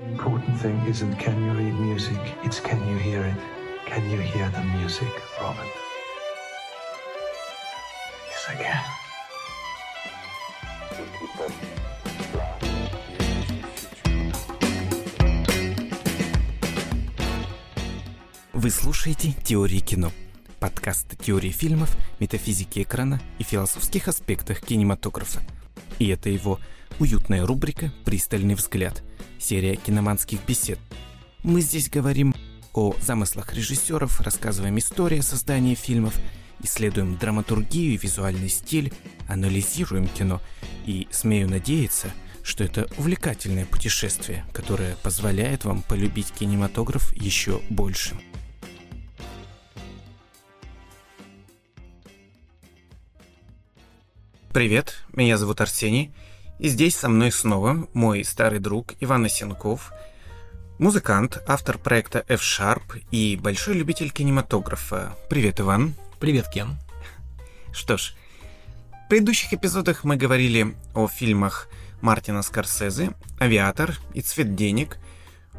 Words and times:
important 0.00 0.58
thing 0.60 0.80
isn't 0.88 1.16
can 1.16 1.42
you 1.44 1.52
read 1.52 1.74
music, 1.74 2.18
it's 2.42 2.60
can 2.60 2.80
you 2.88 2.96
hear 2.96 3.22
it. 3.24 3.36
Can 3.86 4.08
you 4.10 4.18
hear 4.18 4.48
the 4.50 4.62
music, 4.78 5.12
Robert? 5.40 5.66
Yes, 8.30 8.48
I 8.48 8.56
can. 8.56 8.82
Вы 18.52 18.70
слушаете 18.70 19.32
«Теории 19.42 19.80
кино»– 19.80 20.12
подкаст 20.60 21.18
теории 21.18 21.50
фильмов, 21.50 21.96
метафизики 22.20 22.82
экрана 22.82 23.20
и 23.38 23.42
философских 23.42 24.06
аспектах 24.06 24.60
кинематографа. 24.60 25.40
И 25.98 26.08
это 26.08 26.30
его 26.30 26.60
уютная 27.02 27.44
рубрика 27.44 27.92
«Пристальный 28.04 28.54
взгляд»– 28.54 29.02
серия 29.40 29.74
киноманских 29.74 30.38
бесед. 30.46 30.78
Мы 31.42 31.60
здесь 31.60 31.90
говорим 31.90 32.32
о 32.74 32.94
замыслах 33.00 33.52
режиссеров, 33.54 34.20
рассказываем 34.20 34.78
истории 34.78 35.20
создания 35.20 35.74
фильмов, 35.74 36.14
исследуем 36.62 37.16
драматургию 37.18 37.94
и 37.94 37.96
визуальный 37.96 38.48
стиль, 38.48 38.92
анализируем 39.26 40.06
кино 40.06 40.40
и, 40.86 41.08
смею 41.10 41.48
надеяться, 41.48 42.08
что 42.44 42.62
это 42.62 42.88
увлекательное 42.96 43.66
путешествие, 43.66 44.44
которое 44.52 44.94
позволяет 45.02 45.64
вам 45.64 45.82
полюбить 45.82 46.30
кинематограф 46.30 47.12
еще 47.16 47.60
больше. 47.68 48.14
Привет, 54.52 55.02
меня 55.12 55.36
зовут 55.36 55.60
Арсений, 55.60 56.12
и 56.62 56.68
здесь 56.68 56.94
со 56.94 57.08
мной 57.08 57.32
снова 57.32 57.88
мой 57.92 58.24
старый 58.24 58.60
друг 58.60 58.94
Иван 59.00 59.24
Осенков, 59.24 59.92
музыкант, 60.78 61.42
автор 61.48 61.76
проекта 61.76 62.24
F-Sharp 62.28 63.02
и 63.10 63.34
большой 63.34 63.74
любитель 63.74 64.12
кинематографа. 64.12 65.16
Привет, 65.28 65.58
Иван. 65.58 65.94
Привет, 66.20 66.46
Кен. 66.48 66.78
Что 67.72 67.96
ж, 67.96 68.14
в 68.92 69.08
предыдущих 69.08 69.52
эпизодах 69.52 70.04
мы 70.04 70.16
говорили 70.16 70.76
о 70.94 71.08
фильмах 71.08 71.68
Мартина 72.00 72.42
Скорсезе, 72.42 73.10
«Авиатор» 73.40 73.98
и 74.14 74.20
«Цвет 74.20 74.54
денег», 74.54 74.98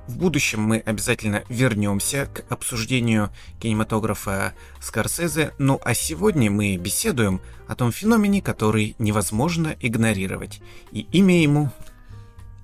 в 0.07 0.17
будущем 0.17 0.61
мы 0.61 0.79
обязательно 0.79 1.43
вернемся 1.49 2.25
к 2.25 2.43
обсуждению 2.51 3.31
кинематографа 3.59 4.53
Скорсезе, 4.81 5.53
ну 5.57 5.79
а 5.83 5.93
сегодня 5.93 6.51
мы 6.51 6.75
беседуем 6.77 7.41
о 7.67 7.75
том 7.75 7.91
феномене, 7.91 8.41
который 8.41 8.95
невозможно 8.99 9.75
игнорировать. 9.79 10.61
И 10.91 11.01
имя 11.11 11.41
ему... 11.41 11.71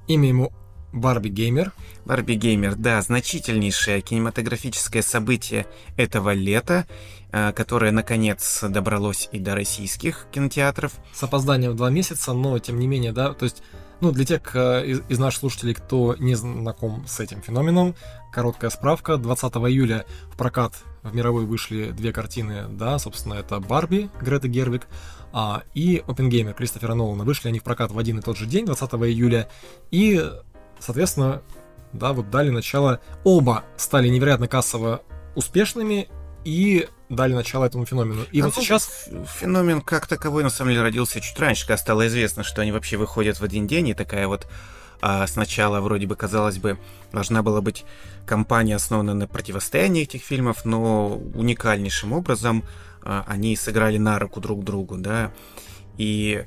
Имя 0.08 0.28
ему 0.28 0.52
Барби 0.92 1.30
Геймер. 1.30 1.72
Барби 2.06 2.34
Геймер, 2.34 2.76
да, 2.76 3.02
значительнейшее 3.02 4.02
кинематографическое 4.02 5.04
событие 5.04 5.68
этого 5.98 6.34
лета, 6.34 6.88
э, 7.32 7.54
которое 7.54 7.92
наконец 7.92 8.64
добралось 8.68 9.30
и 9.32 9.40
до 9.40 9.56
российских 9.56 10.26
кинотеатров. 10.32 10.94
С 11.14 11.22
опозданием 11.22 11.74
в 11.74 11.76
два 11.76 11.92
месяца, 11.92 12.34
но 12.34 12.58
тем 12.58 12.80
не 12.80 12.88
менее, 12.88 13.12
да, 13.12 13.34
то 13.34 13.46
есть 13.46 13.62
ну, 14.02 14.12
для 14.12 14.26
тех 14.26 14.56
э, 14.56 14.88
из, 15.10 15.20
наших 15.20 15.42
слушателей, 15.42 15.74
кто 15.74 16.16
не 16.20 16.36
знаком 16.36 17.06
с 17.08 17.20
этим 17.20 17.42
феноменом, 17.42 17.96
короткая 18.32 18.70
справка. 18.70 19.18
20 19.18 19.54
июля 19.56 20.06
в 20.32 20.38
прокат 20.38 20.74
в 21.04 21.14
мировой 21.14 21.46
вышли 21.46 21.92
две 21.92 22.14
картины, 22.14 22.68
да, 22.70 23.00
собственно, 23.00 23.36
это 23.36 23.60
«Барби» 23.60 24.10
Греты 24.22 24.48
Гервик 24.48 24.88
а, 25.34 25.64
и 25.74 26.04
«Опенгеймер» 26.08 26.54
Кристофера 26.54 26.94
Нолана. 26.94 27.24
Вышли 27.24 27.50
они 27.50 27.60
в 27.60 27.64
прокат 27.64 27.92
в 27.92 27.98
один 27.98 28.20
и 28.20 28.22
тот 28.22 28.38
же 28.38 28.46
день, 28.46 28.66
20 28.66 28.94
июля, 28.94 29.50
и, 29.92 30.24
соответственно, 30.80 31.42
да, 31.94 32.14
вот 32.14 32.30
дали 32.30 32.50
начало. 32.50 33.00
Оба 33.24 33.64
стали 33.78 34.10
невероятно 34.10 34.48
кассово 34.48 35.02
успешными, 35.36 36.10
и 36.46 36.88
дали 37.10 37.34
начало 37.34 37.66
этому 37.66 37.86
феномену. 37.86 38.24
И 38.32 38.40
а 38.42 38.46
вот 38.46 38.56
сейчас... 38.56 39.10
Феномен 39.40 39.82
как 39.82 40.08
таковой, 40.08 40.44
на 40.44 40.50
самом 40.50 40.72
деле, 40.72 40.84
родился 40.84 41.20
чуть 41.20 41.38
раньше, 41.40 41.66
когда 41.66 41.78
стало 41.78 42.08
известно, 42.08 42.44
что 42.44 42.62
они 42.62 42.72
вообще 42.72 42.98
выходят 42.98 43.40
в 43.40 43.44
один 43.44 43.68
день, 43.68 43.90
и 43.90 43.94
такая 43.94 44.28
вот 44.28 44.48
а 45.02 45.26
сначала 45.28 45.80
вроде 45.80 46.08
бы, 46.08 46.16
казалось 46.16 46.58
бы, 46.58 46.78
должна 47.12 47.42
была 47.42 47.62
быть 47.62 47.86
компания, 48.26 48.76
основанная 48.76 49.14
на 49.14 49.28
противостоянии 49.28 50.04
этих 50.04 50.22
фильмов, 50.22 50.66
но 50.66 51.16
уникальнейшим 51.34 52.12
образом 52.12 52.66
а, 53.02 53.24
они 53.28 53.56
сыграли 53.56 53.98
на 53.98 54.20
руку 54.20 54.42
друг 54.42 54.64
другу, 54.64 54.98
да. 54.98 55.32
И... 55.98 56.46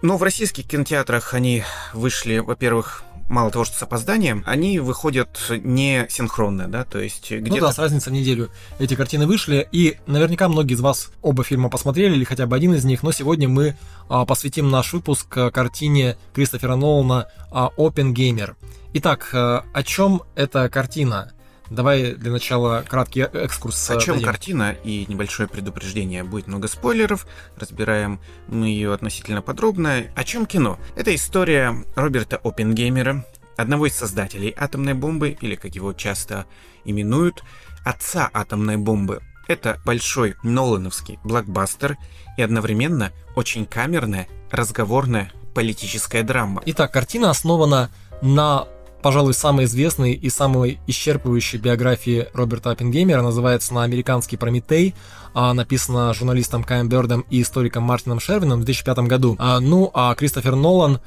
Но 0.00 0.16
в 0.16 0.22
российских 0.22 0.66
кинотеатрах 0.66 1.34
они 1.34 1.62
вышли, 1.92 2.38
во-первых, 2.38 3.04
мало 3.28 3.50
того, 3.50 3.64
что 3.64 3.76
с 3.76 3.82
опозданием, 3.82 4.42
они 4.46 4.78
выходят 4.78 5.50
не 5.50 6.06
синхронно, 6.08 6.68
да, 6.68 6.84
то 6.84 6.98
есть 6.98 7.30
где-то... 7.30 7.54
Ну 7.54 7.60
да, 7.60 7.72
с 7.72 7.78
разницей 7.78 8.10
в 8.10 8.14
неделю 8.14 8.50
эти 8.78 8.94
картины 8.94 9.26
вышли, 9.26 9.66
и 9.72 9.98
наверняка 10.06 10.48
многие 10.48 10.74
из 10.74 10.80
вас 10.80 11.10
оба 11.22 11.44
фильма 11.44 11.70
посмотрели, 11.70 12.14
или 12.14 12.24
хотя 12.24 12.46
бы 12.46 12.56
один 12.56 12.74
из 12.74 12.84
них, 12.84 13.02
но 13.02 13.12
сегодня 13.12 13.48
мы 13.48 13.76
а, 14.08 14.24
посвятим 14.24 14.70
наш 14.70 14.92
выпуск 14.92 15.26
картине 15.28 16.16
Кристофера 16.34 16.76
Нолана 16.76 17.28
а, 17.50 17.70
«Опенгеймер». 17.76 18.56
Итак, 18.94 19.30
а, 19.32 19.64
о 19.72 19.82
чем 19.82 20.22
эта 20.34 20.68
картина? 20.68 21.32
Давай 21.74 22.14
для 22.14 22.30
начала 22.30 22.84
краткий 22.88 23.22
экскурс. 23.22 23.90
О 23.90 23.98
чем 23.98 24.14
дадим. 24.14 24.26
картина 24.28 24.76
и 24.84 25.06
небольшое 25.08 25.48
предупреждение. 25.48 26.22
Будет 26.22 26.46
много 26.46 26.68
спойлеров, 26.68 27.26
разбираем 27.56 28.20
мы 28.46 28.68
ее 28.68 28.92
относительно 28.92 29.42
подробно. 29.42 30.04
О 30.14 30.22
чем 30.22 30.46
кино? 30.46 30.78
Это 30.94 31.12
история 31.12 31.84
Роберта 31.96 32.36
Оппенгеймера, 32.36 33.26
одного 33.56 33.86
из 33.86 33.96
создателей 33.96 34.54
атомной 34.56 34.94
бомбы, 34.94 35.36
или 35.40 35.56
как 35.56 35.74
его 35.74 35.92
часто 35.92 36.46
именуют, 36.84 37.42
отца 37.84 38.30
атомной 38.32 38.76
бомбы. 38.76 39.20
Это 39.48 39.80
большой 39.84 40.36
Нолановский 40.44 41.18
блокбастер 41.24 41.96
и 42.36 42.42
одновременно 42.42 43.10
очень 43.34 43.66
камерная, 43.66 44.28
разговорная 44.52 45.32
политическая 45.54 46.22
драма. 46.22 46.62
Итак, 46.66 46.92
картина 46.92 47.30
основана 47.30 47.90
на 48.22 48.68
пожалуй, 49.04 49.34
самой 49.34 49.66
известной 49.66 50.14
и 50.14 50.30
самой 50.30 50.80
исчерпывающей 50.86 51.58
биографии 51.58 52.26
Роберта 52.32 52.70
Оппенгеймера 52.70 53.20
называется 53.20 53.74
«На 53.74 53.82
американский 53.82 54.38
Прометей», 54.38 54.94
а, 55.34 55.52
написана 55.52 56.14
журналистом 56.14 56.64
Каем 56.64 56.88
Бёрдом 56.88 57.26
и 57.28 57.42
историком 57.42 57.82
Мартином 57.82 58.18
Шервином 58.18 58.62
в 58.62 58.64
2005 58.64 59.00
году. 59.00 59.36
А, 59.38 59.60
ну, 59.60 59.90
а 59.92 60.14
Кристофер 60.14 60.56
Нолан 60.56 61.00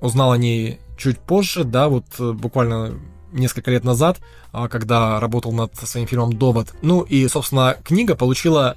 узнал 0.00 0.32
о 0.32 0.38
ней 0.38 0.80
чуть 0.98 1.20
позже, 1.20 1.62
да, 1.62 1.88
вот 1.88 2.04
э, 2.18 2.32
буквально 2.32 2.94
несколько 3.30 3.70
лет 3.70 3.84
назад, 3.84 4.18
а, 4.50 4.66
когда 4.66 5.20
работал 5.20 5.52
над 5.52 5.72
своим 5.76 6.08
фильмом 6.08 6.32
«Довод». 6.32 6.74
Ну 6.82 7.02
и, 7.02 7.28
собственно, 7.28 7.76
книга 7.84 8.16
получила 8.16 8.76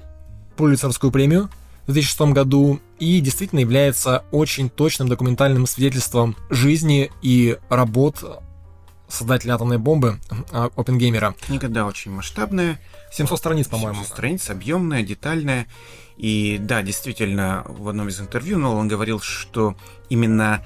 Пулицерскую 0.56 1.10
премию 1.10 1.50
в 1.88 1.92
2006 1.92 2.32
году 2.32 2.78
и 3.00 3.20
действительно 3.20 3.58
является 3.58 4.22
очень 4.30 4.70
точным 4.70 5.08
документальным 5.08 5.66
свидетельством 5.66 6.36
жизни 6.50 7.10
и 7.20 7.58
работ 7.68 8.43
создателя 9.08 9.54
атомной 9.54 9.78
бомбы 9.78 10.18
а, 10.52 10.70
Опенгеймера. 10.76 11.34
Книга, 11.40 11.68
да, 11.68 11.86
очень 11.86 12.10
масштабная. 12.10 12.80
700 13.12 13.38
страниц, 13.38 13.68
по-моему. 13.68 14.00
700 14.00 14.12
страниц, 14.12 14.50
объемная, 14.50 15.02
детальная. 15.02 15.66
И 16.16 16.58
да, 16.60 16.82
действительно, 16.82 17.64
в 17.66 17.88
одном 17.88 18.08
из 18.08 18.20
интервью 18.20 18.58
Нолан 18.58 18.88
говорил, 18.88 19.20
что 19.20 19.76
именно 20.08 20.62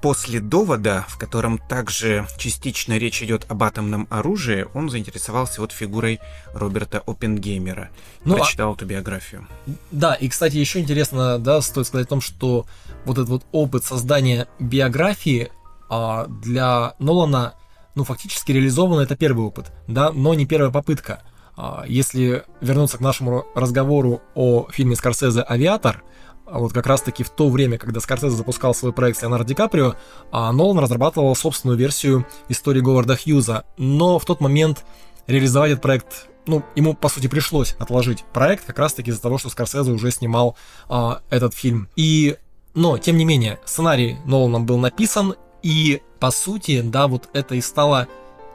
после 0.00 0.40
довода, 0.40 1.04
в 1.08 1.18
котором 1.18 1.58
также 1.58 2.26
частично 2.38 2.96
речь 2.96 3.22
идет 3.22 3.44
об 3.48 3.62
атомном 3.62 4.06
оружии, 4.10 4.66
он 4.74 4.88
заинтересовался 4.88 5.60
вот 5.60 5.72
фигурой 5.72 6.20
Роберта 6.54 7.02
Оппенгеймера. 7.06 7.90
Ну, 8.24 8.34
а 8.34 8.38
Прочитал 8.38 8.72
а... 8.72 8.74
эту 8.74 8.86
биографию. 8.86 9.46
Да, 9.90 10.14
и, 10.14 10.28
кстати, 10.28 10.56
еще 10.56 10.80
интересно, 10.80 11.38
да, 11.38 11.60
стоит 11.60 11.86
сказать 11.86 12.06
о 12.06 12.10
том, 12.10 12.20
что 12.20 12.66
вот 13.04 13.18
этот 13.18 13.28
вот 13.28 13.46
опыт 13.52 13.84
создания 13.84 14.48
биографии 14.58 15.50
а, 15.88 16.26
для 16.26 16.94
Нолана 16.98 17.54
ну, 18.00 18.04
фактически 18.04 18.52
реализовано 18.52 19.02
это 19.02 19.14
первый 19.14 19.44
опыт, 19.44 19.72
да, 19.86 20.10
но 20.10 20.32
не 20.32 20.46
первая 20.46 20.70
попытка. 20.70 21.22
А, 21.54 21.84
если 21.86 22.44
вернуться 22.62 22.96
к 22.96 23.00
нашему 23.00 23.44
разговору 23.54 24.22
о 24.34 24.68
фильме 24.70 24.96
Скорсезе 24.96 25.44
«Авиатор», 25.46 26.02
а 26.46 26.60
вот 26.60 26.72
как 26.72 26.86
раз-таки 26.86 27.22
в 27.22 27.28
то 27.28 27.50
время, 27.50 27.76
когда 27.76 28.00
Скорсезе 28.00 28.34
запускал 28.34 28.74
свой 28.74 28.94
проект 28.94 29.18
с 29.18 29.22
Леонардо 29.22 29.48
Ди 29.48 29.54
Каприо, 29.54 29.96
а 30.32 30.50
Нолан 30.50 30.78
разрабатывал 30.78 31.36
собственную 31.36 31.76
версию 31.76 32.26
истории 32.48 32.80
Говарда 32.80 33.16
Хьюза, 33.16 33.64
но 33.76 34.18
в 34.18 34.24
тот 34.24 34.40
момент 34.40 34.86
реализовать 35.26 35.72
этот 35.72 35.82
проект 35.82 36.28
ну, 36.46 36.64
ему, 36.74 36.94
по 36.94 37.10
сути, 37.10 37.26
пришлось 37.26 37.74
отложить 37.78 38.24
проект 38.32 38.64
как 38.64 38.78
раз-таки 38.78 39.10
из-за 39.10 39.20
того, 39.20 39.36
что 39.36 39.50
Скорсезе 39.50 39.92
уже 39.92 40.10
снимал 40.10 40.56
а, 40.88 41.20
этот 41.28 41.52
фильм. 41.52 41.90
И, 41.96 42.38
но, 42.72 42.96
тем 42.96 43.18
не 43.18 43.26
менее, 43.26 43.60
сценарий 43.66 44.16
Ноланом 44.24 44.64
был 44.64 44.78
написан, 44.78 45.34
и 45.62 46.00
по 46.20 46.30
сути, 46.30 46.82
да, 46.82 47.08
вот 47.08 47.28
это 47.32 47.54
и 47.54 47.60
стало 47.60 48.06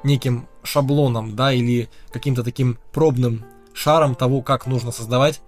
неким 0.04 0.48
шаблоном, 0.64 1.36
да, 1.36 1.52
или 1.52 1.90
каким-то 2.12 2.44
таким 2.44 2.78
пробным 2.94 3.44
шаром 3.74 4.16
того, 4.16 4.42
как 4.42 4.68
нужно 4.68 4.92
создавать 4.92 5.42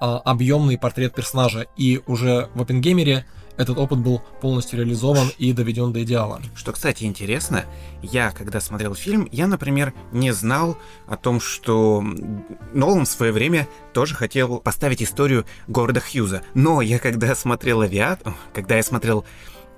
а, 0.00 0.18
объемный 0.18 0.78
портрет 0.78 1.14
персонажа. 1.14 1.66
И 1.76 2.00
уже 2.06 2.48
в 2.54 2.62
Опенгеймере 2.62 3.26
этот 3.58 3.76
опыт 3.76 3.98
был 3.98 4.22
полностью 4.40 4.78
реализован 4.78 5.30
и 5.36 5.52
доведен 5.52 5.92
до 5.92 6.04
идеала. 6.04 6.40
Что, 6.54 6.72
кстати, 6.72 7.04
интересно, 7.04 7.64
я, 8.02 8.30
когда 8.30 8.60
смотрел 8.60 8.94
фильм, 8.94 9.28
я, 9.32 9.48
например, 9.48 9.92
не 10.12 10.30
знал 10.32 10.78
о 11.08 11.16
том, 11.16 11.40
что 11.40 12.04
Нолан 12.72 13.04
в 13.04 13.08
свое 13.08 13.32
время 13.32 13.68
тоже 13.92 14.14
хотел 14.14 14.58
поставить 14.60 15.02
историю 15.02 15.44
Говарда 15.66 16.00
Хьюза. 16.00 16.42
Но 16.54 16.80
я, 16.80 17.00
когда 17.00 17.34
смотрел 17.34 17.80
«Авиат», 17.80 18.22
когда 18.54 18.76
я 18.76 18.82
смотрел 18.84 19.24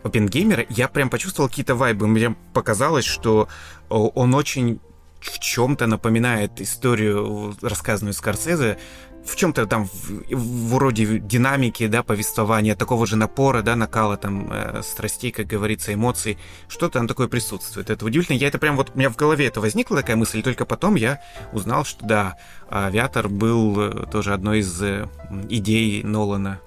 Опенгеймера, 0.03 0.65
я 0.69 0.89
прям 0.89 1.11
почувствовал 1.11 1.49
какие-то 1.49 1.75
вайбы. 1.75 2.07
Мне 2.07 2.37
показалось, 2.53 3.05
что 3.05 3.49
он 3.89 4.35
очень 4.35 4.81
в 5.21 5.39
чем-то 5.39 5.87
напоминает 5.87 6.61
историю, 6.61 7.55
рассказанную 7.61 8.15
Скорсезе, 8.15 8.79
в 9.25 9.37
чем-то 9.37 9.67
там 9.67 9.87
в, 9.87 10.75
вроде 10.75 11.19
динамики, 11.19 11.87
да, 11.87 12.03
повествования, 12.03 12.75
такого 12.75 13.07
же 13.07 13.17
напора, 13.17 13.63
да, 13.63 13.77
накала 13.77 14.17
там 14.17 14.51
э, 14.51 14.83
страстей, 14.83 15.31
как 15.31 15.47
говорится, 15.47 15.93
эмоций, 15.93 16.39
что-то 16.69 16.95
там 16.95 17.09
такое 17.09 17.29
присутствует. 17.29 17.91
Это 17.91 18.05
удивительно. 18.05 18.37
Я 18.37 18.49
это 18.49 18.59
прям 18.59 18.77
вот 18.77 18.93
у 18.95 18.99
меня 18.99 19.11
в 19.11 19.17
голове 19.17 19.47
это 19.47 19.61
возникла 19.61 19.99
такая 19.99 20.17
мысль, 20.17 20.39
и 20.39 20.43
только 20.43 20.65
потом 20.65 20.95
я 20.95 21.21
узнал, 21.53 21.85
что 21.85 22.07
да, 22.07 22.37
авиатор 22.71 23.29
был 23.29 23.79
э, 23.81 24.07
тоже 24.11 24.33
одной 24.33 24.61
из 24.61 24.83
э, 24.83 25.07
идей 25.51 26.03
Нолана. 26.03 26.61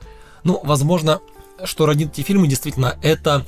Ну, 0.44 0.60
возможно, 0.64 1.22
что 1.66 1.86
родит 1.86 2.12
эти 2.12 2.26
фильмы, 2.26 2.48
действительно, 2.48 2.98
это 3.02 3.46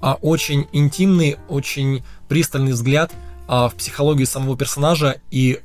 а, 0.00 0.14
очень 0.14 0.66
интимный, 0.72 1.36
очень 1.48 2.04
пристальный 2.28 2.72
взгляд 2.72 3.12
а, 3.48 3.68
в 3.68 3.74
психологию 3.74 4.26
самого 4.26 4.56
персонажа 4.56 5.20
и 5.30 5.60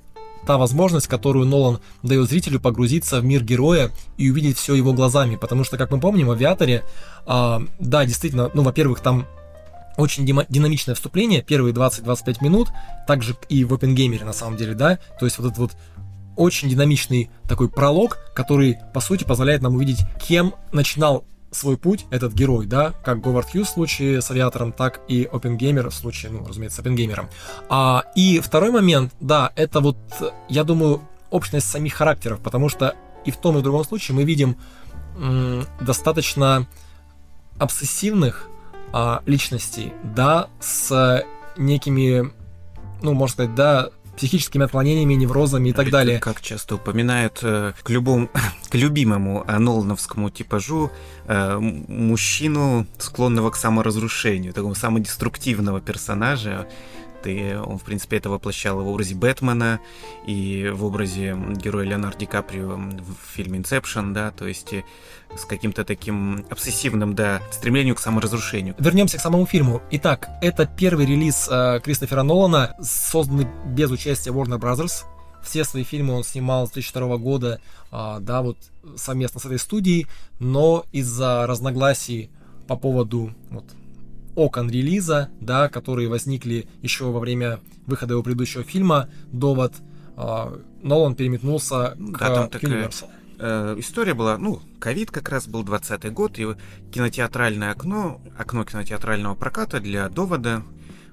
та 0.45 0.57
возможность, 0.57 1.07
которую 1.07 1.45
Нолан 1.45 1.79
дает 2.01 2.29
зрителю 2.29 2.59
погрузиться 2.59 3.19
в 3.19 3.25
мир 3.25 3.43
героя 3.43 3.91
и 4.17 4.31
увидеть 4.31 4.57
все 4.57 4.73
его 4.73 4.93
глазами. 4.93 5.35
Потому 5.35 5.63
что, 5.63 5.77
как 5.77 5.91
мы 5.91 5.99
помним, 5.99 6.27
в 6.27 6.31
«Авиаторе», 6.31 6.83
а, 7.25 7.61
да, 7.79 8.05
действительно, 8.05 8.49
ну, 8.53 8.63
во-первых, 8.63 9.01
там 9.01 9.27
очень 9.97 10.25
динамичное 10.25 10.95
вступление, 10.95 11.41
первые 11.41 11.73
20-25 11.73 12.37
минут, 12.41 12.69
также 13.05 13.35
и 13.49 13.65
в 13.65 13.73
Опенгеймере 13.73 14.23
на 14.23 14.33
самом 14.33 14.55
деле, 14.55 14.73
да, 14.73 14.97
то 15.19 15.25
есть 15.25 15.37
вот 15.37 15.47
этот 15.47 15.57
вот 15.57 15.71
очень 16.37 16.69
динамичный 16.69 17.29
такой 17.49 17.67
пролог, 17.67 18.17
который, 18.33 18.77
по 18.93 19.01
сути, 19.01 19.25
позволяет 19.25 19.61
нам 19.61 19.75
увидеть, 19.75 19.99
кем 20.25 20.55
начинал 20.71 21.25
свой 21.51 21.77
путь 21.77 22.05
этот 22.11 22.33
герой, 22.33 22.65
да, 22.65 22.93
как 23.03 23.21
Говард 23.21 23.51
Хьюз 23.51 23.67
в 23.67 23.71
случае 23.71 24.21
с 24.21 24.29
авиатором, 24.31 24.71
так 24.71 25.01
и 25.07 25.27
Опенгеймер 25.31 25.89
в 25.89 25.93
случае, 25.93 26.31
ну, 26.31 26.45
разумеется, 26.45 26.77
с 26.77 26.79
Опенгеймером. 26.79 27.29
А, 27.69 28.03
и 28.15 28.39
второй 28.39 28.71
момент, 28.71 29.13
да, 29.19 29.51
это 29.55 29.79
вот, 29.79 29.97
я 30.47 30.63
думаю, 30.63 31.01
общность 31.29 31.69
самих 31.69 31.93
характеров, 31.93 32.39
потому 32.39 32.69
что 32.69 32.95
и 33.25 33.31
в 33.31 33.37
том, 33.37 33.57
и 33.57 33.59
в 33.59 33.63
другом 33.63 33.83
случае 33.83 34.15
мы 34.15 34.23
видим 34.23 34.57
м, 35.17 35.65
достаточно 35.81 36.67
обсессивных 37.57 38.47
а, 38.93 39.21
личностей, 39.25 39.93
да, 40.03 40.49
с 40.59 41.23
некими, 41.57 42.31
ну, 43.01 43.13
можно 43.13 43.33
сказать, 43.33 43.55
да, 43.55 43.89
психическими 44.19 44.65
отклонениями, 44.65 45.13
неврозами 45.13 45.69
и 45.69 45.73
так 45.73 45.89
далее. 45.89 46.19
Как 46.19 46.41
часто 46.41 46.75
упоминают 46.75 47.39
э, 47.41 47.71
к 47.81 47.89
любому, 47.89 48.29
к 48.69 48.75
любимому 48.75 49.45
э, 49.47 49.57
Нолановскому 49.57 50.29
типажу 50.29 50.91
э, 51.25 51.57
мужчину, 51.57 52.85
склонного 52.97 53.49
к 53.49 53.55
саморазрушению, 53.55 54.53
такого 54.53 54.73
самодеструктивного 54.73 55.79
персонажа, 55.79 56.67
ты, 57.21 57.57
он, 57.59 57.77
в 57.77 57.83
принципе, 57.83 58.17
это 58.17 58.29
воплощал 58.29 58.79
в 58.79 58.87
образе 58.87 59.15
Бэтмена 59.15 59.79
и 60.25 60.71
в 60.73 60.83
образе 60.83 61.37
героя 61.55 61.85
Леонардо 61.85 62.19
Ди 62.19 62.25
Каприо 62.25 62.75
в 62.75 63.35
фильме 63.35 63.59
«Инсепшн», 63.59 64.13
да, 64.13 64.31
то 64.31 64.47
есть 64.47 64.73
э, 64.73 64.83
с 65.35 65.45
каким-то 65.45 65.85
таким 65.85 66.45
обсессивным, 66.49 67.15
да, 67.15 67.41
стремлением 67.51 67.95
к 67.95 67.99
саморазрушению. 67.99 68.75
Вернемся 68.79 69.17
к 69.17 69.21
самому 69.21 69.45
фильму. 69.45 69.81
Итак, 69.91 70.29
это 70.41 70.65
первый 70.65 71.05
релиз 71.05 71.47
э, 71.49 71.79
Кристофера 71.83 72.23
Нолана, 72.23 72.75
созданный 72.81 73.47
без 73.65 73.91
участия 73.91 74.31
Warner 74.31 74.59
Brothers. 74.59 75.05
Все 75.43 75.63
свои 75.63 75.83
фильмы 75.83 76.13
он 76.13 76.23
снимал 76.23 76.67
с 76.67 76.71
2002 76.71 77.17
года, 77.17 77.61
э, 77.91 78.17
да, 78.19 78.41
вот 78.41 78.57
совместно 78.95 79.39
с 79.39 79.45
этой 79.45 79.59
студией, 79.59 80.07
но 80.39 80.85
из-за 80.91 81.45
разногласий 81.47 82.29
по 82.67 82.75
поводу 82.75 83.33
вот, 83.49 83.65
окон 84.35 84.69
релиза, 84.69 85.29
да, 85.39 85.69
которые 85.69 86.07
возникли 86.07 86.67
еще 86.81 87.05
во 87.05 87.19
время 87.19 87.59
выхода 87.85 88.13
его 88.13 88.23
предыдущего 88.23 88.63
фильма 88.63 89.09
«Довод», 89.31 89.73
э, 90.17 90.59
Нолан 90.81 91.15
переметнулся 91.15 91.95
да, 91.97 92.17
к 92.17 92.19
там 92.19 92.49
такая, 92.49 92.87
Universal. 92.87 93.09
Э, 93.39 93.75
история 93.77 94.13
была, 94.13 94.37
ну, 94.37 94.61
ковид 94.79 95.11
как 95.11 95.29
раз 95.29 95.47
был 95.47 95.63
20 95.63 96.11
год, 96.11 96.39
и 96.39 96.47
кинотеатральное 96.91 97.71
окно, 97.71 98.21
окно 98.37 98.65
кинотеатрального 98.65 99.35
проката 99.35 99.79
для 99.79 100.09
«Довода» 100.09 100.63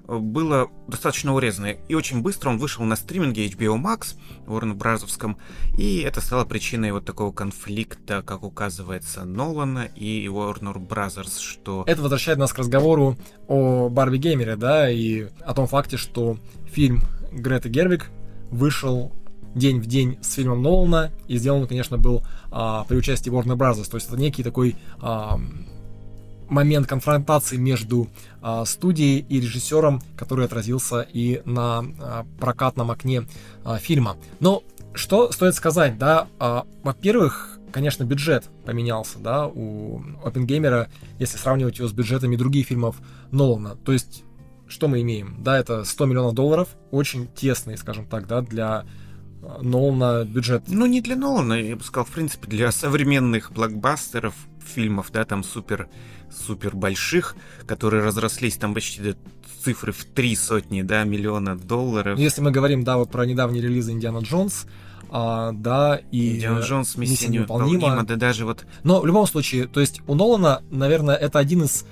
было 0.07 0.71
достаточно 0.89 1.35
урезанное. 1.35 1.79
И 1.89 1.95
очень 1.95 2.23
быстро 2.23 2.51
он 2.51 2.59
вышел 2.59 2.85
на 2.85 2.97
стриминге 2.97 3.47
HBO 3.47 3.81
Max, 3.81 4.17
Warner 4.47 4.75
Бразовском, 4.75 5.37
и 5.77 6.01
это 6.01 6.21
стало 6.21 6.45
причиной 6.45 6.93
вот 6.93 7.05
такого 7.05 7.33
конфликта, 7.33 8.23
как 8.23 8.43
указывается, 8.43 9.25
Нолана 9.25 9.89
и 9.97 10.27
Warner 10.27 10.77
Brothers, 10.77 11.41
что... 11.41 11.85
Это 11.87 12.03
возвращает 12.03 12.39
нас 12.39 12.53
к 12.53 12.59
разговору 12.59 13.17
о 13.49 13.89
Барби 13.89 14.19
Геймере, 14.19 14.57
да, 14.57 14.91
и 14.91 15.27
о 15.45 15.55
том 15.55 15.67
факте, 15.67 15.97
что 15.97 16.39
фильм 16.67 17.03
Греты 17.33 17.69
Гервик 17.69 18.11
вышел 18.51 19.13
день 19.55 19.81
в 19.81 19.87
день 19.87 20.19
с 20.21 20.35
фильмом 20.35 20.63
Нолана, 20.63 21.11
и 21.29 21.39
сделан, 21.39 21.67
конечно, 21.67 21.97
был 21.97 22.23
а, 22.51 22.85
при 22.85 22.97
участии 22.97 23.33
Warner 23.33 23.57
Brothers, 23.57 23.91
то 23.91 23.97
есть 23.97 24.09
это 24.09 24.17
некий 24.17 24.43
такой 24.43 24.77
а, 25.01 25.41
момент 26.49 26.87
конфронтации 26.87 27.57
между 27.57 28.09
а, 28.41 28.65
студией 28.65 29.25
и 29.29 29.41
режиссером, 29.41 30.03
который 30.17 30.47
отразился 30.47 31.01
и 31.01 31.43
на 31.45 31.85
а, 32.01 32.27
прокатном 32.39 32.91
окне 32.91 33.27
а, 33.65 33.79
фильма. 33.79 34.17
Но 34.41 34.63
что 34.95 35.31
стоит 35.33 35.55
сказать, 35.55 35.99
да, 35.99 36.29
а, 36.39 36.67
во-первых, 36.83 37.59
конечно, 37.73 38.05
бюджет 38.05 38.49
поменялся, 38.65 39.19
да, 39.19 39.47
у 39.47 40.03
Опенгеймера, 40.25 40.89
если 41.19 41.37
сравнивать 41.37 41.79
его 41.79 41.89
с 41.89 41.93
бюджетами 41.93 42.37
других 42.37 42.69
фильмов 42.69 42.97
Нолана. 43.31 43.77
То 43.77 43.93
есть, 43.93 44.25
что 44.67 44.89
мы 44.89 45.03
имеем? 45.03 45.37
Да, 45.41 45.59
это 45.59 45.85
100 45.85 46.07
миллионов 46.07 46.35
долларов, 46.35 46.69
очень 46.91 47.29
тесный, 47.29 47.77
скажем 47.77 48.07
так, 48.07 48.27
да, 48.27 48.41
для 48.41 48.87
Нолана 49.61 50.25
бюджет. 50.25 50.65
Ну, 50.69 50.87
не 50.87 51.01
для 51.01 51.17
Нолана, 51.17 51.55
я 51.55 51.77
бы 51.77 51.85
сказал, 51.85 52.07
в 52.07 52.11
принципе, 52.11 52.49
для 52.49 52.73
современных 52.73 53.53
блокбастеров, 53.53 54.35
фильмов, 54.67 55.11
да, 55.13 55.25
там 55.25 55.45
супер 55.45 55.89
супер 56.31 56.75
больших, 56.75 57.37
которые 57.67 58.03
разрослись 58.03 58.57
там 58.57 58.75
почти 58.75 59.01
до 59.01 59.17
цифры 59.63 59.93
в 59.93 60.05
три 60.05 60.37
сотни, 60.37 60.83
да, 60.83 61.05
миллиона 61.05 61.57
долларов. 61.57 62.19
Если 62.19 62.41
мы 62.41 62.51
говорим, 62.51 62.85
да, 62.85 62.99
вот 62.99 63.11
про 63.11 63.25
недавний 63.27 63.61
релиз 63.61 63.89
Индиана 63.89 64.19
Джонс, 64.19 64.67
а, 65.11 65.53
да, 65.53 66.01
и 66.11 66.37
Индиана 66.37 66.61
Джонс, 66.61 66.97
миссия 66.97 67.29
невыполнима, 67.29 68.05
да 68.05 68.17
даже 68.17 68.45
вот... 68.45 68.67
Но 68.83 69.01
в 69.01 69.07
любом 69.07 69.27
случае, 69.27 69.67
то 69.67 69.81
есть 69.81 70.03
у 70.07 70.15
Нолана, 70.15 70.63
наверное, 70.71 71.15
это 71.15 71.39
один 71.39 71.65
из 71.65 71.85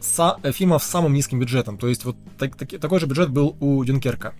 са- 0.00 0.52
фильмов 0.52 0.82
с 0.82 0.86
самым 0.86 1.12
низким 1.12 1.40
бюджетом, 1.40 1.78
то 1.78 1.88
есть 1.88 2.04
вот 2.04 2.16
так, 2.38 2.56
так, 2.56 2.68
такой 2.80 3.00
же 3.00 3.06
бюджет 3.06 3.30
был 3.30 3.56
у 3.60 3.84
Дюнкерка 3.84 4.34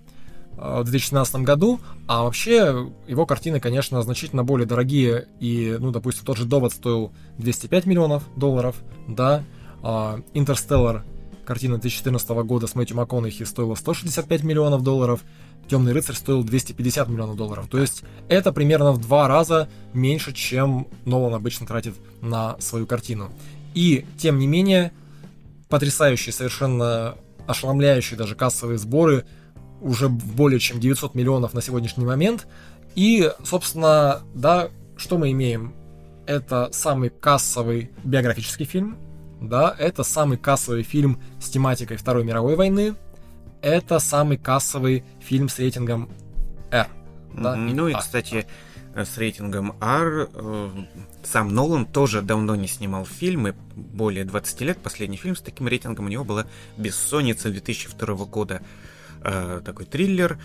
в 0.57 0.83
2017 0.83 1.35
году, 1.37 1.79
а 2.07 2.23
вообще 2.23 2.91
его 3.07 3.25
картины, 3.25 3.59
конечно, 3.59 4.01
значительно 4.03 4.43
более 4.43 4.67
дорогие, 4.67 5.27
и, 5.39 5.75
ну, 5.79 5.91
допустим, 5.91 6.25
тот 6.25 6.37
же 6.37 6.45
«Довод» 6.45 6.71
стоил 6.71 7.11
205 7.39 7.85
миллионов 7.85 8.23
долларов, 8.35 8.75
да, 9.07 9.43
а 9.81 10.19
«Интерстеллар», 10.33 11.03
картина 11.45 11.75
2014 11.75 12.29
года 12.29 12.67
с 12.67 12.75
Мэтью 12.75 12.95
МакКонахи 12.97 13.43
стоила 13.43 13.73
165 13.73 14.43
миллионов 14.43 14.83
долларов, 14.83 15.21
«Темный 15.67 15.93
рыцарь» 15.93 16.15
стоил 16.15 16.43
250 16.43 17.07
миллионов 17.07 17.37
долларов, 17.37 17.67
то 17.67 17.79
есть 17.79 18.03
это 18.27 18.51
примерно 18.51 18.91
в 18.91 18.99
два 18.99 19.27
раза 19.27 19.67
меньше, 19.93 20.31
чем 20.31 20.87
Нолан 21.05 21.33
обычно 21.33 21.65
тратит 21.65 21.95
на 22.21 22.55
свою 22.59 22.85
картину. 22.85 23.31
И, 23.73 24.05
тем 24.17 24.37
не 24.37 24.45
менее, 24.45 24.91
потрясающие, 25.69 26.33
совершенно 26.33 27.15
ошеломляющие 27.47 28.15
даже 28.15 28.35
кассовые 28.35 28.77
сборы– 28.77 29.25
уже 29.81 30.07
более 30.07 30.59
чем 30.59 30.79
900 30.79 31.15
миллионов 31.15 31.53
на 31.53 31.61
сегодняшний 31.61 32.05
момент. 32.05 32.47
И, 32.95 33.31
собственно, 33.43 34.21
да, 34.33 34.69
что 34.95 35.17
мы 35.17 35.31
имеем? 35.31 35.73
Это 36.25 36.69
самый 36.71 37.09
кассовый 37.09 37.91
биографический 38.03 38.65
фильм, 38.65 38.97
да, 39.41 39.75
это 39.77 40.03
самый 40.03 40.37
кассовый 40.37 40.83
фильм 40.83 41.19
с 41.41 41.49
тематикой 41.49 41.97
Второй 41.97 42.23
мировой 42.23 42.55
войны, 42.55 42.95
это 43.61 43.99
самый 43.99 44.37
кассовый 44.37 45.03
фильм 45.19 45.49
с 45.49 45.59
рейтингом 45.59 46.09
R. 46.71 46.87
Да? 47.33 47.55
Ну 47.55 47.87
и, 47.87 47.93
а. 47.93 47.99
кстати, 47.99 48.45
с 48.95 49.17
рейтингом 49.17 49.75
R 49.81 50.29
э, 50.33 50.69
сам 51.23 51.53
Нолан 51.53 51.85
тоже 51.85 52.21
давно 52.21 52.55
не 52.55 52.67
снимал 52.67 53.05
фильмы, 53.05 53.55
более 53.75 54.25
20 54.25 54.61
лет. 54.61 54.77
Последний 54.79 55.17
фильм 55.17 55.35
с 55.35 55.41
таким 55.41 55.67
рейтингом 55.67 56.05
у 56.05 56.09
него 56.09 56.23
была 56.23 56.45
«Бессонница» 56.77 57.49
2002 57.49 58.25
года. 58.25 58.61
Э, 59.23 59.61
такой 59.63 59.85
триллер. 59.85 60.37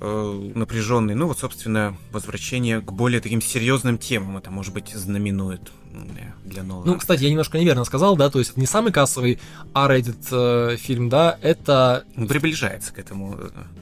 э, 0.00 0.50
напряженный. 0.54 1.14
Ну 1.14 1.26
вот, 1.26 1.38
собственно, 1.38 1.96
возвращение 2.12 2.80
к 2.80 2.90
более 2.92 3.20
таким 3.20 3.42
серьезным 3.42 3.98
темам 3.98 4.38
это, 4.38 4.50
может 4.50 4.72
быть, 4.72 4.90
знаменует 4.94 5.60
для 6.44 6.62
нового. 6.62 6.86
Ну, 6.86 6.96
кстати, 6.96 7.24
я 7.24 7.30
немножко 7.30 7.58
неверно 7.58 7.84
сказал, 7.84 8.16
да, 8.16 8.30
то 8.30 8.38
есть 8.38 8.52
это 8.52 8.60
не 8.60 8.66
самый 8.66 8.92
кассовый 8.92 9.38
R-rated 9.74 10.72
э, 10.72 10.76
фильм, 10.76 11.08
да, 11.08 11.38
это... 11.42 12.04
Приближается 12.28 12.92
к 12.92 12.98
этому. 12.98 13.38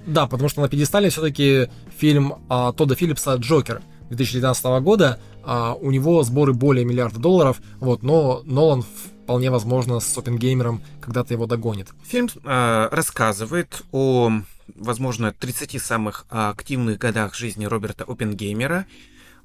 Да, 0.07 0.27
потому 0.27 0.49
что 0.49 0.61
на 0.61 0.69
пьедестале 0.69 1.11
все-таки 1.11 1.69
фильм 1.97 2.35
э, 2.51 2.73
Тодда 2.77 2.95
Филлипса 2.95 3.35
«Джокер» 3.35 3.83
2019 4.09 4.65
года, 4.83 5.21
э, 5.45 5.75
у 5.81 5.91
него 5.91 6.23
сборы 6.23 6.55
более 6.55 6.85
миллиарда 6.85 7.21
долларов, 7.21 7.61
вот, 7.79 8.03
но 8.03 8.43
Нолан 8.45 8.85
вполне 9.29 9.51
возможно 9.51 10.01
с 10.01 10.17
Опенгеймером 10.17 10.81
когда-то 11.03 11.35
его 11.35 11.45
догонит. 11.45 11.89
Фильм 12.03 12.31
э, 12.45 12.89
рассказывает 12.91 13.83
о, 13.93 14.33
возможно, 14.75 15.35
30 15.35 15.83
самых 15.83 16.25
активных 16.31 16.97
годах 16.97 17.35
жизни 17.35 17.67
Роберта 17.67 18.05
Опенгеймера, 18.05 18.87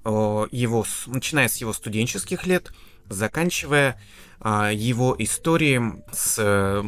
его, 0.05 0.85
начиная 1.07 1.49
с 1.49 1.57
его 1.57 1.73
студенческих 1.73 2.45
лет, 2.45 2.71
заканчивая 3.09 3.99
а, 4.39 4.71
его 4.71 5.15
историей 5.19 5.81
с 6.11 6.83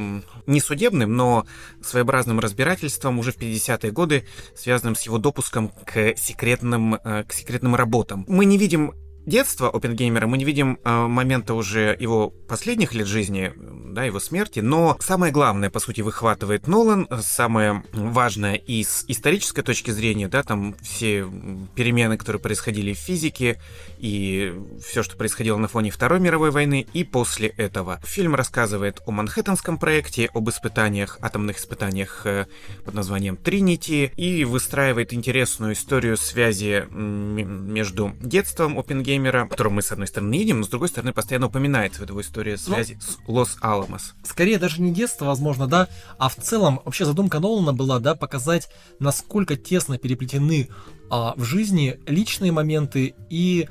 несудебным, 0.45 1.15
но 1.15 1.45
своеобразным 1.81 2.39
разбирательством 2.39 3.19
уже 3.19 3.31
в 3.31 3.37
50-е 3.37 3.91
годы, 3.91 4.25
связанным 4.55 4.95
с 4.95 5.03
его 5.03 5.17
допуском 5.17 5.69
к 5.69 6.15
секретным, 6.17 6.95
э, 6.95 7.23
к 7.23 7.33
секретным 7.33 7.75
работам. 7.75 8.25
Мы 8.27 8.45
не 8.45 8.57
видим 8.57 8.93
детства 9.25 9.69
Опенгеймера 9.69 10.27
мы 10.27 10.37
не 10.37 10.45
видим 10.45 10.79
э, 10.83 11.07
момента 11.07 11.53
уже 11.53 11.95
его 11.99 12.29
последних 12.29 12.93
лет 12.93 13.07
жизни, 13.07 13.53
да, 13.55 14.03
его 14.03 14.19
смерти, 14.19 14.59
но 14.59 14.97
самое 14.99 15.31
главное, 15.31 15.69
по 15.69 15.79
сути, 15.79 16.01
выхватывает 16.01 16.67
Нолан, 16.67 17.07
самое 17.21 17.83
важное 17.93 18.55
и 18.55 18.83
с 18.83 19.05
исторической 19.07 19.61
точки 19.61 19.91
зрения, 19.91 20.27
да, 20.27 20.43
там 20.43 20.75
все 20.81 21.27
перемены, 21.75 22.17
которые 22.17 22.41
происходили 22.41 22.93
в 22.93 22.97
физике, 22.97 23.59
и 23.97 24.53
все, 24.85 25.01
что 25.01 25.17
происходило 25.17 25.57
на 25.57 25.67
фоне 25.67 25.91
Второй 25.91 26.19
мировой 26.19 26.51
войны, 26.51 26.85
и 26.93 27.03
после 27.03 27.47
этого. 27.49 27.99
Фильм 28.05 28.35
рассказывает 28.35 29.01
о 29.05 29.11
Манхэттенском 29.11 29.77
проекте, 29.77 30.29
об 30.33 30.49
испытаниях, 30.49 31.17
атомных 31.21 31.57
испытаниях 31.57 32.25
э, 32.25 32.45
под 32.83 32.93
названием 32.93 33.37
Тринити, 33.37 34.11
и 34.15 34.43
выстраивает 34.43 35.13
интересную 35.13 35.73
историю 35.73 36.17
связи 36.17 36.85
между 36.91 38.13
детством 38.21 38.77
Опенгеймера 38.77 39.14
геймера, 39.15 39.47
которого 39.47 39.73
мы, 39.73 39.81
с 39.81 39.91
одной 39.91 40.07
стороны, 40.07 40.31
не 40.31 40.39
видим, 40.39 40.59
но 40.59 40.65
с 40.65 40.69
другой 40.69 40.89
стороны, 40.89 41.13
постоянно 41.13 41.47
упоминается 41.47 42.05
в 42.05 42.09
его 42.09 42.21
истории 42.21 42.51
ну, 42.51 42.57
связи 42.57 42.99
ну, 42.99 43.01
с 43.01 43.17
Лос-Аламос. 43.27 44.15
Скорее 44.23 44.59
даже 44.59 44.81
не 44.81 44.91
детство, 44.93 45.25
возможно, 45.25 45.67
да, 45.67 45.87
а 46.17 46.29
в 46.29 46.35
целом 46.35 46.81
вообще 46.83 47.05
задумка 47.05 47.39
Нолана 47.39 47.73
была, 47.73 47.99
да, 47.99 48.15
показать, 48.15 48.69
насколько 48.99 49.55
тесно 49.55 49.97
переплетены 49.97 50.69
а, 51.09 51.33
в 51.37 51.43
жизни 51.43 51.99
личные 52.07 52.51
моменты 52.51 53.15
и 53.29 53.67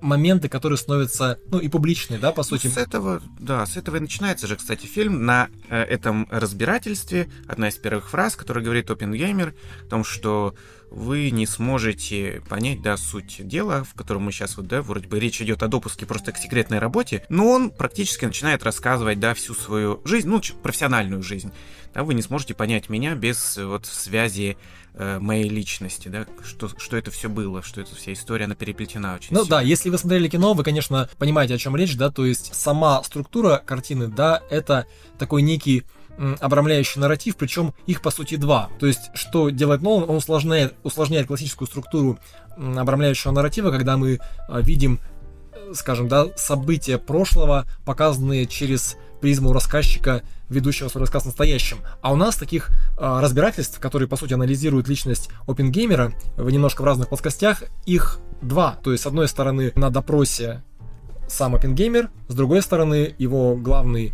моменты, 0.00 0.48
которые 0.48 0.76
становятся, 0.76 1.38
ну, 1.48 1.58
и 1.58 1.68
публичные, 1.68 2.18
да, 2.18 2.32
по 2.32 2.42
сути. 2.42 2.66
С 2.66 2.76
этого, 2.76 3.22
да, 3.38 3.64
с 3.64 3.76
этого 3.76 3.96
и 3.96 4.00
начинается 4.00 4.46
же, 4.46 4.56
кстати, 4.56 4.86
фильм 4.86 5.24
на 5.24 5.48
э, 5.68 5.80
этом 5.80 6.26
разбирательстве. 6.30 7.30
Одна 7.46 7.68
из 7.68 7.76
первых 7.76 8.10
фраз, 8.10 8.34
которая 8.34 8.64
говорит 8.64 8.90
Опенгеймер, 8.90 9.54
о 9.86 9.88
том, 9.88 10.04
что 10.04 10.54
вы 10.94 11.30
не 11.30 11.46
сможете 11.46 12.42
понять, 12.48 12.82
да, 12.82 12.96
суть 12.96 13.46
дела, 13.46 13.82
в 13.82 13.94
котором 13.94 14.22
мы 14.24 14.32
сейчас 14.32 14.56
вот, 14.56 14.66
да, 14.66 14.82
вроде 14.82 15.08
бы 15.08 15.18
речь 15.18 15.40
идет 15.40 15.62
о 15.62 15.68
допуске 15.68 16.04
просто 16.06 16.32
к 16.32 16.38
секретной 16.38 16.78
работе, 16.78 17.24
но 17.28 17.48
он 17.48 17.70
практически 17.70 18.26
начинает 18.26 18.62
рассказывать, 18.62 19.18
да, 19.18 19.32
всю 19.34 19.54
свою 19.54 20.02
жизнь, 20.04 20.28
ну, 20.28 20.40
профессиональную 20.62 21.22
жизнь. 21.22 21.50
Да, 21.94 22.04
вы 22.04 22.14
не 22.14 22.22
сможете 22.22 22.54
понять 22.54 22.88
меня 22.88 23.14
без 23.14 23.58
вот 23.58 23.86
связи 23.86 24.56
э, 24.94 25.18
моей 25.18 25.48
личности, 25.48 26.08
да, 26.08 26.26
что, 26.44 26.68
что 26.78 26.96
это 26.96 27.10
все 27.10 27.28
было, 27.28 27.62
что 27.62 27.80
эта 27.80 27.94
вся 27.94 28.12
история, 28.12 28.44
она 28.44 28.54
переплетена 28.54 29.14
очень 29.14 29.28
Ну 29.30 29.44
сильно. 29.44 29.56
да, 29.56 29.62
если 29.62 29.90
вы 29.90 29.98
смотрели 29.98 30.28
кино, 30.28 30.54
вы, 30.54 30.62
конечно, 30.62 31.08
понимаете, 31.18 31.54
о 31.54 31.58
чем 31.58 31.74
речь, 31.76 31.96
да, 31.96 32.10
то 32.10 32.24
есть 32.24 32.54
сама 32.54 33.02
структура 33.02 33.62
картины, 33.64 34.08
да, 34.08 34.42
это 34.50 34.86
такой 35.18 35.42
некий 35.42 35.84
обрамляющий 36.40 37.00
нарратив, 37.00 37.36
причем 37.36 37.74
их 37.86 38.02
по 38.02 38.10
сути 38.10 38.36
два. 38.36 38.70
То 38.78 38.86
есть, 38.86 39.10
что 39.14 39.50
делает 39.50 39.82
Нолан, 39.82 40.08
он 40.08 40.16
усложняет, 40.16 40.74
усложняет 40.82 41.26
классическую 41.26 41.68
структуру 41.68 42.18
обрамляющего 42.56 43.32
нарратива, 43.32 43.70
когда 43.70 43.96
мы 43.96 44.20
а, 44.48 44.60
видим, 44.60 45.00
э, 45.52 45.72
скажем, 45.74 46.08
да, 46.08 46.26
события 46.36 46.98
прошлого, 46.98 47.66
показанные 47.84 48.46
через 48.46 48.96
призму 49.20 49.52
рассказчика, 49.52 50.22
ведущего 50.48 50.88
свой 50.88 51.02
рассказ 51.02 51.24
настоящим. 51.24 51.78
А 52.02 52.12
у 52.12 52.16
нас 52.16 52.36
таких 52.36 52.70
э, 52.70 52.74
разбирательств, 52.98 53.78
которые, 53.80 54.08
по 54.08 54.16
сути, 54.16 54.34
анализируют 54.34 54.88
личность 54.88 55.30
опенгеймера 55.46 56.12
в 56.36 56.50
немножко 56.50 56.82
в 56.82 56.84
разных 56.84 57.08
плоскостях, 57.08 57.62
их 57.86 58.18
два. 58.42 58.76
То 58.82 58.92
есть, 58.92 59.04
с 59.04 59.06
одной 59.06 59.28
стороны, 59.28 59.72
на 59.76 59.90
допросе 59.90 60.62
сам 61.28 61.54
опенгеймер, 61.54 62.10
с 62.28 62.34
другой 62.34 62.60
стороны, 62.62 63.14
его 63.16 63.56
главный 63.56 64.12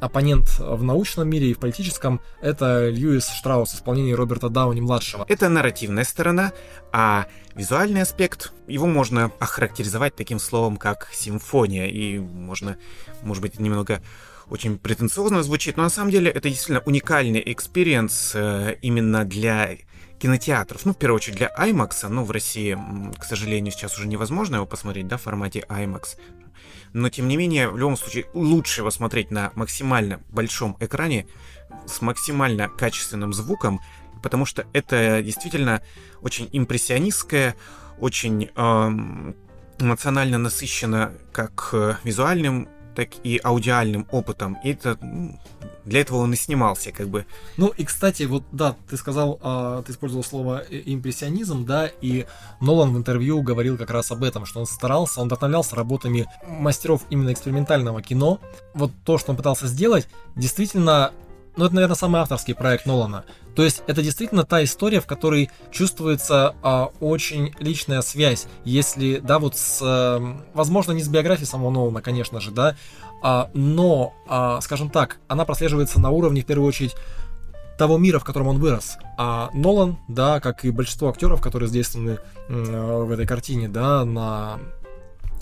оппонент 0.00 0.58
в 0.58 0.82
научном 0.82 1.28
мире 1.28 1.50
и 1.50 1.54
в 1.54 1.58
политическом— 1.58 2.20
это 2.40 2.88
Льюис 2.88 3.28
Штраус 3.28 3.70
в 3.72 3.74
исполнении 3.76 4.12
Роберта 4.12 4.48
Дауни-младшего. 4.48 5.24
Это 5.28 5.48
нарративная 5.48 6.04
сторона, 6.04 6.52
а 6.92 7.26
визуальный 7.54 8.02
аспект, 8.02 8.52
его 8.66 8.86
можно 8.86 9.32
охарактеризовать 9.38 10.16
таким 10.16 10.38
словом, 10.38 10.76
как 10.76 11.08
симфония, 11.12 11.86
и 11.86 12.18
можно, 12.18 12.76
может 13.22 13.42
быть, 13.42 13.58
немного 13.58 14.02
очень 14.48 14.78
претенциозно 14.78 15.42
звучит, 15.42 15.76
но 15.76 15.84
на 15.84 15.90
самом 15.90 16.10
деле 16.10 16.30
это 16.30 16.48
действительно 16.48 16.82
уникальный 16.84 17.42
experience 17.46 18.32
э, 18.34 18.76
именно 18.82 19.24
для 19.24 19.76
кинотеатров. 20.18 20.84
Ну, 20.84 20.92
в 20.92 20.96
первую 20.96 21.16
очередь 21.16 21.36
для 21.36 21.52
IMAX, 21.58 22.08
но 22.08 22.24
в 22.24 22.30
России, 22.30 22.78
к 23.18 23.24
сожалению, 23.24 23.72
сейчас 23.72 23.98
уже 23.98 24.06
невозможно 24.06 24.56
его 24.56 24.66
посмотреть, 24.66 25.08
да, 25.08 25.16
в 25.16 25.22
формате 25.22 25.64
IMAX 25.68 26.16
но 26.94 27.10
тем 27.10 27.28
не 27.28 27.36
менее, 27.36 27.68
в 27.68 27.76
любом 27.76 27.96
случае, 27.96 28.26
лучше 28.32 28.80
его 28.80 28.90
смотреть 28.90 29.30
на 29.30 29.50
максимально 29.56 30.20
большом 30.30 30.76
экране 30.78 31.26
с 31.86 32.00
максимально 32.00 32.68
качественным 32.68 33.34
звуком, 33.34 33.80
потому 34.22 34.46
что 34.46 34.64
это 34.72 35.20
действительно 35.20 35.82
очень 36.22 36.48
импрессионистское, 36.52 37.56
очень 37.98 38.48
эм, 38.54 39.36
эмоционально 39.78 40.38
насыщено 40.38 41.12
как 41.32 41.70
э, 41.72 41.96
визуальным 42.04 42.68
так 42.94 43.08
и 43.22 43.40
аудиальным 43.42 44.06
опытом. 44.10 44.58
И 44.64 44.70
это 44.70 44.98
для 45.84 46.00
этого 46.00 46.18
он 46.18 46.32
и 46.32 46.36
снимался, 46.36 46.92
как 46.92 47.08
бы. 47.08 47.26
Ну 47.56 47.68
и, 47.68 47.84
кстати, 47.84 48.22
вот 48.24 48.42
да, 48.52 48.76
ты 48.88 48.96
сказал, 48.96 49.38
а, 49.42 49.82
ты 49.82 49.92
использовал 49.92 50.24
слово 50.24 50.64
импрессионизм, 50.70 51.66
да, 51.66 51.90
и 52.00 52.26
Нолан 52.60 52.94
в 52.94 52.96
интервью 52.96 53.42
говорил 53.42 53.76
как 53.76 53.90
раз 53.90 54.10
об 54.10 54.24
этом, 54.24 54.46
что 54.46 54.60
он 54.60 54.66
старался, 54.66 55.20
он 55.20 55.26
вдохновлялся 55.26 55.76
работами 55.76 56.26
мастеров 56.46 57.02
именно 57.10 57.32
экспериментального 57.32 58.02
кино. 58.02 58.40
Вот 58.72 58.92
то, 59.04 59.18
что 59.18 59.32
он 59.32 59.36
пытался 59.36 59.66
сделать, 59.66 60.08
действительно 60.36 61.12
ну, 61.56 61.66
это, 61.66 61.74
наверное, 61.74 61.96
самый 61.96 62.20
авторский 62.20 62.54
проект 62.54 62.86
Нолана. 62.86 63.24
То 63.54 63.62
есть 63.62 63.82
это 63.86 64.02
действительно 64.02 64.44
та 64.44 64.64
история, 64.64 65.00
в 65.00 65.06
которой 65.06 65.50
чувствуется 65.70 66.54
а, 66.62 66.90
очень 67.00 67.54
личная 67.60 68.02
связь. 68.02 68.46
Если, 68.64 69.18
да, 69.18 69.38
вот 69.38 69.56
с, 69.56 69.80
а, 69.82 70.36
возможно, 70.54 70.92
не 70.92 71.02
с 71.02 71.08
биографией 71.08 71.46
самого 71.46 71.70
Нолана, 71.70 72.02
конечно 72.02 72.40
же, 72.40 72.50
да, 72.50 72.76
а, 73.22 73.50
но, 73.54 74.14
а, 74.28 74.60
скажем 74.60 74.90
так, 74.90 75.18
она 75.28 75.44
прослеживается 75.44 76.00
на 76.00 76.10
уровне, 76.10 76.42
в 76.42 76.46
первую 76.46 76.68
очередь, 76.68 76.96
того 77.78 77.98
мира, 77.98 78.18
в 78.18 78.24
котором 78.24 78.48
он 78.48 78.58
вырос. 78.58 78.98
А 79.16 79.50
Нолан, 79.52 79.98
да, 80.08 80.40
как 80.40 80.64
и 80.64 80.70
большинство 80.70 81.08
актеров, 81.08 81.40
которые 81.40 81.68
задействованы 81.68 82.18
в 82.48 83.10
этой 83.10 83.26
картине, 83.26 83.68
да, 83.68 84.04
на 84.04 84.58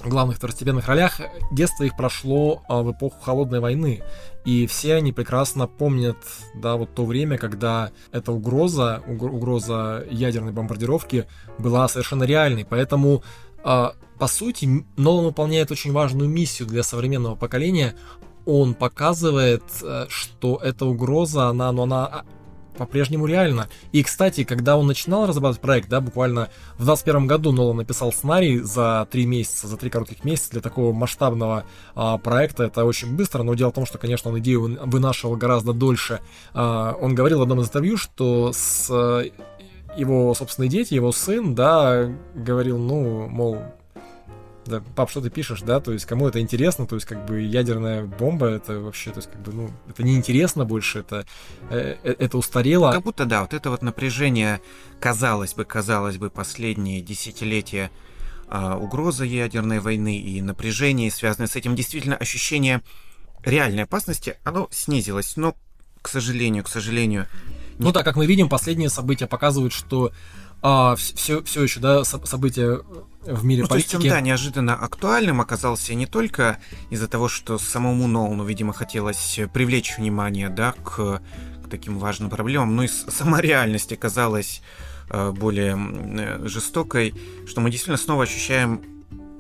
главных 0.08 0.36
второстепенных 0.36 0.86
ролях, 0.88 1.20
детство 1.50 1.84
их 1.84 1.96
прошло 1.96 2.62
а, 2.68 2.82
в 2.82 2.92
эпоху 2.92 3.16
Холодной 3.22 3.60
войны. 3.60 4.02
И 4.44 4.66
все 4.66 4.94
они 4.94 5.12
прекрасно 5.12 5.66
помнят, 5.66 6.16
да, 6.54 6.76
вот 6.76 6.94
то 6.94 7.04
время, 7.04 7.38
когда 7.38 7.92
эта 8.10 8.32
угроза, 8.32 9.02
угроза 9.06 10.04
ядерной 10.10 10.52
бомбардировки 10.52 11.26
была 11.58 11.86
совершенно 11.88 12.24
реальной. 12.24 12.64
Поэтому, 12.64 13.22
а, 13.64 13.94
по 14.18 14.26
сути, 14.26 14.84
Нолан 14.96 15.26
выполняет 15.26 15.70
очень 15.70 15.92
важную 15.92 16.28
миссию 16.28 16.68
для 16.68 16.82
современного 16.82 17.36
поколения. 17.36 17.94
Он 18.44 18.74
показывает, 18.74 19.62
э, 19.82 20.06
что 20.08 20.56
эта 20.56 20.84
угроза, 20.84 21.46
она, 21.46 21.70
ну, 21.70 21.82
она 21.82 22.24
по-прежнему 22.76 23.26
реально. 23.26 23.68
И, 23.92 24.02
кстати, 24.02 24.44
когда 24.44 24.76
он 24.76 24.86
начинал 24.86 25.26
разрабатывать 25.26 25.60
проект, 25.60 25.88
да, 25.88 26.00
буквально 26.00 26.50
в 26.74 26.84
2021 26.84 27.26
году 27.26 27.52
Нолан 27.52 27.76
написал 27.76 28.12
сценарий 28.12 28.58
за 28.58 29.06
три 29.10 29.26
месяца, 29.26 29.68
за 29.68 29.76
три 29.76 29.90
коротких 29.90 30.24
месяца 30.24 30.50
для 30.52 30.60
такого 30.60 30.92
масштабного 30.92 31.64
а, 31.94 32.18
проекта. 32.18 32.64
Это 32.64 32.84
очень 32.84 33.14
быстро, 33.14 33.42
но 33.42 33.54
дело 33.54 33.70
в 33.70 33.74
том, 33.74 33.86
что, 33.86 33.98
конечно, 33.98 34.30
он 34.30 34.38
идею 34.38 34.78
вынашивал 34.86 35.36
гораздо 35.36 35.72
дольше. 35.72 36.20
А, 36.54 36.92
он 37.00 37.14
говорил 37.14 37.38
в 37.40 37.42
одном 37.42 37.60
из 37.60 37.68
интервью, 37.68 37.96
что 37.96 38.52
с 38.52 38.90
его 39.96 40.34
собственные 40.34 40.70
дети, 40.70 40.94
его 40.94 41.12
сын, 41.12 41.54
да, 41.54 42.10
говорил, 42.34 42.78
ну, 42.78 43.28
мол, 43.28 43.58
да, 44.64 44.80
пап, 44.80 45.10
что 45.10 45.20
ты 45.20 45.30
пишешь, 45.30 45.62
да, 45.62 45.80
то 45.80 45.92
есть 45.92 46.04
кому 46.04 46.28
это 46.28 46.40
интересно, 46.40 46.86
то 46.86 46.94
есть 46.94 47.06
как 47.06 47.26
бы 47.26 47.40
ядерная 47.40 48.04
бомба, 48.04 48.46
это 48.46 48.78
вообще, 48.78 49.10
то 49.10 49.18
есть 49.18 49.30
как 49.30 49.42
бы, 49.42 49.52
ну, 49.52 49.70
это 49.88 50.02
неинтересно 50.02 50.64
больше, 50.64 51.00
это, 51.00 51.26
э, 51.70 51.96
э 52.02 52.14
это 52.18 52.38
устарело. 52.38 52.92
Как 52.92 53.02
будто, 53.02 53.24
да, 53.24 53.42
вот 53.42 53.54
это 53.54 53.70
вот 53.70 53.82
напряжение, 53.82 54.60
казалось 55.00 55.54
бы, 55.54 55.64
казалось 55.64 56.16
бы, 56.16 56.30
последние 56.30 57.00
десятилетия 57.00 57.90
э, 58.48 58.74
угроза 58.74 59.24
ядерной 59.24 59.80
войны 59.80 60.18
и 60.18 60.40
напряжение, 60.40 61.10
связанное 61.10 61.48
с 61.48 61.56
этим, 61.56 61.74
действительно 61.74 62.16
ощущение 62.16 62.82
реальной 63.44 63.84
опасности, 63.84 64.36
оно 64.44 64.68
снизилось, 64.70 65.36
но, 65.36 65.56
к 66.00 66.08
сожалению, 66.08 66.64
к 66.64 66.68
сожалению... 66.68 67.26
Ну 67.78 67.90
да, 67.90 68.04
как 68.04 68.16
мы 68.16 68.26
видим, 68.26 68.48
последние 68.48 68.90
события 68.90 69.26
показывают, 69.26 69.72
что 69.72 70.12
а, 70.62 70.96
все, 70.96 71.42
все 71.42 71.62
еще, 71.62 71.80
да, 71.80 72.04
события 72.04 72.80
в 73.24 73.44
мире 73.44 73.62
ну, 73.62 73.68
политики. 73.68 73.90
То 73.90 73.96
есть 73.98 74.06
он, 74.06 74.10
да, 74.10 74.20
неожиданно 74.20 74.74
актуальным 74.74 75.40
оказался 75.40 75.94
не 75.94 76.06
только 76.06 76.58
из-за 76.90 77.08
того, 77.08 77.28
что 77.28 77.58
самому 77.58 78.06
Нолану, 78.06 78.44
видимо, 78.44 78.72
хотелось 78.72 79.40
привлечь 79.52 79.96
внимание, 79.98 80.48
да, 80.48 80.72
к, 80.84 81.20
к 81.64 81.68
таким 81.70 81.98
важным 81.98 82.30
проблемам, 82.30 82.74
но 82.76 82.84
и 82.84 82.88
сама 82.88 83.40
реальность 83.40 83.92
оказалась 83.92 84.62
э, 85.10 85.32
более 85.32 85.76
э, 85.76 86.46
жестокой, 86.46 87.14
что 87.46 87.60
мы 87.60 87.70
действительно 87.70 87.98
снова 87.98 88.24
ощущаем 88.24 88.82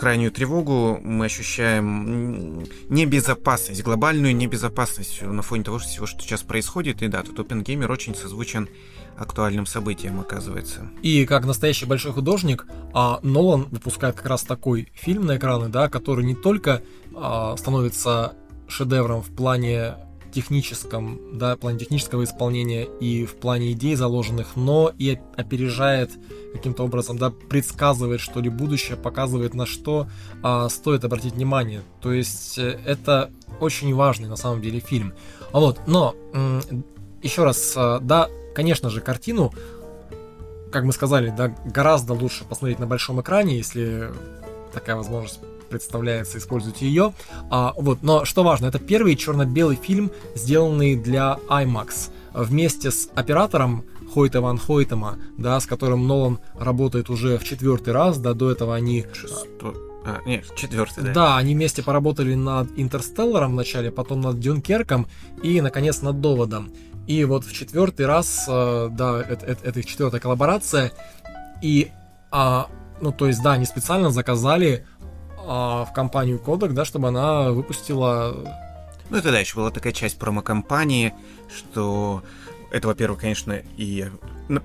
крайнюю 0.02 0.32
тревогу, 0.32 0.98
мы 1.04 1.26
ощущаем 1.26 2.64
небезопасность, 2.88 3.84
глобальную 3.84 4.34
небезопасность 4.34 5.22
на 5.22 5.42
фоне 5.42 5.62
того 5.62 5.78
всего, 5.78 6.06
что 6.06 6.20
сейчас 6.22 6.42
происходит. 6.42 7.02
И 7.02 7.06
да, 7.06 7.22
тут 7.22 7.38
Опенгеймер 7.38 7.88
очень 7.88 8.16
созвучен 8.16 8.68
актуальным 9.16 9.64
событием, 9.64 10.18
оказывается. 10.18 10.90
И 11.02 11.24
как 11.24 11.46
настоящий 11.46 11.86
большой 11.86 12.10
художник, 12.10 12.66
а, 12.92 13.20
Нолан 13.22 13.68
выпускает 13.70 14.16
как 14.16 14.26
раз 14.26 14.42
такой 14.42 14.88
фильм 14.92 15.26
на 15.26 15.36
экраны, 15.36 15.68
да, 15.68 15.88
который 15.88 16.24
не 16.24 16.34
только 16.34 16.82
а, 17.14 17.56
становится 17.56 18.32
шедевром 18.66 19.22
в 19.22 19.30
плане 19.30 19.94
техническом, 20.32 21.20
да, 21.38 21.56
в 21.56 21.58
плане 21.58 21.78
технического 21.78 22.24
исполнения 22.24 22.84
и 23.00 23.24
в 23.26 23.36
плане 23.36 23.72
идей 23.72 23.94
заложенных, 23.94 24.56
но 24.56 24.92
и 24.98 25.18
опережает 25.36 26.10
каким-то 26.52 26.84
образом, 26.84 27.18
да, 27.18 27.30
предсказывает 27.30 28.20
что 28.20 28.40
ли 28.40 28.48
будущее, 28.48 28.96
показывает 28.96 29.54
на 29.54 29.66
что 29.66 30.08
а, 30.42 30.68
стоит 30.68 31.04
обратить 31.04 31.34
внимание. 31.34 31.82
То 32.00 32.12
есть 32.12 32.58
э, 32.58 32.80
это 32.84 33.30
очень 33.60 33.94
важный 33.94 34.28
на 34.28 34.36
самом 34.36 34.60
деле 34.60 34.80
фильм. 34.80 35.14
Вот, 35.52 35.80
но 35.86 36.14
еще 37.22 37.44
раз, 37.44 37.74
а, 37.76 38.00
да, 38.00 38.28
конечно 38.54 38.90
же, 38.90 39.00
картину, 39.00 39.52
как 40.70 40.84
мы 40.84 40.92
сказали, 40.92 41.32
да, 41.36 41.54
гораздо 41.66 42.14
лучше 42.14 42.44
посмотреть 42.44 42.78
на 42.78 42.86
большом 42.86 43.20
экране, 43.20 43.56
если 43.56 44.10
такая 44.72 44.96
возможность 44.96 45.40
представляется, 45.72 46.38
используйте 46.38 46.86
ее. 46.86 47.12
А, 47.50 47.74
вот, 47.76 48.02
но 48.02 48.24
что 48.24 48.44
важно, 48.44 48.66
это 48.66 48.78
первый 48.78 49.16
черно-белый 49.16 49.76
фильм, 49.76 50.10
сделанный 50.34 50.94
для 50.96 51.38
IMAX. 51.48 52.10
Вместе 52.34 52.90
с 52.90 53.08
оператором 53.14 53.84
Хойта 54.12 54.40
Ван 54.40 54.58
Хойтема, 54.58 55.18
да, 55.38 55.58
с 55.58 55.66
которым 55.66 56.06
Нолан 56.06 56.38
работает 56.58 57.10
уже 57.10 57.38
в 57.38 57.44
четвертый 57.44 57.92
раз, 57.92 58.18
да, 58.18 58.34
до 58.34 58.50
этого 58.50 58.74
они... 58.74 59.06
Шестой. 59.12 59.74
А, 60.04 60.20
нет, 60.26 60.44
четвертый, 60.56 61.04
да. 61.04 61.12
Да, 61.12 61.36
они 61.36 61.54
вместе 61.54 61.82
поработали 61.82 62.34
над 62.34 62.68
Интерстелларом 62.76 63.52
вначале, 63.52 63.90
потом 63.90 64.20
над 64.20 64.38
Дюнкерком 64.40 65.06
и, 65.42 65.60
наконец, 65.60 66.02
над 66.02 66.20
Доводом. 66.20 66.72
И 67.06 67.24
вот 67.24 67.44
в 67.44 67.52
четвертый 67.52 68.06
раз, 68.06 68.46
э, 68.48 68.88
да, 68.92 69.20
это, 69.20 69.46
это, 69.46 69.66
это 69.66 69.80
их 69.80 69.86
четвертая 69.86 70.20
коллаборация. 70.20 70.92
И, 71.62 71.90
а, 72.30 72.68
ну, 73.00 73.12
то 73.12 73.26
есть, 73.26 73.42
да, 73.42 73.52
они 73.52 73.64
специально 73.64 74.10
заказали 74.10 74.84
а, 74.84 74.91
в 75.44 75.88
компанию 75.94 76.38
Kodak, 76.38 76.72
да, 76.72 76.84
чтобы 76.84 77.08
она 77.08 77.50
выпустила... 77.50 78.36
Ну, 79.10 79.16
это 79.16 79.30
да, 79.30 79.40
еще 79.40 79.56
была 79.56 79.70
такая 79.70 79.92
часть 79.92 80.18
промо-компании, 80.18 81.12
что 81.54 82.22
это, 82.72 82.88
во-первых, 82.88 83.20
конечно, 83.20 83.60
и 83.76 84.06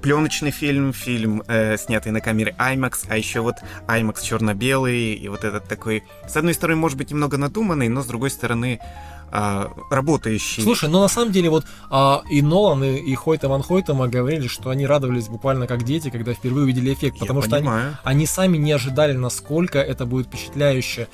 пленочный 0.02 0.52
фильм, 0.52 0.94
фильм, 0.94 1.44
э, 1.48 1.78
снятый 1.78 2.14
на 2.14 2.22
камере 2.22 2.56
IMAX, 2.58 3.06
а 3.10 3.18
еще 3.18 3.42
вот 3.42 3.56
IMAX 3.88 4.24
черно-белый, 4.24 5.14
и 5.14 5.28
вот 5.28 5.44
этот 5.44 5.68
такой, 5.68 6.04
с 6.28 6.38
одной 6.38 6.54
стороны, 6.54 6.80
может 6.80 6.98
быть, 6.98 7.12
немного 7.12 7.38
надуманный, 7.38 7.90
но 7.90 8.02
с 8.02 8.08
другой 8.08 8.30
стороны, 8.30 8.80
а, 9.32 9.72
работающий. 9.90 10.64
Слушай, 10.64 10.90
ну 10.90 11.02
на 11.02 11.08
самом 11.08 11.32
деле 11.32 11.50
вот 11.50 11.66
а, 11.90 12.24
и 12.30 12.42
Нолан, 12.42 12.84
и, 12.84 12.98
и 12.98 13.16
Хойта 13.16 13.50
Ван 13.50 13.62
Хойтема 13.62 14.08
говорили, 14.08 14.48
что 14.48 14.70
они 14.70 14.86
радовались 14.86 15.28
буквально 15.28 15.68
как 15.68 15.84
дети, 15.84 16.10
когда 16.10 16.34
впервые 16.34 16.64
увидели 16.64 16.94
эффект, 16.94 17.20
потому 17.20 17.42
Я 17.42 17.48
что 17.48 17.56
они, 17.58 17.70
они 18.04 18.26
сами 18.26 18.58
не 18.58 18.72
ожидали, 18.72 19.14
насколько 19.14 19.80
это 19.80 20.06
будет 20.06 20.28
впечатляюще. 20.28 21.08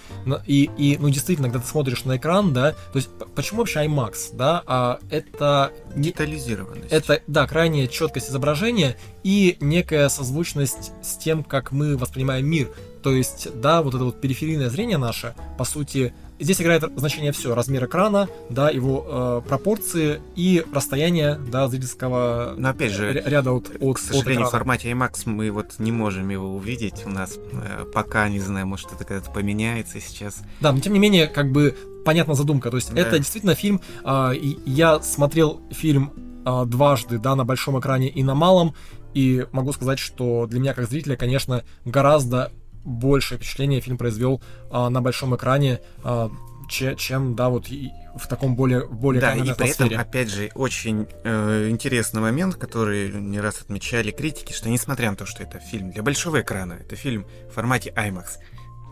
И, 0.45 0.69
и, 0.77 0.97
ну 0.99 1.09
действительно, 1.09 1.49
когда 1.49 1.63
ты 1.63 1.69
смотришь 1.69 2.05
на 2.05 2.17
экран, 2.17 2.53
да, 2.53 2.71
то 2.71 2.95
есть 2.97 3.09
почему 3.35 3.59
вообще 3.59 3.85
IMAX, 3.85 4.13
да, 4.33 4.63
а, 4.65 4.99
это... 5.09 5.71
Детализированность. 5.95 6.91
Это, 6.91 7.21
да, 7.27 7.47
крайняя 7.47 7.87
четкость 7.87 8.29
изображения 8.29 8.97
и 9.23 9.57
некая 9.59 10.09
созвучность 10.09 10.91
с 11.01 11.17
тем, 11.17 11.43
как 11.43 11.71
мы 11.71 11.97
воспринимаем 11.97 12.45
мир. 12.45 12.69
То 13.01 13.11
есть, 13.11 13.49
да, 13.59 13.81
вот 13.81 13.95
это 13.95 14.05
вот 14.05 14.21
периферийное 14.21 14.69
зрение 14.69 14.97
наше, 14.97 15.35
по 15.57 15.65
сути, 15.65 16.13
Здесь 16.39 16.61
играет 16.61 16.83
значение 16.95 17.31
все: 17.31 17.53
размер 17.55 17.85
экрана, 17.85 18.27
да, 18.49 18.69
его 18.69 19.05
э, 19.07 19.47
пропорции 19.47 20.21
и 20.35 20.63
расстояние, 20.73 21.35
да, 21.35 21.67
зрительского 21.67 22.55
Но 22.57 22.69
опять 22.69 22.91
же, 22.91 23.11
ряда 23.11 23.51
от, 23.51 23.71
от 23.79 23.95
К 23.97 23.99
сожалению, 23.99 24.43
от 24.45 24.49
в 24.49 24.51
формате 24.51 24.91
IMAX 24.91 25.21
мы 25.25 25.51
вот 25.51 25.75
не 25.79 25.91
можем 25.91 26.29
его 26.29 26.55
увидеть. 26.55 27.03
У 27.05 27.09
нас 27.09 27.37
э, 27.37 27.85
пока, 27.93 28.27
не 28.29 28.39
знаю, 28.39 28.67
может 28.67 28.91
это 28.91 29.05
когда-то 29.05 29.31
поменяется 29.31 29.99
сейчас. 29.99 30.41
Да, 30.59 30.71
но 30.71 30.79
тем 30.79 30.93
не 30.93 30.99
менее, 30.99 31.27
как 31.27 31.51
бы 31.51 31.75
понятна 32.03 32.33
задумка. 32.33 32.69
То 32.69 32.77
есть 32.77 32.93
да. 32.93 33.01
это 33.01 33.17
действительно 33.19 33.55
фильм. 33.55 33.81
Э, 34.03 34.31
я 34.65 35.01
смотрел 35.01 35.61
фильм 35.71 36.11
э, 36.45 36.65
дважды, 36.65 37.19
да, 37.19 37.35
на 37.35 37.45
большом 37.45 37.79
экране 37.79 38.09
и 38.09 38.23
на 38.23 38.35
малом. 38.35 38.73
И 39.13 39.45
могу 39.51 39.73
сказать, 39.73 39.99
что 39.99 40.47
для 40.47 40.59
меня 40.59 40.73
как 40.73 40.89
зрителя, 40.89 41.15
конечно, 41.15 41.63
гораздо 41.85 42.51
большее 42.83 43.37
впечатление 43.37 43.81
фильм 43.81 43.97
произвел 43.97 44.41
а, 44.69 44.89
на 44.89 45.01
большом 45.01 45.35
экране, 45.35 45.81
а, 46.03 46.29
че, 46.69 46.95
чем, 46.95 47.35
да, 47.35 47.49
вот 47.49 47.69
и 47.69 47.91
в 48.15 48.27
таком 48.27 48.55
более, 48.55 48.85
более 48.85 49.21
Да, 49.21 49.35
и 49.35 49.53
при 49.53 49.69
этом, 49.69 49.89
опять 49.99 50.29
же, 50.29 50.51
очень 50.55 51.07
э, 51.23 51.69
интересный 51.69 52.21
момент, 52.21 52.55
который 52.55 53.11
не 53.11 53.39
раз 53.39 53.61
отмечали 53.61 54.11
критики, 54.11 54.53
что 54.53 54.69
несмотря 54.69 55.09
на 55.09 55.15
то, 55.15 55.25
что 55.25 55.43
это 55.43 55.59
фильм 55.59 55.91
для 55.91 56.03
большого 56.03 56.41
экрана, 56.41 56.73
это 56.73 56.95
фильм 56.95 57.25
в 57.49 57.53
формате 57.53 57.93
IMAX, 57.95 58.37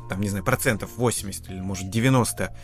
там, 0.09 0.21
не 0.21 0.29
знаю, 0.29 0.43
процентов 0.43 0.89
80 0.97 1.49
или, 1.49 1.59
может, 1.59 1.89
90 1.89 2.55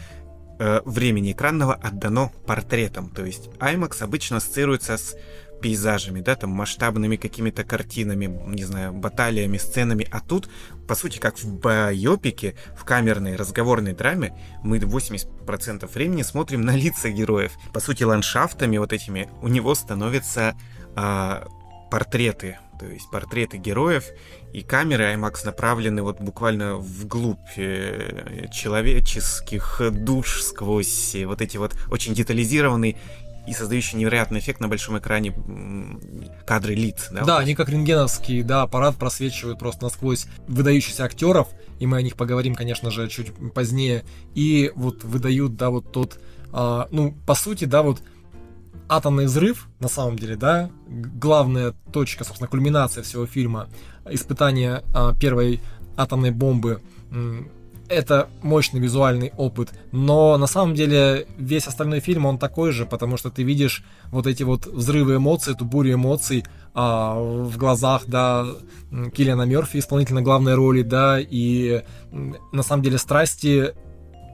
э, 0.59 0.81
времени 0.85 1.31
экранного 1.31 1.75
отдано 1.75 2.31
портретам. 2.45 3.09
То 3.09 3.23
есть 3.23 3.49
IMAX 3.59 4.01
обычно 4.01 4.37
ассоциируется 4.37 4.97
с 4.97 5.15
пейзажами, 5.61 6.21
да, 6.21 6.35
там 6.35 6.51
масштабными 6.51 7.15
какими-то 7.15 7.63
картинами, 7.63 8.25
не 8.25 8.63
знаю, 8.63 8.93
баталиями, 8.93 9.57
сценами, 9.57 10.07
а 10.11 10.19
тут, 10.19 10.49
по 10.87 10.95
сути, 10.95 11.19
как 11.19 11.39
в 11.39 11.59
байопике, 11.59 12.55
в 12.77 12.85
камерной 12.85 13.35
разговорной 13.35 13.93
драме, 13.93 14.33
мы 14.63 14.77
80% 14.77 15.91
времени 15.91 16.21
смотрим 16.21 16.61
на 16.61 16.75
лица 16.75 17.09
героев. 17.09 17.53
По 17.73 17.79
сути, 17.79 18.03
ландшафтами 18.03 18.77
вот 18.77 18.93
этими 18.93 19.29
у 19.41 19.47
него 19.47 19.75
становятся 19.75 20.55
а, 20.95 21.47
портреты, 21.89 22.57
то 22.79 22.85
есть 22.85 23.09
портреты 23.09 23.57
героев, 23.57 24.05
и 24.53 24.61
камеры 24.61 25.05
IMAX 25.13 25.45
направлены 25.45 26.03
вот 26.03 26.19
буквально 26.21 26.75
вглубь 26.75 27.37
э, 27.57 28.47
человеческих 28.51 29.81
душ 29.91 30.41
сквозь 30.41 31.15
вот 31.25 31.41
эти 31.41 31.57
вот 31.57 31.75
очень 31.89 32.13
детализированные 32.13 32.97
и 33.47 33.53
создающий 33.53 33.97
невероятный 33.97 34.39
эффект 34.39 34.59
на 34.59 34.67
большом 34.67 34.97
экране 34.97 35.33
кадры 36.45 36.75
лиц. 36.75 37.07
Да, 37.11 37.23
да 37.23 37.37
они 37.39 37.55
как 37.55 37.69
рентгеновский 37.69 38.43
да, 38.43 38.63
аппарат 38.63 38.95
просвечивают 38.97 39.59
просто 39.59 39.85
насквозь 39.85 40.27
выдающихся 40.47 41.05
актеров, 41.05 41.47
и 41.79 41.87
мы 41.87 41.97
о 41.97 42.01
них 42.01 42.15
поговорим, 42.15 42.55
конечно 42.55 42.91
же, 42.91 43.07
чуть 43.07 43.33
позднее, 43.53 44.03
и 44.35 44.71
вот 44.75 45.03
выдают, 45.03 45.55
да, 45.55 45.69
вот 45.69 45.91
тот, 45.91 46.19
а, 46.51 46.87
ну, 46.91 47.15
по 47.25 47.35
сути, 47.35 47.65
да, 47.65 47.81
вот 47.83 48.01
атомный 48.89 49.25
взрыв, 49.25 49.67
на 49.79 49.87
самом 49.87 50.17
деле, 50.17 50.35
да, 50.35 50.69
главная 50.87 51.73
точка, 51.91 52.23
собственно, 52.23 52.49
кульминация 52.49 53.03
всего 53.03 53.25
фильма, 53.25 53.69
испытание 54.09 54.83
а, 54.93 55.13
первой 55.15 55.61
атомной 55.95 56.31
бомбы 56.31 56.81
это 57.89 58.29
мощный 58.41 58.79
визуальный 58.79 59.31
опыт, 59.37 59.73
но 59.91 60.37
на 60.37 60.47
самом 60.47 60.75
деле 60.75 61.27
весь 61.37 61.67
остальной 61.67 61.99
фильм 61.99 62.25
он 62.25 62.37
такой 62.37 62.71
же, 62.71 62.85
потому 62.85 63.17
что 63.17 63.29
ты 63.29 63.43
видишь 63.43 63.83
вот 64.11 64.27
эти 64.27 64.43
вот 64.43 64.65
взрывы 64.65 65.15
эмоций, 65.15 65.53
эту 65.53 65.65
бурю 65.65 65.93
эмоций 65.93 66.45
а, 66.73 67.19
в 67.19 67.57
глазах, 67.57 68.03
да, 68.07 68.45
Киллиана 69.15 69.43
Мерфи, 69.43 69.77
исполнительно 69.77 70.21
главной 70.21 70.55
роли, 70.55 70.81
да, 70.81 71.19
и 71.19 71.83
на 72.11 72.63
самом 72.63 72.83
деле 72.83 72.97
страсти 72.97 73.73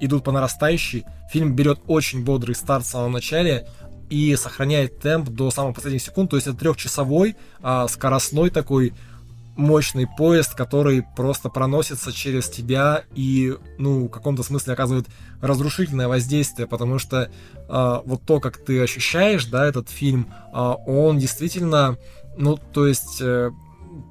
идут 0.02 0.24
по 0.24 0.32
нарастающей. 0.32 1.06
Фильм 1.32 1.56
берет 1.56 1.80
очень 1.88 2.24
бодрый 2.24 2.56
старт 2.56 2.86
в 2.86 2.90
самом 2.90 3.14
начале 3.14 3.68
и 4.10 4.36
сохраняет 4.36 5.00
темп 5.00 5.30
до 5.30 5.50
самых 5.50 5.76
последних 5.76 6.02
секунд, 6.02 6.30
то 6.30 6.36
есть 6.36 6.48
это 6.48 6.58
трехчасовой, 6.58 7.36
а, 7.62 7.88
скоростной 7.88 8.50
такой 8.50 8.94
мощный 9.56 10.08
поезд, 10.08 10.56
который 10.56 11.04
просто 11.16 11.50
проносится 11.50 12.12
через 12.12 12.50
тебя 12.50 13.04
и, 13.14 13.56
ну, 13.78 14.08
в 14.08 14.10
каком-то 14.10 14.44
смысле 14.44 14.74
оказывает 14.74 15.08
разрушительное 15.42 16.08
воздействие, 16.08 16.68
потому 16.68 17.00
что 17.00 17.30
э, 17.56 18.02
вот 18.06 18.24
то, 18.24 18.40
как 18.40 18.58
ты 18.58 18.82
ощущаешь, 18.82 19.46
да, 19.46 19.66
этот 19.66 19.90
фильм, 19.90 20.28
э, 20.54 20.58
он 20.88 21.20
действительно, 21.20 21.98
ну, 22.38 22.58
то 22.58 22.88
есть, 22.88 23.22
э, 23.22 23.52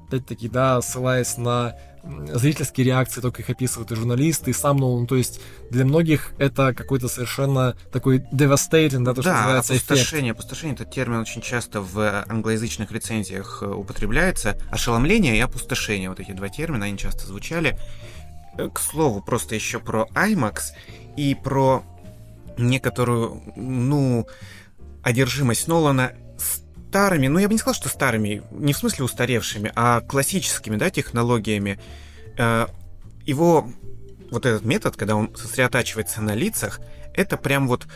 опять-таки, 0.07 0.47
да, 0.47 0.81
ссылаясь 0.81 1.37
на 1.37 1.75
зрительские 2.03 2.85
реакции, 2.85 3.21
только 3.21 3.41
их 3.41 3.49
описывают 3.49 3.91
и 3.91 3.95
журналисты, 3.95 4.51
и 4.51 4.53
сам 4.53 4.77
Нолан. 4.77 5.07
То 5.07 5.15
есть 5.15 5.39
для 5.69 5.85
многих 5.85 6.33
это 6.37 6.73
какой-то 6.73 7.07
совершенно 7.07 7.75
такой 7.91 8.19
devastating, 8.31 9.03
да, 9.03 9.13
то, 9.13 9.21
что 9.21 9.31
да, 9.31 9.41
называется 9.41 9.73
опустошение. 9.73 10.31
Эффект. 10.31 10.39
Опустошение, 10.39 10.75
этот 10.75 10.91
термин 10.91 11.19
очень 11.19 11.41
часто 11.41 11.81
в 11.81 12.25
англоязычных 12.27 12.91
рецензиях 12.91 13.59
э, 13.61 13.67
употребляется. 13.67 14.57
Ошеломление 14.69 15.37
и 15.37 15.39
опустошение, 15.39 16.09
вот 16.09 16.19
эти 16.19 16.31
два 16.31 16.49
термина, 16.49 16.85
они 16.85 16.97
часто 16.97 17.25
звучали. 17.25 17.79
Э, 18.57 18.69
к 18.69 18.79
слову, 18.79 19.21
просто 19.21 19.55
еще 19.55 19.79
про 19.79 20.07
IMAX 20.13 20.73
и 21.15 21.35
про 21.35 21.83
некоторую, 22.57 23.41
ну, 23.55 24.27
одержимость 25.01 25.67
Нолана 25.67 26.13
старыми, 26.93 27.25
ну 27.25 27.39
я 27.39 27.47
бы 27.47 27.55
не 27.55 27.57
сказал, 27.57 27.73
что 27.73 27.89
старыми, 27.89 28.43
не 28.51 28.71
в 28.71 28.77
смысле 28.77 29.05
устаревшими, 29.05 29.71
а 29.73 30.01
классическими, 30.01 30.75
да, 30.75 30.91
технологиями. 30.91 31.79
Э, 32.37 32.67
его 33.25 33.67
вот 34.29 34.45
этот 34.45 34.63
метод, 34.63 34.95
когда 34.95 35.15
он 35.15 35.35
сосредотачивается 35.35 36.21
на 36.21 36.35
лицах, 36.35 36.79
это 37.15 37.35
прям 37.35 37.67
вот 37.67 37.87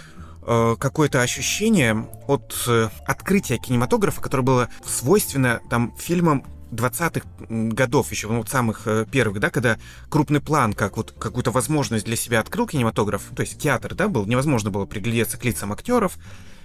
э, 0.47 0.75
какое-то 0.79 1.21
ощущение 1.21 2.07
от 2.25 2.55
э, 2.67 2.89
открытия 3.05 3.59
кинематографа, 3.59 4.19
которое 4.19 4.41
было 4.41 4.69
свойственно 4.83 5.61
там 5.69 5.95
фильмам 5.99 6.43
20-х 6.71 7.21
годов, 7.49 8.09
еще 8.09 8.29
ну, 8.29 8.37
вот 8.39 8.49
самых 8.49 8.87
первых, 9.11 9.39
да, 9.39 9.51
когда 9.51 9.77
крупный 10.09 10.41
план, 10.41 10.73
как 10.73 10.97
вот 10.97 11.13
какую-то 11.19 11.51
возможность 11.51 12.05
для 12.05 12.15
себя 12.15 12.39
открыл 12.39 12.65
кинематограф, 12.65 13.21
то 13.35 13.43
есть 13.43 13.61
театр, 13.61 13.93
да, 13.93 14.07
был, 14.07 14.25
невозможно 14.25 14.71
было 14.71 14.87
приглядеться 14.87 15.37
к 15.37 15.45
лицам 15.45 15.71
актеров, 15.71 16.17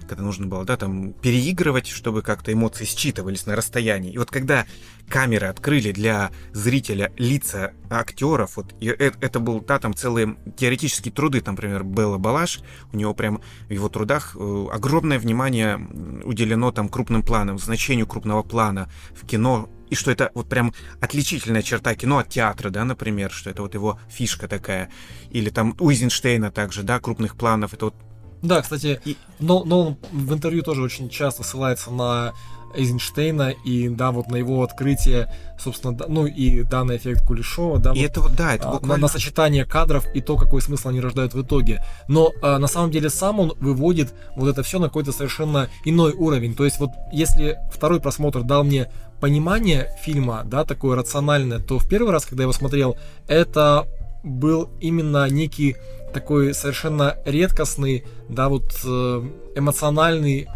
когда 0.06 0.22
нужно 0.22 0.46
было, 0.46 0.64
да, 0.64 0.76
там, 0.76 1.12
переигрывать, 1.12 1.86
чтобы 1.88 2.22
как-то 2.22 2.52
эмоции 2.52 2.84
считывались 2.84 3.46
на 3.46 3.56
расстоянии. 3.56 4.12
И 4.12 4.18
вот 4.18 4.30
когда 4.30 4.66
камеры 5.08 5.48
открыли 5.48 5.92
для 5.92 6.30
зрителя 6.52 7.12
лица 7.16 7.72
актеров, 7.90 8.56
вот 8.56 8.74
и 8.80 8.86
это, 8.86 9.40
был, 9.40 9.60
да, 9.60 9.78
там 9.78 9.94
целые 9.94 10.36
теоретические 10.56 11.12
труды, 11.12 11.40
там, 11.40 11.54
например, 11.54 11.84
Белла 11.84 12.18
Балаш, 12.18 12.60
у 12.92 12.96
него 12.96 13.14
прям 13.14 13.42
в 13.68 13.70
его 13.70 13.88
трудах 13.88 14.36
э, 14.38 14.66
огромное 14.72 15.18
внимание 15.18 15.76
уделено 16.24 16.72
там 16.72 16.88
крупным 16.88 17.22
планам, 17.22 17.58
значению 17.58 18.06
крупного 18.06 18.42
плана 18.42 18.90
в 19.14 19.26
кино, 19.26 19.68
и 19.92 19.94
что 19.94 20.10
это 20.10 20.30
вот 20.32 20.48
прям 20.48 20.72
отличительная 21.02 21.60
черта 21.60 21.94
кино 21.94 22.16
от 22.16 22.30
театра, 22.30 22.70
да, 22.70 22.82
например, 22.82 23.30
что 23.30 23.50
это 23.50 23.60
вот 23.60 23.74
его 23.74 24.00
фишка 24.08 24.48
такая. 24.48 24.90
Или 25.30 25.50
там 25.50 25.76
у 25.78 25.90
Эйзенштейна 25.90 26.50
также, 26.50 26.82
да, 26.82 26.98
крупных 26.98 27.36
планов, 27.36 27.74
это 27.74 27.86
вот 27.86 27.94
да, 28.42 28.62
кстати, 28.62 29.00
и... 29.04 29.16
но, 29.38 29.64
но 29.64 29.96
в 30.10 30.32
интервью 30.32 30.62
тоже 30.62 30.82
очень 30.82 31.08
часто 31.08 31.42
ссылается 31.42 31.90
на 31.90 32.32
Эйзенштейна 32.74 33.50
и, 33.50 33.88
да, 33.88 34.10
вот 34.10 34.28
на 34.28 34.36
его 34.36 34.62
открытие, 34.62 35.32
собственно, 35.58 35.94
да, 35.94 36.06
ну 36.08 36.26
и 36.26 36.62
данный 36.62 36.96
эффект 36.96 37.26
Кулешова, 37.26 37.78
да, 37.78 37.92
и 37.92 38.00
вот, 38.00 38.04
это 38.04 38.20
вот, 38.20 38.34
да, 38.34 38.54
это 38.54 38.68
а, 38.68 38.72
буквально... 38.72 38.96
на, 38.96 39.00
на 39.02 39.08
сочетание 39.08 39.64
кадров 39.64 40.06
и 40.14 40.20
то, 40.20 40.36
какой 40.36 40.62
смысл 40.62 40.88
они 40.88 41.00
рождают 41.00 41.34
в 41.34 41.42
итоге. 41.42 41.84
Но 42.08 42.32
а, 42.42 42.58
на 42.58 42.66
самом 42.66 42.90
деле 42.90 43.10
сам 43.10 43.40
он 43.40 43.54
выводит 43.60 44.14
вот 44.36 44.48
это 44.48 44.62
все 44.62 44.78
на 44.78 44.86
какой-то 44.86 45.12
совершенно 45.12 45.68
иной 45.84 46.12
уровень. 46.12 46.54
То 46.54 46.64
есть 46.64 46.78
вот 46.80 46.90
если 47.12 47.58
второй 47.72 48.00
просмотр 48.00 48.42
дал 48.42 48.64
мне 48.64 48.90
понимание 49.20 49.96
фильма, 50.02 50.42
да, 50.44 50.64
такое 50.64 50.96
рациональное, 50.96 51.58
то 51.58 51.78
в 51.78 51.88
первый 51.88 52.10
раз, 52.10 52.26
когда 52.26 52.42
я 52.42 52.44
его 52.44 52.52
смотрел, 52.52 52.96
это 53.28 53.86
был 54.24 54.70
именно 54.80 55.28
некий 55.28 55.76
такой 56.12 56.54
совершенно 56.54 57.16
редкостный, 57.24 58.04
да, 58.28 58.48
вот 58.48 58.72
э, 58.84 59.22
эмоциональный 59.56 60.48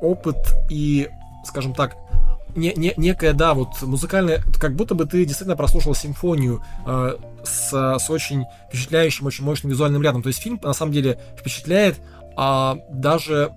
опыт 0.00 0.36
и, 0.70 1.08
скажем 1.44 1.74
так, 1.74 1.96
не, 2.54 2.72
не, 2.74 2.94
некая, 2.96 3.32
да, 3.32 3.54
вот 3.54 3.80
музыкальная, 3.82 4.42
как 4.60 4.74
будто 4.74 4.94
бы 4.94 5.06
ты 5.06 5.24
действительно 5.24 5.56
прослушал 5.56 5.94
симфонию 5.94 6.62
э, 6.86 7.16
с, 7.44 7.98
с 7.98 8.10
очень 8.10 8.44
впечатляющим, 8.68 9.26
очень 9.26 9.44
мощным 9.44 9.70
визуальным 9.70 10.02
рядом. 10.02 10.22
То 10.22 10.28
есть 10.28 10.40
фильм 10.40 10.58
на 10.62 10.72
самом 10.72 10.92
деле 10.92 11.18
впечатляет, 11.36 11.96
а 12.36 12.76
даже 12.90 13.52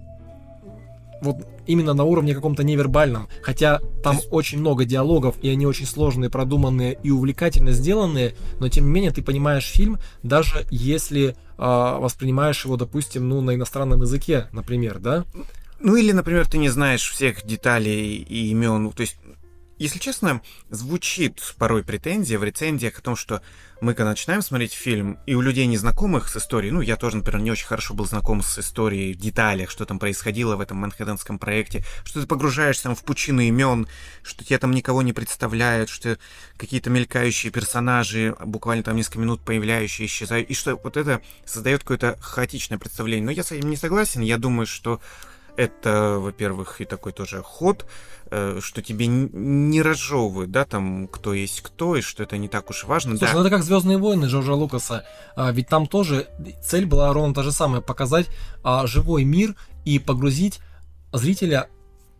вот 1.21 1.47
именно 1.67 1.93
на 1.93 2.03
уровне 2.03 2.33
каком-то 2.33 2.63
невербальном. 2.63 3.27
Хотя 3.41 3.79
там 4.03 4.17
есть... 4.17 4.27
очень 4.31 4.59
много 4.59 4.85
диалогов, 4.85 5.35
и 5.41 5.49
они 5.49 5.65
очень 5.65 5.85
сложные, 5.85 6.29
продуманные 6.29 6.97
и 7.03 7.11
увлекательно 7.11 7.71
сделанные, 7.71 8.35
но 8.59 8.67
тем 8.69 8.85
не 8.85 8.91
менее 8.91 9.11
ты 9.11 9.21
понимаешь 9.21 9.65
фильм, 9.65 9.99
даже 10.23 10.65
если 10.69 11.29
э, 11.29 11.33
воспринимаешь 11.57 12.65
его, 12.65 12.77
допустим, 12.77 13.29
ну, 13.29 13.41
на 13.41 13.55
иностранном 13.55 14.01
языке, 14.01 14.47
например, 14.51 14.99
да? 14.99 15.25
Ну 15.79 15.95
или, 15.95 16.11
например, 16.11 16.47
ты 16.47 16.57
не 16.57 16.69
знаешь 16.69 17.09
всех 17.09 17.45
деталей 17.45 18.17
и 18.17 18.51
имен. 18.51 18.91
То 18.91 19.01
есть 19.01 19.17
если 19.81 19.97
честно, 19.97 20.41
звучит 20.69 21.55
порой 21.57 21.83
претензия 21.83 22.37
в 22.37 22.43
рецензиях 22.43 22.99
о 22.99 23.01
том, 23.01 23.15
что 23.15 23.41
мы, 23.81 23.95
когда 23.95 24.11
начинаем 24.11 24.43
смотреть 24.43 24.73
фильм, 24.73 25.17
и 25.25 25.33
у 25.33 25.41
людей 25.41 25.65
незнакомых 25.65 26.29
с 26.29 26.37
историей, 26.37 26.71
ну, 26.71 26.81
я 26.81 26.97
тоже, 26.97 27.17
например, 27.17 27.41
не 27.41 27.49
очень 27.49 27.65
хорошо 27.65 27.95
был 27.95 28.05
знаком 28.05 28.43
с 28.43 28.59
историей 28.59 29.13
в 29.13 29.17
деталях, 29.17 29.71
что 29.71 29.85
там 29.85 29.97
происходило 29.97 30.55
в 30.55 30.61
этом 30.61 30.77
манхэттенском 30.77 31.39
проекте, 31.39 31.83
что 32.03 32.21
ты 32.21 32.27
погружаешься 32.27 32.83
там 32.83 32.95
в 32.95 33.03
пучины 33.03 33.47
имен, 33.47 33.87
что 34.21 34.45
тебе 34.45 34.59
там 34.59 34.69
никого 34.69 35.01
не 35.01 35.13
представляют, 35.13 35.89
что 35.89 36.19
какие-то 36.57 36.91
мелькающие 36.91 37.51
персонажи, 37.51 38.35
буквально 38.45 38.83
там 38.83 38.95
несколько 38.95 39.17
минут 39.17 39.41
появляющие, 39.41 40.05
исчезают, 40.05 40.47
и 40.47 40.53
что 40.53 40.75
вот 40.75 40.95
это 40.95 41.23
создает 41.43 41.81
какое-то 41.81 42.19
хаотичное 42.21 42.77
представление. 42.77 43.25
Но 43.25 43.31
я 43.31 43.43
с 43.43 43.51
этим 43.51 43.71
не 43.71 43.77
согласен, 43.77 44.21
я 44.21 44.37
думаю, 44.37 44.67
что 44.67 45.01
это, 45.57 46.17
во-первых, 46.19 46.81
и 46.81 46.85
такой 46.85 47.13
тоже 47.13 47.41
ход, 47.41 47.85
что 48.61 48.81
тебе 48.81 49.07
не 49.07 49.81
разжевывают, 49.81 50.51
да, 50.51 50.63
там, 50.63 51.07
кто 51.07 51.33
есть 51.33 51.61
кто, 51.61 51.97
и 51.97 52.01
что 52.01 52.23
это 52.23 52.37
не 52.37 52.47
так 52.47 52.69
уж 52.69 52.85
важно. 52.85 53.17
Слушай, 53.17 53.31
да. 53.31 53.37
ну 53.37 53.41
это 53.41 53.49
как 53.49 53.63
Звездные 53.63 53.97
войны 53.97 54.25
Джорджа 54.25 54.53
Лукаса. 54.53 55.05
А, 55.35 55.51
ведь 55.51 55.67
там 55.67 55.85
тоже 55.87 56.27
цель 56.63 56.85
была 56.85 57.11
ровно 57.13 57.33
та 57.33 57.43
же 57.43 57.51
самая, 57.51 57.81
показать 57.81 58.27
а, 58.63 58.87
живой 58.87 59.25
мир 59.25 59.55
и 59.83 59.99
погрузить 59.99 60.59
зрителя 61.11 61.67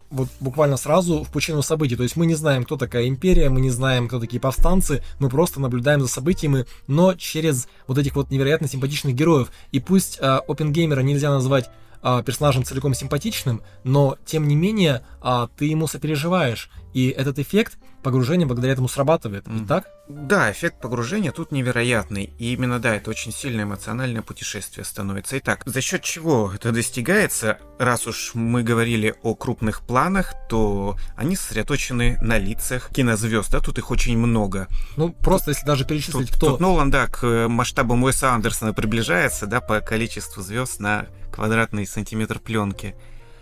вот 0.09 0.27
буквально 0.41 0.77
сразу 0.77 1.23
в 1.23 1.31
пучину 1.31 1.61
событий. 1.61 1.95
То 1.95 2.03
есть 2.03 2.17
мы 2.17 2.25
не 2.25 2.35
знаем, 2.35 2.65
кто 2.65 2.77
такая 2.77 3.07
империя, 3.07 3.49
мы 3.49 3.61
не 3.61 3.69
знаем, 3.69 4.07
кто 4.07 4.19
такие 4.19 4.39
повстанцы, 4.39 5.01
мы 5.19 5.29
просто 5.29 5.61
наблюдаем 5.61 6.01
за 6.01 6.07
событиями, 6.07 6.65
но 6.87 7.13
через 7.15 7.67
вот 7.87 7.97
этих 7.97 8.15
вот 8.15 8.29
невероятно 8.29 8.67
симпатичных 8.67 9.15
героев. 9.15 9.51
И 9.71 9.79
пусть 9.79 10.19
э, 10.19 10.39
Опенгеймера 10.47 10.99
нельзя 10.99 11.31
назвать 11.31 11.69
а, 12.01 12.23
персонажем 12.23 12.63
целиком 12.63 12.93
симпатичным, 12.93 13.61
но 13.83 14.17
тем 14.25 14.47
не 14.47 14.55
менее 14.55 15.03
а, 15.21 15.47
ты 15.57 15.65
ему 15.65 15.87
сопереживаешь. 15.87 16.69
И 16.93 17.09
этот 17.09 17.39
эффект 17.39 17.77
погружения 18.01 18.45
благодаря 18.45 18.73
этому 18.73 18.87
срабатывает. 18.87 19.45
Mm. 19.47 19.67
так? 19.67 19.87
Да, 20.09 20.51
эффект 20.51 20.81
погружения 20.81 21.31
тут 21.31 21.51
невероятный. 21.51 22.33
И 22.37 22.53
именно 22.53 22.79
да, 22.79 22.95
это 22.95 23.09
очень 23.09 23.31
сильное 23.31 23.63
эмоциональное 23.63 24.21
путешествие 24.21 24.83
становится. 24.83 25.37
Итак, 25.37 25.63
за 25.65 25.81
счет 25.81 26.03
чего 26.03 26.51
это 26.53 26.71
достигается? 26.71 27.59
Раз 27.79 28.07
уж 28.07 28.31
мы 28.33 28.63
говорили 28.63 29.15
о 29.23 29.35
крупных 29.35 29.81
планах, 29.81 30.33
то 30.49 30.97
они 31.15 31.35
сосредоточены 31.35 32.17
на 32.21 32.37
лицах 32.37 32.89
кинозвезд. 32.89 33.51
Да, 33.51 33.59
тут 33.59 33.77
их 33.77 33.91
очень 33.91 34.17
много. 34.17 34.67
Ну, 34.97 35.11
просто 35.13 35.47
тут, 35.47 35.55
если 35.55 35.65
даже 35.65 35.85
перечислить, 35.85 36.29
тут, 36.29 36.37
кто... 36.37 36.51
Тут 36.51 36.59
Нолан, 36.59 36.91
да, 36.91 37.07
к 37.07 37.47
масштабам 37.47 38.03
Уэса 38.03 38.33
Андерсона 38.33 38.73
приближается, 38.73 39.47
да, 39.47 39.61
по 39.61 39.79
количеству 39.79 40.41
звезд 40.41 40.79
на 40.79 41.07
квадратный 41.31 41.87
сантиметр 41.87 42.39
пленки. 42.39 42.95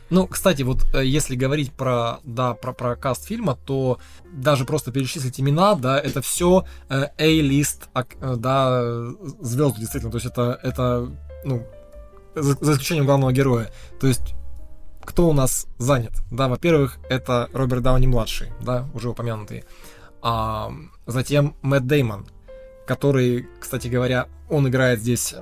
Ну, 0.10 0.28
кстати, 0.28 0.64
вот 0.64 0.86
э, 0.94 1.06
если 1.06 1.36
говорить 1.36 1.72
про, 1.72 2.20
да, 2.24 2.54
про, 2.54 2.74
про 2.74 2.96
каст 2.96 3.26
фильма, 3.26 3.58
то 3.66 4.00
даже 4.32 4.66
просто 4.66 4.92
перечислить 4.92 5.40
имена, 5.40 5.76
да, 5.76 6.00
это 6.00 6.22
все 6.22 6.66
э, 6.90 7.08
A-лист, 7.18 7.90
э, 7.94 8.36
да, 8.36 9.12
звезды, 9.40 9.82
действительно. 9.82 10.12
То 10.12 10.18
есть 10.18 10.28
это, 10.28 10.60
это 10.64 11.12
ну, 11.46 11.66
за, 12.36 12.58
за 12.60 12.74
исключением 12.74 13.06
главного 13.06 13.32
героя. 13.32 13.72
То 14.00 14.08
есть 14.08 14.34
кто 15.02 15.30
у 15.30 15.34
нас 15.34 15.68
занят? 15.78 16.14
Да, 16.32 16.48
во-первых, 16.48 16.98
это 17.10 17.50
Роберт 17.54 17.84
Дауни 17.84 18.08
младший, 18.08 18.50
да, 18.62 18.88
уже 18.94 19.10
упомянутый. 19.10 19.64
А, 20.22 20.72
затем 21.08 21.56
Мэтт 21.62 21.88
Деймон, 21.88 22.28
который, 22.86 23.48
кстати 23.60 23.88
говоря, 23.88 24.28
он 24.50 24.68
играет 24.68 25.00
здесь 25.00 25.34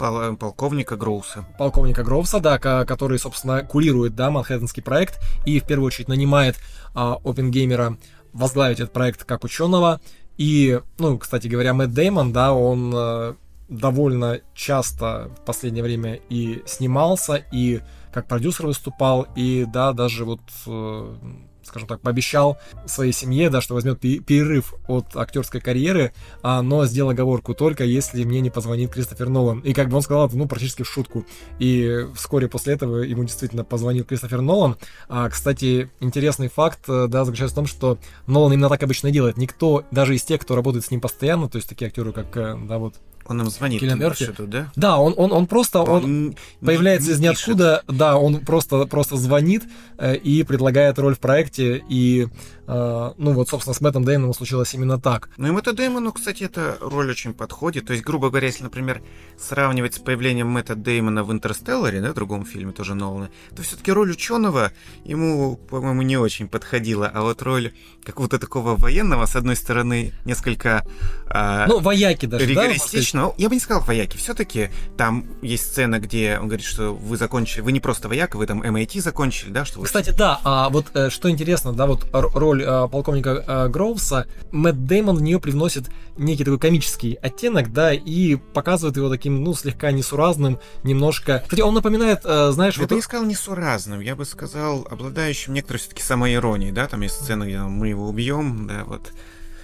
Пол, 0.00 0.34
полковника 0.36 0.96
Гроуса. 0.96 1.44
Полковника 1.58 2.02
Гроуса, 2.02 2.40
да, 2.40 2.58
который, 2.58 3.18
собственно, 3.18 3.62
курирует, 3.62 4.14
да, 4.14 4.30
Манхэттенский 4.30 4.82
проект 4.82 5.20
и, 5.44 5.60
в 5.60 5.64
первую 5.64 5.88
очередь, 5.88 6.08
нанимает 6.08 6.56
а, 6.94 7.18
Опенгеймера 7.22 7.98
возглавить 8.32 8.80
этот 8.80 8.94
проект 8.94 9.24
как 9.24 9.44
ученого. 9.44 10.00
И, 10.38 10.80
ну, 10.98 11.18
кстати 11.18 11.48
говоря, 11.48 11.74
Мэтт 11.74 11.92
Деймон, 11.92 12.32
да, 12.32 12.54
он 12.54 12.92
а, 12.94 13.36
довольно 13.68 14.40
часто 14.54 15.30
в 15.38 15.44
последнее 15.44 15.84
время 15.84 16.18
и 16.30 16.62
снимался, 16.66 17.34
и 17.52 17.82
как 18.10 18.26
продюсер 18.26 18.66
выступал, 18.66 19.26
и, 19.36 19.66
да, 19.70 19.92
даже 19.92 20.24
вот, 20.24 20.40
э, 20.66 21.14
скажем 21.62 21.88
так, 21.88 22.00
пообещал 22.00 22.58
своей 22.86 23.12
семье, 23.12 23.50
да, 23.50 23.60
что 23.60 23.74
возьмет 23.74 24.00
перерыв 24.00 24.74
от 24.88 25.16
актерской 25.16 25.60
карьеры, 25.60 26.12
а, 26.42 26.62
но 26.62 26.86
сделал 26.86 27.10
оговорку 27.10 27.54
только 27.54 27.84
если 27.84 28.24
мне 28.24 28.40
не 28.40 28.50
позвонит 28.50 28.90
Кристофер 28.90 29.28
Нолан. 29.28 29.60
И 29.60 29.72
как 29.72 29.88
бы 29.88 29.96
он 29.96 30.02
сказал 30.02 30.28
ну, 30.32 30.46
практически 30.46 30.82
в 30.82 30.88
шутку. 30.88 31.24
И 31.58 32.06
вскоре 32.14 32.48
после 32.48 32.74
этого 32.74 32.98
ему 32.98 33.24
действительно 33.24 33.64
позвонил 33.64 34.04
Кристофер 34.04 34.40
Нолан. 34.40 34.76
А, 35.08 35.28
кстати, 35.28 35.90
интересный 36.00 36.48
факт, 36.48 36.80
э, 36.88 37.06
да, 37.08 37.24
заключается 37.24 37.54
в 37.54 37.56
том, 37.56 37.66
что 37.66 37.98
Нолан 38.26 38.52
именно 38.52 38.68
так 38.68 38.82
обычно 38.82 39.10
делает. 39.10 39.36
Никто, 39.36 39.84
даже 39.90 40.14
из 40.14 40.22
тех, 40.22 40.40
кто 40.40 40.56
работает 40.56 40.84
с 40.84 40.90
ним 40.90 41.00
постоянно, 41.00 41.48
то 41.48 41.56
есть 41.56 41.68
такие 41.68 41.88
актеры, 41.88 42.12
как, 42.12 42.36
э, 42.36 42.58
да, 42.66 42.78
вот 42.78 42.96
он 43.30 43.40
им 43.42 43.50
звонит. 43.50 43.80
Киллиан 43.80 43.98
Мерфи. 43.98 44.26
Тут, 44.26 44.50
да? 44.50 44.72
Да, 44.76 44.98
он, 44.98 45.14
он, 45.16 45.32
он 45.32 45.46
просто 45.46 45.80
он, 45.82 46.04
он 46.04 46.36
появляется 46.60 47.12
из 47.12 47.20
ниоткуда. 47.20 47.82
Да, 47.86 48.16
он 48.16 48.40
просто, 48.40 48.86
просто 48.86 49.16
звонит 49.16 49.62
э, 49.98 50.16
и 50.16 50.42
предлагает 50.42 50.98
роль 50.98 51.14
в 51.14 51.20
проекте. 51.20 51.82
И 51.88 52.26
ну 52.70 53.32
вот, 53.32 53.48
собственно, 53.48 53.74
с 53.74 53.80
Мэттом 53.80 54.04
Дэймоном 54.04 54.34
случилось 54.34 54.74
именно 54.74 55.00
так. 55.00 55.30
Ну 55.36 55.48
и 55.48 55.50
Мэтта 55.50 55.72
Дэймону, 55.72 56.12
кстати, 56.12 56.44
эта 56.44 56.76
роль 56.80 57.10
очень 57.10 57.34
подходит. 57.34 57.86
То 57.86 57.92
есть, 57.92 58.04
грубо 58.04 58.28
говоря, 58.28 58.46
если, 58.46 58.64
например, 58.64 59.02
сравнивать 59.38 59.94
с 59.94 59.98
появлением 59.98 60.48
Мэтта 60.48 60.74
Дэймона 60.74 61.24
в 61.24 61.32
«Интерстелларе», 61.32 62.00
да, 62.00 62.10
в 62.10 62.14
другом 62.14 62.44
фильме 62.44 62.72
тоже 62.72 62.94
Нолана, 62.94 63.30
то 63.56 63.62
все-таки 63.62 63.92
роль 63.92 64.10
ученого 64.10 64.72
ему, 65.04 65.56
по-моему, 65.56 66.02
не 66.02 66.16
очень 66.16 66.48
подходила. 66.48 67.10
А 67.12 67.22
вот 67.22 67.42
роль 67.42 67.72
какого-то 68.04 68.38
такого 68.38 68.76
военного, 68.76 69.26
с 69.26 69.36
одной 69.36 69.56
стороны, 69.56 70.12
несколько... 70.24 70.86
А, 71.28 71.66
ну, 71.66 71.80
вояки 71.80 72.26
даже, 72.26 72.46
ригористично. 72.46 73.26
Да, 73.26 73.34
я 73.36 73.48
бы 73.48 73.54
не 73.54 73.60
сказал 73.60 73.82
вояки. 73.82 74.16
Все-таки 74.16 74.70
там 74.96 75.26
есть 75.42 75.66
сцена, 75.66 75.98
где 75.98 76.38
он 76.38 76.48
говорит, 76.48 76.66
что 76.66 76.94
вы 76.94 77.16
закончили, 77.16 77.60
вы 77.60 77.72
не 77.72 77.80
просто 77.80 78.08
вояка, 78.08 78.36
вы 78.36 78.46
там 78.46 78.62
MIT 78.62 79.00
закончили, 79.00 79.50
да? 79.50 79.64
Что 79.64 79.82
Кстати, 79.82 80.10
да, 80.10 80.40
а 80.44 80.68
вот 80.68 80.86
э, 80.94 81.10
что 81.10 81.30
интересно, 81.30 81.72
да, 81.72 81.86
вот 81.86 82.06
роль 82.12 82.59
роль 82.60 82.68
э, 82.68 82.88
полковника 82.88 83.44
э, 83.46 83.68
Гроувса, 83.68 84.26
Мэтт 84.52 84.84
Дэймон 84.84 85.16
в 85.16 85.22
нее 85.22 85.40
привносит 85.40 85.90
некий 86.16 86.44
такой 86.44 86.58
комический 86.58 87.14
оттенок, 87.14 87.72
да, 87.72 87.92
и 87.92 88.36
показывает 88.36 88.96
его 88.96 89.08
таким, 89.08 89.42
ну, 89.42 89.54
слегка 89.54 89.92
несуразным, 89.92 90.58
немножко... 90.82 91.40
Кстати, 91.44 91.60
он 91.60 91.74
напоминает, 91.74 92.20
э, 92.24 92.50
знаешь... 92.52 92.76
Я 92.76 92.82
вот... 92.82 92.90
бы 92.90 92.96
не 92.96 93.02
сказал 93.02 93.26
несуразным, 93.26 94.00
я 94.00 94.16
бы 94.16 94.24
сказал 94.24 94.86
обладающим 94.90 95.54
некоторой 95.54 95.78
все-таки 95.78 96.02
самоиронией, 96.02 96.72
да, 96.72 96.86
там 96.86 97.00
есть 97.02 97.16
сцена, 97.16 97.44
где 97.44 97.58
мы 97.58 97.88
его 97.88 98.08
убьем, 98.08 98.66
да, 98.66 98.84
вот. 98.84 99.12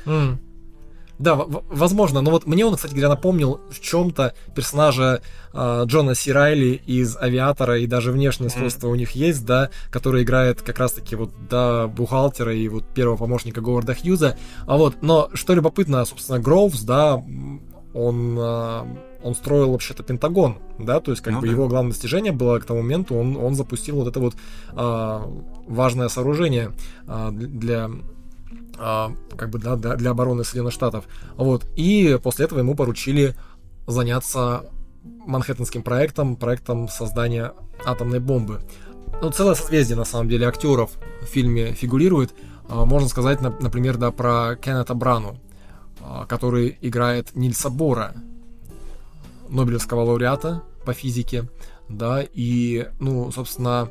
Mm. 0.05 0.39
Да, 1.19 1.35
возможно, 1.35 2.21
но 2.21 2.31
вот 2.31 2.47
мне 2.47 2.67
он, 2.67 2.77
кстати 2.77 2.93
говоря, 2.93 3.09
напомнил 3.09 3.61
в 3.71 3.81
чем-то 3.81 4.35
персонажа 4.55 5.23
э, 5.53 5.85
Джона 5.87 6.15
Си 6.15 6.31
Райли 6.31 6.83
из 6.87 7.17
Авиатора, 7.17 7.79
и 7.79 7.87
даже 7.87 8.13
внешнее 8.13 8.51
сходство 8.51 8.89
mm-hmm. 8.89 8.93
у 8.93 8.95
них 8.97 9.11
есть, 9.13 9.47
да, 9.47 9.71
который 9.91 10.25
играет 10.25 10.61
как 10.61 10.79
раз-таки 10.79 11.17
вот, 11.17 11.31
да, 11.49 11.87
бухгалтера 11.87 12.55
и 12.55 12.69
вот 12.69 12.85
первого 12.95 13.17
помощника 13.17 13.63
Говарда 13.63 13.95
Хьюза. 13.95 14.37
А 14.67 14.77
вот, 14.77 14.97
но 15.01 15.31
что 15.33 15.55
любопытно, 15.55 16.05
собственно, 16.05 16.39
Гроувс, 16.39 16.83
да, 16.83 17.23
он, 17.95 18.39
э, 18.39 18.83
он 19.23 19.35
строил 19.35 19.73
вообще-то 19.73 20.03
Пентагон, 20.03 20.59
да, 20.79 21.01
то 21.01 21.13
есть 21.13 21.23
как 21.23 21.33
ну, 21.33 21.41
бы 21.41 21.47
да. 21.47 21.53
его 21.53 21.67
главное 21.67 21.93
достижение 21.93 22.33
было 22.33 22.59
к 22.59 22.67
тому 22.67 22.83
моменту, 22.83 23.15
он, 23.15 23.37
он 23.39 23.55
запустил 23.55 23.97
вот 23.97 24.09
это 24.09 24.21
вот 24.21 24.35
э, 24.73 25.21
важное 25.67 26.09
сооружение 26.09 26.73
э, 27.09 27.31
для 27.33 27.91
как 28.79 29.51
бы 29.51 29.59
для, 29.59 29.77
для 29.77 30.11
обороны 30.11 30.45
Соединенных 30.45 30.73
Штатов. 30.73 31.05
Вот. 31.37 31.67
И 31.77 32.19
после 32.23 32.45
этого 32.45 32.59
ему 32.59 32.75
поручили 32.75 33.35
заняться 33.87 34.65
Манхэттенским 35.27 35.83
проектом, 35.83 36.37
проектом 36.37 36.89
создания 36.89 37.53
атомной 37.85 38.21
бомбы. 38.21 38.61
Ну, 39.23 39.31
целое 39.31 39.55
созвездие, 39.55 39.97
на 39.97 40.05
самом 40.05 40.29
деле, 40.29 40.47
актеров 40.47 40.91
в 41.23 41.27
фильме 41.27 41.73
фигурирует. 41.73 42.35
А, 42.69 42.85
можно 42.85 43.09
сказать, 43.09 43.41
например, 43.41 43.97
да, 43.97 44.11
про 44.11 44.57
Кеннета 44.57 44.95
Брану, 44.95 45.39
а, 46.01 46.27
который 46.27 46.77
играет 46.81 47.35
Нильса 47.35 47.71
Бора, 47.71 48.15
Нобелевского 49.49 50.03
лауреата 50.03 50.63
по 50.85 50.93
физике, 50.93 51.49
да, 51.89 52.23
и, 52.23 52.89
ну, 52.99 53.31
собственно, 53.31 53.91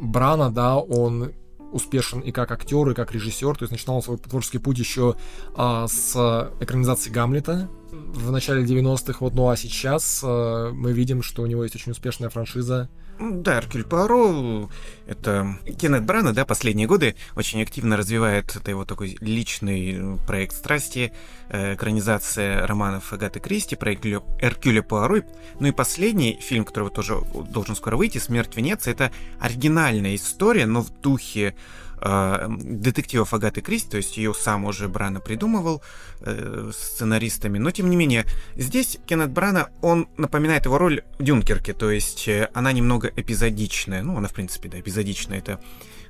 Брана, 0.00 0.50
да, 0.50 0.78
он 0.78 1.32
успешен 1.72 2.20
и 2.20 2.32
как 2.32 2.50
актер, 2.52 2.90
и 2.90 2.94
как 2.94 3.12
режиссер. 3.12 3.56
То 3.56 3.64
есть 3.64 3.72
начинал 3.72 4.02
свой 4.02 4.18
творческий 4.18 4.58
путь 4.58 4.78
еще 4.78 5.16
а, 5.54 5.86
с 5.88 6.14
экранизации 6.60 7.10
Гамлета 7.10 7.68
в 7.90 8.30
начале 8.30 8.64
90-х. 8.64 9.18
Вот, 9.20 9.34
ну 9.34 9.48
а 9.48 9.56
сейчас 9.56 10.22
а, 10.24 10.70
мы 10.72 10.92
видим, 10.92 11.22
что 11.22 11.42
у 11.42 11.46
него 11.46 11.64
есть 11.64 11.74
очень 11.74 11.92
успешная 11.92 12.28
франшиза 12.28 12.88
да, 13.30 13.58
Эркюль 13.58 13.84
Пуаро, 13.84 14.70
это 15.06 15.56
Кеннет 15.78 16.04
Брана, 16.04 16.32
да, 16.32 16.44
последние 16.44 16.86
годы 16.86 17.14
очень 17.36 17.62
активно 17.62 17.96
развивает 17.96 18.56
это 18.56 18.70
его 18.70 18.84
такой 18.84 19.16
личный 19.20 20.18
проект 20.26 20.54
страсти, 20.54 21.12
э, 21.48 21.74
экранизация 21.74 22.66
романов 22.66 23.12
Агаты 23.12 23.40
Кристи, 23.40 23.76
проект 23.76 24.04
Эркюля 24.04 24.82
Пуаро. 24.82 25.22
Ну 25.60 25.68
и 25.68 25.72
последний 25.72 26.38
фильм, 26.40 26.64
который 26.64 26.90
тоже 26.90 27.20
должен 27.50 27.76
скоро 27.76 27.96
выйти, 27.96 28.18
«Смерть 28.18 28.56
Венеции», 28.56 28.90
это 28.90 29.12
оригинальная 29.40 30.14
история, 30.14 30.66
но 30.66 30.80
в 30.82 30.90
духе 31.00 31.54
э, 32.02 32.46
детективов 32.48 33.32
Агаты 33.32 33.60
Кристи, 33.60 33.90
то 33.90 33.96
есть 33.96 34.16
ее 34.16 34.34
сам 34.34 34.64
уже 34.64 34.88
Брана 34.88 35.20
придумывал 35.20 35.82
э, 36.20 36.70
сценаристами, 36.74 37.58
но 37.58 37.70
тем 37.70 37.88
не 37.88 37.96
менее, 37.96 38.24
здесь 38.56 38.98
Кеннет 39.06 39.30
Брана, 39.30 39.70
он 39.80 40.08
напоминает 40.16 40.64
его 40.66 40.78
роль 40.78 41.02
в 41.18 41.22
Дюнкерке, 41.22 41.72
то 41.72 41.90
есть 41.90 42.28
э, 42.28 42.50
она 42.54 42.72
немного 42.72 43.10
эпизодичная, 43.14 44.02
ну 44.02 44.16
она 44.16 44.28
в 44.28 44.34
принципе, 44.34 44.68
да, 44.68 44.80
эпизодичная, 44.80 45.38
это 45.38 45.60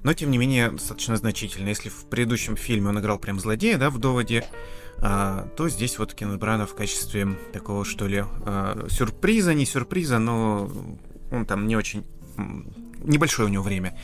но 0.03 0.15
тем 0.15 0.31
не 0.31 0.39
менее 0.39 0.73
достаточно 0.73 1.17
значительно. 1.17 1.69
Если 1.69 1.89
в 1.89 2.07
предыдущем 2.07 2.57
фильме 2.57 2.89
он 2.89 2.99
играл 2.99 3.19
прям 3.19 3.39
злодея, 3.39 3.79
да, 3.79 3.89
в 3.89 3.99
доводе, 3.99 4.45
а, 4.99 5.49
то 5.57 5.69
здесь 5.69 5.99
вот 5.99 6.15
Кеннет 6.15 6.39
Брана 6.39 6.67
в 6.67 6.75
качестве 6.75 7.37
такого, 7.53 7.85
что 7.85 8.07
ли, 8.07 8.25
а, 8.45 8.87
сюрприза, 8.89 9.55
не 9.55 9.65
сюрприза, 9.65 10.19
но 10.19 10.71
он 11.31 11.47
там 11.47 11.67
не 11.67 11.77
очень 11.77 12.05
небольшое 13.05 13.49
у 13.49 13.51
него 13.51 13.63
время 13.63 13.97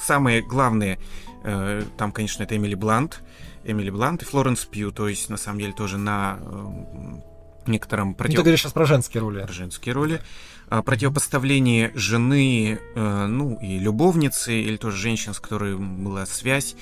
самые 0.00 0.42
главные, 0.42 0.98
э, 1.44 1.82
там, 1.96 2.12
конечно, 2.12 2.42
это 2.42 2.56
Эмили 2.56 2.74
Блант, 2.74 3.22
Эмили 3.64 3.90
Блант 3.90 4.22
и 4.22 4.24
Флоренс 4.24 4.64
Пью, 4.64 4.90
то 4.90 5.08
есть, 5.08 5.28
на 5.28 5.36
самом 5.36 5.60
деле, 5.60 5.72
тоже 5.72 5.98
на 5.98 6.38
э, 6.40 7.70
некотором 7.70 8.14
против... 8.14 8.34
Ну, 8.34 8.36
ты 8.38 8.42
говоришь 8.42 8.60
сейчас 8.60 8.72
про 8.72 8.86
женские 8.86 9.20
роли. 9.20 9.42
Про 9.42 9.52
женские 9.52 9.94
роли. 9.94 10.20
А, 10.68 10.82
противопоставление 10.82 11.92
жены, 11.94 12.78
э, 12.94 13.26
ну, 13.26 13.58
и 13.60 13.78
любовницы, 13.78 14.54
или 14.54 14.76
тоже 14.76 14.96
женщин, 14.96 15.34
с 15.34 15.40
которой 15.40 15.76
была 15.76 16.26
связь, 16.26 16.76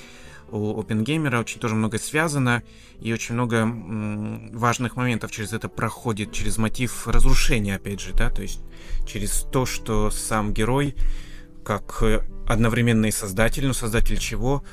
у 0.51 0.79
Опенгеймера 0.79 1.39
очень 1.39 1.59
тоже 1.59 1.75
много 1.75 1.99
связано, 1.99 2.63
и 2.99 3.13
очень 3.13 3.35
много 3.35 3.67
важных 4.57 4.95
моментов 4.95 5.31
через 5.31 5.53
это 5.53 5.69
проходит, 5.69 6.31
через 6.31 6.57
мотив 6.57 7.07
разрушения, 7.07 7.75
опять 7.75 7.99
же, 7.99 8.13
да, 8.13 8.29
то 8.29 8.41
есть 8.41 8.61
через 9.07 9.45
то, 9.51 9.65
что 9.65 10.09
сам 10.11 10.53
герой 10.53 10.95
как 11.69 12.01
э, 12.01 12.23
одновременно 12.47 13.05
и 13.05 13.11
создатель, 13.11 13.67
но 13.67 13.73
создатель 13.73 14.17
чего? 14.17 14.63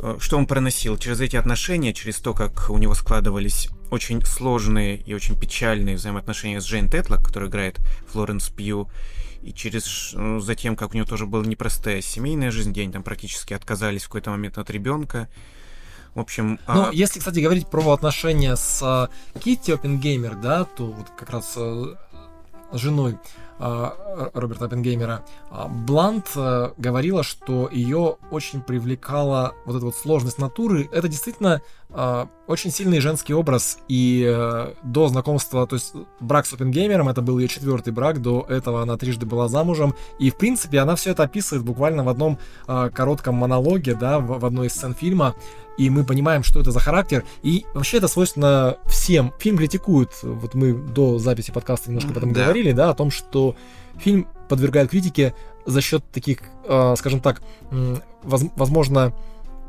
Э, 0.00 0.16
что 0.18 0.36
он 0.36 0.48
проносил 0.48 0.98
через 0.98 1.20
эти 1.20 1.36
отношения, 1.36 1.94
через 1.94 2.16
то, 2.18 2.34
как 2.34 2.70
у 2.70 2.78
него 2.78 2.92
складывались 2.94 3.68
очень 3.92 4.20
сложные 4.26 4.96
и 4.96 5.14
очень 5.14 5.38
печальные 5.38 5.94
взаимоотношения 5.94 6.60
с 6.60 6.64
Джейн 6.64 6.90
Тетлок, 6.90 7.24
которая 7.24 7.48
играет 7.48 7.78
Флоренс 8.08 8.48
Пью, 8.48 8.90
и 9.42 9.52
через 9.52 10.10
ну, 10.12 10.40
затем, 10.40 10.74
как 10.74 10.90
у 10.92 10.96
него 10.96 11.06
тоже 11.06 11.24
была 11.24 11.44
непростая 11.46 12.00
семейная 12.00 12.50
жизнь, 12.50 12.72
где 12.72 12.82
они 12.82 12.90
там 12.90 13.04
практически 13.04 13.54
отказались 13.54 14.02
в 14.02 14.08
какой-то 14.08 14.30
момент 14.30 14.58
от 14.58 14.70
ребенка. 14.70 15.28
В 16.16 16.18
общем... 16.18 16.58
Ну, 16.66 16.88
а... 16.88 16.90
если, 16.92 17.20
кстати, 17.20 17.38
говорить 17.38 17.68
про 17.68 17.92
отношения 17.92 18.56
с 18.56 19.08
Китти 19.38 19.70
Оппенгеймер, 19.70 20.34
да, 20.34 20.64
то 20.64 20.86
вот 20.86 21.10
как 21.16 21.30
раз 21.30 21.54
с 21.54 21.96
женой 22.72 23.12
а, 23.12 23.18
Роберта 23.60 24.64
Оппенгеймера, 24.64 25.24
а, 25.50 25.68
Блант 25.68 26.30
э, 26.34 26.70
говорила, 26.78 27.22
что 27.22 27.68
ее 27.70 28.16
очень 28.30 28.62
привлекала 28.62 29.54
вот 29.66 29.76
эта 29.76 29.84
вот 29.84 29.96
сложность 29.96 30.38
натуры. 30.38 30.88
Это 30.92 31.08
действительно 31.08 31.60
очень 31.92 32.70
сильный 32.70 33.00
женский 33.00 33.34
образ, 33.34 33.78
и 33.88 34.24
э, 34.28 34.74
до 34.82 35.08
знакомства, 35.08 35.66
то 35.66 35.74
есть 35.74 35.92
брак 36.20 36.46
с 36.46 36.52
Оппенгеймером, 36.52 37.08
это 37.08 37.20
был 37.20 37.38
ее 37.38 37.48
четвертый 37.48 37.92
брак, 37.92 38.22
до 38.22 38.46
этого 38.48 38.82
она 38.82 38.96
трижды 38.96 39.26
была 39.26 39.48
замужем, 39.48 39.94
и 40.18 40.30
в 40.30 40.36
принципе 40.36 40.78
она 40.78 40.94
все 40.94 41.10
это 41.10 41.24
описывает 41.24 41.64
буквально 41.64 42.04
в 42.04 42.08
одном 42.08 42.38
коротком 42.66 43.34
монологе, 43.36 43.94
да, 43.94 44.20
в, 44.20 44.44
одной 44.44 44.68
из 44.68 44.72
сцен 44.72 44.94
фильма, 44.94 45.34
и 45.78 45.88
мы 45.88 46.04
понимаем, 46.04 46.42
что 46.42 46.60
это 46.60 46.72
за 46.72 46.80
характер. 46.80 47.24
И 47.42 47.64
вообще 47.72 47.96
это 47.96 48.08
свойственно 48.08 48.76
всем. 48.84 49.32
Фильм 49.38 49.56
критикует, 49.56 50.10
вот 50.22 50.54
мы 50.54 50.74
до 50.74 51.18
записи 51.18 51.52
подкаста 51.52 51.88
немножко 51.88 52.10
об 52.10 52.18
этом 52.18 52.32
да. 52.32 52.42
говорили, 52.42 52.72
да, 52.72 52.90
о 52.90 52.94
том, 52.94 53.10
что 53.10 53.56
фильм 53.98 54.28
подвергает 54.48 54.90
критике 54.90 55.34
за 55.64 55.80
счет 55.80 56.04
таких, 56.12 56.40
э, 56.64 56.94
скажем 56.98 57.20
так, 57.20 57.40
возможно, 58.22 59.14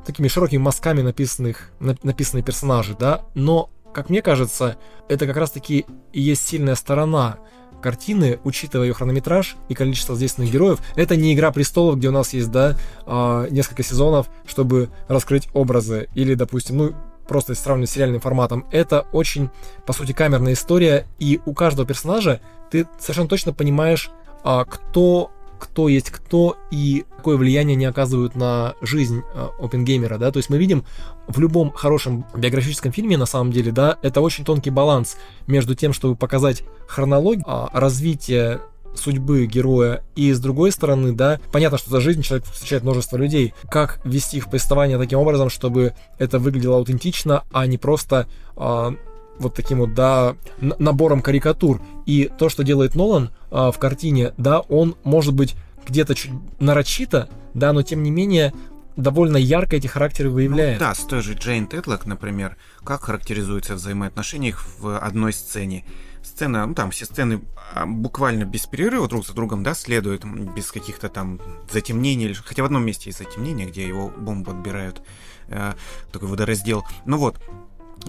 такими 0.06 0.28
широкими 0.28 0.62
мазками 0.62 1.02
написанных, 1.02 1.72
написанные 1.80 2.44
персонажи, 2.44 2.96
да, 3.00 3.26
но, 3.34 3.70
как 3.94 4.10
мне 4.10 4.22
кажется, 4.22 4.78
это 5.10 5.28
как 5.28 5.38
раз-таки 5.38 5.86
и 6.14 6.22
есть 6.22 6.48
сильная 6.48 6.76
сторона 6.76 7.38
картины, 7.82 8.40
учитывая 8.44 8.88
ее 8.88 8.94
хронометраж 8.94 9.58
и 9.68 9.74
количество 9.74 10.16
задействованных 10.16 10.54
героев, 10.54 10.80
это 10.96 11.16
не 11.16 11.34
«Игра 11.34 11.52
престолов», 11.52 11.98
где 11.98 12.10
у 12.10 12.12
нас 12.12 12.34
есть, 12.34 12.52
да, 12.52 12.78
а, 13.06 13.48
несколько 13.50 13.84
сезонов, 13.84 14.28
чтобы 14.46 14.90
раскрыть 15.08 15.50
образы, 15.54 16.08
или, 16.14 16.36
допустим, 16.36 16.78
ну, 16.78 16.94
просто 17.28 17.56
сравнивать 17.56 17.90
с 17.90 17.94
сериальным 17.94 18.22
форматом, 18.22 18.66
это 18.72 19.08
очень, 19.12 19.50
по 19.86 19.94
сути, 19.94 20.12
камерная 20.12 20.54
история, 20.54 21.08
и 21.20 21.40
у 21.46 21.54
каждого 21.54 21.88
персонажа 21.88 22.42
ты 22.70 22.88
совершенно 23.00 23.28
точно 23.28 23.54
понимаешь, 23.54 24.12
а, 24.44 24.66
кто 24.66 25.32
кто 25.62 25.88
есть 25.88 26.10
кто 26.10 26.58
и 26.72 27.06
какое 27.18 27.38
влияние 27.38 27.76
они 27.76 27.86
оказывают 27.86 28.36
на 28.36 28.74
жизнь 28.82 29.22
опенгеймера, 29.60 30.18
да, 30.18 30.32
то 30.32 30.38
есть 30.38 30.50
мы 30.50 30.58
видим 30.58 30.84
в 31.28 31.40
любом 31.40 31.72
хорошем 31.72 32.26
биографическом 32.36 32.92
фильме, 32.92 33.16
на 33.18 33.28
самом 33.28 33.52
деле, 33.52 33.72
да, 33.72 33.98
это 34.02 34.22
очень 34.22 34.44
тонкий 34.44 34.72
баланс 34.72 35.18
между 35.46 35.76
тем, 35.76 35.94
чтобы 35.94 36.16
показать 36.16 36.64
хронологию 36.88 37.46
а, 37.48 37.70
развития 37.74 38.62
судьбы 38.96 39.46
героя, 39.46 40.04
и 40.16 40.34
с 40.34 40.40
другой 40.40 40.72
стороны, 40.72 41.14
да, 41.14 41.40
понятно, 41.52 41.78
что 41.78 41.92
за 41.92 42.02
жизнь 42.02 42.24
человек 42.24 42.46
встречает 42.48 42.84
множество 42.84 43.18
людей. 43.18 43.54
Как 43.70 44.02
вести 44.04 44.38
их 44.38 44.50
повествование 44.50 44.98
таким 44.98 45.20
образом, 45.20 45.50
чтобы 45.50 45.94
это 46.18 46.40
выглядело 46.40 46.78
аутентично, 46.78 47.44
а 47.52 47.68
не 47.68 47.78
просто 47.78 48.28
а, 48.58 48.94
вот 49.42 49.56
таким 49.56 49.80
вот, 49.80 49.94
да, 49.94 50.36
набором 50.60 51.22
карикатур. 51.22 51.82
И 52.06 52.32
то, 52.38 52.50
что 52.50 52.64
делает 52.64 52.96
Нолан 52.96 53.32
а, 53.50 53.72
в 53.72 53.80
картине, 53.80 54.34
да, 54.38 54.60
он 54.60 54.96
может 55.04 55.34
быть 55.34 55.56
где-то 55.88 56.16
чуть 56.16 56.32
нарочито, 56.60 57.30
да, 57.54 57.74
но 57.74 57.82
тем 57.82 58.04
не 58.04 58.12
менее 58.12 58.54
довольно 58.96 59.38
ярко 59.38 59.76
эти 59.76 59.88
характеры 59.88 60.30
выявляет. 60.30 60.80
Ну, 60.80 60.86
да, 60.86 60.96
с 60.96 61.00
той 61.00 61.22
же 61.22 61.34
Джейн 61.34 61.68
Тетлок, 61.68 62.06
например, 62.06 62.58
как 62.84 63.04
характеризуются 63.04 63.76
взаимоотношения 63.76 64.50
их 64.50 64.66
в 64.80 64.98
одной 64.98 65.34
сцене. 65.34 65.86
Сцена, 66.24 66.68
ну 66.68 66.76
там 66.76 66.92
все 66.92 67.06
сцены 67.06 67.42
а, 67.74 67.88
буквально 67.88 68.44
без 68.44 68.68
перерыва 68.68 69.08
друг 69.08 69.26
за 69.26 69.34
другом, 69.34 69.64
да, 69.64 69.74
следуют, 69.74 70.24
без 70.24 70.72
каких-то 70.72 71.10
там 71.10 71.40
затемнений, 71.72 72.34
хотя 72.34 72.62
в 72.62 72.66
одном 72.66 72.86
месте 72.86 73.10
есть 73.10 73.18
затемнение, 73.18 73.68
где 73.68 73.88
его 73.88 74.10
бомбу 74.10 74.52
отбирают, 74.52 75.02
э, 75.48 75.74
такой 76.12 76.28
водораздел. 76.28 76.86
Ну 77.06 77.18
вот, 77.18 77.42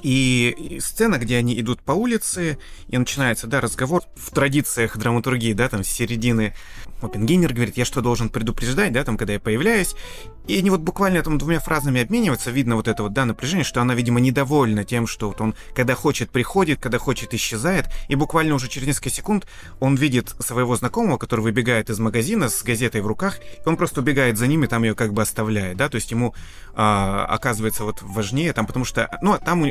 и, 0.02 0.78
сцена, 0.80 1.18
где 1.18 1.36
они 1.36 1.58
идут 1.60 1.82
по 1.82 1.92
улице, 1.92 2.58
и 2.88 2.98
начинается, 2.98 3.46
да, 3.46 3.60
разговор 3.60 4.02
в 4.14 4.30
традициях 4.30 4.96
драматургии, 4.96 5.52
да, 5.52 5.68
там, 5.68 5.84
с 5.84 5.88
середины. 5.88 6.54
Оппенгеймер 7.00 7.52
говорит, 7.52 7.76
я 7.76 7.84
что, 7.84 8.00
должен 8.00 8.28
предупреждать, 8.28 8.92
да, 8.92 9.04
там, 9.04 9.16
когда 9.16 9.32
я 9.32 9.40
появляюсь, 9.40 9.94
и 10.46 10.58
они 10.58 10.70
вот 10.70 10.80
буквально 10.80 11.22
там 11.22 11.38
двумя 11.38 11.60
фразами 11.60 12.00
обмениваются, 12.00 12.50
видно 12.50 12.76
вот 12.76 12.88
это 12.88 13.02
вот, 13.02 13.12
да, 13.12 13.24
напряжение, 13.24 13.64
что 13.64 13.80
она, 13.80 13.94
видимо, 13.94 14.20
недовольна 14.20 14.84
тем, 14.84 15.06
что 15.06 15.28
вот 15.28 15.40
он, 15.40 15.54
когда 15.74 15.94
хочет, 15.94 16.30
приходит, 16.30 16.80
когда 16.80 16.98
хочет, 16.98 17.34
исчезает, 17.34 17.86
и 18.08 18.14
буквально 18.14 18.54
уже 18.54 18.68
через 18.68 18.86
несколько 18.86 19.10
секунд 19.10 19.46
он 19.80 19.96
видит 19.96 20.34
своего 20.38 20.76
знакомого, 20.76 21.18
который 21.18 21.40
выбегает 21.40 21.90
из 21.90 21.98
магазина 21.98 22.48
с 22.48 22.62
газетой 22.62 23.00
в 23.00 23.06
руках, 23.06 23.38
и 23.38 23.68
он 23.68 23.76
просто 23.76 24.00
убегает 24.00 24.38
за 24.38 24.46
ними, 24.46 24.66
там 24.66 24.84
ее 24.84 24.94
как 24.94 25.12
бы 25.12 25.22
оставляет, 25.22 25.76
да, 25.76 25.88
то 25.88 25.96
есть 25.96 26.10
ему 26.10 26.34
а, 26.74 27.26
оказывается 27.26 27.84
вот 27.84 28.02
важнее 28.02 28.52
там, 28.52 28.66
потому 28.66 28.84
что, 28.84 29.18
ну, 29.22 29.32
а 29.32 29.38
там, 29.38 29.64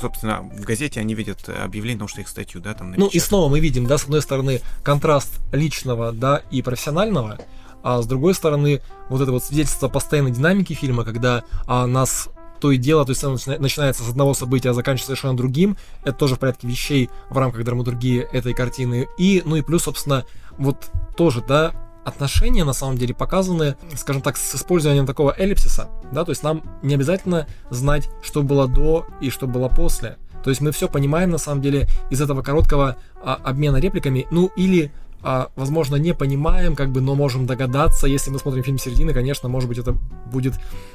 собственно, 0.00 0.42
в 0.42 0.62
газете 0.62 1.00
они 1.00 1.14
видят 1.14 1.48
объявление, 1.48 1.98
потому 1.98 2.08
что 2.08 2.20
их 2.20 2.28
статью, 2.28 2.60
да, 2.60 2.74
там 2.74 2.90
напечатали. 2.90 3.10
Ну, 3.14 3.16
и 3.16 3.18
снова 3.18 3.48
мы 3.50 3.60
видим, 3.60 3.86
да, 3.86 3.98
с 3.98 4.04
одной 4.04 4.22
стороны, 4.22 4.60
контраст 4.82 5.40
личного, 5.52 6.12
да, 6.12 6.42
и 6.50 6.62
профессионального, 6.62 7.38
а 7.82 8.02
с 8.02 8.06
другой 8.06 8.34
стороны, 8.34 8.82
вот 9.08 9.20
это 9.20 9.32
вот 9.32 9.44
свидетельство 9.44 9.88
постоянной 9.88 10.30
динамики 10.30 10.72
фильма, 10.72 11.04
когда 11.04 11.44
а, 11.66 11.86
нас 11.86 12.28
то 12.60 12.72
и 12.72 12.76
дело, 12.76 13.04
то 13.04 13.12
есть 13.12 13.46
начинается 13.46 14.02
с 14.02 14.08
одного 14.08 14.34
события, 14.34 14.70
а 14.70 14.74
заканчивается 14.74 15.06
совершенно 15.06 15.36
другим. 15.36 15.76
Это 16.02 16.18
тоже 16.18 16.34
в 16.34 16.38
порядке 16.40 16.66
вещей 16.66 17.08
в 17.30 17.38
рамках 17.38 17.64
драматургии 17.64 18.26
этой 18.32 18.52
картины. 18.52 19.06
И, 19.16 19.42
ну 19.44 19.56
и 19.56 19.62
плюс, 19.62 19.84
собственно, 19.84 20.24
вот 20.58 20.90
тоже, 21.16 21.42
да, 21.46 21.72
отношения 22.08 22.64
на 22.64 22.72
самом 22.72 22.96
деле 22.96 23.14
показаны, 23.14 23.76
скажем 23.96 24.22
так, 24.22 24.36
с 24.36 24.54
использованием 24.54 25.06
такого 25.06 25.34
эллипсиса, 25.36 25.88
да, 26.12 26.24
то 26.24 26.32
есть 26.32 26.42
нам 26.42 26.62
не 26.82 26.94
обязательно 26.94 27.46
знать, 27.70 28.08
что 28.22 28.42
было 28.42 28.66
до 28.66 29.06
и 29.20 29.30
что 29.30 29.46
было 29.46 29.68
после. 29.68 30.16
То 30.42 30.50
есть 30.50 30.60
мы 30.60 30.70
все 30.70 30.88
понимаем 30.88 31.30
на 31.30 31.38
самом 31.38 31.62
деле 31.62 31.88
из 32.10 32.20
этого 32.20 32.42
короткого 32.42 32.96
а, 33.22 33.34
обмена 33.44 33.78
репликами, 33.78 34.26
ну 34.30 34.50
или 34.56 34.92
а, 35.20 35.50
возможно, 35.56 35.96
не 35.96 36.14
понимаем, 36.14 36.76
как 36.76 36.90
бы, 36.90 37.00
но 37.00 37.14
можем 37.14 37.46
догадаться. 37.46 38.06
Если 38.06 38.30
мы 38.30 38.38
смотрим 38.38 38.62
фильм 38.62 38.78
середины, 38.78 39.12
конечно, 39.12 39.48
может 39.48 39.68
быть, 39.68 39.78
это 39.78 39.92
будет 40.32 40.54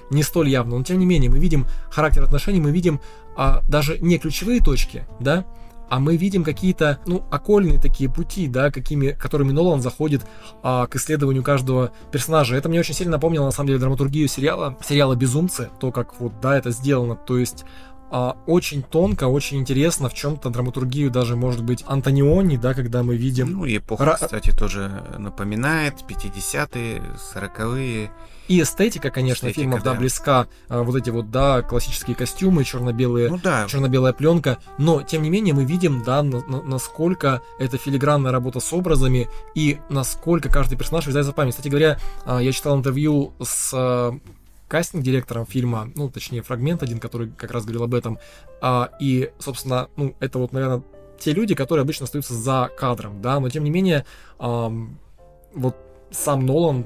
не 0.09 0.23
столь 0.23 0.49
явно. 0.49 0.77
Но 0.77 0.83
тем 0.83 0.97
не 0.97 1.05
менее, 1.05 1.29
мы 1.29 1.39
видим 1.39 1.67
характер 1.89 2.23
отношений, 2.23 2.61
мы 2.61 2.71
видим 2.71 3.01
а, 3.35 3.61
даже 3.67 3.99
не 3.99 4.17
ключевые 4.17 4.61
точки, 4.61 5.05
да, 5.19 5.45
а 5.93 5.99
мы 5.99 6.17
видим 6.17 6.43
какие-то, 6.43 6.97
ну, 7.05 7.23
окольные 7.29 7.79
такие 7.79 8.09
пути, 8.09 8.47
да, 8.47 8.71
какими, 8.71 9.09
которыми 9.09 9.51
Нолан 9.51 9.79
заходит 9.79 10.23
а, 10.63 10.87
к 10.87 10.95
исследованию 10.95 11.43
каждого 11.43 11.91
персонажа. 12.11 12.55
Это 12.55 12.67
мне 12.67 12.79
очень 12.79 12.95
сильно 12.95 13.11
напомнило, 13.11 13.45
на 13.45 13.51
самом 13.51 13.67
деле, 13.67 13.79
драматургию 13.79 14.27
сериала, 14.27 14.75
сериала 14.83 15.13
«Безумцы», 15.13 15.69
то, 15.79 15.91
как 15.91 16.19
вот, 16.19 16.33
да, 16.41 16.57
это 16.57 16.71
сделано, 16.71 17.15
то 17.15 17.37
есть 17.37 17.63
а, 18.09 18.35
очень 18.47 18.81
тонко, 18.81 19.25
очень 19.25 19.59
интересно, 19.59 20.09
в 20.09 20.15
чем-то 20.15 20.49
драматургию 20.49 21.11
даже, 21.11 21.35
может 21.35 21.63
быть, 21.63 21.83
Антониони, 21.85 22.57
да, 22.57 22.73
когда 22.73 23.03
мы 23.03 23.15
видим... 23.15 23.51
Ну, 23.51 23.67
эпоха, 23.67 24.05
Ра... 24.05 24.13
кстати, 24.15 24.49
тоже 24.49 24.89
напоминает, 25.19 26.03
50-е, 26.07 27.03
40-е. 27.35 28.09
И 28.47 28.61
эстетика, 28.61 29.09
конечно, 29.09 29.47
эстетика, 29.47 29.61
фильмов, 29.61 29.83
да, 29.83 29.93
да 29.93 29.99
близка. 29.99 30.47
А, 30.67 30.83
вот 30.83 30.95
эти 30.95 31.09
вот, 31.09 31.31
да, 31.31 31.61
классические 31.61 32.15
костюмы, 32.15 32.63
черно-белые, 32.63 33.29
ну, 33.29 33.39
да. 33.41 33.67
черно-белая 33.69 34.13
пленка. 34.13 34.57
Но, 34.77 35.01
тем 35.01 35.21
не 35.21 35.29
менее, 35.29 35.53
мы 35.53 35.63
видим, 35.63 36.03
да, 36.03 36.21
на, 36.23 36.41
на, 36.41 36.61
насколько 36.61 37.41
это 37.59 37.77
филигранная 37.77 38.31
работа 38.31 38.59
с 38.59 38.73
образами 38.73 39.29
и 39.55 39.79
насколько 39.89 40.49
каждый 40.49 40.77
персонаж 40.77 41.05
влезает 41.05 41.25
за 41.25 41.31
память. 41.31 41.51
Кстати 41.53 41.69
говоря, 41.69 41.99
а, 42.25 42.41
я 42.41 42.51
читал 42.51 42.77
интервью 42.77 43.33
с 43.41 43.71
а, 43.73 44.19
кастинг-директором 44.67 45.45
фильма, 45.45 45.89
ну, 45.95 46.09
точнее, 46.09 46.41
фрагмент 46.41 46.83
один, 46.83 46.99
который 46.99 47.29
как 47.31 47.51
раз 47.51 47.63
говорил 47.63 47.83
об 47.83 47.93
этом. 47.93 48.19
А, 48.61 48.89
и, 48.99 49.31
собственно, 49.39 49.87
ну, 49.95 50.15
это 50.19 50.39
вот, 50.39 50.51
наверное, 50.51 50.83
те 51.17 51.31
люди, 51.31 51.55
которые 51.55 51.83
обычно 51.83 52.03
остаются 52.03 52.33
за 52.33 52.69
кадром, 52.77 53.21
да, 53.21 53.39
но 53.39 53.49
тем 53.49 53.63
не 53.63 53.69
менее, 53.69 54.05
вот 54.37 55.77
сам 56.11 56.45
Нолан 56.45 56.85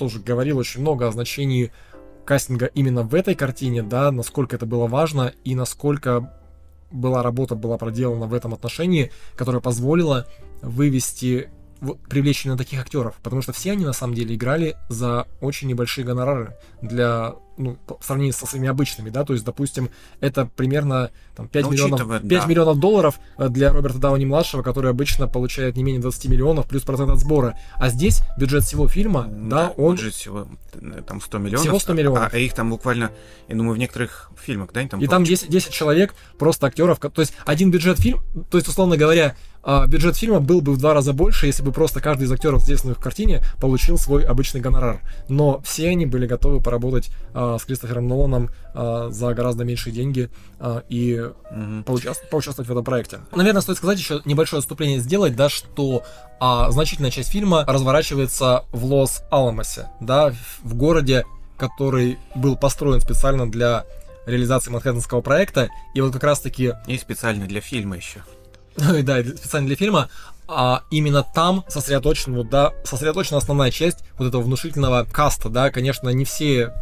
тоже 0.00 0.18
говорил 0.18 0.56
очень 0.56 0.80
много 0.80 1.06
о 1.06 1.12
значении 1.12 1.72
кастинга 2.24 2.66
именно 2.66 3.02
в 3.02 3.14
этой 3.14 3.34
картине, 3.34 3.82
да, 3.82 4.10
насколько 4.10 4.56
это 4.56 4.64
было 4.64 4.86
важно 4.86 5.34
и 5.44 5.54
насколько 5.54 6.32
была 6.90 7.22
работа 7.22 7.54
была 7.54 7.76
проделана 7.76 8.26
в 8.26 8.32
этом 8.32 8.54
отношении, 8.54 9.12
которая 9.36 9.60
позволила 9.60 10.26
вывести 10.62 11.50
привлечь 12.08 12.46
именно 12.46 12.56
таких 12.56 12.80
актеров, 12.80 13.16
потому 13.22 13.42
что 13.42 13.52
все 13.52 13.72
они 13.72 13.84
на 13.84 13.92
самом 13.92 14.14
деле 14.14 14.34
играли 14.34 14.76
за 14.88 15.26
очень 15.42 15.68
небольшие 15.68 16.06
гонорары 16.06 16.56
для 16.80 17.34
ну, 17.56 17.78
в 17.86 18.04
сравнении 18.04 18.32
со 18.32 18.46
своими 18.46 18.68
обычными, 18.68 19.10
да, 19.10 19.24
то 19.24 19.32
есть, 19.32 19.44
допустим, 19.44 19.90
это 20.20 20.46
примерно 20.46 21.10
там, 21.36 21.48
5, 21.48 21.64
ну, 21.64 21.70
миллионов, 21.72 22.08
5 22.22 22.26
да. 22.26 22.46
миллионов 22.46 22.78
долларов 22.78 23.20
э, 23.38 23.48
для 23.48 23.72
Роберта 23.72 23.98
Дауни-младшего, 23.98 24.62
который 24.62 24.90
обычно 24.90 25.26
получает 25.26 25.76
не 25.76 25.82
менее 25.82 26.00
20 26.00 26.26
миллионов 26.26 26.66
плюс 26.66 26.82
процент 26.82 27.10
от 27.10 27.18
сбора. 27.18 27.58
А 27.74 27.88
здесь 27.88 28.22
бюджет 28.38 28.64
всего 28.64 28.88
фильма, 28.88 29.26
да, 29.28 29.68
да 29.68 29.74
он... 29.76 29.96
Бюджет 29.96 30.14
всего 30.14 30.46
э, 30.74 31.02
там 31.06 31.20
100 31.20 31.38
миллионов. 31.38 31.66
Всего 31.66 31.78
100 31.78 31.92
миллионов. 31.92 32.22
А, 32.22 32.30
а 32.32 32.38
их 32.38 32.54
там 32.54 32.70
буквально, 32.70 33.10
я 33.48 33.56
думаю, 33.56 33.74
в 33.74 33.78
некоторых 33.78 34.30
фильмах, 34.40 34.70
да, 34.72 34.86
там... 34.86 35.00
И 35.00 35.06
там 35.06 35.24
10, 35.24 35.50
10 35.50 35.70
человек, 35.70 36.14
просто 36.38 36.66
актеров, 36.66 36.98
то 36.98 37.20
есть 37.20 37.34
один 37.44 37.70
бюджет 37.70 37.98
фильм, 37.98 38.20
то 38.50 38.58
есть, 38.58 38.68
условно 38.68 38.96
говоря, 38.96 39.36
а 39.62 39.86
бюджет 39.86 40.16
фильма 40.16 40.40
был 40.40 40.62
бы 40.62 40.72
в 40.72 40.78
два 40.78 40.94
раза 40.94 41.12
больше, 41.12 41.46
если 41.46 41.62
бы 41.62 41.72
просто 41.72 42.00
каждый 42.00 42.24
из 42.24 42.32
актеров, 42.32 42.62
задействованных 42.62 42.98
в 42.98 43.02
картине, 43.02 43.42
получил 43.60 43.98
свой 43.98 44.24
обычный 44.24 44.60
гонорар. 44.60 45.00
Но 45.28 45.60
все 45.64 45.90
они 45.90 46.06
были 46.06 46.26
готовы 46.26 46.62
поработать 46.62 47.10
а, 47.40 47.58
с 47.58 47.64
Кристофером 47.64 48.06
Ноланом 48.06 48.50
а, 48.74 49.08
за 49.10 49.32
гораздо 49.32 49.64
меньшие 49.64 49.94
деньги 49.94 50.30
а, 50.58 50.82
и 50.90 51.18
угу. 51.18 51.82
поучаствовать, 51.86 52.30
поучаствовать 52.30 52.68
в 52.68 52.72
этом 52.72 52.84
проекте. 52.84 53.20
Наверное, 53.34 53.62
стоит 53.62 53.78
сказать 53.78 53.98
еще 53.98 54.20
небольшое 54.26 54.58
отступление 54.58 55.00
сделать, 55.00 55.34
да, 55.34 55.48
что 55.48 56.02
а, 56.38 56.70
значительная 56.70 57.10
часть 57.10 57.30
фильма 57.30 57.64
разворачивается 57.66 58.64
в 58.72 58.84
Лос-Аламосе, 58.84 59.88
да, 60.00 60.34
в 60.62 60.74
городе, 60.74 61.24
который 61.56 62.18
был 62.34 62.56
построен 62.56 63.00
специально 63.00 63.50
для 63.50 63.86
реализации 64.26 64.70
Манхэттенского 64.70 65.22
проекта, 65.22 65.70
и 65.94 66.02
вот 66.02 66.12
как 66.12 66.24
раз-таки... 66.24 66.74
И 66.86 66.98
специально 66.98 67.46
для 67.46 67.62
фильма 67.62 67.96
еще. 67.96 68.22
Да, 69.02 69.22
специально 69.22 69.66
для 69.66 69.76
фильма, 69.76 70.10
а 70.46 70.82
именно 70.90 71.22
там 71.22 71.64
сосредоточена, 71.68 72.36
вот, 72.36 72.50
да, 72.50 72.74
сосредоточена 72.84 73.38
основная 73.38 73.70
часть 73.70 74.04
вот 74.18 74.28
этого 74.28 74.42
внушительного 74.42 75.06
каста, 75.10 75.48
да, 75.48 75.70
конечно, 75.70 76.10
не 76.10 76.26
все 76.26 76.72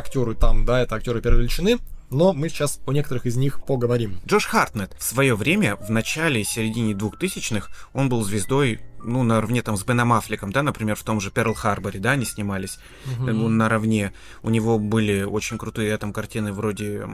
актеры 0.00 0.34
там, 0.34 0.64
да, 0.64 0.80
это 0.80 0.96
актеры 0.96 1.22
первой 1.22 1.40
величины, 1.40 1.78
но 2.10 2.32
мы 2.32 2.48
сейчас 2.48 2.80
о 2.86 2.92
некоторых 2.92 3.26
из 3.26 3.36
них 3.36 3.64
поговорим. 3.64 4.20
Джош 4.26 4.46
Хартнет 4.46 4.94
в 4.98 5.02
свое 5.02 5.34
время, 5.36 5.76
в 5.76 5.90
начале 5.90 6.40
и 6.40 6.44
середине 6.44 6.92
2000-х, 6.92 7.70
он 7.92 8.08
был 8.08 8.22
звездой 8.24 8.80
ну, 9.02 9.22
наравне 9.22 9.62
там 9.62 9.76
с 9.76 9.84
Беном 9.84 10.12
Аффлеком, 10.12 10.52
да, 10.52 10.62
например, 10.62 10.96
в 10.96 11.02
том 11.02 11.20
же 11.20 11.30
Перл 11.30 11.54
Харборе, 11.54 11.98
да, 11.98 12.12
они 12.12 12.24
снимались 12.24 12.78
угу. 13.06 13.30
ну, 13.30 13.48
наравне. 13.48 14.12
У 14.42 14.50
него 14.50 14.78
были 14.78 15.22
очень 15.22 15.58
крутые 15.58 15.96
там 15.96 16.12
картины 16.12 16.52
вроде 16.52 17.06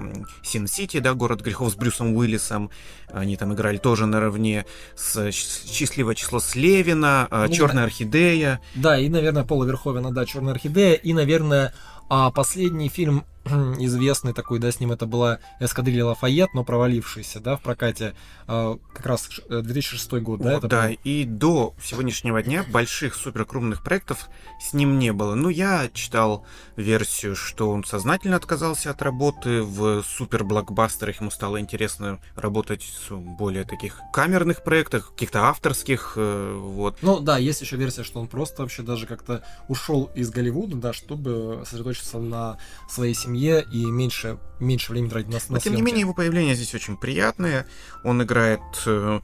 Син 0.42 0.66
Сити, 0.66 0.98
да, 0.98 1.14
Город 1.14 1.42
грехов 1.42 1.72
с 1.72 1.76
Брюсом 1.76 2.14
Уиллисом. 2.16 2.70
Они 3.08 3.36
там 3.36 3.54
играли 3.54 3.76
тоже 3.76 4.06
наравне 4.06 4.66
с 4.96 5.30
Счастливое 5.30 6.14
число 6.14 6.40
Слевина, 6.40 7.28
а, 7.30 7.46
ну, 7.46 7.54
Черная 7.54 7.82
да. 7.82 7.84
орхидея. 7.84 8.60
Да, 8.74 8.98
и, 8.98 9.08
наверное, 9.08 9.44
Пола 9.44 9.64
Верховена, 9.64 10.10
да, 10.10 10.26
Черная 10.26 10.54
орхидея, 10.54 10.94
и, 10.94 11.12
наверное, 11.12 11.72
а 12.08 12.30
последний 12.30 12.88
фильм 12.88 13.24
известный 13.78 14.32
такой, 14.32 14.58
да, 14.58 14.72
с 14.72 14.80
ним 14.80 14.92
это 14.92 15.06
была 15.06 15.38
«Эскадрилья 15.60 16.04
Лафайет», 16.04 16.52
но 16.54 16.64
провалившийся, 16.64 17.40
да, 17.40 17.56
в 17.56 17.62
прокате, 17.62 18.14
э, 18.48 18.76
как 18.92 19.06
раз 19.06 19.28
2006 19.48 20.12
э, 20.12 20.20
год, 20.20 20.40
да? 20.40 20.54
это 20.54 20.68
да, 20.68 20.88
был? 20.88 20.96
и 21.04 21.24
до 21.24 21.74
сегодняшнего 21.82 22.42
дня 22.42 22.64
больших 22.70 23.14
суперкрупных 23.14 23.82
проектов 23.82 24.28
с 24.60 24.72
ним 24.72 24.98
не 24.98 25.12
было. 25.12 25.34
Ну, 25.34 25.48
я 25.48 25.88
читал 25.92 26.44
версию, 26.76 27.36
что 27.36 27.70
он 27.70 27.84
сознательно 27.84 28.36
отказался 28.36 28.90
от 28.90 29.00
работы 29.02 29.62
в 29.62 30.02
суперблокбастерах, 30.02 31.20
ему 31.20 31.30
стало 31.30 31.60
интересно 31.60 32.18
работать 32.34 32.84
в 33.08 33.16
более 33.16 33.64
таких 33.64 34.00
камерных 34.12 34.64
проектах, 34.64 35.12
каких-то 35.12 35.44
авторских, 35.44 36.14
э, 36.16 36.58
вот. 36.60 36.98
Ну, 37.02 37.20
да, 37.20 37.38
есть 37.38 37.60
еще 37.60 37.76
версия, 37.76 38.02
что 38.02 38.20
он 38.20 38.26
просто 38.26 38.62
вообще 38.62 38.82
даже 38.82 39.06
как-то 39.06 39.44
ушел 39.68 40.10
из 40.14 40.30
Голливуда, 40.30 40.76
да, 40.76 40.92
чтобы 40.92 41.62
сосредоточиться 41.64 42.18
на 42.18 42.58
своей 42.88 43.14
семье 43.14 43.35
семье 43.36 43.64
и 43.70 43.84
меньше, 43.86 44.38
меньше 44.60 44.92
времени 44.92 45.10
тратить 45.10 45.28
на, 45.28 45.38
на 45.38 45.54
Но, 45.54 45.58
тем 45.58 45.74
не 45.74 45.82
менее, 45.82 46.00
его 46.00 46.14
появление 46.14 46.54
здесь 46.54 46.74
очень 46.74 46.96
приятное. 46.96 47.66
Он 48.02 48.22
играет 48.22 48.60
э, 48.86 49.20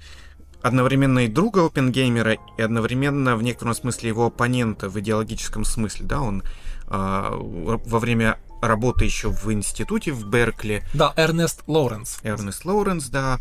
одновременно 0.60 1.20
и 1.20 1.28
друга 1.28 1.66
Опенгеймера, 1.66 2.36
и 2.58 2.62
одновременно 2.62 3.36
в 3.36 3.42
некотором 3.42 3.74
смысле 3.74 4.08
его 4.08 4.26
оппонента 4.26 4.88
в 4.88 4.98
идеологическом 5.00 5.64
смысле, 5.64 6.06
да, 6.06 6.20
он 6.20 6.42
э, 6.88 7.30
во 7.38 7.98
время 7.98 8.38
работы 8.60 9.04
еще 9.04 9.30
в 9.30 9.52
институте 9.52 10.12
в 10.12 10.28
Беркли. 10.28 10.84
Да, 10.94 11.12
Эрнест 11.16 11.62
Лоуренс. 11.66 12.20
Эрнест 12.22 12.64
Лоуренс, 12.64 13.06
да. 13.08 13.38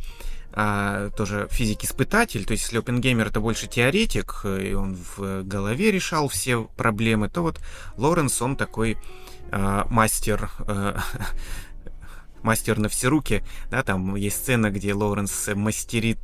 А, 0.54 1.10
тоже 1.12 1.48
физик-испытатель, 1.50 2.44
то 2.44 2.52
есть 2.52 2.64
если 2.64 2.80
Опенгеймер 2.80 3.28
это 3.28 3.40
больше 3.40 3.68
теоретик, 3.68 4.44
и 4.44 4.74
он 4.74 4.98
в 5.16 5.44
голове 5.44 5.92
решал 5.92 6.28
все 6.28 6.66
проблемы, 6.76 7.30
то 7.30 7.42
вот 7.42 7.62
Лоуренс, 7.96 8.42
он 8.42 8.58
такой 8.58 8.98
э, 9.52 9.84
мастер 9.90 10.50
э, 10.68 10.96
мастер 12.44 12.80
на 12.80 12.90
все 12.90 13.08
руки, 13.08 13.44
да, 13.70 13.84
там 13.84 14.16
есть 14.16 14.38
сцена, 14.38 14.70
где 14.70 14.94
Лоуренс 14.94 15.50
мастерит 15.56 16.20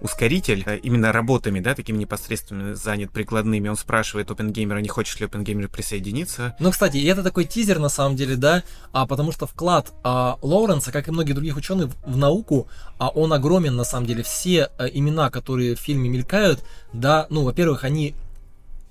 ускоритель, 0.00 0.62
э, 0.66 0.78
именно 0.78 1.12
работами, 1.12 1.60
да, 1.60 1.74
такими 1.74 1.98
непосредственно 1.98 2.74
занят 2.74 3.10
прикладными. 3.10 3.68
Он 3.68 3.76
спрашивает 3.76 4.30
Опенгеймера, 4.30 4.78
не 4.78 4.88
хочешь 4.88 5.18
ли 5.20 5.26
Опенгеймер 5.26 5.68
присоединиться. 5.68 6.56
Ну, 6.60 6.70
кстати, 6.70 6.98
это 7.06 7.22
такой 7.22 7.44
тизер 7.44 7.78
на 7.78 7.88
самом 7.88 8.16
деле, 8.16 8.36
да, 8.36 8.62
а 8.92 9.06
потому 9.06 9.32
что 9.32 9.46
вклад 9.46 9.92
а, 10.02 10.38
Лоуренса, 10.42 10.92
как 10.92 11.08
и 11.08 11.10
многих 11.10 11.34
других 11.34 11.56
ученых 11.56 11.90
в 12.04 12.16
науку, 12.16 12.68
а 12.98 13.08
он 13.08 13.32
огромен 13.32 13.76
на 13.76 13.84
самом 13.84 14.06
деле. 14.06 14.22
Все 14.22 14.70
а, 14.78 14.86
имена, 14.86 15.30
которые 15.30 15.74
в 15.74 15.80
фильме 15.80 16.08
мелькают, 16.08 16.62
да, 16.92 17.26
ну, 17.30 17.44
во-первых, 17.44 17.84
они 17.84 18.14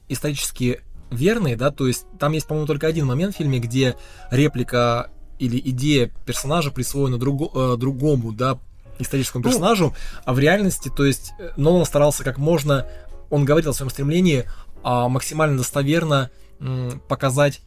исторически 0.07 0.81
верные, 1.11 1.55
да, 1.55 1.71
то 1.71 1.87
есть 1.87 2.05
там 2.19 2.31
есть, 2.33 2.47
по-моему, 2.47 2.67
только 2.67 2.87
один 2.87 3.05
момент 3.05 3.35
в 3.35 3.37
фильме, 3.37 3.59
где 3.59 3.95
реплика 4.31 5.09
или 5.39 5.59
идея 5.59 6.11
персонажа 6.25 6.71
присвоена 6.71 7.17
другу, 7.17 7.51
э, 7.53 7.77
другому, 7.77 8.31
да, 8.31 8.57
историческому 8.99 9.43
ну, 9.43 9.49
персонажу, 9.49 9.93
а 10.23 10.33
в 10.33 10.39
реальности, 10.39 10.91
то 10.95 11.05
есть 11.05 11.33
э, 11.39 11.51
Нолан 11.57 11.85
старался 11.85 12.23
как 12.23 12.37
можно, 12.37 12.87
он 13.29 13.45
говорил 13.45 13.71
о 13.71 13.73
своем 13.73 13.89
стремлении 13.89 14.45
а, 14.83 15.09
максимально 15.09 15.57
достоверно 15.57 16.29
м, 16.59 17.01
показать 17.07 17.61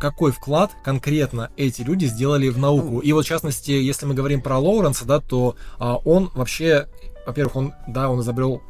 какой 0.00 0.32
вклад 0.32 0.72
конкретно 0.82 1.50
эти 1.56 1.82
люди 1.82 2.06
сделали 2.06 2.48
в 2.48 2.58
науку. 2.58 2.98
И 3.00 3.12
вот 3.12 3.24
в 3.24 3.28
частности, 3.28 3.70
если 3.70 4.06
мы 4.06 4.14
говорим 4.14 4.40
про 4.40 4.58
Лоуренса, 4.58 5.04
да, 5.04 5.20
то 5.20 5.54
а, 5.78 5.96
он 5.96 6.30
вообще, 6.34 6.88
во-первых, 7.26 7.56
он, 7.56 7.74
да, 7.86 8.08
он 8.08 8.20
изобрел 8.20 8.62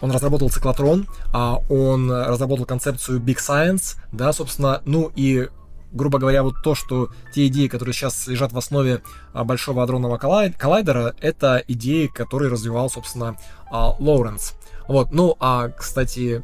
он 0.00 0.10
разработал 0.10 0.50
циклотрон, 0.50 1.06
а 1.32 1.58
он 1.68 2.10
разработал 2.10 2.64
концепцию 2.64 3.20
Big 3.20 3.36
Science, 3.36 3.96
да, 4.12 4.32
собственно, 4.32 4.82
ну 4.84 5.12
и 5.14 5.48
грубо 5.92 6.18
говоря, 6.18 6.42
вот 6.42 6.62
то, 6.62 6.74
что 6.74 7.10
те 7.34 7.46
идеи, 7.46 7.68
которые 7.68 7.94
сейчас 7.94 8.26
лежат 8.26 8.52
в 8.52 8.58
основе 8.58 9.02
а, 9.32 9.44
Большого 9.44 9.82
адронного 9.82 10.16
коллайдера, 10.16 11.14
это 11.20 11.62
идеи, 11.68 12.06
которые 12.06 12.50
развивал, 12.50 12.90
собственно, 12.90 13.36
а, 13.70 13.94
Лоуренс. 13.98 14.54
Вот, 14.88 15.12
ну, 15.12 15.36
а, 15.38 15.68
кстати, 15.68 16.42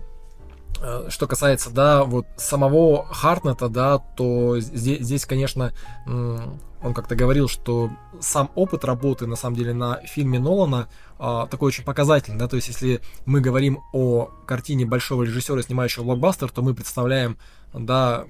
что 1.09 1.27
касается, 1.27 1.71
да, 1.71 2.05
вот 2.05 2.27
самого 2.37 3.07
Хартнета, 3.07 3.69
да, 3.69 3.99
то 3.99 4.61
здесь, 4.61 5.01
здесь 5.01 5.27
конечно, 5.27 5.73
он 6.07 6.95
как-то 6.95 7.17
говорил, 7.17 7.49
что 7.49 7.91
сам 8.21 8.51
опыт 8.55 8.85
работы, 8.85 9.27
на 9.27 9.37
самом 9.37 9.57
деле, 9.57 9.75
на 9.75 10.01
фильме 10.07 10.39
Нолана 10.39 10.89
а, 11.19 11.47
такой 11.47 11.69
очень 11.69 11.85
показательный, 11.85 12.39
да, 12.39 12.47
то 12.47 12.57
есть 12.57 12.69
если 12.69 13.01
мы 13.27 13.41
говорим 13.41 13.81
о 13.93 14.31
картине 14.47 14.87
большого 14.87 15.25
режиссера, 15.25 15.61
снимающего 15.63 16.05
блокбастер, 16.05 16.51
то 16.51 16.63
мы 16.63 16.75
представляем, 16.75 17.37
да, 17.73 18.27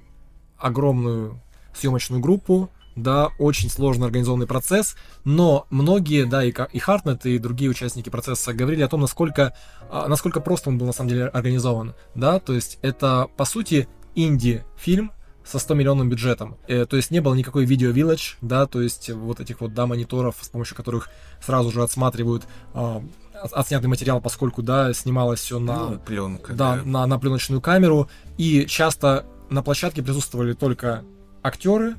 огромную 0.57 1.41
съемочную 1.75 2.21
группу, 2.21 2.71
да, 3.03 3.31
очень 3.39 3.71
сложно 3.71 4.07
организованный 4.07 4.47
процесс, 4.47 4.97
но 5.25 5.67
многие, 5.71 6.25
да, 6.25 6.45
и, 6.45 6.53
и 6.73 6.79
Хартнет, 6.79 7.27
и 7.27 7.39
другие 7.39 7.71
участники 7.71 8.11
процесса 8.11 8.53
говорили 8.53 8.83
о 8.83 8.89
том, 8.89 9.01
насколько, 9.01 9.55
а, 9.91 10.09
насколько 10.09 10.41
просто 10.41 10.71
он 10.71 10.79
был 10.79 10.87
на 10.87 10.93
самом 10.93 11.11
деле 11.11 11.27
организован, 11.27 11.95
да, 12.15 12.41
то 12.41 12.53
есть 12.53 12.79
это, 12.83 13.29
по 13.37 13.45
сути, 13.45 13.89
инди-фильм, 14.15 15.13
со 15.45 15.59
100 15.59 15.75
миллионным 15.75 16.11
бюджетом. 16.11 16.59
Э, 16.67 16.85
то 16.85 16.97
есть 16.97 17.11
не 17.11 17.21
было 17.21 17.35
никакой 17.35 17.65
видео 17.65 17.91
Village, 17.91 18.37
да, 18.43 18.67
то 18.67 18.83
есть 18.83 19.09
вот 19.09 19.41
этих 19.41 19.63
вот, 19.63 19.73
да, 19.73 19.87
мониторов, 19.87 20.37
с 20.41 20.49
помощью 20.49 20.77
которых 20.77 21.09
сразу 21.41 21.71
же 21.71 21.83
отсматривают 21.83 22.45
э, 22.75 23.01
отснятый 23.33 23.89
материал, 23.89 24.21
поскольку, 24.21 24.63
да, 24.63 24.93
снималось 24.93 25.41
все 25.41 25.59
на... 25.59 25.91
Ну, 25.91 25.99
пленка. 25.99 26.53
Да, 26.53 26.77
да, 26.77 26.83
На, 26.85 27.07
на 27.07 27.19
пленочную 27.19 27.63
камеру. 27.63 28.11
И 28.37 28.67
часто 28.67 29.25
на 29.49 29.63
площадке 29.63 30.03
присутствовали 30.03 30.53
только 30.53 31.05
актеры, 31.43 31.97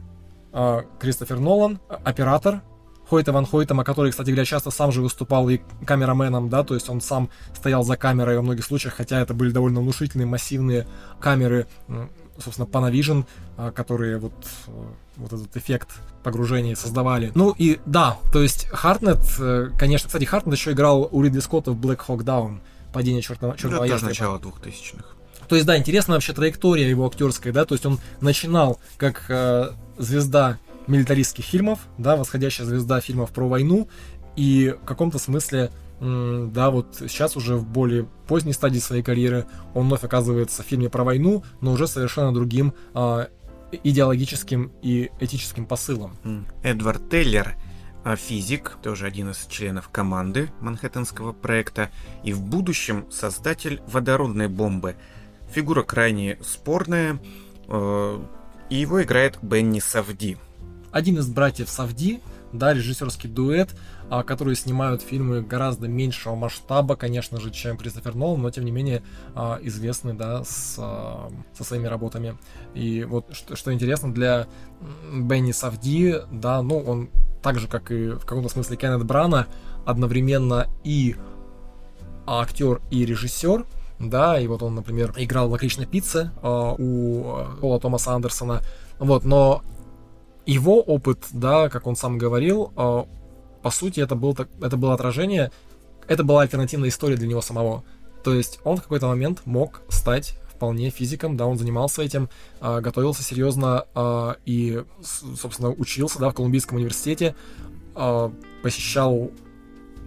э, 0.54 0.82
Кристофер 1.00 1.40
Нолан, 1.40 1.80
оператор, 1.88 2.62
Хойта 3.10 3.32
Ван 3.32 3.46
Хойтема, 3.46 3.84
который, 3.84 4.12
кстати 4.12 4.30
говоря, 4.30 4.46
часто 4.46 4.70
сам 4.70 4.92
же 4.92 5.02
выступал 5.02 5.50
и 5.50 5.60
камераменом, 5.86 6.50
да, 6.50 6.64
то 6.64 6.76
есть 6.76 6.90
он 6.90 7.02
сам 7.02 7.30
стоял 7.56 7.84
за 7.84 7.98
камерой 7.98 8.36
во 8.36 8.44
многих 8.44 8.64
случаях, 8.64 8.94
хотя 8.94 9.20
это 9.20 9.34
были 9.34 9.52
довольно 9.52 9.82
внушительные, 9.82 10.28
массивные 10.28 10.88
камеры, 11.20 11.66
собственно, 12.38 12.68
Panavision, 12.68 13.26
а, 13.58 13.72
которые 13.72 14.20
вот, 14.20 14.34
э, 14.68 14.72
вот 15.18 15.34
этот 15.34 15.56
эффект 15.58 15.90
погружения 16.24 16.76
создавали. 16.76 17.32
Ну 17.36 17.54
и 17.58 17.80
да, 17.86 18.18
то 18.32 18.42
есть 18.42 18.68
Хартнет, 18.68 19.20
э, 19.40 19.70
конечно, 19.78 20.08
кстати, 20.08 20.26
Хартнет 20.26 20.56
еще 20.56 20.72
играл 20.72 21.10
у 21.12 21.22
Ридли 21.24 21.40
Скотта 21.40 21.72
в 21.72 21.80
Black 21.80 22.02
Hawk 22.08 22.24
Down, 22.24 22.60
падение 22.94 23.22
черного, 23.22 23.58
черного 23.58 23.86
Это 23.86 23.94
ястреба. 23.94 24.10
начало 24.10 24.38
2000-х. 24.38 25.06
То 25.48 25.56
есть, 25.56 25.66
да, 25.66 25.76
интересна 25.78 26.14
вообще 26.14 26.34
траектория 26.34 26.88
его 26.88 27.08
актерская, 27.08 27.52
да, 27.52 27.66
то 27.66 27.74
есть 27.74 27.86
он 27.86 28.00
начинал 28.22 28.80
как 28.98 29.26
э, 29.30 29.72
звезда 30.00 30.58
милитаристских 30.88 31.46
фильмов, 31.46 31.80
да, 32.00 32.16
восходящая 32.16 32.66
звезда 32.66 33.00
фильмов 33.00 33.32
про 33.32 33.48
войну, 33.48 33.88
и 34.36 34.76
в 34.82 34.86
каком-то 34.86 35.20
смысле 35.20 35.70
да, 36.02 36.70
вот 36.70 36.96
сейчас 37.10 37.36
уже 37.36 37.56
в 37.58 37.66
более 37.66 38.06
поздней 38.28 38.54
стадии 38.54 38.80
своей 38.80 39.04
карьеры 39.04 39.46
он 39.74 39.88
вновь 39.88 40.04
оказывается 40.04 40.64
в 40.64 40.66
фильме 40.66 40.90
про 40.90 41.04
войну, 41.04 41.44
но 41.60 41.74
уже 41.74 41.88
совершенно 41.88 42.34
другим 42.34 42.74
э, 42.94 43.28
идеологическим 43.84 44.72
и 44.82 45.12
этическим 45.20 45.66
посылом. 45.66 46.16
Эдвард 46.64 47.10
Теллер 47.10 47.56
а, 48.06 48.16
физик, 48.16 48.78
тоже 48.82 49.06
один 49.06 49.32
из 49.32 49.46
членов 49.48 49.90
команды 49.90 50.50
Манхэттенского 50.62 51.34
проекта, 51.34 51.90
и 52.24 52.32
в 52.32 52.42
будущем 52.42 53.06
создатель 53.12 53.82
водородной 53.88 54.48
бомбы. 54.48 54.96
Фигура 55.52 55.84
крайне 55.84 56.38
спорная, 56.42 57.20
э, 57.68 58.20
и 58.70 58.76
его 58.76 59.02
играет 59.04 59.38
Бенни 59.42 59.80
Савди. 59.80 60.38
Один 60.92 61.18
из 61.18 61.28
братьев 61.28 61.70
Савди, 61.70 62.20
да, 62.52 62.74
режиссерский 62.74 63.30
дуэт, 63.30 63.76
а, 64.10 64.24
которые 64.24 64.56
снимают 64.56 65.02
фильмы 65.02 65.42
гораздо 65.42 65.88
меньшего 65.88 66.36
масштаба, 66.36 66.96
конечно 66.96 67.40
же, 67.40 67.52
чем 67.52 67.78
Кристофер 67.78 68.16
Нолан, 68.16 68.42
но 68.42 68.50
тем 68.50 68.66
не 68.66 68.72
менее 68.72 69.04
а, 69.36 69.60
известны, 69.62 70.14
да, 70.14 70.44
с, 70.44 70.76
а, 70.80 71.30
со 71.56 71.64
своими 71.64 71.88
работами. 71.88 72.38
И 72.74 73.04
вот 73.04 73.36
что, 73.36 73.56
что 73.56 73.72
интересно, 73.72 74.12
для 74.14 74.48
Бенни 75.14 75.52
Савди, 75.52 76.16
да, 76.32 76.62
ну, 76.64 76.80
он 76.80 77.10
так 77.44 77.60
же, 77.60 77.68
как 77.68 77.92
и 77.92 78.10
в 78.10 78.22
каком-то 78.22 78.50
смысле 78.50 78.78
Кеннет 78.78 79.06
Брана, 79.06 79.48
одновременно 79.86 80.68
и 80.84 81.16
актер, 82.26 82.82
и 82.90 83.06
режиссер, 83.06 83.66
да, 84.00 84.40
и 84.40 84.48
вот 84.48 84.64
он, 84.64 84.76
например, 84.76 85.14
играл 85.18 85.50
в 85.50 85.52
«Лакричной 85.52 85.86
пицце» 85.86 86.32
э, 86.42 86.76
у 86.78 87.38
Пола 87.60 87.80
Томаса 87.80 88.14
Андерсона, 88.14 88.62
вот, 88.98 89.26
но 89.26 89.62
его 90.46 90.82
опыт, 90.82 91.20
да, 91.32 91.70
как 91.70 91.86
он 91.86 91.96
сам 91.96 92.18
говорил, 92.18 92.72
э, 92.76 93.04
по 93.62 93.70
сути, 93.70 94.00
это, 94.00 94.16
был, 94.16 94.36
это 94.62 94.78
было 94.78 94.94
отражение, 94.94 95.52
это 96.08 96.24
была 96.24 96.42
альтернативная 96.42 96.90
история 96.90 97.18
для 97.18 97.28
него 97.28 97.42
самого. 97.42 97.84
То 98.24 98.34
есть 98.34 98.60
он 98.64 98.78
в 98.78 98.84
какой-то 98.84 99.08
момент 99.08 99.42
мог 99.46 99.82
стать 99.90 100.40
вполне 100.50 100.90
физиком, 100.90 101.38
да, 101.38 101.46
он 101.46 101.58
занимался 101.58 102.02
этим, 102.02 102.30
э, 102.62 102.82
готовился 102.82 103.24
серьезно 103.24 103.86
э, 103.96 104.34
и, 104.46 104.84
собственно, 105.02 105.70
учился, 105.72 106.20
да, 106.20 106.30
в 106.30 106.34
Колумбийском 106.34 106.78
университете, 106.78 107.36
э, 107.96 108.30
посещал 108.62 109.32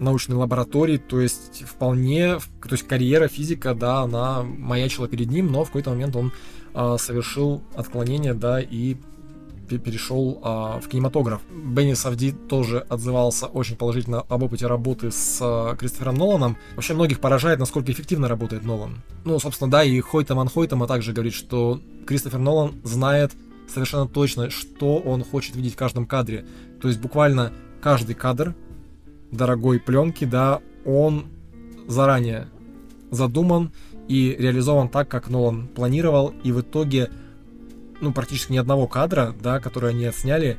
научные 0.03 0.37
лаборатории, 0.37 0.99
то 0.99 1.21
есть 1.21 1.65
вполне, 1.67 2.39
то 2.39 2.73
есть 2.73 2.87
карьера 2.87 3.29
физика, 3.29 3.75
да, 3.75 4.01
она 4.01 4.43
маячила 4.43 5.09
перед 5.09 5.31
ним, 5.31 5.51
но 5.51 5.65
в 5.65 5.69
какой-то 5.69 5.91
момент 5.91 6.17
он 6.17 6.33
а, 6.75 6.99
совершил 6.99 7.63
отклонение, 7.75 8.35
да, 8.35 8.61
и 8.61 8.97
пе- 9.69 9.79
перешел 9.79 10.41
а, 10.43 10.81
в 10.81 10.89
кинематограф. 10.89 11.43
Бенни 11.51 11.95
Савди 11.95 12.33
тоже 12.33 12.79
отзывался 12.79 13.47
очень 13.47 13.77
положительно 13.77 14.21
об 14.21 14.43
опыте 14.43 14.67
работы 14.67 15.11
с 15.11 15.39
а, 15.41 15.75
Кристофером 15.77 16.17
Ноланом. 16.17 16.57
Вообще 16.75 16.95
многих 16.95 17.21
поражает, 17.21 17.59
насколько 17.59 17.93
эффективно 17.93 18.29
работает 18.29 18.65
Нолан. 18.65 19.03
Ну, 19.25 19.39
собственно, 19.39 19.71
да, 19.71 19.85
и 19.85 19.99
Хойта 20.01 20.35
Ван 20.35 20.49
Хойтема 20.49 20.87
также 20.87 21.13
говорит, 21.13 21.35
что 21.35 21.81
Кристофер 22.07 22.39
Нолан 22.39 22.75
знает 22.85 23.33
совершенно 23.73 24.07
точно, 24.07 24.51
что 24.51 24.99
он 24.99 25.25
хочет 25.25 25.57
видеть 25.57 25.75
в 25.75 25.77
каждом 25.77 26.07
кадре. 26.07 26.45
То 26.81 26.89
есть 26.89 27.01
буквально 27.01 27.53
каждый 27.81 28.15
кадр 28.15 28.55
дорогой 29.33 29.81
пленки, 29.81 30.25
да, 30.25 30.61
он 30.85 31.27
заранее 31.89 32.49
задуман 33.11 33.73
и 34.09 34.37
реализован 34.39 34.89
так, 34.89 35.09
как 35.09 35.29
Нолан 35.29 35.69
планировал, 35.69 36.33
и 36.45 36.53
в 36.53 36.61
итоге, 36.61 37.11
ну, 38.01 38.13
практически 38.13 38.53
ни 38.53 38.59
одного 38.59 38.87
кадра, 38.87 39.35
да, 39.41 39.59
который 39.59 39.91
они 39.91 40.05
отсняли, 40.05 40.59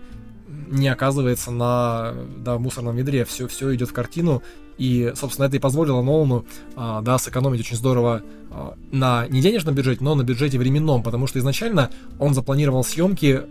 не 0.69 0.87
оказывается 0.87 1.51
на 1.51 2.13
да, 2.37 2.57
мусорном 2.57 2.95
ведре, 2.95 3.25
все, 3.25 3.47
все 3.47 3.73
идет 3.75 3.89
в 3.89 3.93
картину, 3.93 4.43
и, 4.77 5.13
собственно, 5.15 5.45
это 5.45 5.57
и 5.57 5.59
позволило 5.59 6.01
Нолану, 6.01 6.45
а, 6.75 7.01
да, 7.01 7.17
сэкономить 7.17 7.59
очень 7.59 7.77
здорово 7.77 8.23
а, 8.49 8.75
на 8.91 9.27
не 9.27 9.41
денежном 9.41 9.75
бюджете, 9.75 10.03
но 10.03 10.15
на 10.15 10.23
бюджете 10.23 10.57
временном, 10.57 11.03
потому 11.03 11.27
что 11.27 11.39
изначально 11.39 11.91
он 12.19 12.33
запланировал 12.33 12.83
съемки, 12.83 13.43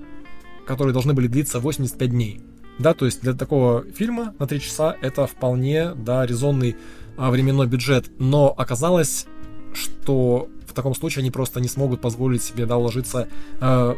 которые 0.66 0.92
должны 0.92 1.12
были 1.12 1.28
длиться 1.28 1.60
85 1.60 2.10
дней. 2.10 2.40
Да, 2.78 2.94
то 2.94 3.04
есть 3.04 3.20
для 3.22 3.34
такого 3.34 3.84
фильма 3.92 4.34
на 4.38 4.46
3 4.46 4.60
часа 4.60 4.96
это 5.00 5.26
вполне, 5.26 5.94
да, 5.94 6.26
резонный 6.26 6.76
а, 7.16 7.30
временной 7.30 7.66
бюджет, 7.66 8.10
но 8.18 8.54
оказалось, 8.56 9.26
что 9.74 10.48
в 10.66 10.74
таком 10.74 10.94
случае 10.94 11.20
они 11.20 11.30
просто 11.30 11.60
не 11.60 11.68
смогут 11.68 12.00
позволить 12.00 12.42
себе, 12.42 12.66
да, 12.66 12.78
уложиться 12.78 13.28
э, 13.60 13.94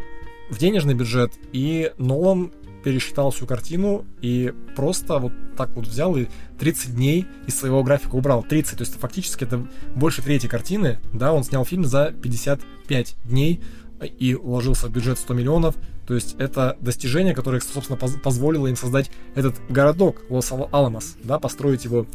в 0.50 0.58
денежный 0.58 0.94
бюджет, 0.94 1.32
и 1.52 1.92
Нолан 1.98 2.52
пересчитал 2.82 3.30
всю 3.30 3.46
картину 3.46 4.04
и 4.20 4.52
просто 4.76 5.18
вот 5.18 5.32
так 5.56 5.70
вот 5.70 5.86
взял 5.86 6.16
и 6.16 6.26
30 6.58 6.94
дней 6.94 7.26
из 7.46 7.56
своего 7.56 7.82
графика 7.82 8.14
убрал. 8.16 8.42
30, 8.42 8.76
то 8.76 8.82
есть 8.82 8.98
фактически 8.98 9.44
это 9.44 9.66
больше 9.96 10.20
трети 10.20 10.46
картины, 10.46 10.98
да, 11.12 11.32
он 11.32 11.44
снял 11.44 11.64
фильм 11.64 11.84
за 11.84 12.12
55 12.12 13.16
дней 13.24 13.62
и 14.05 14.34
уложился 14.34 14.86
в 14.88 14.90
бюджет 14.90 15.18
100 15.18 15.34
миллионов, 15.34 15.74
то 16.07 16.14
есть 16.14 16.36
это 16.38 16.76
достижение, 16.80 17.34
которое, 17.34 17.61
собственно, 17.61 17.98
поз- 17.98 18.16
позволило 18.22 18.66
им 18.66 18.76
создать 18.76 19.11
этот 19.34 19.57
городок 19.68 20.22
Лос-Аламос, 20.28 21.16
да, 21.22 21.38
построить 21.38 21.84
его 21.84 22.07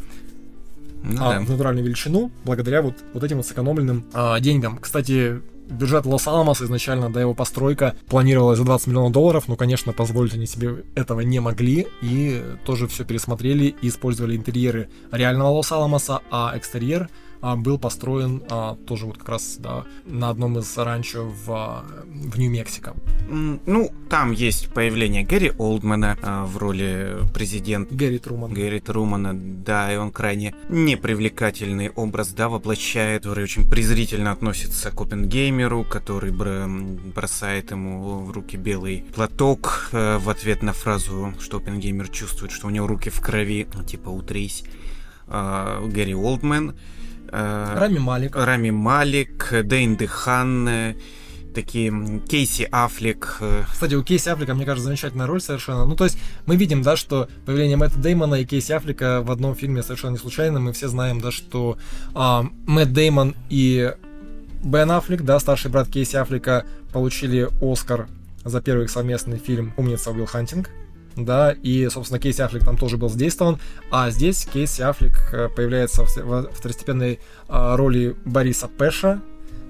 Ну 1.02 1.16
а, 1.24 1.34
да. 1.34 1.40
в 1.40 1.50
натуральную 1.50 1.84
величину 1.84 2.30
благодаря 2.44 2.82
вот, 2.82 2.94
вот 3.14 3.24
этим 3.24 3.38
вот 3.38 3.46
сэкономленным 3.46 4.04
а, 4.12 4.38
деньгам. 4.40 4.78
Кстати, 4.78 5.40
бюджет 5.68 6.04
Лос-Аламоса 6.06 6.64
изначально, 6.64 7.10
да, 7.10 7.20
его 7.20 7.34
постройка 7.34 7.94
планировалась 8.08 8.58
за 8.58 8.64
20 8.64 8.88
миллионов 8.88 9.12
долларов, 9.12 9.44
но, 9.48 9.56
конечно, 9.56 9.92
позволить 9.92 10.34
они 10.34 10.46
себе 10.46 10.84
этого 10.94 11.20
не 11.20 11.40
могли, 11.40 11.86
и 12.02 12.42
тоже 12.64 12.86
все 12.88 13.04
пересмотрели 13.04 13.74
и 13.80 13.88
использовали 13.88 14.36
интерьеры 14.36 14.88
реального 15.12 15.48
Лос-Аламоса, 15.48 16.20
а 16.30 16.52
экстерьер 16.56 17.08
а, 17.40 17.56
был 17.56 17.78
построен 17.78 18.42
а, 18.50 18.76
тоже 18.86 19.06
вот 19.06 19.18
как 19.18 19.28
раз 19.28 19.56
да, 19.58 19.84
на 20.04 20.28
одном 20.30 20.58
из 20.58 20.76
ранчо 20.76 21.24
в, 21.24 21.50
а, 21.50 21.84
в 22.04 22.38
Нью-Мексико. 22.38 22.94
Ну, 23.28 23.90
там 24.08 24.32
есть 24.32 24.68
появление 24.72 25.24
Гэри 25.24 25.52
Олдмана 25.58 26.18
а, 26.22 26.44
в 26.44 26.56
роли 26.56 27.18
президента 27.32 27.94
Гэри 27.94 28.18
Труман. 28.18 28.52
Гэри 28.52 28.80
Трумана, 28.80 29.32
да, 29.34 29.92
и 29.92 29.96
он 29.96 30.10
крайне 30.10 30.54
непривлекательный 30.68 31.90
образ, 31.90 32.32
да, 32.32 32.48
воплощает, 32.48 33.22
который 33.22 33.44
очень 33.44 33.68
презрительно 33.68 34.32
относится 34.32 34.90
к 34.90 35.00
Опенгеймеру, 35.00 35.84
который 35.84 36.32
бро- 36.32 36.66
бросает 37.14 37.70
ему 37.70 38.20
в 38.20 38.32
руки 38.32 38.56
белый 38.56 39.04
платок 39.14 39.88
э, 39.92 40.18
в 40.18 40.28
ответ 40.28 40.62
на 40.62 40.72
фразу, 40.72 41.32
что 41.38 41.58
Опенгеймер 41.58 42.08
чувствует, 42.08 42.52
что 42.52 42.66
у 42.66 42.70
него 42.70 42.86
руки 42.86 43.10
в 43.10 43.20
крови, 43.20 43.66
ну, 43.74 43.84
типа 43.84 44.08
утрись. 44.08 44.64
А, 45.28 45.86
Гэри 45.86 46.14
Олдман, 46.14 46.70
э, 46.70 46.74
Рами 47.30 47.98
Малик. 47.98 48.36
Рами 48.36 48.70
Малик, 48.70 49.52
Дэйн 49.64 49.96
Дехан, 49.96 50.68
э, 50.68 50.94
такие 51.54 52.20
Кейси 52.28 52.68
Аффлек, 52.70 53.38
э, 53.40 53.64
Кстати, 53.70 53.94
у 53.94 54.02
Кейси 54.02 54.28
Аффлека, 54.28 54.54
мне 54.54 54.64
кажется, 54.64 54.86
замечательная 54.86 55.26
роль 55.26 55.40
совершенно. 55.40 55.84
Ну, 55.84 55.96
то 55.96 56.04
есть, 56.04 56.18
мы 56.46 56.56
видим, 56.56 56.82
да, 56.82 56.96
что 56.96 57.28
появление 57.46 57.76
Мэтта 57.76 57.98
Деймона 57.98 58.36
и 58.36 58.44
Кейси 58.44 58.72
Аффлека 58.72 59.22
в 59.22 59.30
одном 59.30 59.54
фильме 59.54 59.82
совершенно 59.82 60.12
не 60.12 60.18
случайно. 60.18 60.60
Мы 60.60 60.72
все 60.72 60.88
знаем, 60.88 61.20
да, 61.20 61.30
что 61.30 61.78
а, 62.14 62.46
Мэтт 62.66 62.92
Деймон 62.92 63.34
и 63.48 63.92
Бен 64.62 64.90
Аффлек, 64.90 65.22
да, 65.22 65.38
старший 65.40 65.70
брат 65.70 65.88
Кейси 65.88 66.16
Аффлека, 66.16 66.64
получили 66.92 67.48
Оскар 67.60 68.08
за 68.44 68.60
первый 68.60 68.84
их 68.84 68.90
совместный 68.90 69.38
фильм 69.38 69.72
«Умница 69.76 70.10
Уилл 70.10 70.26
Хантинг». 70.26 70.70
Да, 71.16 71.52
и, 71.52 71.88
собственно, 71.90 72.20
Кейси 72.20 72.40
Аффлек 72.40 72.64
там 72.64 72.76
тоже 72.76 72.96
был 72.96 73.08
задействован, 73.08 73.58
а 73.90 74.10
здесь 74.10 74.46
Кейси 74.50 74.82
Аффлек 74.82 75.12
э, 75.32 75.48
появляется 75.48 76.04
в 76.04 76.50
второстепенной 76.52 77.18
а, 77.48 77.76
роли 77.76 78.16
Бориса 78.24 78.68
Пэша, 78.68 79.20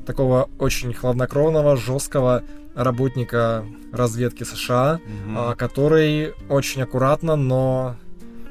такого 0.06 0.50
очень 0.58 0.92
хладнокровного, 0.92 1.76
жесткого 1.76 2.42
работника 2.74 3.64
разведки 3.92 4.44
США, 4.44 5.00
а, 5.34 5.54
который 5.54 6.34
очень 6.48 6.82
аккуратно, 6.82 7.36
но 7.36 7.96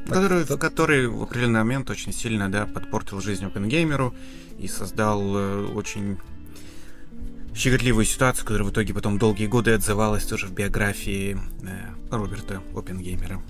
который, 0.08 0.44
так- 0.46 0.60
который 0.60 1.08
в 1.08 1.22
определенный 1.22 1.60
момент 1.60 1.90
очень 1.90 2.12
сильно 2.12 2.52
да, 2.52 2.66
подпортил 2.66 3.22
жизнь 3.22 3.46
Опенгеймеру 3.46 4.14
и 4.58 4.68
создал 4.68 5.22
э, 5.38 5.66
очень 5.68 6.18
щекотливую 7.56 8.06
ситуацию, 8.06 8.46
которая 8.46 8.68
в 8.68 8.72
итоге 8.72 8.94
потом 8.94 9.18
долгие 9.18 9.48
годы 9.48 9.74
отзывалась 9.74 10.26
тоже 10.26 10.48
в 10.48 10.54
биографии 10.54 11.38
э, 11.64 12.16
Роберта 12.16 12.62
Опенгеймера. 12.76 13.42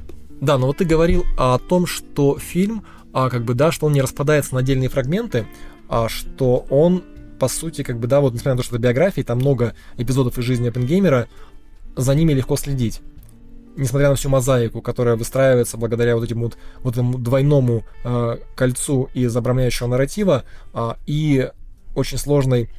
Да, 0.41 0.57
но 0.57 0.67
вот 0.67 0.77
ты 0.77 0.85
говорил 0.85 1.25
о 1.37 1.57
том, 1.57 1.85
что 1.85 2.37
фильм, 2.37 2.85
а, 3.13 3.29
как 3.29 3.43
бы, 3.43 3.53
да, 3.53 3.71
что 3.71 3.87
он 3.87 3.93
не 3.93 4.01
распадается 4.01 4.53
на 4.53 4.61
отдельные 4.61 4.89
фрагменты, 4.89 5.47
а 5.89 6.07
что 6.07 6.65
он, 6.69 7.03
по 7.39 7.47
сути, 7.47 7.83
как 7.83 7.99
бы, 7.99 8.07
да, 8.07 8.21
вот 8.21 8.33
несмотря 8.33 8.53
на 8.53 8.57
то, 8.57 8.63
что 8.63 8.75
это 8.75 8.83
биографии, 8.83 9.21
там 9.21 9.39
много 9.39 9.75
эпизодов 9.97 10.37
из 10.37 10.45
жизни 10.45 10.69
Оппенгеймера, 10.69 11.27
за 11.95 12.15
ними 12.15 12.33
легко 12.33 12.55
следить. 12.55 13.01
Несмотря 13.75 14.09
на 14.09 14.15
всю 14.15 14.29
мозаику, 14.29 14.81
которая 14.81 15.15
выстраивается 15.15 15.77
благодаря 15.77 16.15
вот 16.15 16.23
этому 16.23 16.45
вот, 16.45 16.57
вот 16.81 16.93
этому 16.93 17.17
двойному 17.17 17.83
э, 18.03 18.37
кольцу 18.55 19.09
из 19.13 19.35
обрамляющего 19.35 19.87
нарратива 19.87 20.43
а, 20.73 20.97
и 21.05 21.49
очень 21.95 22.17
сложной 22.17 22.69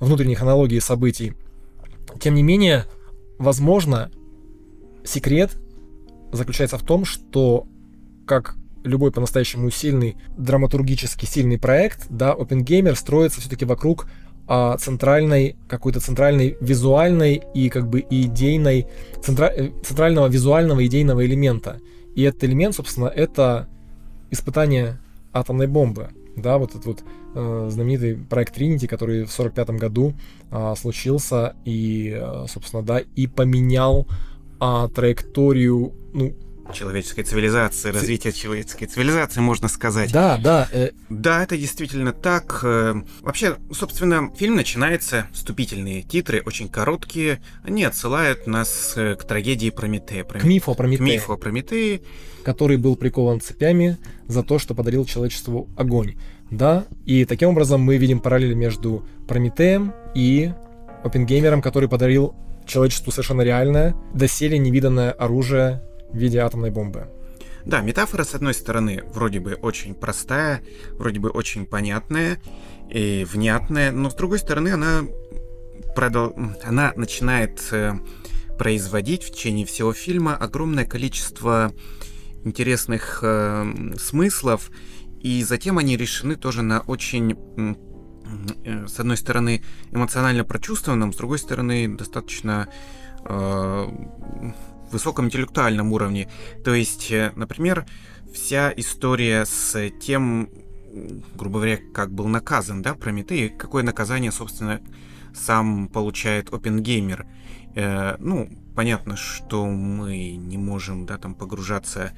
внутренней 0.00 0.34
хронологии 0.34 0.78
событий. 0.78 1.34
Тем 2.18 2.34
не 2.34 2.42
менее, 2.42 2.86
возможно, 3.38 4.10
секрет 5.04 5.52
заключается 6.32 6.78
в 6.78 6.84
том, 6.84 7.04
что 7.04 7.66
как 8.26 8.56
любой 8.82 9.12
по-настоящему 9.12 9.70
сильный, 9.70 10.16
драматургически 10.36 11.26
сильный 11.26 11.58
проект, 11.58 12.06
да, 12.08 12.32
OpenGamer 12.32 12.94
строится 12.94 13.40
все-таки 13.40 13.64
вокруг 13.64 14.06
а, 14.46 14.76
центральной, 14.78 15.56
какой-то 15.68 16.00
центральной 16.00 16.56
визуальной 16.60 17.42
и 17.54 17.68
как 17.68 17.88
бы 17.88 18.04
идейной, 18.08 18.86
центра- 19.22 19.52
э, 19.54 19.70
центрального 19.84 20.28
визуального 20.28 20.84
идейного 20.86 21.24
элемента. 21.24 21.78
И 22.14 22.22
этот 22.22 22.44
элемент, 22.44 22.74
собственно, 22.74 23.06
это 23.06 23.68
испытание 24.30 24.98
атомной 25.32 25.66
бомбы. 25.66 26.10
Да, 26.40 26.58
вот 26.58 26.70
этот 26.70 26.86
вот 26.86 27.04
э, 27.34 27.68
знаменитый 27.70 28.16
проект 28.16 28.56
Trinity, 28.56 28.86
который 28.86 29.24
в 29.24 29.32
45 29.32 29.70
году 29.70 30.14
а, 30.50 30.74
случился 30.74 31.56
и, 31.64 32.16
э, 32.20 32.46
собственно, 32.48 32.82
да, 32.82 33.00
и 33.00 33.26
поменял 33.26 34.06
а, 34.58 34.88
траекторию, 34.88 35.92
ну, 36.12 36.34
Человеческой 36.72 37.22
цивилизации, 37.24 37.90
развитие 37.90 38.32
человеческой 38.32 38.86
цивилизации, 38.86 39.40
можно 39.40 39.68
сказать. 39.68 40.12
да, 40.12 40.38
да, 40.38 40.68
э, 40.72 40.90
Да, 41.08 41.42
это 41.42 41.56
действительно 41.56 42.12
так. 42.12 42.60
Э, 42.62 42.94
Вообще, 43.20 43.56
собственно, 43.72 44.30
фильм 44.36 44.56
начинается, 44.56 45.26
вступительные 45.32 46.02
титры 46.02 46.42
очень 46.44 46.68
короткие, 46.68 47.40
они 47.64 47.84
отсылают 47.84 48.46
нас 48.46 48.94
э, 48.96 49.16
к 49.16 49.24
трагедии 49.24 49.70
Прометея. 49.70 50.24
к 50.24 50.44
мифу 50.44 50.70
о 50.72 50.74
К 50.74 50.78
Прометее, 50.78 51.06
мифу 51.06 51.32
о 51.32 51.36
Прометее. 51.36 52.02
который 52.44 52.76
был 52.76 52.96
прикован 52.96 53.40
цепями 53.40 53.98
за 54.26 54.42
то, 54.42 54.58
что 54.58 54.74
подарил 54.74 55.04
человечеству 55.04 55.68
огонь. 55.76 56.16
Да, 56.50 56.84
и 57.06 57.24
таким 57.24 57.50
образом 57.50 57.80
мы 57.80 57.96
видим 57.96 58.18
параллель 58.20 58.54
между 58.54 59.06
Прометеем 59.28 59.92
и 60.14 60.52
Опенгеймером, 61.04 61.62
который 61.62 61.88
подарил 61.88 62.34
человечеству 62.66 63.10
совершенно 63.12 63.42
реальное, 63.42 63.94
доселе 64.14 64.58
невиданное 64.58 65.12
оружие 65.12 65.82
в 66.12 66.16
виде 66.16 66.38
атомной 66.38 66.70
бомбы. 66.70 67.08
Да, 67.64 67.80
метафора, 67.80 68.24
с 68.24 68.34
одной 68.34 68.54
стороны, 68.54 69.02
вроде 69.12 69.40
бы 69.40 69.54
очень 69.54 69.94
простая, 69.94 70.62
вроде 70.92 71.20
бы 71.20 71.28
очень 71.28 71.66
понятная 71.66 72.40
и 72.88 73.26
внятная, 73.30 73.92
но 73.92 74.10
с 74.10 74.14
другой 74.14 74.38
стороны, 74.38 74.70
она, 74.70 75.02
продол... 75.94 76.34
она 76.64 76.92
начинает 76.96 77.60
э, 77.70 77.92
производить 78.58 79.24
в 79.24 79.32
течение 79.32 79.66
всего 79.66 79.92
фильма 79.92 80.36
огромное 80.36 80.86
количество 80.86 81.72
интересных 82.44 83.20
э, 83.22 83.94
смыслов, 83.98 84.70
и 85.20 85.44
затем 85.44 85.76
они 85.76 85.98
решены 85.98 86.36
тоже 86.36 86.62
на 86.62 86.80
очень 86.80 87.36
Э, 88.64 88.86
с 88.86 88.98
одной 89.00 89.16
стороны, 89.16 89.62
эмоционально 89.90 90.44
прочувствованном, 90.44 91.12
с 91.12 91.16
другой 91.16 91.38
стороны, 91.38 91.88
достаточно 91.88 92.68
э, 93.24 93.86
высоком 94.92 95.26
интеллектуальном 95.26 95.92
уровне. 95.92 96.28
То 96.64 96.74
есть, 96.74 97.10
э, 97.10 97.32
например, 97.36 97.86
вся 98.32 98.72
история 98.76 99.44
с 99.44 99.90
тем, 100.00 100.50
грубо 101.34 101.58
говоря, 101.58 101.78
как 101.94 102.12
был 102.12 102.26
наказан, 102.28 102.82
да, 102.82 102.94
Прометей, 102.94 103.48
какое 103.48 103.82
наказание, 103.82 104.32
собственно, 104.32 104.80
сам 105.34 105.88
получает 105.88 106.52
Опенгеймер. 106.52 107.26
Э, 107.74 108.16
ну, 108.18 108.48
понятно, 108.74 109.16
что 109.16 109.66
мы 109.66 110.36
не 110.36 110.58
можем, 110.58 111.06
да, 111.06 111.18
там 111.18 111.34
погружаться 111.34 112.12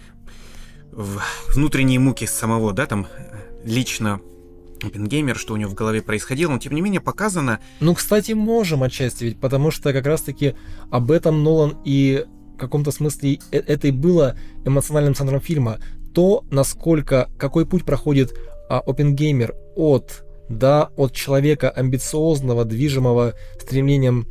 в 0.90 1.20
внутренние 1.54 1.98
муки 1.98 2.26
самого, 2.26 2.72
да, 2.72 2.86
там 2.86 3.06
лично 3.64 4.20
Оппенгеймер, 4.82 5.36
что 5.36 5.54
у 5.54 5.56
него 5.56 5.70
в 5.70 5.74
голове 5.74 6.02
происходило, 6.02 6.52
но 6.52 6.58
тем 6.58 6.74
не 6.74 6.80
менее 6.80 7.00
показано... 7.00 7.60
Ну, 7.80 7.94
кстати, 7.94 8.32
можем 8.32 8.82
отчасти, 8.82 9.24
ведь 9.24 9.40
потому 9.40 9.70
что 9.70 9.92
как 9.92 10.06
раз-таки 10.06 10.54
об 10.90 11.10
этом 11.10 11.42
Нолан 11.42 11.78
и 11.84 12.26
каком-то 12.62 12.90
смысле 12.92 13.38
э, 13.50 13.58
это 13.58 13.88
и 13.88 13.90
было 13.90 14.36
эмоциональным 14.64 15.14
центром 15.14 15.40
фильма. 15.40 15.78
То, 16.14 16.44
насколько, 16.50 17.28
какой 17.38 17.66
путь 17.66 17.84
проходит 17.84 18.34
а, 18.68 18.78
Оппенгеймер 18.78 19.54
от, 19.76 20.24
да, 20.48 20.90
от 20.96 21.12
человека 21.12 21.70
амбициозного, 21.70 22.64
движимого 22.64 23.34
стремлением 23.60 24.26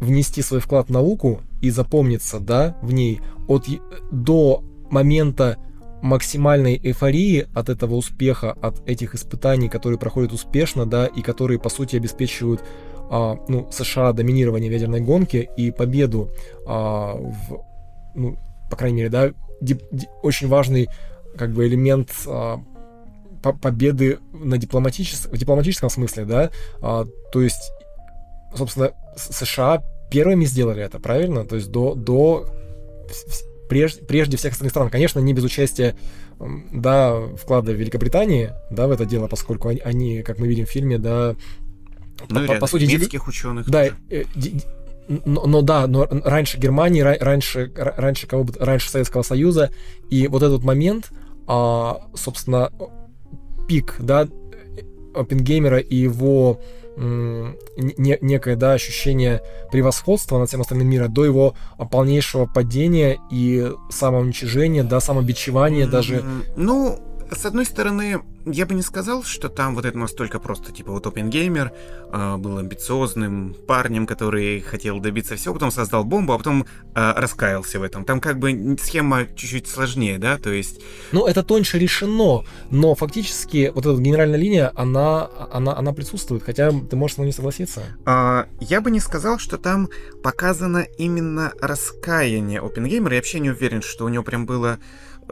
внести 0.00 0.42
свой 0.42 0.60
вклад 0.60 0.88
в 0.88 0.92
науку 0.92 1.40
и 1.60 1.70
запомниться, 1.70 2.40
да, 2.40 2.76
в 2.82 2.92
ней, 2.92 3.20
от, 3.48 3.66
до 4.12 4.62
момента 4.90 5.56
максимальной 6.02 6.80
эйфории 6.82 7.48
от 7.54 7.68
этого 7.68 7.94
успеха, 7.94 8.52
от 8.52 8.88
этих 8.88 9.14
испытаний, 9.14 9.68
которые 9.68 9.98
проходят 9.98 10.32
успешно, 10.32 10.86
да, 10.86 11.06
и 11.06 11.22
которые, 11.22 11.58
по 11.58 11.68
сути, 11.68 11.96
обеспечивают 11.96 12.62
а, 13.10 13.36
ну, 13.48 13.70
США 13.70 14.12
доминирование 14.12 14.70
в 14.70 14.72
ядерной 14.72 15.00
гонке 15.00 15.48
и 15.56 15.70
победу 15.70 16.32
а, 16.66 17.14
в, 17.14 17.64
ну, 18.14 18.36
по 18.70 18.76
крайней 18.76 18.98
мере, 18.98 19.08
да, 19.08 19.32
дип, 19.60 19.82
ди, 19.90 20.08
очень 20.22 20.48
важный 20.48 20.88
как 21.36 21.52
бы 21.52 21.66
элемент 21.66 22.10
а, 22.26 22.60
по 23.42 23.52
победы 23.52 24.18
на 24.32 24.58
дипломатичес, 24.58 25.26
в 25.26 25.36
дипломатическом 25.36 25.90
смысле, 25.90 26.24
да, 26.24 26.50
а, 26.80 27.06
то 27.32 27.42
есть, 27.42 27.72
собственно, 28.54 28.92
США 29.16 29.82
первыми 30.10 30.44
сделали 30.44 30.82
это, 30.82 30.98
правильно? 30.98 31.44
То 31.44 31.56
есть 31.56 31.70
до, 31.70 31.94
до 31.94 32.46
прежде, 33.68 34.02
прежде 34.02 34.36
всех 34.36 34.52
остальных 34.52 34.72
стран. 34.72 34.90
Конечно, 34.90 35.20
не 35.20 35.34
без 35.34 35.44
участия 35.44 35.96
да, 36.72 37.20
вклада 37.36 37.72
Великобритании 37.72 38.52
да, 38.70 38.86
в 38.86 38.90
это 38.90 39.04
дело, 39.04 39.28
поскольку 39.28 39.68
они, 39.68 39.80
они 39.80 40.22
как 40.22 40.38
мы 40.38 40.48
видим 40.48 40.66
в 40.66 40.70
фильме, 40.70 40.98
да, 40.98 41.36
ну, 42.28 42.46
по, 42.46 42.54
по 42.54 42.66
сути, 42.66 42.84
немецких 42.84 43.20
дели... 43.20 43.28
ученых. 43.28 43.70
Да, 43.70 43.86
э, 43.86 44.24
но, 45.08 45.46
но 45.46 45.62
да, 45.62 45.86
но 45.86 46.06
раньше 46.10 46.58
Германии, 46.58 47.00
раньше, 47.00 47.72
раньше 47.74 48.26
кого 48.26 48.44
бы, 48.44 48.52
раньше 48.58 48.90
Советского 48.90 49.22
Союза, 49.22 49.70
и 50.10 50.28
вот 50.28 50.42
этот 50.42 50.64
момент, 50.64 51.10
а, 51.46 52.02
собственно, 52.14 52.70
пик, 53.66 53.96
да, 53.98 54.28
Оппенгеймера 55.14 55.78
и 55.78 55.96
его 55.96 56.60
не, 56.98 58.18
некое 58.20 58.56
да, 58.56 58.72
ощущение 58.72 59.40
превосходства 59.70 60.38
над 60.38 60.48
всем 60.48 60.62
остальным 60.62 60.88
миром 60.88 61.12
до 61.12 61.24
его 61.24 61.54
полнейшего 61.92 62.46
падения 62.46 63.18
и 63.30 63.70
самоуничижения, 63.88 64.82
да, 64.82 64.98
самобичевания 64.98 65.86
даже. 65.86 66.24
Ну, 66.56 66.98
с 67.36 67.44
одной 67.44 67.64
стороны, 67.64 68.22
я 68.46 68.66
бы 68.66 68.74
не 68.74 68.82
сказал, 68.82 69.22
что 69.22 69.48
там 69.48 69.74
вот 69.74 69.84
это 69.84 69.98
настолько 69.98 70.38
просто, 70.40 70.72
типа, 70.72 70.92
вот 70.92 71.06
Опенгеймер 71.06 71.72
э, 72.10 72.36
был 72.36 72.58
амбициозным 72.58 73.54
парнем, 73.66 74.06
который 74.06 74.60
хотел 74.60 75.00
добиться 75.00 75.36
всего, 75.36 75.54
потом 75.54 75.70
создал 75.70 76.04
бомбу, 76.04 76.32
а 76.32 76.38
потом 76.38 76.62
э, 76.62 77.12
раскаялся 77.16 77.78
в 77.78 77.82
этом. 77.82 78.04
Там 78.04 78.20
как 78.20 78.38
бы 78.38 78.76
схема 78.80 79.26
чуть-чуть 79.26 79.68
сложнее, 79.68 80.18
да, 80.18 80.38
то 80.38 80.50
есть... 80.50 80.80
Ну, 81.12 81.26
это 81.26 81.42
тоньше 81.42 81.78
решено, 81.78 82.44
но 82.70 82.94
фактически 82.94 83.70
вот 83.74 83.84
эта 83.84 84.00
генеральная 84.00 84.38
линия, 84.38 84.72
она, 84.74 85.28
она, 85.52 85.76
она 85.76 85.92
присутствует, 85.92 86.42
хотя 86.42 86.70
ты 86.70 86.96
можешь 86.96 87.16
с 87.16 87.18
мной 87.18 87.26
не 87.28 87.32
согласиться. 87.32 87.82
Э, 88.06 88.44
я 88.60 88.80
бы 88.80 88.90
не 88.90 89.00
сказал, 89.00 89.38
что 89.38 89.58
там 89.58 89.88
показано 90.22 90.86
именно 90.96 91.52
раскаяние 91.60 92.60
Опенгеймера, 92.60 93.14
я 93.14 93.18
вообще 93.20 93.40
не 93.40 93.50
уверен, 93.50 93.82
что 93.82 94.04
у 94.04 94.08
него 94.08 94.24
прям 94.24 94.46
было 94.46 94.78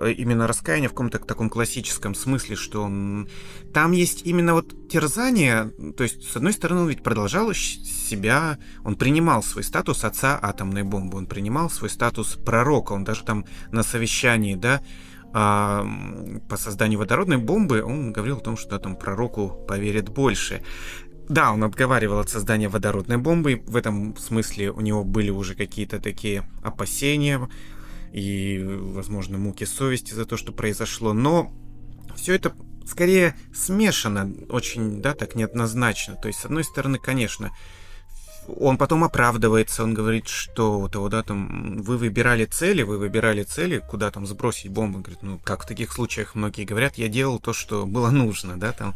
именно 0.05 0.47
раскаяние 0.47 0.89
в 0.89 0.93
каком-то 0.93 1.19
таком 1.19 1.51
классическом 1.51 2.15
смысле, 2.15 2.57
что 2.57 2.91
там 3.73 3.93
есть 3.93 4.23
именно 4.25 4.55
вот 4.55 4.89
терзание, 4.89 5.73
то 5.97 6.03
есть, 6.03 6.31
с 6.31 6.37
одной 6.37 6.53
стороны, 6.53 6.83
он 6.83 6.89
ведь 6.89 7.03
продолжал 7.03 7.53
себя, 7.55 8.59
он 8.85 8.97
принимал 8.97 9.43
свой 9.43 9.65
статус 9.65 10.05
отца 10.05 10.39
атомной 10.41 10.83
бомбы, 10.83 11.19
он 11.19 11.27
принимал 11.27 11.71
свой 11.71 11.91
статус 11.91 12.37
пророка, 12.37 12.93
он 12.93 13.05
даже 13.05 13.25
там 13.25 13.45
на 13.73 13.83
совещании, 13.83 14.55
да, 14.55 14.83
а, 15.33 15.87
по 16.49 16.57
созданию 16.57 16.99
водородной 16.99 17.37
бомбы, 17.37 17.83
он 17.83 18.13
говорил 18.13 18.39
о 18.39 18.41
том, 18.41 18.57
что 18.57 18.79
там 18.79 18.97
пророку 18.97 19.49
поверят 19.69 20.09
больше. 20.09 20.63
Да, 21.29 21.53
он 21.53 21.65
отговаривал 21.65 22.21
от 22.21 22.31
создания 22.31 22.69
водородной 22.69 23.17
бомбы. 23.17 23.63
В 23.67 23.77
этом 23.77 24.17
смысле 24.17 24.71
у 24.71 24.81
него 24.81 25.03
были 25.03 25.31
уже 25.31 25.55
какие-то 25.55 26.01
такие 26.01 26.49
опасения 26.63 27.49
и, 28.17 28.59
возможно, 28.65 29.37
муки 29.37 29.65
совести 29.65 30.15
за 30.15 30.25
то, 30.25 30.39
что 30.39 30.51
произошло, 30.51 31.13
но 31.13 31.53
все 32.17 32.35
это 32.35 32.55
скорее 32.87 33.37
смешано, 33.55 34.33
очень, 34.49 35.03
да, 35.03 35.13
так 35.13 35.35
неоднозначно. 35.35 36.15
То 36.15 36.29
есть, 36.29 36.41
с 36.41 36.47
одной 36.47 36.65
стороны, 36.65 36.99
конечно, 36.99 37.53
он 38.49 38.79
потом 38.79 39.05
оправдывается, 39.05 39.83
он 39.83 39.93
говорит, 39.93 40.29
что 40.29 40.81
вот, 40.81 40.97
вот, 40.97 41.11
да, 41.11 41.23
там, 41.23 41.83
вы 41.83 41.99
выбирали 41.99 42.47
цели, 42.47 42.83
вы 42.83 42.97
выбирали 42.97 43.43
цели, 43.43 43.83
куда 43.87 44.11
там 44.11 44.27
сбросить 44.27 44.71
бомбу. 44.71 45.01
Говорит, 45.01 45.23
ну, 45.23 45.39
как 45.45 45.65
в 45.65 45.67
таких 45.67 45.93
случаях 45.93 46.35
многие 46.35 46.65
говорят, 46.65 46.97
я 46.97 47.09
делал 47.09 47.39
то, 47.39 47.53
что 47.53 47.85
было 47.85 48.09
нужно, 48.09 48.59
да, 48.59 48.73
там. 48.73 48.95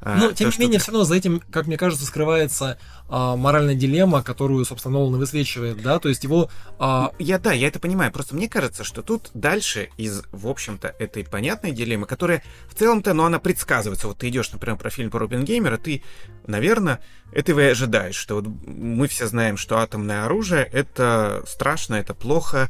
А, 0.00 0.16
Но, 0.16 0.32
тем 0.32 0.50
не 0.50 0.58
менее, 0.58 0.80
все 0.80 0.92
равно 0.92 1.04
за 1.04 1.14
этим, 1.14 1.40
как 1.50 1.66
мне 1.66 1.76
кажется, 1.76 2.04
скрывается 2.04 2.78
а, 3.08 3.36
моральная 3.36 3.74
дилемма, 3.74 4.22
которую, 4.22 4.64
собственно, 4.64 4.98
Нолан 4.98 5.16
высвечивает, 5.16 5.82
да, 5.82 5.98
то 5.98 6.08
есть 6.08 6.24
его... 6.24 6.50
А... 6.78 7.12
Я, 7.18 7.38
да, 7.38 7.52
я 7.52 7.68
это 7.68 7.78
понимаю, 7.78 8.12
просто 8.12 8.34
мне 8.34 8.48
кажется, 8.48 8.84
что 8.84 9.02
тут 9.02 9.30
дальше 9.34 9.90
из, 9.96 10.22
в 10.32 10.48
общем-то, 10.48 10.94
этой 10.98 11.24
понятной 11.24 11.72
дилеммы, 11.72 12.06
которая 12.06 12.42
в 12.68 12.74
целом-то, 12.74 13.14
ну, 13.14 13.24
она 13.24 13.38
предсказывается, 13.38 14.08
вот 14.08 14.18
ты 14.18 14.28
идешь, 14.28 14.52
например, 14.52 14.78
про 14.78 14.90
фильм 14.90 15.10
про 15.10 15.26
Геймера, 15.26 15.76
ты, 15.76 16.02
наверное, 16.46 17.00
этого 17.32 17.60
и 17.60 17.70
ожидаешь, 17.70 18.16
что 18.16 18.36
вот 18.36 18.46
мы 18.46 19.08
все 19.08 19.26
знаем, 19.26 19.56
что 19.56 19.78
атомное 19.78 20.24
оружие— 20.24 20.68
это 20.72 21.42
страшно, 21.46 21.96
это 21.96 22.14
плохо, 22.14 22.68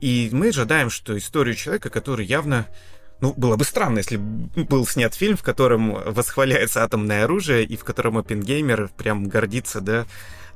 и 0.00 0.28
мы 0.32 0.48
ожидаем, 0.48 0.90
что 0.90 1.16
историю 1.16 1.54
человека, 1.54 1.90
который 1.90 2.24
явно 2.24 2.66
ну, 3.20 3.34
было 3.36 3.56
бы 3.56 3.64
странно, 3.64 3.98
если 3.98 4.16
был 4.16 4.86
снят 4.86 5.14
фильм, 5.14 5.36
в 5.36 5.42
котором 5.42 5.94
восхваляется 6.12 6.84
атомное 6.84 7.24
оружие, 7.24 7.64
и 7.64 7.76
в 7.76 7.84
котором 7.84 8.18
Оппенгеймер 8.18 8.90
прям 8.96 9.28
гордится, 9.28 9.80
да, 9.80 10.06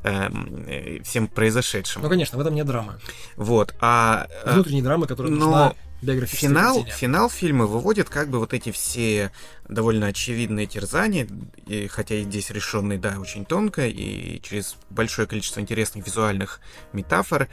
эм, 0.05 0.65
э, 0.67 1.03
всем 1.03 1.27
произошедшим. 1.27 2.03
Ну, 2.03 2.09
конечно, 2.09 2.39
в 2.39 2.41
этом 2.41 2.55
нет 2.55 2.67
драмы. 2.67 3.01
Вот, 3.37 3.75
а... 3.81 4.27
Э, 4.45 4.53
Внутренней 4.53 4.83
драмы, 4.83 5.07
которая 5.07 5.33
но... 5.33 5.45
нужна 5.45 5.75
Финал, 6.27 6.85
финал 6.85 7.31
фильма 7.31 7.67
выводит 7.67 8.09
как 8.11 8.29
бы 8.29 8.41
вот 8.41 8.53
эти 8.53 8.73
все 8.73 9.31
довольно 9.69 10.09
очевидные 10.09 10.67
терзания, 10.67 11.29
и, 11.67 11.87
хотя 11.87 12.17
и 12.17 12.25
здесь 12.25 12.51
решенные, 12.51 12.99
да, 12.99 13.21
очень 13.21 13.45
тонко, 13.45 13.87
и 13.87 14.41
через 14.43 14.77
большое 14.91 15.29
количество 15.29 15.61
интересных 15.61 16.05
визуальных 16.05 16.61
метафор, 16.93 17.49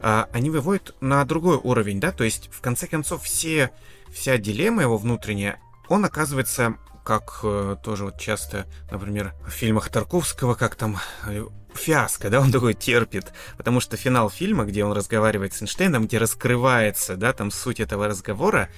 э, 0.00 0.24
они 0.32 0.48
выводят 0.48 0.94
на 1.00 1.22
другой 1.26 1.58
уровень, 1.62 2.00
да, 2.00 2.10
то 2.10 2.24
есть 2.24 2.48
в 2.50 2.62
конце 2.62 2.86
концов 2.86 3.24
все 3.24 3.70
вся 4.10 4.38
дилемма 4.38 4.82
его 4.82 4.96
внутренняя, 4.96 5.60
он 5.88 6.04
оказывается, 6.04 6.76
как 7.04 7.40
э, 7.42 7.76
тоже 7.82 8.04
вот 8.04 8.18
часто, 8.18 8.66
например, 8.90 9.34
в 9.46 9.50
фильмах 9.50 9.88
Тарковского, 9.88 10.54
как 10.54 10.74
там 10.74 10.98
э, 11.26 11.44
фиаско, 11.74 12.30
да, 12.30 12.40
он 12.40 12.52
такой 12.52 12.74
терпит, 12.74 13.32
потому 13.56 13.80
что 13.80 13.96
финал 13.96 14.30
фильма, 14.30 14.64
где 14.64 14.84
он 14.84 14.92
разговаривает 14.92 15.54
с 15.54 15.62
Эйнштейном, 15.62 16.06
где 16.06 16.18
раскрывается, 16.18 17.16
да, 17.16 17.32
там 17.32 17.50
суть 17.50 17.80
этого 17.80 18.06
разговора, 18.06 18.68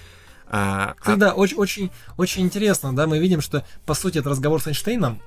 а, 0.54 0.94
Кстати, 0.98 1.16
а... 1.16 1.20
да, 1.20 1.32
очень, 1.34 1.56
очень, 1.56 1.90
очень 2.18 2.42
интересно, 2.42 2.94
да, 2.94 3.06
мы 3.06 3.18
видим, 3.18 3.40
что, 3.40 3.64
по 3.86 3.94
сути, 3.94 4.18
этот 4.18 4.32
разговор 4.32 4.60
с 4.60 4.66
Эйнштейном, 4.66 5.22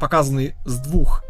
показанный 0.00 0.56
с 0.64 0.78
двух 0.78 1.22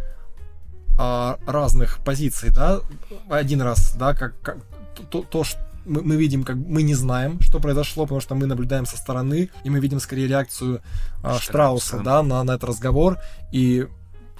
а, 0.98 1.38
разных 1.46 1.98
позиций, 2.04 2.50
да, 2.50 2.80
один 3.28 3.60
раз, 3.60 3.94
да, 3.96 4.14
как, 4.14 4.40
как 4.40 4.58
то, 5.10 5.22
то, 5.22 5.44
мы, 5.84 6.02
мы 6.02 6.16
видим, 6.16 6.44
как 6.44 6.56
мы 6.56 6.82
не 6.82 6.94
знаем, 6.94 7.40
что 7.40 7.60
произошло, 7.60 8.04
потому 8.04 8.20
что 8.20 8.34
мы 8.34 8.46
наблюдаем 8.46 8.86
со 8.86 8.96
стороны, 8.96 9.50
и 9.64 9.70
мы 9.70 9.80
видим 9.80 10.00
скорее 10.00 10.26
реакцию 10.28 10.82
а, 11.22 11.38
Штрауса, 11.38 12.00
да, 12.00 12.22
на, 12.22 12.42
на 12.44 12.52
этот 12.52 12.64
разговор, 12.64 13.18
и 13.52 13.86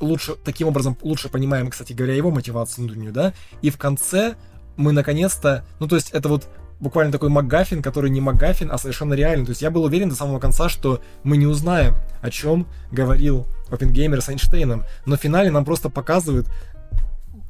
лучше, 0.01 0.35
таким 0.45 0.69
образом, 0.69 0.97
лучше 1.03 1.29
понимаем, 1.29 1.71
кстати 1.71 1.93
говоря, 1.93 2.15
его 2.15 2.31
мотивацию 2.31 2.85
внутреннюю, 2.85 3.13
да, 3.13 3.33
и 3.61 3.71
в 3.71 3.79
конце 3.79 4.35
мы 4.77 4.93
наконец-то, 4.93 5.65
ну, 5.81 5.89
то 5.89 5.97
есть 5.97 6.11
это 6.11 6.29
вот 6.29 6.49
буквально 6.83 7.13
такой 7.13 7.29
МакГаффин, 7.29 7.81
который 7.81 8.11
не 8.11 8.21
МакГаффин, 8.21 8.71
а 8.73 8.77
совершенно 8.77 9.15
реальный. 9.15 9.47
То 9.47 9.51
есть 9.51 9.63
я 9.63 9.71
был 9.71 9.85
уверен 9.85 10.09
до 10.09 10.17
самого 10.17 10.41
конца, 10.41 10.69
что 10.69 11.01
мы 11.23 11.37
не 11.37 11.47
узнаем, 11.47 11.95
о 12.21 12.29
чем 12.29 12.67
говорил 12.91 13.47
Оппенгеймер 13.71 14.21
с 14.21 14.29
Эйнштейном. 14.29 14.83
Но 15.07 15.17
в 15.17 15.21
финале 15.21 15.53
нам 15.53 15.65
просто 15.65 15.91
показывают 15.91 16.49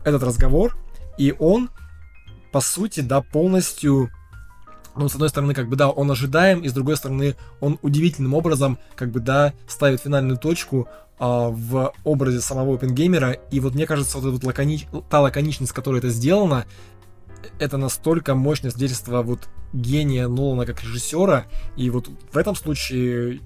этот 0.04 0.22
разговор, 0.22 0.76
и 1.16 1.34
он, 1.38 1.70
по 2.52 2.60
сути, 2.60 3.00
да, 3.00 3.22
полностью 3.22 4.10
ну, 4.94 5.08
с 5.08 5.14
одной 5.14 5.30
стороны, 5.30 5.54
как 5.54 5.68
бы, 5.68 5.76
да, 5.76 5.88
он 5.88 6.10
ожидаем, 6.10 6.60
и 6.60 6.68
с 6.68 6.72
другой 6.72 6.96
стороны, 6.96 7.34
он 7.60 7.78
удивительным 7.80 8.34
образом, 8.34 8.78
как 8.94 9.10
бы, 9.10 9.20
да, 9.20 9.54
ставит 9.66 10.02
финальную 10.02 10.36
точку 10.36 10.86
а, 11.18 11.48
в 11.48 11.94
образе 12.04 12.40
самого 12.40 12.74
Опенгеймера, 12.74 13.32
и 13.32 13.60
вот 13.60 13.74
мне 13.74 13.86
кажется, 13.86 14.18
вот, 14.18 14.30
вот 14.30 14.44
лакони... 14.44 14.86
та 15.08 15.20
лаконичность, 15.20 15.72
которой 15.72 15.98
это 15.98 16.10
сделано, 16.10 16.66
это 17.58 17.78
настолько 17.78 18.34
мощное 18.34 18.70
свидетельство 18.70 19.22
вот 19.22 19.48
гения 19.72 20.28
Нолана 20.28 20.66
как 20.66 20.82
режиссера, 20.82 21.46
и 21.76 21.88
вот 21.88 22.10
в 22.30 22.36
этом 22.36 22.54
случае 22.54 23.40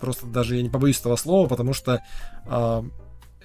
просто 0.00 0.26
даже 0.26 0.56
я 0.56 0.62
не 0.62 0.68
побоюсь 0.68 1.00
этого 1.00 1.16
слова, 1.16 1.48
потому 1.48 1.72
что 1.72 2.02
э, 2.46 2.82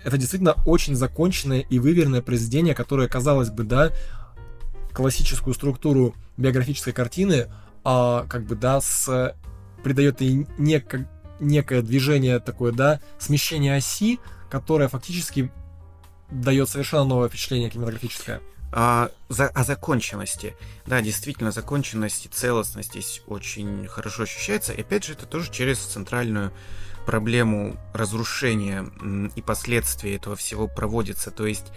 это 0.03 0.17
действительно 0.17 0.55
очень 0.65 0.95
законченное 0.95 1.59
и 1.59 1.79
выверенное 1.79 2.21
произведение, 2.21 2.73
которое, 2.73 3.07
казалось 3.07 3.49
бы, 3.49 3.63
да, 3.63 3.91
классическую 4.97 5.53
структуру 5.53 6.15
биографической 6.37 6.91
картины, 6.91 7.51
а 7.83 8.25
как 8.27 8.45
бы, 8.45 8.55
да, 8.55 8.81
с 8.81 9.35
придает 9.83 10.21
ей 10.21 10.47
нек- 10.57 11.05
некое 11.39 11.83
движение 11.83 12.39
такое, 12.39 12.71
да, 12.71 12.99
смещение 13.19 13.75
оси, 13.75 14.19
которое 14.49 14.87
фактически 14.87 15.51
дает 16.31 16.67
совершенно 16.67 17.03
новое 17.03 17.29
впечатление 17.29 17.69
кинематографическое 17.69 18.41
о, 18.71 19.09
за, 19.29 19.49
о 19.49 19.63
законченности. 19.63 20.55
Да, 20.87 20.99
действительно, 21.01 21.51
законченность 21.51 22.25
и 22.25 22.29
целостность 22.29 22.89
здесь 22.89 23.21
очень 23.27 23.85
хорошо 23.85 24.23
ощущается. 24.23 24.73
И 24.73 24.81
опять 24.81 25.05
же, 25.05 25.13
это 25.13 25.27
тоже 25.27 25.51
через 25.51 25.77
центральную 25.77 26.51
проблему 27.05 27.77
разрушения 27.93 28.89
и 29.35 29.41
последствия 29.43 30.15
этого 30.15 30.35
всего 30.35 30.67
проводится. 30.67 31.29
То 31.29 31.45
есть 31.45 31.67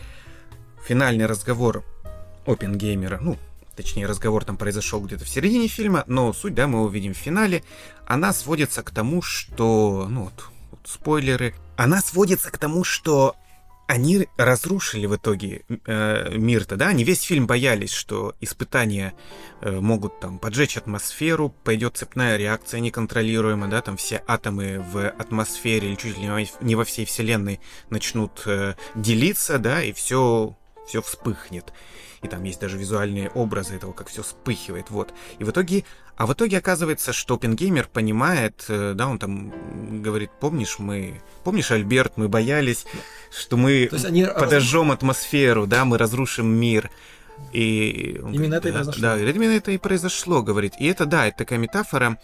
финальный 0.88 1.26
разговор 1.26 1.84
Опенгеймера, 2.46 3.18
ну, 3.20 3.36
точнее, 3.76 4.06
разговор 4.06 4.44
там 4.44 4.56
произошел 4.56 5.00
где-то 5.00 5.24
в 5.24 5.28
середине 5.28 5.68
фильма, 5.68 6.04
но 6.06 6.32
суть, 6.32 6.54
да, 6.54 6.66
мы 6.66 6.82
увидим 6.82 7.14
в 7.14 7.18
финале, 7.18 7.62
она 8.06 8.32
сводится 8.32 8.82
к 8.82 8.90
тому, 8.90 9.22
что, 9.22 10.06
ну, 10.08 10.24
вот, 10.24 10.50
вот 10.70 10.80
спойлеры, 10.84 11.54
она 11.76 12.00
сводится 12.00 12.50
к 12.50 12.58
тому, 12.58 12.84
что 12.84 13.36
они 13.90 14.28
разрушили 14.36 15.06
в 15.06 15.16
итоге 15.16 15.62
э, 15.68 16.36
мир-то, 16.36 16.76
да? 16.76 16.88
Они 16.88 17.02
весь 17.02 17.22
фильм 17.22 17.48
боялись, 17.48 17.90
что 17.90 18.36
испытания 18.40 19.14
э, 19.62 19.80
могут 19.80 20.20
там 20.20 20.38
поджечь 20.38 20.76
атмосферу, 20.76 21.52
пойдет 21.64 21.96
цепная 21.96 22.36
реакция 22.36 22.78
неконтролируемая, 22.78 23.68
да, 23.68 23.82
там 23.82 23.96
все 23.96 24.22
атомы 24.28 24.78
в 24.92 25.08
атмосфере 25.08 25.88
или 25.88 25.96
чуть 25.96 26.16
ли 26.18 26.28
не 26.60 26.74
во 26.76 26.84
всей 26.84 27.04
вселенной 27.04 27.58
начнут 27.88 28.42
э, 28.46 28.74
делиться, 28.94 29.58
да, 29.58 29.82
и 29.82 29.92
все 29.92 30.56
все 30.90 31.00
вспыхнет. 31.00 31.72
И 32.22 32.28
там 32.28 32.42
есть 32.42 32.60
даже 32.60 32.76
визуальные 32.76 33.30
образы 33.30 33.76
этого, 33.76 33.92
как 33.92 34.08
все 34.08 34.22
вспыхивает, 34.22 34.90
вот. 34.90 35.14
И 35.38 35.44
в 35.44 35.50
итоге, 35.50 35.84
а 36.16 36.26
в 36.26 36.32
итоге 36.32 36.58
оказывается, 36.58 37.12
что 37.12 37.34
Оппенгеймер 37.34 37.88
понимает, 37.88 38.64
э, 38.68 38.92
да, 38.94 39.06
он 39.06 39.18
там 39.18 40.02
говорит, 40.02 40.30
помнишь, 40.40 40.80
мы, 40.80 41.22
помнишь, 41.44 41.70
Альберт, 41.70 42.16
мы 42.16 42.28
боялись, 42.28 42.86
что 43.30 43.56
мы 43.56 43.88
они... 44.04 44.26
подожжем 44.26 44.90
атмосферу, 44.90 45.66
да, 45.66 45.84
мы 45.84 45.96
разрушим 45.96 46.46
мир. 46.46 46.90
И 47.52 48.20
именно 48.32 48.56
это 48.56 48.68
и 48.68 48.72
произошло. 48.72 49.00
Да, 49.00 49.18
именно 49.18 49.52
это 49.52 49.70
и 49.70 49.78
произошло, 49.78 50.42
говорит. 50.42 50.74
И 50.78 50.86
это, 50.86 51.06
да, 51.06 51.26
это 51.26 51.38
такая 51.38 51.58
метафора 51.58 52.18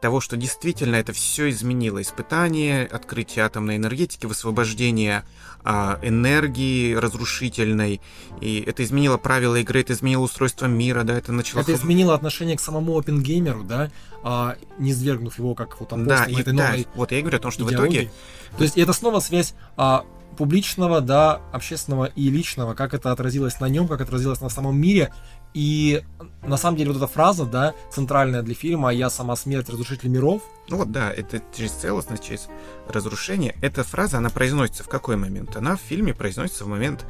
того, 0.00 0.20
что 0.20 0.36
действительно 0.36 0.96
это 0.96 1.12
все 1.12 1.50
изменило. 1.50 2.00
Испытание, 2.00 2.86
открытие 2.86 3.44
атомной 3.44 3.76
энергетики, 3.76 4.26
высвобождение 4.26 5.24
а, 5.62 5.98
энергии 6.02 6.94
разрушительной. 6.94 8.00
И 8.40 8.60
это 8.66 8.82
изменило 8.82 9.18
правила 9.18 9.56
игры, 9.56 9.80
это 9.80 9.92
изменило 9.92 10.22
устройство 10.22 10.66
мира, 10.66 11.02
да, 11.04 11.18
это 11.18 11.32
начало... 11.32 11.60
Это 11.60 11.74
изменило 11.74 12.14
отношение 12.14 12.56
к 12.56 12.60
самому 12.60 12.98
опенгеймеру, 12.98 13.64
да, 13.64 13.90
а, 14.22 14.56
не 14.78 14.94
свергнув 14.94 15.38
его 15.38 15.54
как 15.54 15.78
вот 15.80 15.90
там 15.90 16.06
да, 16.06 16.24
и, 16.24 16.40
этой 16.40 16.54
да, 16.54 16.70
новой 16.70 16.86
вот 16.94 17.12
я 17.12 17.20
говорю 17.20 17.36
о 17.36 17.40
том, 17.40 17.50
что 17.50 17.64
идеологии. 17.64 17.88
в 17.88 17.92
итоге... 17.92 18.10
То 18.56 18.64
есть 18.64 18.78
это 18.78 18.92
снова 18.92 19.20
связь 19.20 19.54
а, 19.76 20.04
публичного, 20.36 21.00
да, 21.00 21.42
общественного 21.52 22.06
и 22.06 22.30
личного, 22.30 22.74
как 22.74 22.94
это 22.94 23.12
отразилось 23.12 23.60
на 23.60 23.68
нем, 23.68 23.86
как 23.88 24.00
отразилось 24.00 24.40
на 24.40 24.48
самом 24.48 24.80
мире. 24.80 25.12
И 25.54 26.02
на 26.42 26.56
самом 26.56 26.76
деле 26.76 26.92
вот 26.92 26.98
эта 26.98 27.06
фраза, 27.06 27.44
да, 27.44 27.74
центральная 27.90 28.42
для 28.42 28.54
фильма 28.54 28.90
«Я 28.90 29.10
сама 29.10 29.36
смерть, 29.36 29.68
разрушитель 29.68 30.08
миров». 30.08 30.42
Ну 30.68 30.76
вот, 30.76 30.92
да, 30.92 31.12
это 31.12 31.42
через 31.56 31.72
целостность, 31.72 32.24
через 32.24 32.48
разрушение. 32.88 33.56
Эта 33.60 33.82
фраза, 33.82 34.18
она 34.18 34.30
произносится 34.30 34.84
в 34.84 34.88
какой 34.88 35.16
момент? 35.16 35.56
Она 35.56 35.76
в 35.76 35.80
фильме 35.80 36.14
произносится 36.14 36.64
в 36.64 36.68
момент 36.68 37.04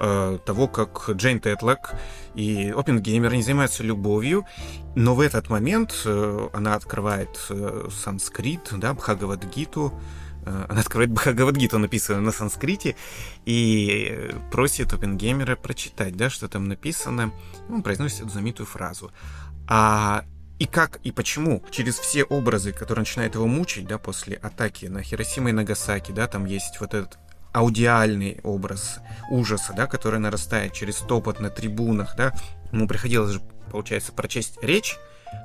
э, 0.00 0.38
того, 0.46 0.68
как 0.68 1.10
Джейн 1.10 1.40
Тетлок 1.40 1.94
и 2.34 2.72
Опенгеймер, 2.76 3.32
они 3.32 3.42
занимаются 3.42 3.82
любовью, 3.82 4.46
но 4.94 5.16
в 5.16 5.20
этот 5.20 5.48
момент 5.50 5.92
э, 6.04 6.48
она 6.52 6.74
открывает 6.74 7.46
э, 7.50 7.88
санскрит, 7.90 8.68
да, 8.72 8.94
Бхагавадгиту, 8.94 9.92
Э, 9.92 10.19
она 10.46 10.80
открывает 10.80 11.10
Бхагавадгиту, 11.10 11.78
написанную 11.78 12.22
на 12.22 12.32
санскрите, 12.32 12.96
и 13.44 14.32
просит 14.50 14.92
Опенгеймера 14.92 15.56
прочитать, 15.56 16.16
да, 16.16 16.30
что 16.30 16.48
там 16.48 16.68
написано. 16.68 17.32
Он 17.68 17.82
произносит 17.82 18.20
эту 18.20 18.30
знаменитую 18.30 18.66
фразу. 18.66 19.12
А 19.68 20.24
и 20.58 20.66
как, 20.66 21.00
и 21.04 21.10
почему 21.10 21.62
через 21.70 21.98
все 21.98 22.22
образы, 22.24 22.72
которые 22.72 23.02
начинают 23.02 23.34
его 23.34 23.46
мучить, 23.46 23.86
да, 23.86 23.98
после 23.98 24.36
атаки 24.36 24.86
на 24.86 25.02
Хиросима 25.02 25.50
и 25.50 25.52
Нагасаки, 25.52 26.12
да, 26.12 26.26
там 26.26 26.44
есть 26.44 26.80
вот 26.80 26.94
этот 26.94 27.18
аудиальный 27.52 28.40
образ 28.42 28.98
ужаса, 29.30 29.72
да, 29.72 29.86
который 29.86 30.20
нарастает 30.20 30.72
через 30.72 30.96
топот 30.96 31.40
на 31.40 31.50
трибунах, 31.50 32.14
да. 32.16 32.34
Ему 32.72 32.86
приходилось 32.86 33.32
же, 33.32 33.40
получается, 33.70 34.12
прочесть 34.12 34.58
речь 34.62 34.96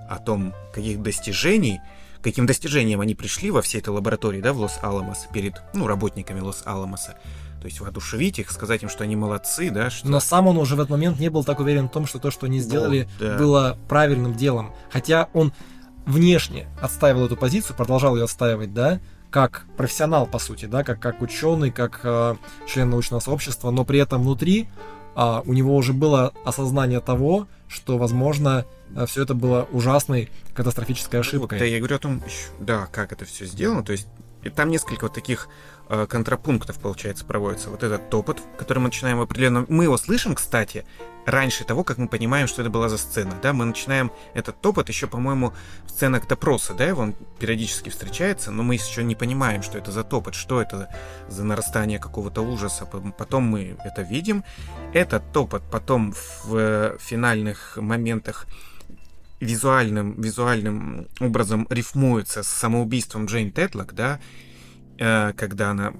о 0.10 0.18
том, 0.18 0.54
каких 0.74 1.02
достижений 1.02 1.80
каким 2.26 2.48
достижением 2.48 3.02
они 3.02 3.14
пришли 3.14 3.52
во 3.52 3.62
всей 3.62 3.78
этой 3.78 3.90
лаборатории, 3.90 4.42
да, 4.42 4.52
в 4.52 4.60
Лос-Аламос, 4.60 5.28
перед, 5.32 5.62
ну, 5.76 5.86
работниками 5.86 6.40
Лос-Аламоса. 6.40 7.20
То 7.62 7.68
есть 7.68 7.80
воодушевить 7.80 8.40
их, 8.40 8.50
сказать 8.50 8.82
им, 8.82 8.90
что 8.90 9.04
они 9.04 9.16
молодцы, 9.16 9.70
да, 9.70 9.92
что... 9.92 10.08
Но 10.08 10.20
сам 10.20 10.48
он 10.48 10.58
уже 10.58 10.76
в 10.76 10.80
этот 10.80 10.90
момент 10.90 11.20
не 11.20 11.30
был 11.30 11.44
так 11.44 11.60
уверен 11.60 11.88
в 11.88 11.92
том, 11.92 12.08
что 12.08 12.18
то, 12.18 12.32
что 12.32 12.48
они 12.48 12.62
сделали, 12.62 13.08
вот, 13.20 13.28
да. 13.28 13.38
было 13.38 13.78
правильным 13.88 14.34
делом. 14.34 14.74
Хотя 14.92 15.30
он 15.34 15.54
внешне 16.08 16.68
отстаивал 16.82 17.28
эту 17.28 17.38
позицию, 17.38 17.76
продолжал 17.76 18.16
ее 18.16 18.24
отстаивать, 18.24 18.74
да, 18.74 19.00
как 19.30 19.68
профессионал, 19.78 20.26
по 20.26 20.40
сути, 20.40 20.66
да, 20.66 20.84
как, 20.84 21.00
как 21.00 21.22
ученый, 21.22 21.70
как 21.70 22.00
э, 22.04 22.36
член 22.68 22.90
научного 22.90 23.20
сообщества, 23.20 23.70
но 23.70 23.86
при 23.86 24.00
этом 24.00 24.24
внутри 24.24 24.68
э, 25.16 25.42
у 25.46 25.54
него 25.54 25.76
уже 25.76 25.94
было 25.94 26.34
осознание 26.44 27.00
того, 27.00 27.48
что, 27.68 27.98
возможно, 27.98 28.66
э, 28.96 29.06
все 29.06 29.24
это 29.24 29.34
было 29.34 29.68
ужасной 29.72 30.30
катастрофической 30.54 31.20
ошибкой. 31.20 31.60
Да, 31.60 31.66
я 31.66 31.78
говорю 31.80 31.96
о 31.96 32.00
том, 32.00 32.24
да, 32.60 32.88
как 32.92 33.12
это 33.12 33.26
все 33.26 33.46
сделано. 33.46 33.84
То 33.84 33.92
есть 33.92 34.08
там 34.56 34.70
несколько 34.70 35.04
вот 35.04 35.14
таких 35.14 35.48
контрапунктов, 35.88 36.80
получается, 36.80 37.26
проводится. 37.26 37.70
Вот 37.70 37.84
этот 37.84 38.10
топот, 38.10 38.42
который 38.58 38.80
мы 38.80 38.86
начинаем 38.86 39.20
определенно... 39.20 39.66
Мы 39.70 39.84
его 39.84 39.98
слышим, 39.98 40.36
кстати, 40.36 40.86
раньше 41.26 41.64
того, 41.64 41.84
как 41.84 41.98
мы 41.98 42.08
понимаем, 42.08 42.48
что 42.48 42.62
это 42.62 42.70
была 42.70 42.90
за 42.90 42.98
сцена, 42.98 43.34
да, 43.42 43.54
мы 43.54 43.66
начинаем 43.66 44.12
этот 44.34 44.62
топот 44.62 44.90
еще, 44.90 45.08
по-моему, 45.08 45.54
в 45.86 45.90
сценах 45.90 46.28
допроса, 46.28 46.74
да, 46.74 46.94
он 46.94 47.16
периодически 47.40 47.90
встречается, 47.90 48.52
но 48.52 48.64
мы 48.64 48.76
еще 48.76 49.04
не 49.04 49.16
понимаем, 49.16 49.64
что 49.64 49.78
это 49.78 49.92
за 49.92 50.04
топот, 50.04 50.36
что 50.36 50.62
это 50.62 50.90
за 51.28 51.44
нарастание 51.44 52.00
какого-то 52.00 52.42
ужаса, 52.42 52.86
потом 52.86 53.44
мы 53.44 53.78
это 53.84 54.02
видим, 54.02 54.44
этот 54.94 55.32
топот 55.32 55.64
потом 55.72 56.14
в 56.44 56.56
э, 56.56 56.98
финальных 57.00 57.78
моментах 57.78 58.46
визуальным, 59.40 60.20
визуальным 60.22 61.08
образом 61.20 61.68
рифмуется 61.70 62.44
с 62.44 62.48
самоубийством 62.48 63.26
Джейн 63.26 63.52
Тетлок, 63.52 63.94
да, 63.94 64.20
э, 64.20 64.55
когда 64.98 65.72
она 65.72 65.94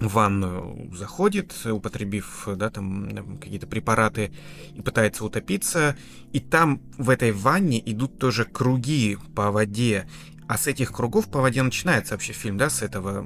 в 0.00 0.12
ванную 0.12 0.94
заходит, 0.94 1.52
употребив 1.66 2.48
да, 2.56 2.70
там 2.70 3.38
какие-то 3.40 3.66
препараты 3.66 4.32
и 4.74 4.80
пытается 4.80 5.24
утопиться. 5.24 5.96
И 6.32 6.40
там 6.40 6.80
в 6.96 7.10
этой 7.10 7.32
ванне 7.32 7.82
идут 7.84 8.18
тоже 8.18 8.44
круги 8.44 9.18
по 9.34 9.50
воде. 9.50 10.08
А 10.48 10.56
с 10.56 10.66
этих 10.66 10.92
кругов 10.92 11.28
по 11.28 11.40
воде 11.40 11.62
начинается 11.62 12.14
вообще 12.14 12.32
фильм, 12.32 12.56
да, 12.56 12.70
с 12.70 12.80
этого 12.80 13.22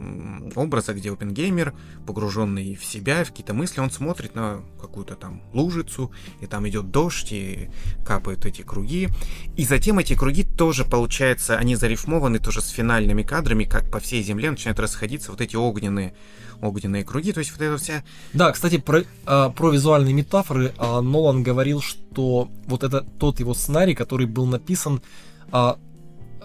образа, 0.56 0.92
где 0.92 1.12
опенгеймер, 1.12 1.72
погруженный 2.04 2.74
в 2.74 2.84
себя, 2.84 3.22
в 3.22 3.28
какие-то 3.28 3.54
мысли, 3.54 3.80
он 3.80 3.92
смотрит 3.92 4.34
на 4.34 4.62
какую-то 4.80 5.14
там 5.14 5.40
лужицу, 5.52 6.10
и 6.40 6.46
там 6.46 6.68
идет 6.68 6.90
дождь, 6.90 7.30
и 7.30 7.70
капают 8.04 8.44
эти 8.44 8.62
круги. 8.62 9.08
И 9.56 9.64
затем 9.64 10.00
эти 10.00 10.16
круги 10.16 10.42
тоже, 10.42 10.84
получается, 10.84 11.56
они 11.56 11.76
зарифмованы 11.76 12.40
тоже 12.40 12.60
с 12.60 12.70
финальными 12.70 13.22
кадрами, 13.22 13.64
как 13.64 13.88
по 13.88 14.00
всей 14.00 14.24
земле 14.24 14.50
начинают 14.50 14.80
расходиться 14.80 15.30
вот 15.30 15.40
эти 15.40 15.54
огненные 15.54 16.14
огненные 16.60 17.04
круги, 17.04 17.32
то 17.32 17.40
есть 17.40 17.50
вот 17.52 17.60
это 17.60 17.76
вся... 17.76 18.04
Да, 18.32 18.52
кстати, 18.52 18.78
про, 18.78 19.02
а, 19.26 19.50
про 19.50 19.70
визуальные 19.70 20.14
метафоры 20.14 20.72
а, 20.78 21.00
Нолан 21.00 21.42
говорил, 21.42 21.80
что 21.80 22.48
вот 22.66 22.84
это 22.84 23.00
тот 23.00 23.40
его 23.40 23.52
сценарий, 23.52 23.96
который 23.96 24.26
был 24.26 24.46
написан 24.46 25.02
а, 25.50 25.78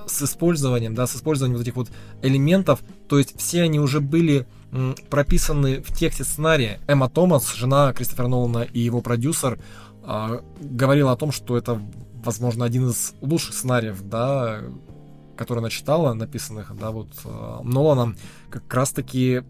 с 0.08 0.22
использованием, 0.24 0.96
да, 0.96 1.08
с 1.08 1.16
использованием 1.16 1.58
вот 1.58 1.64
этих 1.64 1.76
вот 1.76 1.90
элементов, 2.22 2.82
то 3.08 3.18
есть 3.18 3.38
все 3.38 3.64
они 3.64 3.80
уже 3.80 4.00
были 4.00 4.48
м, 4.72 4.96
прописаны 5.10 5.82
в 5.82 5.94
тексте 5.94 6.24
сценария. 6.24 6.80
Эмма 6.88 7.10
Томас, 7.10 7.54
жена 7.54 7.94
Кристофера 7.94 8.28
Нолана 8.28 8.60
и 8.64 8.80
его 8.80 9.02
продюсер, 9.02 9.60
а, 10.04 10.42
говорила 10.60 11.12
о 11.12 11.18
том, 11.18 11.32
что 11.32 11.58
это, 11.58 11.82
возможно, 12.24 12.66
один 12.66 12.90
из 12.90 13.14
лучших 13.22 13.54
сценариев, 13.54 14.02
да, 14.04 14.62
который 15.36 15.60
она 15.60 15.70
читала, 15.70 16.14
написанных, 16.14 16.76
да, 16.78 16.92
вот 16.92 17.10
а, 17.26 17.62
Ноланом, 17.64 18.18
как 18.50 18.74
раз-таки, 18.74 19.44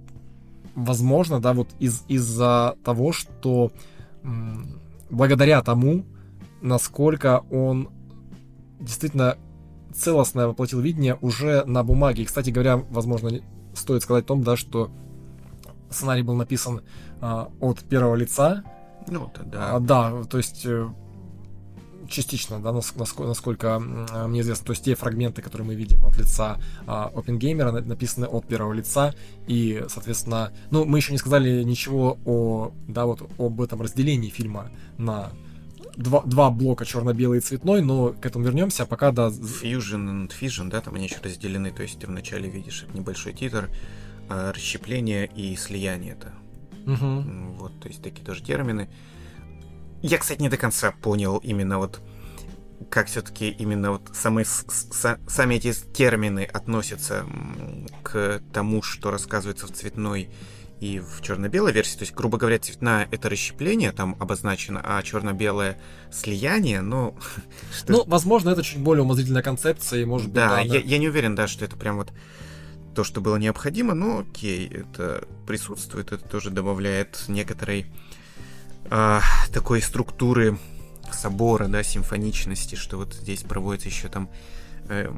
возможно, 0.76 1.39
да, 1.39 1.53
вот 1.53 1.70
из, 1.80 2.03
из-за 2.08 2.76
того, 2.84 3.14
что 3.14 3.72
м, 4.24 4.80
благодаря 5.10 5.62
тому, 5.62 6.05
насколько 6.62 7.43
он 7.51 7.89
действительно 8.80 9.38
целостное 9.94 10.48
воплотил 10.48 10.80
видение 10.80 11.18
уже 11.22 11.64
на 11.66 11.84
бумаге. 11.84 12.24
И, 12.24 12.26
кстати 12.26 12.50
говоря, 12.50 12.78
возможно, 12.78 13.32
стоит 13.74 14.04
сказать 14.04 14.26
о 14.26 14.28
том, 14.28 14.44
да, 14.44 14.56
что 14.58 14.92
сценарий 15.90 16.24
был 16.24 16.36
написан 16.36 16.82
а, 17.22 17.50
от 17.60 17.80
первого 17.80 18.16
лица. 18.16 18.64
Ну, 19.08 19.32
да. 19.46 19.76
А, 19.76 19.80
да, 19.80 20.24
то 20.30 20.38
есть 20.38 20.66
э, 20.66 20.90
частично, 22.10 22.60
да, 22.60 22.72
насколько, 22.72 23.24
насколько 23.24 23.80
мне 23.80 24.42
известно, 24.42 24.66
то 24.66 24.72
есть 24.72 24.84
те 24.84 24.96
фрагменты, 24.96 25.42
которые 25.42 25.68
мы 25.68 25.76
видим 25.76 26.06
от 26.06 26.18
лица 26.18 26.60
а, 26.86 27.12
OpenGamer, 27.14 27.82
написаны 27.82 28.26
от 28.26 28.48
первого 28.48 28.74
лица, 28.74 29.14
и, 29.48 29.86
соответственно, 29.88 30.52
ну, 30.72 30.86
мы 30.86 30.98
еще 30.98 31.12
не 31.12 31.18
сказали 31.18 31.64
ничего 31.64 32.18
о, 32.26 32.72
да, 32.88 33.06
вот 33.06 33.30
об 33.38 33.62
этом 33.62 33.82
разделении 33.82 34.30
фильма 34.30 34.70
на 34.98 35.32
два, 35.98 36.22
два 36.22 36.50
блока 36.50 36.86
черно-белый 36.86 37.39
и 37.39 37.41
цветной, 37.41 37.82
но 37.82 38.10
к 38.10 38.26
этому 38.26 38.45
вернемся, 38.45 38.84
а 38.84 38.86
пока, 38.86 39.12
да... 39.12 39.28
Fusion 39.28 40.08
and 40.08 40.32
Fission, 40.39 40.70
да, 40.70 40.80
там 40.80 40.95
они 40.95 41.06
еще 41.06 41.18
разделены, 41.22 41.72
то 41.72 41.82
есть 41.82 42.00
ты 42.00 42.08
вначале 42.08 42.50
видишь 42.50 42.86
небольшой 42.93 43.34
титр, 43.34 43.70
а 44.30 44.54
расщепление 44.54 45.28
и 45.28 45.56
слияние 45.56 46.14
это. 46.14 46.34
Угу. 46.86 47.56
Вот, 47.58 47.80
то 47.82 47.88
есть 47.88 48.02
такие 48.02 48.26
тоже 48.26 48.43
термины. 48.43 48.89
Я, 50.02 50.20
кстати, 50.20 50.41
не 50.41 50.50
до 50.50 50.58
конца 50.58 50.91
понял 50.91 51.38
именно 51.38 51.80
вот 51.80 52.02
как 52.91 53.08
все-таки 53.08 53.50
именно 53.50 53.91
вот 53.91 54.12
самые, 54.14 54.45
с, 54.45 55.18
сами 55.28 55.56
эти 55.56 55.74
термины 55.74 56.43
относятся 56.45 57.26
к 58.04 58.41
тому, 58.54 58.84
что 58.84 59.10
рассказывается 59.10 59.66
в 59.66 59.72
цветной 59.72 60.30
и 60.80 61.00
в 61.00 61.22
черно-белой 61.22 61.72
версии. 61.72 61.98
То 61.98 62.04
есть, 62.04 62.14
грубо 62.14 62.38
говоря, 62.38 62.60
цветная 62.60 63.08
это 63.12 63.30
расщепление 63.30 63.92
там 63.92 64.16
обозначено, 64.20 64.82
а 64.84 65.02
черно-белое 65.02 65.78
слияние, 66.12 66.82
ну... 66.82 67.18
Что... 67.78 67.94
Ну, 67.94 68.04
возможно, 68.06 68.52
это 68.52 68.64
чуть 68.64 68.80
более 68.80 69.04
умозрительная 69.04 69.42
концепция, 69.42 70.02
и 70.02 70.06
может 70.06 70.32
да, 70.34 70.58
быть... 70.58 70.70
Да, 70.70 70.78
я, 70.78 70.84
я 70.84 70.98
не 70.98 71.08
уверен, 71.08 71.36
да, 71.36 71.48
что 71.48 71.66
это 71.66 71.76
прям 71.76 71.98
вот 71.98 72.12
то, 72.96 73.04
что 73.04 73.22
было 73.22 73.38
необходимо, 73.38 73.94
но 73.94 74.20
окей, 74.20 74.68
это 74.68 75.28
присутствует, 75.46 76.12
это 76.12 76.28
тоже 76.28 76.50
добавляет 76.50 77.26
некоторой 77.28 77.86
э, 78.90 79.20
такой 79.54 79.82
структуры 79.82 80.58
собора, 81.12 81.68
да, 81.68 81.84
симфоничности, 81.84 82.76
что 82.76 82.98
вот 82.98 83.14
здесь 83.14 83.44
проводится 83.44 83.90
еще 83.90 84.08
там 84.10 84.30
э, 84.90 85.12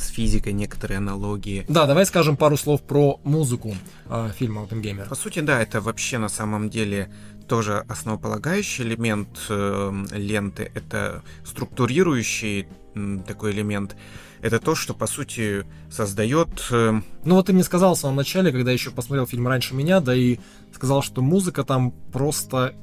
с 0.00 0.08
физикой 0.08 0.52
некоторые 0.52 0.98
аналогии. 0.98 1.64
Да, 1.68 1.86
давай 1.86 2.06
скажем 2.06 2.36
пару 2.36 2.56
слов 2.56 2.82
про 2.82 3.20
музыку 3.24 3.74
э, 4.06 4.30
фильма 4.36 4.62
Опенгеймер. 4.62 5.08
По 5.08 5.14
сути, 5.14 5.40
да, 5.40 5.60
это 5.60 5.80
вообще 5.80 6.18
на 6.18 6.28
самом 6.28 6.70
деле 6.70 7.10
тоже 7.48 7.84
основополагающий 7.88 8.84
элемент 8.84 9.28
э, 9.48 10.04
ленты, 10.12 10.70
это 10.74 11.22
структурирующий 11.44 12.68
э, 12.94 13.18
такой 13.26 13.52
элемент. 13.52 13.96
Это 14.40 14.58
то, 14.58 14.74
что 14.74 14.94
по 14.94 15.06
сути 15.06 15.66
создает. 15.90 16.48
Э... 16.70 17.00
Ну 17.24 17.34
вот 17.34 17.46
ты 17.46 17.52
мне 17.52 17.62
сказал 17.62 17.94
в 17.94 17.98
самом 17.98 18.16
начале, 18.16 18.52
когда 18.52 18.72
еще 18.72 18.90
посмотрел 18.90 19.26
фильм 19.26 19.48
раньше 19.48 19.74
меня, 19.74 20.00
да 20.00 20.14
и 20.14 20.38
сказал, 20.72 21.02
что 21.02 21.20
музыка 21.20 21.62
там 21.64 21.90
просто 22.12 22.74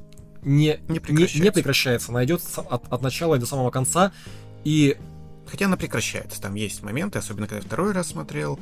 не, 0.42 0.78
не 0.88 1.00
прекращается, 1.00 1.38
не, 1.38 1.44
не 1.44 1.52
прекращается 1.52 2.12
она 2.12 2.24
идет 2.24 2.42
от, 2.56 2.92
от 2.92 3.02
начала 3.02 3.34
и 3.34 3.38
до 3.38 3.46
самого 3.46 3.70
конца. 3.70 4.12
И 4.64 4.96
Хотя 5.50 5.66
она 5.66 5.76
прекращается. 5.76 6.40
Там 6.40 6.54
есть 6.54 6.82
моменты, 6.82 7.18
особенно 7.18 7.46
когда 7.46 7.56
я 7.56 7.62
второй 7.62 7.92
раз 7.92 8.08
смотрел, 8.08 8.60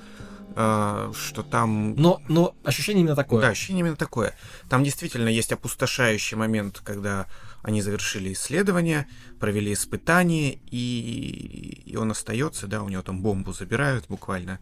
э, 0.55 1.13
что 1.15 1.43
там... 1.43 1.95
Но, 1.97 2.23
но 2.29 2.55
ощущение 2.65 3.03
именно 3.03 3.17
такое. 3.17 3.43
Да, 3.43 3.49
ощущение 3.49 3.81
именно 3.81 3.97
такое. 3.97 4.35
Там 4.69 4.85
действительно 4.85 5.29
есть 5.29 5.53
опустошающий 5.53 6.37
момент, 6.37 6.81
когда 6.85 7.27
они 7.63 7.83
завершили 7.83 8.33
исследование, 8.33 9.09
провели 9.41 9.73
испытание, 9.73 10.61
и, 10.71 11.83
и 11.85 11.97
он 11.97 12.13
остается, 12.13 12.69
да, 12.69 12.83
у 12.83 12.89
него 12.89 13.03
там 13.03 13.21
бомбу 13.21 13.53
забирают 13.53 14.07
буквально, 14.09 14.61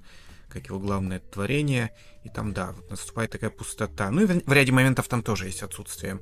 как 0.48 0.66
его 0.68 0.78
главное 0.78 1.20
творение, 1.20 1.90
и 2.24 2.30
там, 2.30 2.54
да, 2.54 2.72
вот 2.72 2.90
наступает 2.90 3.30
такая 3.30 3.50
пустота. 3.50 4.10
Ну 4.10 4.22
и 4.22 4.26
в, 4.26 4.46
в 4.46 4.52
ряде 4.52 4.72
моментов 4.72 5.08
там 5.08 5.22
тоже 5.22 5.46
есть 5.46 5.62
отсутствие 5.62 6.20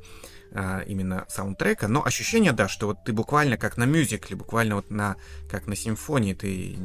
а, 0.54 0.80
именно 0.80 1.24
саундтрека, 1.28 1.88
но 1.88 2.04
ощущение, 2.04 2.52
да, 2.52 2.68
что 2.68 2.86
вот 2.88 3.04
ты 3.04 3.12
буквально 3.12 3.56
как 3.56 3.76
на 3.76 3.84
мюзикле, 3.84 4.36
буквально 4.36 4.76
вот 4.76 4.90
на, 4.90 5.16
как 5.50 5.66
на 5.66 5.76
симфонии, 5.76 6.34
ты 6.34 6.76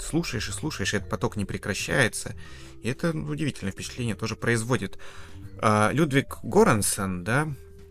слушаешь 0.00 0.48
и 0.48 0.52
слушаешь, 0.52 0.92
и 0.92 0.98
этот 0.98 1.08
поток 1.08 1.36
не 1.36 1.44
прекращается, 1.44 2.34
и 2.82 2.88
это 2.88 3.10
удивительное 3.10 3.72
впечатление 3.72 4.14
тоже 4.14 4.36
производит. 4.36 4.98
А, 5.60 5.90
Людвиг 5.92 6.38
Горансон, 6.42 7.24
да, 7.24 7.48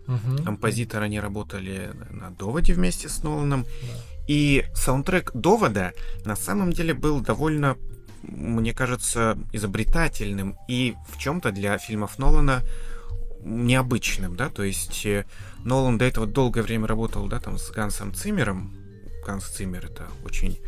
угу. 0.08 0.44
композитор, 0.44 1.02
они 1.04 1.20
работали 1.20 1.92
на 2.12 2.30
доводе 2.30 2.74
вместе 2.74 3.10
с 3.10 3.24
Ноланом, 3.24 3.64
да. 3.64 4.24
и 4.28 4.66
саундтрек 4.76 5.32
довода 5.34 5.94
на 6.26 6.36
самом 6.36 6.74
деле 6.74 6.94
был 6.94 7.22
довольно 7.22 7.78
мне 8.24 8.74
кажется, 8.74 9.38
изобретательным 9.52 10.56
и 10.68 10.96
в 11.10 11.18
чем-то 11.18 11.52
для 11.52 11.78
фильмов 11.78 12.18
Нолана 12.18 12.64
необычным, 13.44 14.36
да, 14.36 14.50
то 14.50 14.64
есть 14.64 15.06
э, 15.06 15.26
Нолан 15.64 15.98
до 15.98 16.06
этого 16.06 16.26
долгое 16.28 16.62
время 16.62 16.88
работал, 16.88 17.28
да, 17.28 17.40
там 17.40 17.58
с 17.58 17.70
Гансом 17.72 18.14
Циммером. 18.14 18.76
Ганс 19.26 19.46
Циммер 19.46 19.86
это 19.86 20.08
очень 20.26 20.60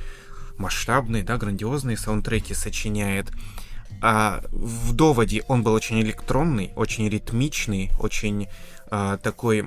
масштабные, 0.58 1.24
да, 1.24 1.38
грандиозные 1.38 1.98
саундтреки 1.98 2.54
сочиняет. 2.54 3.32
А 4.02 4.44
в 4.52 4.94
доводе 4.94 5.44
он 5.48 5.64
был 5.64 5.74
очень 5.74 6.02
электронный, 6.02 6.72
очень 6.76 7.08
ритмичный, 7.10 7.92
очень 8.00 8.48
а, 8.90 9.18
такой, 9.18 9.66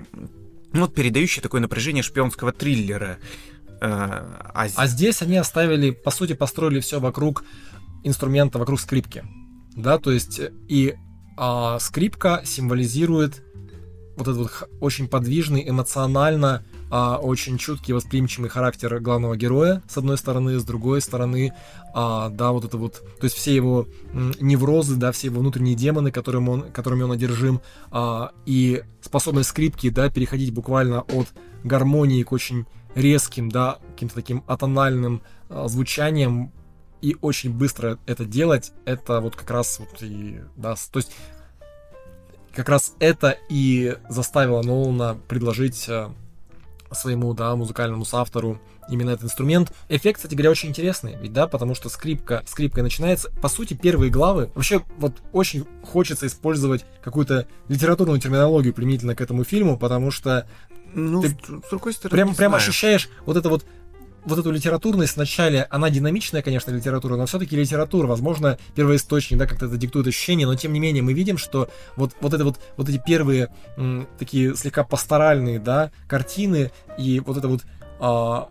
ну, 0.72 0.88
передающий 0.88 1.42
такое 1.42 1.60
напряжение 1.60 2.02
шпионского 2.02 2.52
триллера. 2.52 3.18
А, 3.80 4.52
а... 4.54 4.66
а 4.74 4.86
здесь 4.86 5.22
они 5.22 5.36
оставили, 5.36 5.90
по 5.90 6.10
сути, 6.10 6.34
построили 6.34 6.80
все 6.80 7.00
вокруг 7.00 7.44
инструмента, 8.04 8.58
вокруг 8.58 8.80
скрипки. 8.80 9.24
Да, 9.76 9.98
то 9.98 10.10
есть 10.10 10.40
и 10.68 10.96
а 11.38 11.78
скрипка 11.78 12.42
символизирует 12.44 13.44
вот 14.16 14.26
этот 14.26 14.38
вот 14.38 14.68
очень 14.80 15.06
подвижный, 15.06 15.68
эмоционально 15.68 16.64
а, 16.90 17.18
очень 17.18 17.56
чуткий, 17.56 17.94
восприимчивый 17.94 18.50
характер 18.50 18.98
главного 18.98 19.36
героя, 19.36 19.80
с 19.88 19.96
одной 19.96 20.18
стороны, 20.18 20.58
с 20.58 20.64
другой 20.64 21.00
стороны, 21.00 21.52
а, 21.94 22.28
да, 22.30 22.50
вот 22.50 22.64
это 22.64 22.76
вот, 22.76 22.94
то 23.20 23.24
есть 23.24 23.36
все 23.36 23.54
его 23.54 23.86
неврозы, 24.40 24.96
да, 24.96 25.12
все 25.12 25.28
его 25.28 25.40
внутренние 25.40 25.76
демоны, 25.76 26.10
которым 26.10 26.48
он, 26.48 26.72
которыми 26.72 27.02
он 27.02 27.12
одержим, 27.12 27.60
а, 27.92 28.32
и 28.44 28.82
способность 29.00 29.50
скрипки, 29.50 29.90
да, 29.90 30.10
переходить 30.10 30.52
буквально 30.52 31.02
от 31.02 31.28
гармонии 31.62 32.24
к 32.24 32.32
очень 32.32 32.66
резким, 32.96 33.48
да, 33.48 33.78
каким-то 33.92 34.16
таким 34.16 34.42
атональным 34.48 35.22
а, 35.48 35.68
звучанием, 35.68 36.52
и 37.00 37.16
очень 37.20 37.52
быстро 37.52 37.98
это 38.06 38.24
делать, 38.24 38.72
это 38.84 39.20
вот 39.20 39.36
как 39.36 39.50
раз 39.50 39.78
вот 39.78 40.02
и, 40.02 40.40
да, 40.56 40.74
то 40.74 40.98
есть 40.98 41.12
как 42.54 42.68
раз 42.68 42.94
это 42.98 43.36
и 43.48 43.96
заставило 44.08 44.62
Нолана 44.62 45.16
предложить 45.28 45.88
э, 45.88 46.08
своему, 46.90 47.34
да, 47.34 47.54
музыкальному 47.54 48.04
соавтору 48.04 48.60
именно 48.90 49.10
этот 49.10 49.26
инструмент. 49.26 49.72
Эффект, 49.88 50.16
кстати 50.16 50.34
говоря, 50.34 50.50
очень 50.50 50.70
интересный, 50.70 51.16
ведь, 51.20 51.32
да, 51.32 51.46
потому 51.46 51.74
что 51.74 51.88
скрипка, 51.88 52.42
скрипка 52.46 52.82
начинается, 52.82 53.30
по 53.42 53.48
сути, 53.48 53.74
первые 53.74 54.10
главы, 54.10 54.50
вообще, 54.54 54.82
вот 54.96 55.12
очень 55.32 55.66
хочется 55.82 56.26
использовать 56.26 56.84
какую-то 57.02 57.46
литературную 57.68 58.18
терминологию 58.18 58.72
применительно 58.72 59.14
к 59.14 59.20
этому 59.20 59.44
фильму, 59.44 59.76
потому 59.78 60.10
что 60.10 60.46
ну, 60.94 61.20
ты 61.20 61.28
с 61.28 61.68
другой 61.70 61.92
стороны, 61.92 62.16
прям, 62.16 62.34
прям 62.34 62.54
ощущаешь 62.54 63.10
вот 63.26 63.36
это 63.36 63.48
вот 63.50 63.66
вот 64.28 64.38
эту 64.38 64.50
литературность 64.50 65.16
вначале, 65.16 65.66
она 65.70 65.90
динамичная, 65.90 66.42
конечно, 66.42 66.70
литература, 66.70 67.16
но 67.16 67.26
все-таки 67.26 67.56
литература, 67.56 68.06
возможно, 68.06 68.58
первоисточник, 68.74 69.38
да, 69.38 69.46
как-то 69.46 69.66
это 69.66 69.76
диктует 69.76 70.06
ощущение, 70.06 70.46
но 70.46 70.54
тем 70.54 70.72
не 70.72 70.80
менее 70.80 71.02
мы 71.02 71.12
видим, 71.12 71.38
что 71.38 71.70
вот, 71.96 72.14
вот, 72.20 72.34
это 72.34 72.44
вот, 72.44 72.60
вот 72.76 72.88
эти 72.88 73.02
первые 73.04 73.48
м, 73.76 74.06
такие 74.18 74.54
слегка 74.54 74.84
пасторальные, 74.84 75.58
да, 75.58 75.90
картины 76.06 76.70
и 76.98 77.20
вот 77.20 77.36
это 77.36 77.48
вот 77.48 77.62
а, 78.00 78.48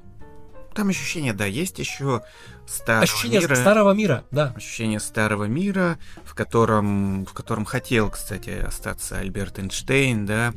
там 0.77 0.89
ощущение, 0.89 1.33
да, 1.33 1.45
есть 1.45 1.79
еще 1.79 2.21
старого 2.67 3.03
ощущение 3.03 3.39
мира. 3.39 3.55
старого 3.55 3.91
мира, 3.93 4.25
да. 4.29 4.53
Ощущение 4.55 4.99
старого 4.99 5.45
мира, 5.45 5.97
в 6.23 6.35
котором, 6.35 7.25
в 7.25 7.33
котором 7.33 7.65
хотел, 7.65 8.11
кстати, 8.11 8.51
остаться 8.51 9.17
Альберт 9.17 9.57
Эйнштейн, 9.57 10.27
да, 10.27 10.53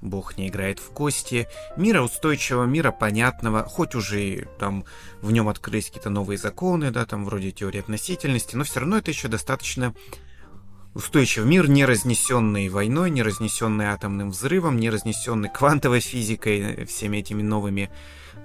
Бог 0.00 0.38
не 0.38 0.48
играет 0.48 0.78
в 0.78 0.90
кости. 0.90 1.46
Мира 1.76 2.02
устойчивого, 2.02 2.64
мира 2.64 2.90
понятного, 2.90 3.64
хоть 3.64 3.94
уже 3.94 4.48
там 4.58 4.84
в 5.20 5.30
нем 5.30 5.48
открылись 5.48 5.86
какие-то 5.86 6.10
новые 6.10 6.38
законы, 6.38 6.90
да, 6.90 7.04
там 7.06 7.24
вроде 7.24 7.50
теории 7.50 7.80
относительности, 7.80 8.56
но 8.56 8.64
все 8.64 8.80
равно 8.80 8.98
это 8.98 9.10
еще 9.10 9.28
достаточно 9.28 9.94
устойчивый 10.94 11.48
мир, 11.48 11.68
не 11.68 11.84
разнесенный 11.84 12.68
войной, 12.68 13.10
не 13.10 13.22
разнесенный 13.22 13.86
атомным 13.86 14.30
взрывом, 14.30 14.78
не 14.78 14.90
разнесенный 14.90 15.48
квантовой 15.48 16.00
физикой, 16.00 16.84
всеми 16.86 17.18
этими 17.18 17.42
новыми 17.42 17.90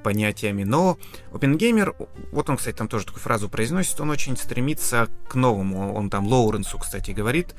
понятиями. 0.04 0.64
Но 0.64 1.00
Опенгеймер, 1.34 1.96
вот 2.32 2.50
он, 2.50 2.58
кстати, 2.58 2.76
там 2.76 2.88
тоже 2.88 3.06
такую 3.06 3.24
фразу 3.24 3.50
произносит, 3.50 4.00
он 4.00 4.12
очень 4.12 4.38
стремится 4.38 5.08
к 5.28 5.34
новому. 5.34 5.96
Он 5.96 6.12
там 6.12 6.28
Лоуренсу, 6.28 6.78
кстати, 6.78 7.12
говорит, 7.12 7.56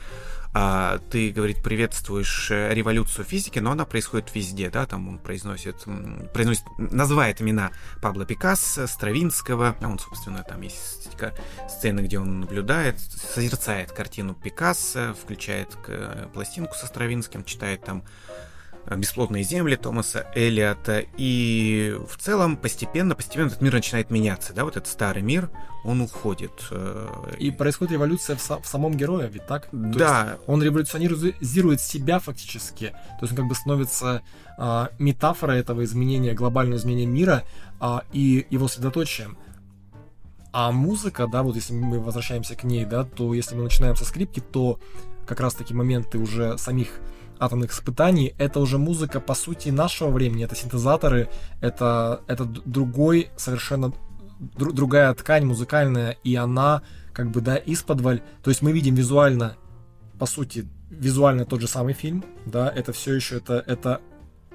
а, 0.59 1.01
ты, 1.11 1.33
говорит, 1.33 1.63
приветствуешь 1.63 2.51
э, 2.51 2.73
революцию 2.73 3.27
физики, 3.27 3.59
но 3.59 3.73
она 3.73 3.85
происходит 3.85 4.35
везде, 4.35 4.71
да, 4.71 4.87
там 4.87 5.07
он 5.07 5.19
произносит, 5.19 5.85
произносит 6.33 6.65
называет 6.79 7.43
имена 7.43 7.73
Пабло 8.01 8.25
Пикассо, 8.25 8.87
Стравинского, 8.87 9.77
а 9.79 9.87
он, 9.87 9.99
собственно, 9.99 10.43
там 10.45 10.63
есть 10.63 11.11
сцены, 11.69 12.01
где 12.01 12.19
он 12.19 12.41
наблюдает, 12.41 12.99
созерцает 12.99 13.93
картину 13.93 14.33
Пикассо, 14.33 15.13
включает 15.13 15.77
э, 15.89 16.27
пластинку 16.33 16.75
со 16.75 16.87
Стравинским, 16.87 17.45
читает 17.45 17.85
там 17.85 18.03
«Бесплодные 18.95 19.43
земли» 19.43 19.77
Томаса 19.77 20.27
Элиота. 20.35 21.05
И 21.17 21.97
в 22.09 22.19
целом 22.19 22.57
постепенно, 22.57 23.15
постепенно 23.15 23.49
этот 23.49 23.61
мир 23.61 23.73
начинает 23.73 24.11
меняться. 24.11 24.53
Да, 24.53 24.65
вот 24.65 24.77
этот 24.77 24.89
старый 24.89 25.23
мир, 25.23 25.51
он 25.85 26.01
уходит. 26.01 26.53
Э, 26.71 27.09
и 27.39 27.51
происходит 27.51 27.93
революция 27.93 28.37
в, 28.37 28.43
в 28.43 28.67
самом 28.67 28.97
герое, 28.97 29.27
ведь 29.29 29.47
так? 29.47 29.67
То 29.71 29.77
да. 29.77 30.39
он 30.47 30.63
революционирует 30.63 31.81
себя 31.81 32.19
фактически. 32.19 32.91
То 33.19 33.23
есть 33.23 33.33
он 33.33 33.37
как 33.37 33.47
бы 33.47 33.55
становится 33.55 34.23
а, 34.59 34.91
метафорой 34.99 35.61
этого 35.61 35.85
изменения, 35.85 36.33
глобального 36.33 36.79
изменения 36.79 37.07
мира 37.07 37.45
а, 37.81 38.05
и 38.13 38.47
его 38.51 38.69
средоточием. 38.69 39.37
А 40.53 40.73
музыка, 40.73 41.27
да, 41.27 41.43
вот 41.43 41.55
если 41.55 41.75
мы 41.75 42.01
возвращаемся 42.01 42.55
к 42.55 42.65
ней, 42.65 42.85
да, 42.87 43.05
то 43.05 43.35
если 43.35 43.55
мы 43.55 43.65
начинаем 43.65 43.95
со 43.95 44.05
скрипки, 44.05 44.41
то 44.41 44.81
как 45.27 45.41
раз 45.41 45.55
таки 45.55 45.75
моменты 45.75 46.19
уже 46.19 46.57
самих 46.57 47.01
атомных 47.39 47.73
испытаний, 47.73 48.35
это 48.39 48.61
уже 48.61 48.79
музыка, 48.79 49.21
по 49.21 49.35
сути, 49.35 49.71
нашего 49.71 50.11
времени, 50.11 50.45
это 50.45 50.55
синтезаторы, 50.55 51.29
это, 51.61 52.21
это 52.27 52.45
другой, 52.45 53.31
совершенно 53.37 53.93
дру, 54.39 54.73
другая 54.73 55.13
ткань 55.15 55.45
музыкальная, 55.45 56.17
и 56.25 56.35
она, 56.35 56.83
как 57.13 57.31
бы, 57.31 57.41
да, 57.41 57.57
исподволь, 57.57 58.23
то 58.43 58.51
есть 58.51 58.63
мы 58.63 58.73
видим 58.73 58.95
визуально, 58.95 59.57
по 60.19 60.27
сути, 60.27 60.69
визуально 60.91 61.45
тот 61.45 61.61
же 61.61 61.69
самый 61.69 61.95
фильм, 61.95 62.25
да, 62.45 62.71
это 62.71 62.93
все 62.93 63.15
еще, 63.15 63.37
это, 63.37 63.63
это 63.67 64.01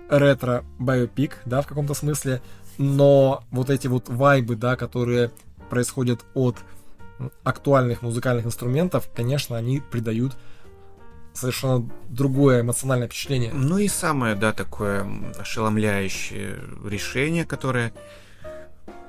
ретро-биопик, 0.10 1.40
да, 1.46 1.62
в 1.62 1.68
каком-то 1.68 1.94
смысле, 1.94 2.42
но 2.78 3.44
вот 3.52 3.70
эти 3.70 3.88
вот 3.88 4.10
вайбы, 4.10 4.56
да, 4.56 4.76
которые 4.76 5.32
происходят 5.70 6.26
от 6.34 6.58
актуальных 7.44 8.02
музыкальных 8.02 8.46
инструментов, 8.46 9.10
конечно, 9.16 9.56
они 9.56 9.80
придают 9.80 10.38
совершенно 11.34 11.90
другое 12.10 12.62
эмоциональное 12.62 13.08
впечатление. 13.08 13.52
Ну 13.54 13.78
и 13.78 13.88
самое, 13.88 14.36
да, 14.36 14.54
такое 14.54 15.08
ошеломляющее 15.40 16.60
решение, 16.86 17.46
которое 17.46 17.94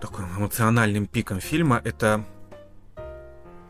таким 0.00 0.26
эмоциональным 0.36 1.06
пиком 1.06 1.40
фильма, 1.40 1.80
это 1.84 2.24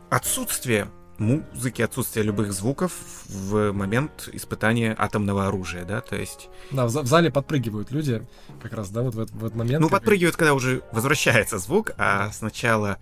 отсутствие 0.09 0.87
музыки, 1.17 1.81
отсутствие 1.81 2.25
любых 2.25 2.51
звуков 2.53 2.91
в 3.27 3.71
момент 3.71 4.29
испытания 4.33 4.95
атомного 4.97 5.47
оружия, 5.47 5.85
да, 5.85 6.01
то 6.01 6.15
есть... 6.15 6.49
Да, 6.71 6.87
в, 6.87 6.89
в 6.89 7.07
зале 7.07 7.31
подпрыгивают 7.31 7.91
люди, 7.91 8.25
как 8.61 8.73
раз, 8.73 8.89
да, 8.89 9.01
вот 9.01 9.15
в, 9.15 9.19
этот, 9.19 9.35
в 9.35 9.45
этот 9.45 9.55
момент. 9.55 9.81
Ну, 9.81 9.89
подпрыгивают, 9.89 10.35
когда 10.35 10.53
уже 10.53 10.81
возвращается 10.91 11.59
звук, 11.59 11.91
а 11.97 12.31
сначала 12.31 12.97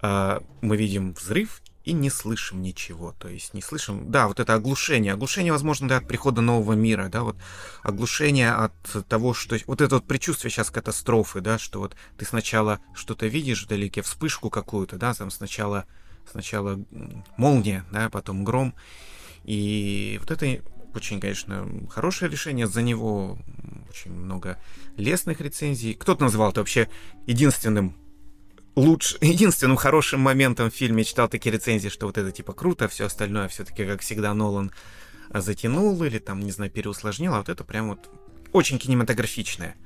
э, 0.00 0.40
мы 0.60 0.76
видим 0.76 1.12
взрыв, 1.12 1.60
и 1.84 1.92
не 1.92 2.10
слышим 2.10 2.62
ничего. 2.62 3.14
То 3.18 3.28
есть 3.28 3.54
не 3.54 3.62
слышим, 3.62 4.10
да, 4.10 4.28
вот 4.28 4.40
это 4.40 4.54
оглушение. 4.54 5.14
Оглушение, 5.14 5.52
возможно, 5.52 5.88
да, 5.88 5.96
от 5.98 6.08
прихода 6.08 6.40
нового 6.40 6.74
мира, 6.74 7.08
да, 7.08 7.22
вот 7.22 7.36
оглушение 7.82 8.52
от 8.52 8.74
того, 9.08 9.34
что... 9.34 9.56
Вот 9.66 9.80
это 9.80 9.96
вот 9.96 10.06
предчувствие 10.06 10.50
сейчас 10.50 10.70
катастрофы, 10.70 11.40
да, 11.40 11.58
что 11.58 11.80
вот 11.80 11.96
ты 12.18 12.24
сначала 12.24 12.80
что-то 12.94 13.26
видишь 13.26 13.64
вдалеке, 13.64 14.02
вспышку 14.02 14.50
какую-то, 14.50 14.96
да, 14.96 15.14
там 15.14 15.30
сначала, 15.30 15.86
сначала 16.30 16.78
молния, 17.36 17.84
да, 17.90 18.10
потом 18.10 18.44
гром. 18.44 18.74
И 19.44 20.18
вот 20.20 20.30
это 20.30 20.62
очень, 20.94 21.20
конечно, 21.20 21.66
хорошее 21.90 22.30
решение. 22.30 22.66
За 22.66 22.82
него 22.82 23.38
очень 23.88 24.12
много 24.12 24.58
лестных 24.96 25.40
рецензий. 25.40 25.94
Кто-то 25.94 26.24
называл 26.24 26.50
это 26.50 26.60
вообще 26.60 26.88
единственным 27.26 27.96
луч... 28.74 29.16
единственным 29.20 29.76
хорошим 29.76 30.20
моментом 30.20 30.70
в 30.70 30.74
фильме 30.74 31.04
читал 31.04 31.28
такие 31.28 31.52
рецензии, 31.52 31.88
что 31.88 32.06
вот 32.06 32.18
это 32.18 32.30
типа 32.32 32.52
круто, 32.52 32.86
а 32.86 32.88
все 32.88 33.06
остальное 33.06 33.48
все-таки, 33.48 33.84
как 33.84 34.00
всегда, 34.00 34.34
Нолан 34.34 34.72
затянул 35.32 36.02
или 36.02 36.18
там, 36.18 36.40
не 36.40 36.50
знаю, 36.50 36.70
переусложнил, 36.70 37.34
а 37.34 37.38
вот 37.38 37.48
это 37.48 37.64
прям 37.64 37.90
вот 37.90 38.10
очень 38.52 38.78
кинематографичное. 38.78 39.76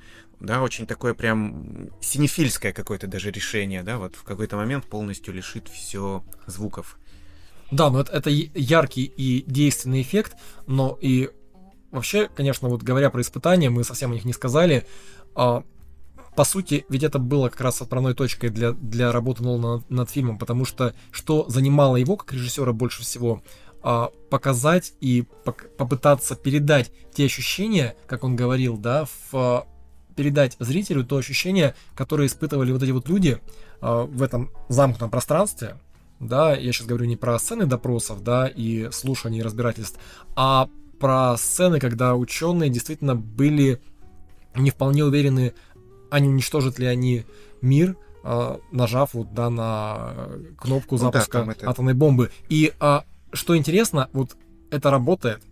Да, 0.41 0.63
очень 0.63 0.87
такое 0.87 1.15
прям 1.15 1.91
синефильское 2.01 2.73
какое-то 2.73 3.07
даже 3.07 3.31
решение, 3.31 3.83
да, 3.83 3.99
вот 3.99 4.17
в 4.17 4.25
какой-то 4.25 4.57
момент 4.57 4.85
полностью 4.85 5.33
лишит 5.33 5.69
все 5.69 6.25
звуков. 6.47 6.99
Да, 7.71 7.91
но 7.91 8.01
это, 8.01 8.13
это 8.13 8.31
яркий 8.31 9.05
и 9.05 9.43
действенный 9.47 10.03
эффект, 10.03 10.37
но 10.67 10.99
и 11.01 11.31
вообще, 11.91 12.29
конечно, 12.29 12.69
вот 12.69 12.83
говоря 12.83 13.11
про 13.11 13.21
испытания, 13.21 13.71
мы 13.71 13.85
совсем 13.85 14.11
о 14.11 14.15
них 14.15 14.25
не 14.25 14.33
сказали, 14.33 14.87
а, 15.35 15.65
по 16.37 16.45
сути, 16.45 16.85
ведь 16.89 17.03
это 17.03 17.19
было 17.19 17.49
как 17.49 17.61
раз 17.61 17.81
отправной 17.81 18.15
точкой 18.15 18.51
для, 18.51 18.73
для 18.73 19.13
работы 19.13 19.43
Нолана 19.43 19.77
над, 19.77 19.91
над 19.91 20.11
фильмом, 20.11 20.39
потому 20.39 20.65
что 20.65 20.95
что 21.11 21.49
занимало 21.49 21.97
его 21.97 22.17
как 22.17 22.33
режиссера 22.33 22.73
больше 22.73 23.03
всего, 23.03 23.43
а, 23.83 24.11
показать 24.31 24.95
и 25.01 25.25
попытаться 25.77 26.37
передать 26.37 26.91
те 27.13 27.27
ощущения, 27.27 27.97
как 28.07 28.25
он 28.25 28.35
говорил, 28.35 28.77
да, 28.77 29.07
в, 29.31 29.67
передать 30.17 30.57
зрителю 30.59 31.05
то 31.05 31.17
ощущение, 31.17 31.75
которое 31.95 32.27
испытывали 32.27 32.73
вот 32.73 32.83
эти 32.83 32.91
вот 32.91 33.09
люди 33.09 33.41
а, 33.81 34.05
в 34.05 34.23
этом 34.23 34.51
замкнутом 34.69 35.11
пространстве, 35.11 35.77
да, 36.19 36.55
я 36.55 36.73
сейчас 36.73 36.87
говорю 36.87 37.07
не 37.07 37.17
про 37.17 37.39
сцены 37.39 37.67
допросов, 37.67 38.23
да, 38.23 38.47
и 38.47 38.91
слушаний 38.91 39.41
и 39.41 39.43
разбирательств, 39.43 40.01
а 40.35 40.69
про 40.99 41.37
сцены, 41.37 41.81
когда 41.81 42.15
ученые 42.15 42.71
действительно 42.71 43.15
были 43.15 43.81
не 44.57 44.71
вполне 44.71 45.05
уверены 45.05 45.55
а 46.15 46.21
не 46.21 46.29
уничтожат 46.29 46.79
ли 46.79 46.87
они 46.87 47.27
мир, 47.61 47.97
э, 48.23 48.59
нажав 48.71 49.15
вот 49.15 49.35
да, 49.35 49.51
на 49.51 50.29
кнопку 50.57 50.95
ну, 50.95 50.99
запуска 50.99 51.43
да, 51.45 51.53
это... 51.53 51.69
атомной 51.69 51.95
бомбы. 51.95 52.31
И 52.49 52.73
э, 52.79 53.01
что 53.33 53.57
интересно, 53.57 54.09
вот 54.13 54.37
это 54.71 54.93
работает. 54.93 55.43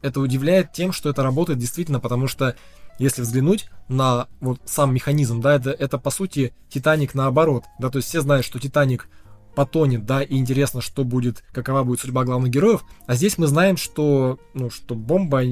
Это 0.00 0.20
удивляет 0.20 0.72
тем, 0.72 0.92
что 0.92 1.10
это 1.10 1.22
работает 1.22 1.58
действительно, 1.58 2.00
потому 2.00 2.28
что 2.28 2.56
если 2.98 3.20
взглянуть 3.20 3.68
на 3.88 4.26
вот 4.40 4.62
сам 4.64 4.94
механизм, 4.94 5.42
да, 5.42 5.56
это, 5.56 5.68
это 5.68 5.98
по 5.98 6.08
сути 6.08 6.54
Титаник 6.70 7.14
наоборот, 7.14 7.64
да, 7.78 7.90
то 7.90 7.98
есть 7.98 8.08
все 8.08 8.22
знают, 8.22 8.46
что 8.46 8.58
Титаник 8.58 9.06
потонет, 9.54 10.06
да, 10.06 10.22
и 10.22 10.38
интересно, 10.38 10.80
что 10.80 11.04
будет, 11.04 11.44
какова 11.52 11.84
будет 11.84 12.00
судьба 12.00 12.24
главных 12.24 12.50
героев, 12.50 12.86
а 13.06 13.16
здесь 13.16 13.36
мы 13.36 13.48
знаем, 13.48 13.76
что, 13.76 14.38
ну, 14.54 14.70
что 14.70 14.94
бомба 14.94 15.42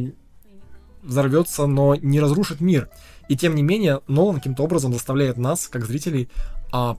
взорвется, 1.03 1.67
но 1.67 1.95
не 1.97 2.19
разрушит 2.19 2.63
мир. 2.63 2.89
И 3.29 3.37
тем 3.37 3.55
не 3.55 3.63
менее, 3.63 4.01
Нолан 4.09 4.37
каким-то 4.37 4.63
образом 4.63 4.93
заставляет 4.93 5.37
нас, 5.37 5.69
как 5.69 5.87
зрителей, 5.87 6.29
а, 6.73 6.97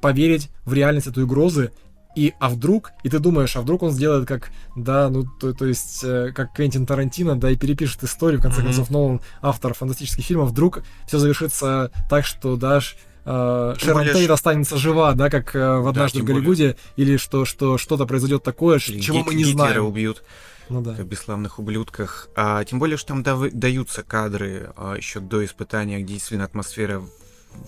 поверить 0.00 0.50
в 0.64 0.74
реальность 0.74 1.06
этой 1.06 1.24
угрозы. 1.24 1.72
И 2.16 2.32
а 2.38 2.48
вдруг, 2.48 2.92
и 3.02 3.08
ты 3.08 3.18
думаешь, 3.18 3.56
а 3.56 3.60
вдруг 3.60 3.82
он 3.82 3.90
сделает 3.90 4.28
как, 4.28 4.50
да, 4.76 5.08
ну, 5.08 5.24
то, 5.24 5.52
то 5.52 5.66
есть, 5.66 6.04
э, 6.04 6.30
как 6.32 6.52
Квентин 6.52 6.86
Тарантино, 6.86 7.34
да, 7.34 7.50
и 7.50 7.56
перепишет 7.56 8.04
историю, 8.04 8.38
в 8.38 8.42
конце 8.42 8.60
mm-hmm. 8.60 8.64
концов, 8.64 8.90
Нолан, 8.90 9.20
автор 9.42 9.74
фантастических 9.74 10.24
фильмов, 10.24 10.50
вдруг 10.50 10.84
все 11.08 11.18
завершится 11.18 11.90
так, 12.08 12.24
что 12.24 12.54
дашь 12.54 12.96
э, 13.24 13.74
Шерон 13.78 14.06
Тейт 14.12 14.30
останется 14.30 14.76
жива, 14.76 15.14
да, 15.14 15.28
как 15.28 15.56
э, 15.56 15.78
в 15.78 15.88
«Однажды 15.88 16.18
да, 16.20 16.24
в 16.24 16.26
Голливуде», 16.28 16.62
более. 16.62 16.76
или 16.96 17.16
что, 17.16 17.44
что 17.44 17.78
что-то 17.78 18.06
произойдет 18.06 18.44
такое, 18.44 18.78
или 18.78 19.00
чего 19.00 19.24
мы 19.24 19.34
не 19.34 19.44
знаем. 19.44 19.84
убьют 19.84 20.22
ну, 20.68 20.80
да. 20.80 20.94
как 20.94 21.06
бесславных 21.06 21.58
ублюдках. 21.58 22.28
А, 22.36 22.64
тем 22.64 22.78
более, 22.78 22.96
что 22.96 23.08
там 23.08 23.22
дав- 23.22 23.52
даются 23.52 24.02
кадры 24.02 24.72
а, 24.76 24.94
еще 24.94 25.20
до 25.20 25.44
испытания, 25.44 26.00
где 26.00 26.14
действительно 26.14 26.44
атмосфера 26.44 27.02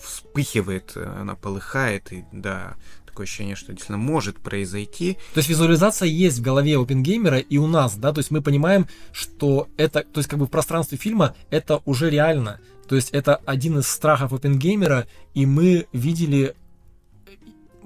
вспыхивает, 0.03 0.97
она 0.97 1.37
полыхает, 1.37 2.13
и 2.13 2.25
да, 2.33 2.75
такое 3.17 3.25
ощущение, 3.25 3.57
что 3.57 3.73
действительно 3.73 3.99
может 3.99 4.39
произойти. 4.41 5.15
То 5.33 5.39
есть 5.39 5.49
визуализация 5.49 6.07
есть 6.07 6.39
в 6.39 6.43
голове 6.43 6.79
опенгеймера 6.79 7.39
и 7.39 7.57
у 7.57 7.67
нас, 7.67 7.97
да, 7.97 8.13
то 8.13 8.19
есть 8.19 8.31
мы 8.31 8.43
понимаем, 8.43 8.89
что 9.11 9.69
это, 9.79 10.03
то 10.03 10.19
есть 10.19 10.29
как 10.29 10.39
бы 10.39 10.47
в 10.47 10.51
пространстве 10.51 10.99
фильма 10.99 11.35
это 11.51 11.81
уже 11.87 12.11
реально. 12.11 12.61
То 12.89 12.95
есть 12.95 13.11
это 13.11 13.37
один 13.47 13.79
из 13.79 13.89
страхов 13.89 14.35
опенгеймера, 14.35 15.07
и 15.35 15.47
мы 15.47 15.87
видели 15.93 16.55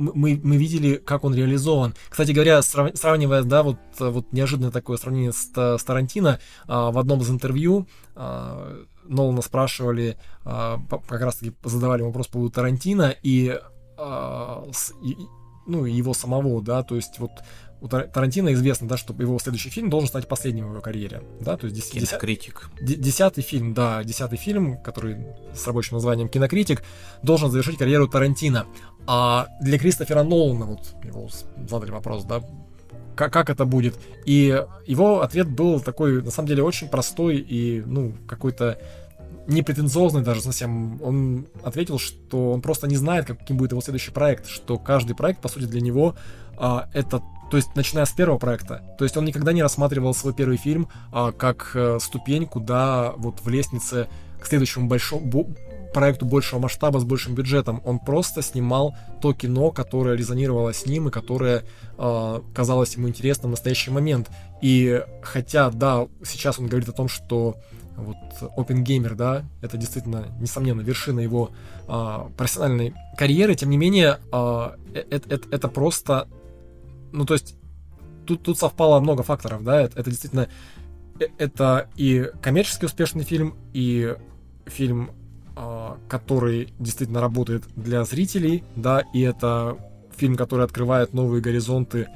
мы, 0.00 0.40
мы 0.42 0.56
видели, 0.56 0.96
как 0.96 1.24
он 1.24 1.34
реализован. 1.34 1.94
Кстати 2.08 2.32
говоря, 2.32 2.62
срав, 2.62 2.96
сравнивая, 2.96 3.42
да, 3.42 3.62
вот, 3.62 3.78
вот 3.98 4.32
неожиданное 4.32 4.70
такое 4.70 4.96
сравнение 4.96 5.32
с, 5.32 5.50
с 5.54 5.84
Тарантино, 5.84 6.40
а, 6.66 6.90
в 6.90 6.98
одном 6.98 7.20
из 7.20 7.30
интервью 7.30 7.86
а, 8.14 8.84
Нолана 9.04 9.42
спрашивали, 9.42 10.16
а, 10.44 10.80
как 11.08 11.20
раз 11.20 11.36
таки 11.36 11.52
задавали 11.64 12.02
вопрос 12.02 12.26
по 12.26 12.34
поводу 12.34 12.52
Тарантино, 12.52 13.14
и 13.22 13.58
а, 13.98 14.68
с, 14.72 14.92
и, 15.02 15.16
ну, 15.66 15.84
его 15.84 16.14
самого, 16.14 16.62
да, 16.62 16.82
то 16.82 16.96
есть 16.96 17.18
вот 17.18 17.32
у 17.80 17.88
Тарантино 17.88 18.52
известно, 18.52 18.86
да, 18.88 18.96
что 18.96 19.14
его 19.14 19.38
следующий 19.38 19.70
фильм 19.70 19.88
должен 19.88 20.08
стать 20.08 20.28
последним 20.28 20.68
в 20.68 20.72
его 20.72 20.80
карьере, 20.80 21.22
да, 21.40 21.56
то 21.56 21.66
есть 21.66 21.92
Кинокритик. 21.92 22.70
Десятый 22.80 23.42
фильм, 23.42 23.72
да, 23.72 24.04
десятый 24.04 24.38
фильм, 24.38 24.80
который 24.82 25.16
с 25.54 25.66
рабочим 25.66 25.96
названием 25.96 26.28
Кинокритик, 26.28 26.82
должен 27.22 27.50
завершить 27.50 27.78
карьеру 27.78 28.06
Тарантино. 28.06 28.66
А 29.06 29.48
для 29.60 29.78
Кристофера 29.78 30.22
Нолана, 30.22 30.66
вот 30.66 30.94
его 31.04 31.28
задали 31.68 31.90
вопрос, 31.90 32.24
да, 32.24 32.42
как, 33.16 33.32
как 33.32 33.50
это 33.50 33.64
будет. 33.64 33.98
И 34.24 34.64
его 34.86 35.22
ответ 35.22 35.48
был 35.48 35.80
такой, 35.80 36.22
на 36.22 36.30
самом 36.30 36.48
деле, 36.48 36.62
очень 36.62 36.88
простой 36.88 37.38
и, 37.38 37.82
ну, 37.84 38.14
какой-то 38.26 38.78
непретенциозный 39.46 40.22
даже 40.22 40.42
совсем. 40.42 41.00
Он 41.02 41.46
ответил, 41.62 41.98
что 41.98 42.52
он 42.52 42.62
просто 42.62 42.86
не 42.86 42.96
знает, 42.96 43.26
каким 43.26 43.56
будет 43.56 43.72
его 43.72 43.80
следующий 43.80 44.10
проект, 44.10 44.46
что 44.46 44.78
каждый 44.78 45.14
проект, 45.14 45.40
по 45.40 45.48
сути, 45.48 45.64
для 45.64 45.80
него 45.80 46.14
а, 46.56 46.88
это 46.92 47.22
то 47.50 47.56
есть, 47.56 47.74
начиная 47.74 48.04
с 48.04 48.12
первого 48.12 48.38
проекта. 48.38 48.94
То 48.96 49.04
есть, 49.04 49.16
он 49.16 49.24
никогда 49.24 49.52
не 49.52 49.60
рассматривал 49.60 50.14
свой 50.14 50.32
первый 50.32 50.56
фильм 50.56 50.88
а, 51.10 51.32
как 51.32 51.72
а, 51.74 51.98
ступеньку, 51.98 52.60
да, 52.60 53.12
вот 53.16 53.40
в 53.40 53.48
лестнице 53.48 54.08
к 54.40 54.46
следующему 54.46 54.86
большому 54.86 55.26
проекту 55.92 56.26
большего 56.26 56.60
масштаба 56.60 56.98
с 56.98 57.04
большим 57.04 57.34
бюджетом. 57.34 57.80
Он 57.84 57.98
просто 57.98 58.42
снимал 58.42 58.94
то 59.20 59.32
кино, 59.32 59.70
которое 59.70 60.16
резонировало 60.16 60.72
с 60.72 60.86
ним 60.86 61.08
и 61.08 61.10
которое 61.10 61.64
э, 61.98 62.40
казалось 62.54 62.94
ему 62.96 63.08
интересным 63.08 63.50
в 63.50 63.52
настоящий 63.52 63.90
момент. 63.90 64.30
И 64.60 65.02
хотя, 65.22 65.70
да, 65.70 66.06
сейчас 66.24 66.58
он 66.58 66.68
говорит 66.68 66.88
о 66.88 66.92
том, 66.92 67.08
что 67.08 67.56
вот 67.96 68.16
Open 68.56 68.84
Gamer, 68.84 69.14
да, 69.14 69.44
это 69.62 69.76
действительно, 69.76 70.26
несомненно, 70.40 70.80
вершина 70.80 71.20
его 71.20 71.50
э, 71.86 72.18
профессиональной 72.36 72.94
карьеры, 73.16 73.54
тем 73.54 73.70
не 73.70 73.76
менее, 73.76 74.18
э, 74.32 74.70
это, 74.94 75.34
это, 75.34 75.48
это 75.50 75.68
просто, 75.68 76.28
ну, 77.12 77.26
то 77.26 77.34
есть, 77.34 77.56
тут, 78.26 78.42
тут 78.42 78.58
совпало 78.58 79.00
много 79.00 79.22
факторов, 79.22 79.64
да, 79.64 79.82
это, 79.82 80.00
это 80.00 80.10
действительно, 80.10 80.48
э, 81.18 81.26
это 81.38 81.88
и 81.96 82.30
коммерчески 82.42 82.84
успешный 82.84 83.24
фильм, 83.24 83.56
и 83.72 84.16
фильм, 84.66 85.10
который 86.08 86.72
действительно 86.78 87.20
работает 87.20 87.64
для 87.76 88.04
зрителей, 88.04 88.64
да, 88.76 89.02
и 89.12 89.20
это 89.20 89.76
фильм, 90.16 90.36
который 90.36 90.64
открывает 90.64 91.14
новые 91.14 91.42
горизонты 91.42 92.08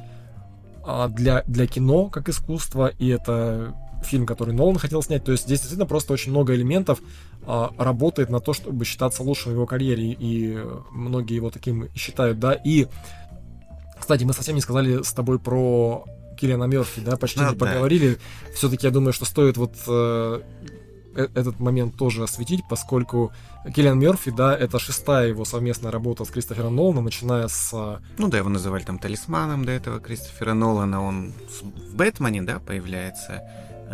для, 1.11 1.43
для 1.47 1.67
кино 1.67 2.09
как 2.09 2.29
искусство, 2.29 2.89
и 2.99 3.09
это 3.09 3.75
фильм, 4.05 4.27
который 4.27 4.55
Нолан 4.55 4.79
хотел 4.79 5.03
снять. 5.03 5.25
То 5.25 5.33
есть 5.33 5.45
здесь 5.45 5.61
действительно 5.61 5.87
просто 5.87 6.13
очень 6.13 6.31
много 6.31 6.55
элементов 6.55 7.01
а, 7.47 7.71
работает 7.79 8.31
на 8.31 8.41
то, 8.41 8.53
чтобы 8.53 8.85
считаться 8.85 9.23
лучшим 9.23 9.53
в 9.53 9.55
его 9.55 9.67
карьере, 9.67 10.13
и 10.13 10.59
многие 10.93 11.35
его 11.35 11.51
таким 11.51 11.89
считают, 11.95 12.39
да. 12.39 12.53
И, 12.53 12.87
кстати, 13.99 14.25
мы 14.25 14.33
совсем 14.33 14.55
не 14.55 14.61
сказали 14.61 15.03
с 15.03 15.13
тобой 15.13 15.39
про 15.39 16.05
Киллиана 16.39 16.65
Мерфи, 16.65 17.01
да, 17.01 17.17
почти 17.17 17.41
ну, 17.41 17.51
не 17.51 17.57
да. 17.57 17.67
поговорили. 17.67 18.19
Все-таки 18.55 18.87
я 18.87 18.93
думаю, 18.93 19.13
что 19.13 19.25
стоит 19.25 19.57
вот 19.57 19.75
э, 19.87 20.41
этот 21.15 21.61
момент 21.61 21.97
тоже 21.97 22.23
осветить, 22.23 22.63
поскольку 22.69 23.33
Киллиан 23.75 23.99
Мерфи, 23.99 24.31
да, 24.31 24.57
это 24.57 24.79
шестая 24.79 25.29
его 25.29 25.45
совместная 25.45 25.91
работа 25.91 26.25
с 26.25 26.31
Кристофером 26.31 26.77
Ноланом, 26.77 27.05
начиная 27.05 27.49
с... 27.49 27.71
Э, 27.73 27.99
ну 28.19 28.29
да, 28.29 28.39
его 28.39 28.49
называли 28.49 28.83
там 28.83 28.99
талисманом 28.99 29.65
до 29.65 29.73
этого 29.73 30.01
Кристофера 30.01 30.55
Нолана, 30.55 31.03
он 31.03 31.33
в 31.63 31.97
Бэтмене, 31.97 32.43
да, 32.43 32.59
появляется. 32.59 33.43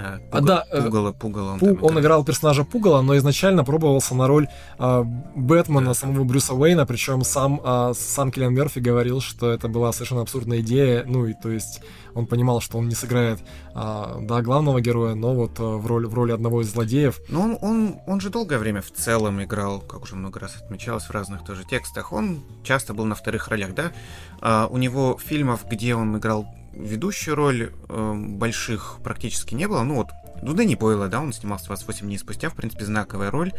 Э, 0.01 0.19
Пуга, 0.31 0.47
да, 0.47 0.65
э, 0.71 0.83
Пугало, 0.83 1.13
Пугало. 1.13 1.53
Он, 1.53 1.59
Пу, 1.59 1.67
там, 1.67 1.85
он 1.85 2.01
играл 2.01 2.25
персонажа 2.25 2.65
Пугала, 2.65 3.03
но 3.03 3.17
изначально 3.17 3.65
пробовался 3.65 4.15
на 4.15 4.27
роль 4.27 4.49
э, 4.79 5.05
Бэтмена, 5.37 5.87
да. 5.87 5.95
самого 5.95 6.25
Брюса 6.25 6.55
Уэйна, 6.55 6.87
причем 6.87 7.23
сам, 7.25 7.61
э, 7.63 7.93
сам 7.95 8.31
Киллиан 8.31 8.55
Мерфи 8.55 8.79
говорил, 8.79 9.21
что 9.21 9.51
это 9.51 9.69
была 9.69 9.93
совершенно 9.93 10.23
абсурдная 10.23 10.61
идея, 10.61 11.05
ну 11.07 11.27
и 11.27 11.35
то 11.35 11.51
есть 11.51 11.81
он 12.15 12.27
понимал, 12.27 12.61
что 12.61 12.79
он 12.79 12.89
не 12.89 12.95
сыграет 12.95 13.41
э, 13.75 14.19
да, 14.23 14.43
главного 14.43 14.81
героя, 14.81 15.15
но 15.15 15.35
вот 15.35 15.59
э, 15.61 15.63
в, 15.63 15.87
роли, 15.87 16.07
в 16.07 16.15
роли 16.15 16.33
одного 16.33 16.63
из 16.63 16.73
злодеев. 16.73 17.21
Ну 17.29 17.43
он, 17.43 17.59
он, 17.61 17.97
он 18.07 18.21
же 18.21 18.31
долгое 18.31 18.59
время 18.59 18.81
в 18.83 18.91
целом 18.91 19.43
играл, 19.43 19.81
как 19.81 20.03
уже 20.03 20.17
много 20.17 20.41
раз 20.41 20.57
отмечалось 20.57 21.05
в 21.05 21.11
разных 21.11 21.45
тоже 21.45 21.65
текстах, 21.65 22.13
он 22.13 22.43
часто 22.65 22.95
был 22.95 23.05
на 23.05 23.15
вторых 23.15 23.49
ролях, 23.49 23.75
да? 23.75 23.93
Э, 24.41 24.67
у 24.71 24.79
него 24.79 25.19
фильмов, 25.23 25.65
где 25.69 25.95
он 25.95 26.17
играл 26.17 26.47
ведущую 26.73 27.35
роль 27.35 27.73
э, 27.89 28.15
больших 28.15 28.99
практически 29.03 29.55
не 29.55 29.67
было. 29.67 29.83
Ну 29.83 29.97
вот, 29.97 30.09
ну 30.43 30.55
Дэнни 30.55 30.75
Бойла, 30.75 31.09
да, 31.09 31.21
он 31.21 31.33
снимался 31.33 31.67
28 31.67 32.07
дней 32.07 32.19
спустя, 32.19 32.49
в 32.49 32.55
принципе, 32.55 32.85
знаковая 32.85 33.31
роль. 33.31 33.53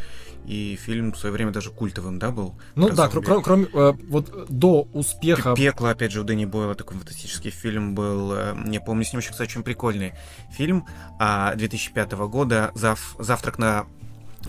И 0.45 0.77
фильм 0.81 1.11
в 1.11 1.17
свое 1.17 1.33
время 1.33 1.51
даже 1.51 1.69
культовым, 1.69 2.17
да, 2.17 2.31
был. 2.31 2.55
Ну 2.75 2.89
да, 2.89 3.07
кр- 3.07 3.41
кроме, 3.43 3.65
э, 3.65 3.93
вот 4.09 4.47
до 4.49 4.87
успеха... 4.93 5.53
Пекло, 5.55 5.89
опять 5.89 6.11
же, 6.11 6.21
у 6.21 6.23
Дэнни 6.23 6.45
Бойла 6.45 6.75
такой 6.75 6.97
фантастический 6.97 7.51
фильм 7.51 7.93
был. 7.93 8.33
Э, 8.33 8.55
я 8.65 8.81
помню, 8.81 9.05
с 9.05 9.13
ним 9.13 9.19
еще, 9.19 9.31
кстати, 9.31 9.51
очень 9.51 9.63
прикольный 9.63 10.13
фильм 10.51 10.85
э, 11.19 11.53
2005 11.55 12.13
года 12.13 12.71
«Зав... 12.73 13.15
«Завтрак 13.19 13.59
на 13.59 13.85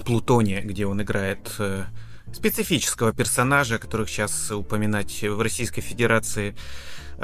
Плутоне», 0.04 0.62
где 0.62 0.86
он 0.86 1.02
играет... 1.02 1.54
Э, 1.58 1.84
специфического 2.32 3.12
персонажа, 3.12 3.78
которых 3.78 4.08
сейчас 4.08 4.50
упоминать 4.50 5.22
в 5.22 5.40
Российской 5.40 5.82
Федерации 5.82 6.56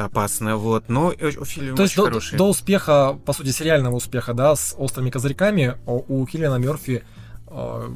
опасно, 0.05 0.57
вот, 0.57 0.89
но 0.89 1.13
фильм 1.13 1.77
То 1.77 1.83
есть 1.83 1.97
до, 1.97 2.05
хороший. 2.05 2.39
до 2.39 2.49
успеха, 2.49 3.19
по 3.25 3.33
сути, 3.33 3.49
сериального 3.49 3.97
успеха, 3.97 4.35
да, 4.35 4.55
с 4.55 4.75
острыми 4.79 5.11
козырьками 5.11 5.77
у 5.87 6.25
Киллиана 6.27 6.57
Мерфи 6.57 7.05
э, 7.49 7.91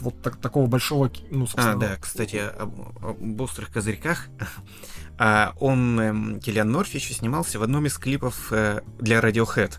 вот 0.00 0.22
так, 0.22 0.36
такого 0.36 0.66
большого, 0.66 1.10
ну, 1.30 1.46
собственно... 1.46 1.72
А, 1.72 1.76
да, 1.76 1.96
кстати, 1.96 2.36
об, 2.36 2.80
об 3.02 3.40
острых 3.40 3.72
козырьках. 3.72 4.28
а 5.18 5.54
он, 5.58 6.00
э, 6.00 6.40
Киллиан 6.40 6.70
Мерфи, 6.70 6.96
еще 6.96 7.14
снимался 7.14 7.58
в 7.58 7.62
одном 7.62 7.86
из 7.86 7.98
клипов 7.98 8.52
э, 8.52 8.80
для 8.98 9.20
Radiohead. 9.20 9.78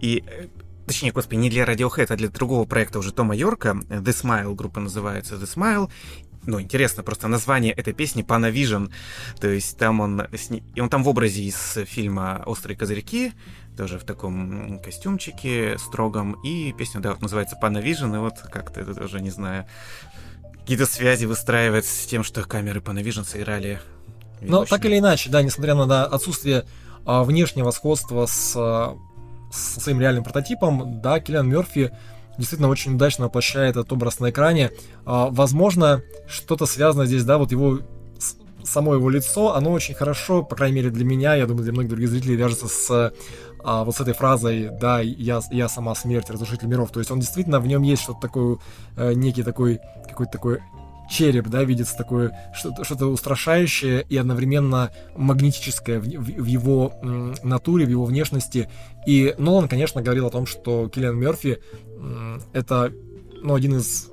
И 0.00 0.24
э, 0.26 0.46
точнее, 0.86 1.12
господи, 1.12 1.38
не 1.38 1.50
для 1.50 1.64
Radiohead, 1.64 2.06
а 2.08 2.16
для 2.16 2.28
другого 2.28 2.64
проекта 2.64 2.98
уже 2.98 3.12
Тома 3.12 3.36
Йорка, 3.36 3.80
The 3.88 4.04
Smile 4.04 4.54
группа 4.54 4.80
называется 4.80 5.36
The 5.36 5.44
Smile, 5.44 5.90
ну, 6.48 6.60
интересно 6.62 7.02
просто 7.02 7.28
название 7.28 7.74
этой 7.74 7.92
песни 7.92 8.24
Panavision, 8.24 8.90
то 9.38 9.48
есть 9.48 9.76
там 9.76 10.00
он, 10.00 10.22
и 10.74 10.80
он 10.80 10.88
там 10.88 11.04
в 11.04 11.08
образе 11.08 11.42
из 11.42 11.78
фильма 11.86 12.42
«Острые 12.46 12.74
козырьки», 12.74 13.32
тоже 13.76 13.98
в 13.98 14.04
таком 14.04 14.80
костюмчике 14.80 15.76
строгом, 15.78 16.32
и 16.42 16.72
песня, 16.72 17.00
да, 17.00 17.10
вот 17.10 17.20
называется 17.20 17.58
Panavision, 17.62 18.14
и 18.16 18.18
вот 18.18 18.38
как-то 18.50 18.80
это 18.80 18.94
тоже, 18.94 19.20
не 19.20 19.28
знаю, 19.28 19.66
какие-то 20.60 20.86
связи 20.86 21.26
выстраивать 21.26 21.84
с 21.84 22.06
тем, 22.06 22.24
что 22.24 22.42
камеры 22.44 22.80
Panavision 22.80 23.24
сыграли. 23.24 23.78
Ну, 24.40 24.64
так 24.64 24.86
или 24.86 24.98
иначе, 24.98 25.28
да, 25.28 25.42
несмотря 25.42 25.74
на 25.74 26.04
отсутствие 26.06 26.64
а, 27.04 27.24
внешнего 27.24 27.72
сходства 27.72 28.24
с, 28.24 28.54
а, 28.56 28.96
с 29.52 29.82
своим 29.82 30.00
реальным 30.00 30.24
прототипом, 30.24 31.02
да, 31.02 31.20
Киллиан 31.20 31.46
Мерфи 31.46 31.92
действительно 32.38 32.68
очень 32.68 32.94
удачно 32.94 33.24
воплощает 33.24 33.76
этот 33.76 33.92
образ 33.92 34.20
на 34.20 34.30
экране. 34.30 34.70
А, 35.04 35.28
возможно, 35.30 36.02
что-то 36.26 36.66
связано 36.66 37.04
здесь, 37.04 37.24
да, 37.24 37.38
вот 37.38 37.52
его 37.52 37.80
само 38.64 38.94
его 38.94 39.08
лицо, 39.08 39.54
оно 39.54 39.72
очень 39.72 39.94
хорошо, 39.94 40.42
по 40.42 40.54
крайней 40.54 40.76
мере 40.76 40.90
для 40.90 41.04
меня, 41.04 41.34
я 41.34 41.46
думаю, 41.46 41.64
для 41.64 41.72
многих 41.72 41.90
других 41.90 42.10
зрителей 42.10 42.36
вяжется 42.36 42.68
с 42.68 43.12
а, 43.64 43.84
вот 43.84 43.96
с 43.96 44.00
этой 44.00 44.14
фразой, 44.14 44.70
да, 44.80 45.00
я, 45.00 45.40
я 45.50 45.68
сама 45.68 45.94
смерть, 45.94 46.30
разрушитель 46.30 46.68
миров. 46.68 46.90
То 46.90 47.00
есть 47.00 47.10
он 47.10 47.20
действительно, 47.20 47.60
в 47.60 47.66
нем 47.66 47.82
есть 47.82 48.02
что-то 48.02 48.20
такое, 48.20 48.58
э, 48.96 49.14
некий 49.14 49.42
такой, 49.42 49.80
какой-то 50.08 50.32
такой 50.32 50.60
череп, 51.08 51.48
да, 51.48 51.64
видится 51.64 51.96
такое 51.96 52.52
что-то, 52.54 52.84
что 52.84 53.06
устрашающее 53.06 54.04
и 54.08 54.16
одновременно 54.16 54.90
магнетическое 55.16 56.00
в, 56.00 56.04
в, 56.04 56.42
в 56.42 56.44
его 56.44 56.94
м, 57.02 57.34
натуре, 57.42 57.86
в 57.86 57.90
его 57.90 58.04
внешности. 58.04 58.68
И 59.06 59.34
Нолан, 59.38 59.68
конечно, 59.68 60.02
говорил 60.02 60.26
о 60.26 60.30
том, 60.30 60.46
что 60.46 60.88
Киллиан 60.88 61.18
Мерфи 61.18 61.58
это 62.52 62.92
ну, 63.42 63.54
один 63.54 63.76
из 63.76 64.10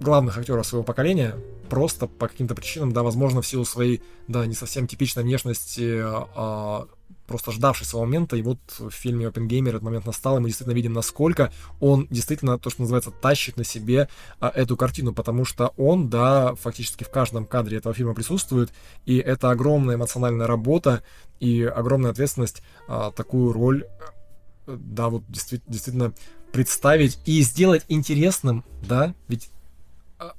главных 0.00 0.36
актеров 0.38 0.66
своего 0.66 0.84
поколения, 0.84 1.34
просто 1.68 2.06
по 2.06 2.28
каким-то 2.28 2.54
причинам, 2.54 2.92
да, 2.92 3.02
возможно, 3.02 3.40
в 3.40 3.46
силу 3.46 3.64
своей, 3.64 4.02
да, 4.28 4.44
не 4.46 4.54
совсем 4.54 4.86
типичной 4.86 5.22
внешности, 5.22 6.00
а, 6.02 6.86
просто 7.32 7.50
ждавший 7.50 7.86
своего 7.86 8.04
момента, 8.04 8.36
и 8.36 8.42
вот 8.42 8.58
в 8.78 8.90
фильме 8.90 9.26
Опенгеймер 9.26 9.70
этот 9.70 9.82
момент 9.82 10.04
настал, 10.04 10.36
и 10.36 10.40
мы 10.40 10.48
действительно 10.48 10.74
видим, 10.74 10.92
насколько 10.92 11.50
он 11.80 12.06
действительно, 12.10 12.58
то, 12.58 12.68
что 12.68 12.82
называется, 12.82 13.10
тащит 13.10 13.56
на 13.56 13.64
себе 13.64 14.10
а, 14.38 14.50
эту 14.50 14.76
картину, 14.76 15.14
потому 15.14 15.46
что 15.46 15.72
он, 15.78 16.10
да, 16.10 16.54
фактически 16.56 17.04
в 17.04 17.08
каждом 17.08 17.46
кадре 17.46 17.78
этого 17.78 17.94
фильма 17.94 18.12
присутствует, 18.12 18.70
и 19.06 19.16
это 19.16 19.50
огромная 19.50 19.94
эмоциональная 19.94 20.46
работа 20.46 21.02
и 21.40 21.62
огромная 21.62 22.10
ответственность 22.10 22.62
а, 22.86 23.10
такую 23.12 23.54
роль, 23.54 23.86
э, 24.66 24.76
да, 24.78 25.08
вот 25.08 25.22
действительно, 25.28 25.72
действительно 25.72 26.14
представить 26.52 27.18
и 27.24 27.40
сделать 27.40 27.86
интересным, 27.88 28.62
да, 28.86 29.14
ведь 29.26 29.48
а, 30.18 30.34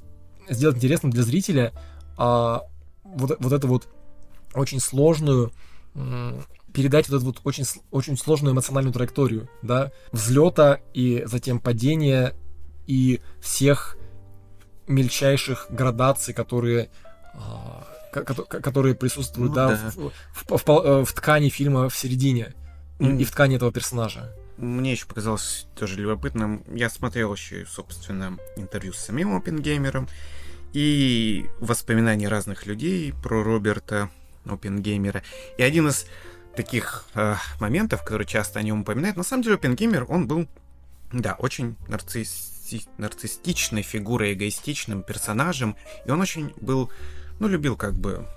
сделать 0.47 0.77
интересным 0.77 1.11
для 1.11 1.23
зрителя 1.23 1.73
а, 2.17 2.61
вот, 3.03 3.35
вот 3.39 3.51
это 3.51 3.65
вот 3.65 3.87
очень 4.53 4.79
сложную 4.79 5.51
передать 6.73 7.07
вот 7.09 7.17
эту 7.17 7.25
вот 7.27 7.41
очень, 7.43 7.65
очень 7.91 8.17
сложную 8.17 8.53
эмоциональную 8.53 8.93
траекторию, 8.93 9.49
да, 9.61 9.91
взлета 10.11 10.79
и 10.93 11.23
затем 11.25 11.59
падения 11.59 12.33
и 12.87 13.21
всех 13.41 13.97
мельчайших 14.87 15.67
градаций, 15.69 16.33
которые 16.33 16.89
а, 17.33 17.87
которые 18.11 18.95
присутствуют, 18.95 19.49
ну, 19.51 19.55
да, 19.55 19.69
да. 19.69 19.91
В, 19.91 20.11
в, 20.33 20.65
в, 20.65 20.69
э, 20.69 21.05
в 21.05 21.13
ткани 21.13 21.49
фильма 21.49 21.89
в 21.89 21.97
середине 21.97 22.53
mm. 22.99 23.17
и, 23.17 23.21
и 23.21 23.25
в 23.25 23.31
ткани 23.31 23.55
этого 23.55 23.71
персонажа. 23.71 24.35
Мне 24.57 24.91
еще 24.91 25.07
показалось 25.07 25.67
тоже 25.75 25.99
любопытным. 25.99 26.63
Я 26.67 26.89
смотрел 26.89 27.33
еще, 27.33 27.65
собственно, 27.65 28.37
интервью 28.55 28.93
с 28.93 28.99
самим 28.99 29.35
Опенгеймером 29.35 30.07
и 30.73 31.45
воспоминания 31.59 32.27
разных 32.27 32.67
людей 32.67 33.13
про 33.23 33.43
Роберта 33.43 34.11
Опенгеймера. 34.45 35.23
И 35.57 35.63
один 35.63 35.87
из 35.87 36.05
таких 36.55 37.05
э, 37.15 37.35
моментов, 37.59 38.03
который 38.03 38.25
часто 38.25 38.59
о 38.59 38.63
нем 38.63 38.81
упоминают, 38.81 39.17
на 39.17 39.23
самом 39.23 39.43
деле 39.43 39.55
Опенгеймер, 39.55 40.05
он 40.09 40.27
был, 40.27 40.47
да, 41.11 41.35
очень 41.39 41.75
нарцисси... 41.87 42.85
нарциссичной 42.97 43.81
фигурой, 43.81 44.33
эгоистичным 44.33 45.03
персонажем, 45.03 45.75
и 46.05 46.11
он 46.11 46.21
очень 46.21 46.53
был, 46.61 46.89
ну, 47.39 47.47
любил 47.47 47.75
как 47.75 47.93
бы 47.93 48.27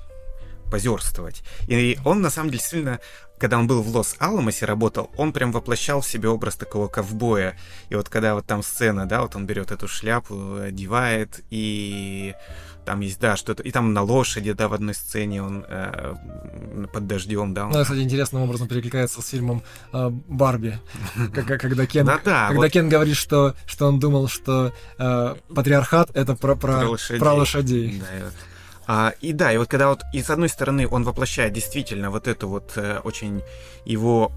позерствовать. 0.70 1.44
И 1.68 1.96
он, 2.04 2.22
на 2.22 2.30
самом 2.30 2.50
деле, 2.50 2.62
сильно 2.62 3.00
когда 3.38 3.58
он 3.58 3.66
был 3.66 3.82
в 3.82 3.94
Лос-Аламосе 3.94 4.64
работал, 4.64 5.10
он 5.16 5.32
прям 5.32 5.52
воплощал 5.52 6.00
в 6.00 6.06
себе 6.06 6.28
образ 6.28 6.56
такого 6.56 6.88
ковбоя. 6.88 7.56
И 7.90 7.94
вот 7.94 8.08
когда 8.08 8.34
вот 8.34 8.46
там 8.46 8.62
сцена, 8.62 9.06
да, 9.06 9.22
вот 9.22 9.36
он 9.36 9.46
берет 9.46 9.70
эту 9.70 9.88
шляпу, 9.88 10.56
одевает, 10.56 11.44
и 11.50 12.34
там 12.86 13.00
есть, 13.00 13.20
да, 13.20 13.36
что-то, 13.36 13.62
и 13.62 13.70
там 13.70 13.92
на 13.92 14.02
лошади, 14.02 14.52
да, 14.52 14.68
в 14.68 14.72
одной 14.72 14.94
сцене 14.94 15.42
он 15.42 15.64
э, 15.68 16.14
под 16.92 17.06
дождем, 17.06 17.52
да. 17.52 17.66
Он... 17.66 17.72
Ну, 17.72 17.82
кстати, 17.82 17.98
интересным 17.98 18.42
образом 18.42 18.68
перекликается 18.68 19.20
с 19.20 19.28
фильмом 19.28 19.62
э, 19.92 20.08
Барби, 20.10 20.78
когда 21.34 21.86
Кен, 21.86 22.06
когда 22.06 22.68
Кен 22.70 22.88
говорит, 22.88 23.16
что 23.16 23.54
он 23.80 23.98
думал, 23.98 24.28
что 24.28 24.72
э, 24.98 25.34
патриархат 25.54 26.16
это 26.16 26.36
про 26.36 27.34
лошадей. 27.34 28.02
А, 28.88 29.12
и 29.20 29.32
да, 29.32 29.52
и 29.52 29.56
вот 29.56 29.68
когда 29.68 29.88
вот 29.88 30.02
и 30.12 30.22
с 30.22 30.30
одной 30.30 30.48
стороны 30.48 30.86
он 30.88 31.02
воплощает 31.02 31.52
действительно 31.52 32.10
вот 32.10 32.28
эту 32.28 32.48
вот 32.48 32.74
э, 32.76 33.00
очень 33.02 33.42
его 33.84 34.30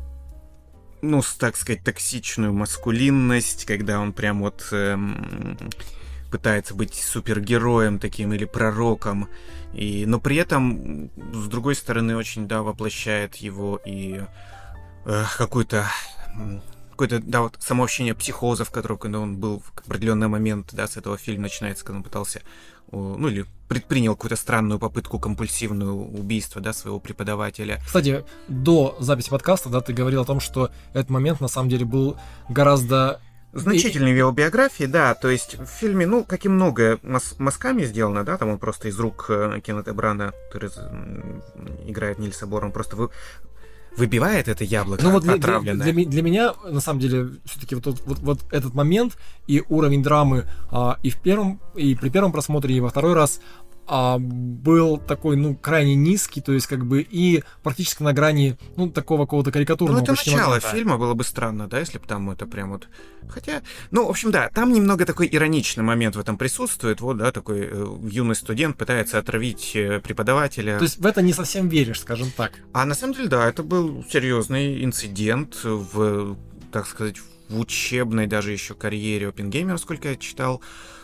ну, 1.02 1.22
так 1.38 1.56
сказать, 1.56 1.84
токсичную 1.84 2.52
маскулинность, 2.52 3.66
когда 3.66 4.02
он 4.02 4.12
прям 4.12 4.42
вот 4.42 4.68
эм, 4.72 5.58
пытается 6.30 6.74
быть 6.74 6.94
супергероем 6.94 8.00
таким 8.00 8.34
или 8.34 8.46
пророком, 8.46 9.30
и, 9.74 10.06
но 10.06 10.20
при 10.20 10.38
этом, 10.38 11.10
с 11.34 11.48
другой 11.48 11.76
стороны, 11.76 12.16
очень, 12.16 12.48
да, 12.48 12.62
воплощает 12.62 13.36
его 13.38 13.80
и 13.86 14.22
э, 15.06 15.24
какой-то 15.38 15.86
какое-то, 17.00 17.26
да, 17.26 17.42
вот 17.42 17.56
само 17.60 17.86
ощущение 17.86 18.14
психоза, 18.14 18.66
в 18.66 18.72
котором 18.72 18.98
когда 18.98 19.20
он 19.20 19.38
был 19.38 19.62
в 19.62 19.88
определенный 19.88 20.28
момент, 20.28 20.70
да, 20.74 20.86
с 20.86 20.98
этого 20.98 21.18
фильма 21.18 21.44
начинается, 21.44 21.86
когда 21.86 22.00
он 22.00 22.04
пытался, 22.04 22.42
ну, 22.92 23.30
или 23.30 23.46
предпринял 23.70 24.16
какую-то 24.16 24.36
странную 24.36 24.80
попытку 24.80 25.18
компульсивную 25.18 25.96
убийства, 25.96 26.60
да, 26.60 26.74
своего 26.74 27.00
преподавателя. 27.00 27.80
Кстати, 27.86 28.26
до 28.50 28.98
записи 29.00 29.30
подкаста, 29.30 29.70
да, 29.70 29.80
ты 29.80 29.94
говорил 29.94 30.24
о 30.24 30.26
том, 30.26 30.42
что 30.42 30.72
этот 30.94 31.10
момент 31.10 31.40
на 31.40 31.48
самом 31.48 31.70
деле 31.70 31.86
был 31.86 32.18
гораздо 32.50 33.22
Значительный 33.52 34.14
в 34.14 34.18
его 34.18 34.32
биографии, 34.32 34.84
да, 34.84 35.16
то 35.16 35.30
есть 35.30 35.58
в 35.58 35.66
фильме, 35.66 36.06
ну, 36.06 36.24
как 36.24 36.46
и 36.46 36.50
многое 36.50 37.00
маз- 37.02 37.36
мазками 37.40 37.84
сделано, 37.84 38.24
да, 38.24 38.38
там 38.38 38.50
он 38.50 38.60
просто 38.60 38.90
из 38.90 39.00
рук 39.00 39.26
э, 39.30 39.60
Кеннета 39.64 39.94
Брана, 39.94 40.34
который 40.52 40.70
играет 41.88 42.20
Нильса 42.20 42.46
Бора, 42.46 42.66
он 42.66 42.72
просто 42.72 42.96
вы, 42.96 43.10
выбивает 43.98 44.48
это 44.48 44.64
яблоко 44.64 45.04
ну, 45.04 45.12
вот 45.12 45.24
для, 45.24 45.34
отравленное. 45.34 45.92
Для, 45.92 46.06
для, 46.06 46.22
меня, 46.22 46.54
на 46.68 46.80
самом 46.80 47.00
деле, 47.00 47.30
все-таки 47.46 47.76
вот, 47.76 47.86
вот, 48.06 48.20
вот 48.20 48.40
этот 48.52 48.74
момент 48.74 49.18
и 49.48 49.64
уровень 49.68 50.04
драмы 50.04 50.46
а, 50.72 50.98
и 51.04 51.10
в 51.10 51.18
первом, 51.18 51.60
и 51.76 51.96
при 51.96 52.10
первом 52.10 52.32
просмотре, 52.32 52.76
и 52.76 52.80
во 52.80 52.90
второй 52.90 53.14
раз 53.14 53.42
а, 53.92 54.20
был 54.20 54.98
такой, 55.00 55.36
ну, 55.36 55.56
крайне 55.56 55.96
низкий, 55.96 56.42
то 56.42 56.54
есть 56.54 56.68
как 56.68 56.86
бы 56.86 57.02
и 57.02 57.44
практически 57.64 58.04
на 58.04 58.14
грани, 58.14 58.56
ну, 58.76 58.90
такого 58.92 59.26
какого-то 59.26 59.52
карикатурного. 59.52 59.98
Ну, 59.98 60.04
это 60.04 60.12
начало 60.12 60.50
момента. 60.50 60.68
фильма, 60.70 60.98
было 61.00 61.16
бы 61.16 61.24
странно, 61.24 61.68
да, 61.68 61.80
если 61.80 61.98
бы 61.98 62.06
там 62.06 62.30
это 62.30 62.46
прям 62.46 62.70
вот... 62.70 62.88
Хотя, 63.28 63.64
ну, 63.90 64.06
в 64.06 64.10
общем, 64.12 64.30
да, 64.32 64.50
там 64.50 64.74
немного 64.74 65.06
такой 65.06 65.28
ироничный 65.32 65.84
момент 65.84 66.16
в 66.16 66.20
этом 66.20 66.38
присутствует, 66.38 67.02
вот, 67.02 67.18
да, 67.18 67.32
такой 67.32 67.62
э, 67.62 67.98
юный 68.04 68.36
студент 68.36 68.78
пытается 68.78 69.18
отравить 69.18 69.76
э, 69.76 70.00
преподавателя. 70.00 70.78
То 70.78 70.84
есть 70.84 71.00
в 71.00 71.06
это 71.06 71.24
не 71.24 71.34
совсем 71.34 71.68
веришь, 71.68 72.02
скажем 72.02 72.30
так. 72.38 72.54
А 72.74 72.86
на 72.86 72.94
самом 72.94 73.16
деле, 73.16 73.28
да, 73.28 73.50
это 73.50 73.64
был 73.64 74.06
серьезный 74.08 74.84
инцидент 74.84 75.64
в, 75.64 76.38
так 76.72 76.86
сказать, 76.86 77.18
в 77.50 77.60
учебной 77.60 78.28
даже 78.28 78.52
еще 78.52 78.76
карьере 78.76 79.30
Опенгеймера, 79.30 79.78
сколько 79.78 80.10
я 80.10 80.16
читал 80.16 80.62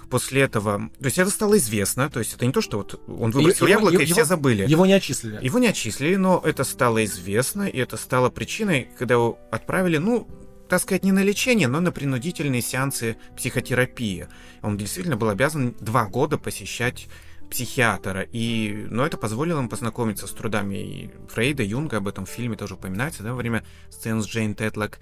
после 0.09 0.41
этого... 0.41 0.89
То 0.99 1.05
есть 1.05 1.17
это 1.17 1.29
стало 1.29 1.57
известно, 1.57 2.09
то 2.09 2.19
есть 2.19 2.33
это 2.33 2.45
не 2.45 2.51
то, 2.51 2.61
что 2.61 2.77
вот 2.77 3.01
он 3.07 3.31
выбросил 3.31 3.65
его, 3.65 3.79
яблоко, 3.79 3.93
его, 3.93 4.03
и 4.03 4.05
все 4.05 4.25
забыли. 4.25 4.65
Его 4.67 4.85
не 4.85 4.93
отчислили. 4.93 5.39
Его 5.41 5.59
не 5.59 5.67
отчислили, 5.67 6.15
но 6.15 6.41
это 6.43 6.63
стало 6.63 7.03
известно, 7.05 7.63
и 7.63 7.77
это 7.77 7.97
стало 7.97 8.29
причиной, 8.29 8.89
когда 8.97 9.15
его 9.15 9.39
отправили, 9.51 9.97
ну, 9.97 10.27
так 10.67 10.81
сказать, 10.81 11.03
не 11.03 11.11
на 11.11 11.23
лечение, 11.23 11.67
но 11.67 11.79
на 11.79 11.91
принудительные 11.91 12.61
сеансы 12.61 13.17
психотерапии. 13.37 14.27
Он 14.61 14.77
действительно 14.77 15.17
был 15.17 15.29
обязан 15.29 15.75
два 15.79 16.05
года 16.05 16.37
посещать 16.37 17.07
психиатра. 17.49 18.25
И, 18.31 18.87
ну, 18.89 19.03
это 19.03 19.17
позволило 19.17 19.59
ему 19.59 19.69
познакомиться 19.69 20.27
с 20.27 20.31
трудами 20.31 20.75
и 20.77 21.09
Фрейда, 21.29 21.63
Юнга, 21.63 21.97
об 21.97 22.07
этом 22.07 22.25
в 22.25 22.29
фильме 22.29 22.57
тоже 22.57 22.73
упоминается, 22.73 23.23
да, 23.23 23.31
во 23.31 23.37
время 23.37 23.63
сцен 23.89 24.21
с 24.21 24.27
Джейн 24.27 24.55
Тетлок. 24.55 24.99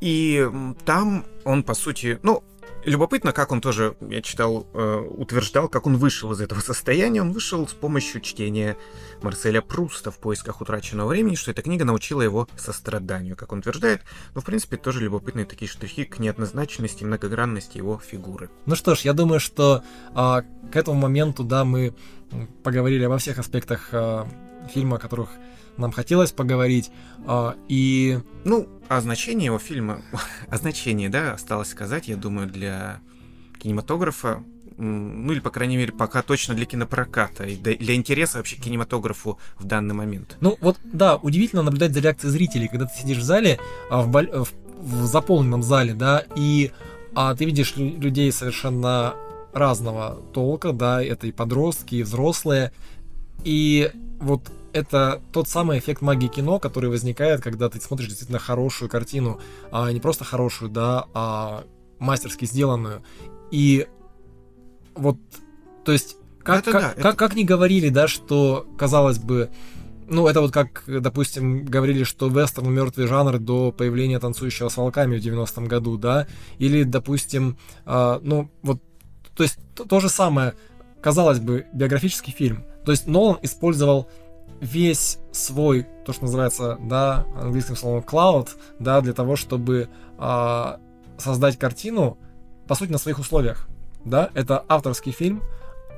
И 0.00 0.48
там 0.84 1.24
он, 1.44 1.62
по 1.62 1.74
сути, 1.74 2.18
ну, 2.22 2.44
Любопытно, 2.84 3.32
как 3.32 3.52
он 3.52 3.60
тоже, 3.60 3.96
я 4.00 4.22
читал, 4.22 4.66
э, 4.74 5.06
утверждал, 5.08 5.68
как 5.68 5.86
он 5.86 5.96
вышел 5.96 6.32
из 6.32 6.40
этого 6.40 6.60
состояния. 6.72 7.20
Он 7.20 7.32
вышел 7.32 7.66
с 7.66 7.72
помощью 7.72 8.20
чтения 8.20 8.76
Марселя 9.22 9.60
Пруста 9.60 10.10
в 10.10 10.18
поисках 10.18 10.60
утраченного 10.60 11.08
времени, 11.08 11.36
что 11.36 11.52
эта 11.52 11.62
книга 11.62 11.84
научила 11.84 12.22
его 12.22 12.48
состраданию, 12.56 13.36
как 13.36 13.52
он 13.52 13.60
утверждает. 13.60 14.02
Но, 14.34 14.40
в 14.40 14.44
принципе, 14.44 14.76
тоже 14.76 15.00
любопытные 15.00 15.46
такие 15.46 15.70
штрихи 15.70 16.04
к 16.04 16.18
неоднозначности 16.18 17.02
и 17.04 17.06
многогранности 17.06 17.78
его 17.78 17.98
фигуры. 17.98 18.50
Ну 18.66 18.74
что 18.74 18.94
ж, 18.94 19.00
я 19.00 19.12
думаю, 19.12 19.38
что 19.38 19.84
э, 20.10 20.42
к 20.72 20.76
этому 20.76 20.98
моменту, 20.98 21.44
да, 21.44 21.64
мы 21.64 21.94
поговорили 22.64 23.04
обо 23.04 23.18
всех 23.18 23.38
аспектах 23.38 23.90
э, 23.92 24.24
фильма, 24.72 24.96
о 24.96 24.98
которых 24.98 25.28
нам 25.76 25.92
хотелось 25.92 26.32
поговорить. 26.32 26.90
Э, 27.26 27.54
и... 27.68 28.20
Ну, 28.44 28.68
о 28.88 29.00
значении 29.00 29.46
его 29.46 29.58
фильма, 29.58 30.02
о 30.48 30.56
значении, 30.56 31.08
да, 31.08 31.34
осталось 31.34 31.68
сказать, 31.68 32.08
я 32.08 32.16
думаю, 32.16 32.48
для 32.48 33.00
кинематографа, 33.58 34.42
ну 34.76 35.32
или, 35.32 35.40
по 35.40 35.50
крайней 35.50 35.76
мере, 35.76 35.92
пока 35.92 36.22
точно 36.22 36.54
для 36.54 36.66
кинопроката 36.66 37.44
и 37.44 37.56
для 37.56 37.94
интереса 37.94 38.38
вообще 38.38 38.56
к 38.56 38.60
кинематографу 38.60 39.38
в 39.58 39.64
данный 39.64 39.94
момент. 39.94 40.36
Ну 40.40 40.56
вот, 40.60 40.78
да, 40.84 41.16
удивительно 41.16 41.62
наблюдать 41.62 41.92
за 41.92 42.00
реакцией 42.00 42.32
зрителей, 42.32 42.68
когда 42.68 42.86
ты 42.86 42.98
сидишь 42.98 43.18
в 43.18 43.22
зале, 43.22 43.60
а, 43.90 44.02
в, 44.02 44.08
боль... 44.08 44.30
в, 44.30 44.48
в 44.78 45.06
заполненном 45.06 45.62
зале, 45.62 45.94
да, 45.94 46.24
и 46.34 46.72
а 47.14 47.34
ты 47.34 47.44
видишь 47.44 47.76
людей 47.76 48.32
совершенно 48.32 49.14
разного 49.52 50.18
толка, 50.32 50.72
да, 50.72 51.02
это 51.02 51.26
и 51.26 51.32
подростки, 51.32 51.96
и 51.96 52.02
взрослые, 52.02 52.72
и 53.44 53.90
вот 54.18 54.50
это 54.72 55.20
тот 55.32 55.48
самый 55.48 55.78
эффект 55.78 56.00
магии 56.02 56.28
кино, 56.28 56.58
который 56.58 56.90
возникает, 56.90 57.40
когда 57.42 57.68
ты 57.68 57.80
смотришь 57.80 58.08
действительно 58.08 58.38
хорошую 58.38 58.88
картину, 58.88 59.40
а 59.70 59.90
не 59.92 60.00
просто 60.00 60.24
хорошую, 60.24 60.70
да, 60.70 61.06
а 61.14 61.64
мастерски 61.98 62.44
сделанную. 62.44 63.02
И 63.50 63.86
вот, 64.94 65.18
то 65.84 65.92
есть, 65.92 66.16
как, 66.42 66.60
это, 66.60 66.72
как, 66.72 66.80
да, 66.82 66.88
как, 66.88 66.98
это... 66.98 67.16
как 67.16 67.34
ни 67.34 67.44
говорили, 67.44 67.88
да, 67.88 68.08
что, 68.08 68.66
казалось 68.78 69.18
бы, 69.18 69.50
ну, 70.08 70.26
это 70.26 70.40
вот 70.40 70.52
как, 70.52 70.84
допустим, 70.86 71.64
говорили, 71.64 72.04
что 72.04 72.28
вестерн 72.28 72.72
мертвый 72.72 73.06
жанр 73.06 73.38
до 73.38 73.72
появления 73.72 74.18
танцующего 74.18 74.68
с 74.68 74.76
волками 74.76 75.18
в 75.18 75.24
90-м 75.24 75.66
году, 75.66 75.96
да, 75.96 76.26
или, 76.58 76.82
допустим, 76.82 77.56
э, 77.86 78.20
ну, 78.22 78.50
вот, 78.62 78.82
то 79.36 79.42
есть, 79.42 79.58
то, 79.74 79.84
то 79.84 80.00
же 80.00 80.08
самое, 80.08 80.54
казалось 81.00 81.40
бы, 81.40 81.66
биографический 81.72 82.32
фильм. 82.32 82.64
То 82.84 82.92
есть 82.92 83.06
Нолан 83.06 83.38
использовал 83.42 84.08
весь 84.62 85.18
свой, 85.32 85.88
то, 86.06 86.12
что 86.12 86.24
называется, 86.24 86.78
да, 86.80 87.26
английским 87.34 87.74
словом 87.74 88.04
cloud, 88.06 88.48
да, 88.78 89.00
для 89.00 89.12
того, 89.12 89.34
чтобы 89.34 89.88
э, 90.18 90.76
создать 91.18 91.58
картину, 91.58 92.16
по 92.68 92.76
сути, 92.76 92.92
на 92.92 92.98
своих 92.98 93.18
условиях, 93.18 93.68
да, 94.04 94.30
это 94.34 94.64
авторский 94.68 95.10
фильм, 95.10 95.42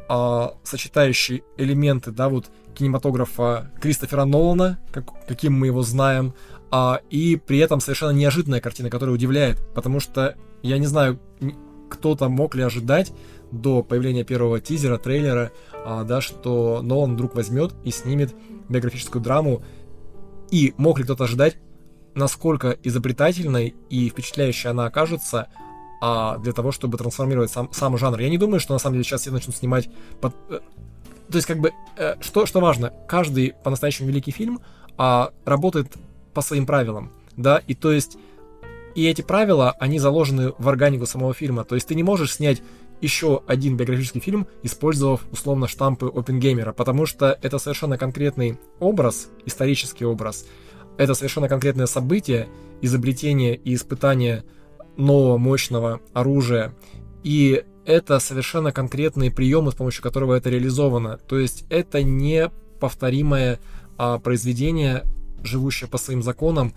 э, 0.09 0.49
сочетающий 0.63 1.45
элементы, 1.59 2.11
да, 2.11 2.31
вот 2.31 2.47
кинематографа 2.75 3.71
Кристофера 3.83 4.25
Нолана, 4.25 4.79
как, 4.91 5.05
каким 5.29 5.53
мы 5.53 5.67
его 5.67 5.83
знаем, 5.83 6.35
а, 6.71 7.01
и 7.11 7.37
при 7.37 7.59
этом 7.59 7.81
совершенно 7.81 8.11
неожиданная 8.11 8.61
картина, 8.61 8.89
которая 8.89 9.15
удивляет, 9.15 9.61
потому 9.75 10.01
что 10.01 10.37
я 10.63 10.79
не 10.79 10.87
знаю, 10.87 11.21
кто-то 11.91 12.29
мог 12.29 12.55
ли 12.55 12.63
ожидать 12.63 13.13
до 13.53 13.83
появления 13.83 14.25
первого 14.25 14.61
тизера, 14.61 14.99
трейлера, 14.99 15.53
а, 15.85 16.03
да, 16.05 16.21
что 16.21 16.81
Нолан 16.83 17.15
вдруг 17.15 17.35
возьмет 17.37 17.75
и 17.85 17.91
снимет 17.91 18.35
биографическую 18.69 19.23
драму, 19.23 19.63
и 20.51 20.75
мог 20.77 20.99
ли 20.99 21.05
кто-то 21.05 21.25
ожидать, 21.25 21.57
насколько 22.15 22.77
изобретательной 22.83 23.75
и 23.91 24.09
впечатляющей 24.09 24.71
она 24.71 24.87
окажется 24.87 25.49
а, 26.01 26.39
для 26.39 26.53
того, 26.53 26.71
чтобы 26.71 26.99
трансформировать 26.99 27.51
сам, 27.51 27.73
сам 27.73 27.97
жанр. 27.97 28.21
Я 28.21 28.29
не 28.29 28.39
думаю, 28.39 28.61
что 28.61 28.73
на 28.73 28.79
самом 28.79 28.95
деле 28.95 29.05
сейчас 29.05 29.23
все 29.23 29.31
начнут 29.31 29.57
снимать 29.57 29.89
под, 30.21 30.35
э, 30.51 30.61
то 31.31 31.37
есть, 31.37 31.47
как 31.47 31.59
бы, 31.59 31.73
э, 31.97 32.17
что, 32.21 32.47
что 32.47 32.61
важно, 32.61 32.93
каждый 33.09 33.55
по-настоящему 33.65 34.09
великий 34.09 34.31
фильм 34.31 34.61
а, 34.97 35.33
работает 35.45 35.89
по 36.33 36.43
своим 36.43 36.67
правилам, 36.67 37.11
да, 37.37 37.63
и 37.67 37.75
то 37.75 37.91
есть, 37.91 38.17
и 38.95 39.07
эти 39.07 39.23
правила, 39.23 39.75
они 39.81 39.99
заложены 39.99 40.53
в 40.59 40.69
органику 40.69 41.07
самого 41.07 41.35
фильма, 41.35 41.65
то 41.65 41.75
есть 41.75 41.89
ты 41.89 41.95
не 41.95 42.03
можешь 42.03 42.35
снять 42.35 42.63
еще 43.05 43.43
один 43.47 43.77
биографический 43.77 44.21
фильм, 44.21 44.47
использовав 44.63 45.21
условно 45.31 45.69
штампы 45.69 46.07
Опенгеймера, 46.07 46.73
потому 46.73 47.07
что 47.07 47.39
это 47.43 47.59
совершенно 47.59 47.99
конкретный 47.99 48.59
образ, 48.81 49.29
исторический 49.47 50.05
образ, 50.05 50.47
это 50.97 51.15
совершенно 51.15 51.49
конкретное 51.49 51.87
событие, 51.87 52.49
изобретение 52.81 53.55
и 53.55 53.75
испытание 53.75 54.45
нового 54.97 55.39
мощного 55.39 56.01
оружия, 56.13 56.75
и 57.23 57.65
это 57.85 58.19
совершенно 58.19 58.73
конкретные 58.73 59.31
приемы, 59.31 59.73
с 59.73 59.75
помощью 59.75 60.03
которого 60.03 60.35
это 60.35 60.49
реализовано. 60.49 61.19
То 61.19 61.39
есть 61.39 61.65
это 61.69 62.03
не 62.03 62.51
повторимое 62.81 63.61
а, 63.99 64.19
произведение, 64.19 65.05
живущее 65.43 65.89
по 65.91 65.99
своим 65.99 66.23
законам, 66.23 66.75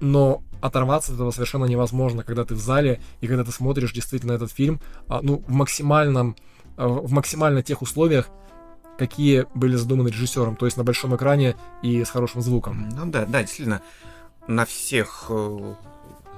но 0.00 0.42
оторваться 0.60 1.12
от 1.12 1.16
этого 1.16 1.30
совершенно 1.30 1.66
невозможно, 1.66 2.22
когда 2.22 2.44
ты 2.44 2.54
в 2.54 2.58
зале 2.58 3.00
и 3.20 3.26
когда 3.26 3.44
ты 3.44 3.52
смотришь 3.52 3.92
действительно 3.92 4.32
этот 4.32 4.50
фильм, 4.50 4.80
а, 5.08 5.20
ну, 5.22 5.44
в 5.46 5.52
максимальном, 5.52 6.36
а, 6.76 6.88
в 6.88 7.12
максимально 7.12 7.62
тех 7.62 7.82
условиях, 7.82 8.28
какие 8.98 9.46
были 9.54 9.76
задуманы 9.76 10.08
режиссером, 10.08 10.56
то 10.56 10.66
есть 10.66 10.76
на 10.76 10.84
большом 10.84 11.14
экране 11.16 11.56
и 11.82 12.04
с 12.04 12.10
хорошим 12.10 12.42
звуком. 12.42 12.88
Ну 12.96 13.06
да, 13.06 13.26
да, 13.26 13.42
действительно, 13.42 13.82
на 14.46 14.64
всех 14.64 15.26
э, 15.28 15.74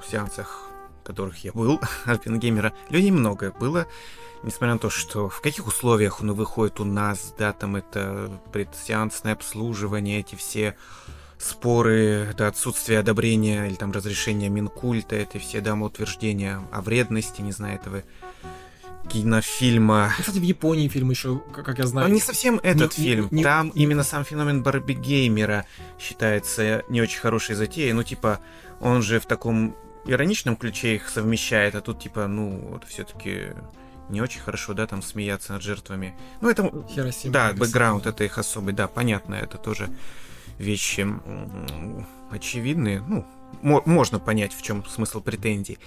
сеансах 0.09 0.67
которых 1.07 1.45
я 1.45 1.53
был, 1.53 1.81
Оппенгеймера, 2.05 2.75
людей 2.91 3.13
много 3.13 3.53
было, 3.53 3.87
несмотря 4.43 4.75
на 4.75 4.79
то, 4.79 4.91
что 4.91 5.29
в 5.29 5.41
каких 5.41 5.67
условиях 5.67 6.21
он 6.21 6.33
выходит 6.33 6.81
у 6.81 6.85
нас, 6.85 7.33
да, 7.39 7.53
там 7.53 7.77
это 7.77 8.41
предсеансное 8.53 9.33
обслуживание, 9.33 10.21
эти 10.21 10.35
все 10.35 10.77
споры, 11.39 12.29
это 12.31 12.49
отсутствие 12.49 12.99
одобрения 12.99 13.67
или 13.67 13.75
там 13.75 13.93
разрешения 13.93 14.49
Минкульта, 14.49 15.17
это 15.17 15.39
все, 15.39 15.61
утверждения 15.61 16.61
о 16.73 16.81
вредности, 16.81 17.43
не 17.43 17.53
знаю, 17.53 17.77
этого 17.77 18.03
кинофильма. 19.09 20.13
Ну, 20.17 20.23
кстати, 20.23 20.39
в 20.39 20.43
Японии 20.43 20.89
фильм 20.89 21.11
еще, 21.11 21.41
как 21.53 21.79
я 21.79 21.87
знаю. 21.87 22.09
Но 22.09 22.15
не 22.15 22.21
совсем 22.21 22.59
этот 22.63 22.97
не, 22.99 23.05
фильм. 23.05 23.29
Не, 23.31 23.43
Там 23.43 23.73
не, 23.75 23.85
именно 23.85 24.03
сам 24.03 24.25
феномен 24.25 24.63
Барби 24.63 24.95
Геймера 24.95 25.65
считается 25.99 26.83
не 26.89 27.01
очень 27.01 27.21
хорошей 27.21 27.55
затеей. 27.55 27.93
Ну, 27.93 28.03
типа, 28.03 28.41
он 28.81 29.03
же 29.03 29.21
в 29.21 29.27
таком 29.27 29.77
ироничном 30.07 30.57
ключе 30.57 30.97
их 30.97 31.09
совмещает, 31.09 31.75
а 31.75 31.81
тут 31.81 32.01
типа, 32.01 32.27
ну, 32.27 32.69
вот 32.71 32.85
все-таки 32.85 33.53
не 34.09 34.21
очень 34.21 34.41
хорошо, 34.41 34.73
да, 34.73 34.87
там 34.87 35.03
смеяться 35.03 35.53
над 35.53 35.63
жертвами. 35.63 36.17
Ну, 36.41 36.49
это, 36.49 36.71
Хиросима, 36.89 37.33
да, 37.33 37.53
бэкграунд 37.53 38.07
это 38.07 38.25
их 38.25 38.39
особый, 38.39 38.73
да, 38.73 38.87
понятно, 38.87 39.35
это 39.35 39.59
тоже 39.59 39.89
вещи 40.59 41.07
очевидные, 42.31 43.01
ну, 43.01 43.27
можно 43.63 44.19
понять, 44.19 44.53
в 44.55 44.63
чем 44.63 44.85
смысл 44.87 45.21
претензий. 45.21 45.79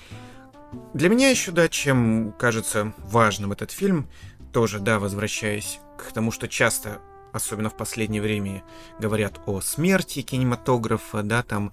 Для 0.94 1.10
меня 1.10 1.30
еще, 1.30 1.52
да, 1.52 1.68
чем 1.68 2.34
кажется 2.38 2.94
важным 2.98 3.52
этот 3.52 3.72
фильм, 3.72 4.08
тоже, 4.54 4.80
да, 4.80 5.00
возвращаясь 5.00 5.80
к 5.98 6.12
тому, 6.12 6.32
что 6.32 6.48
часто, 6.48 7.00
особенно 7.34 7.70
в 7.70 7.78
последнее 7.78 8.22
время, 8.22 8.64
говорят 9.00 9.40
о 9.46 9.62
смерти 9.62 10.22
кинематографа, 10.22 11.24
да, 11.24 11.44
там 11.44 11.72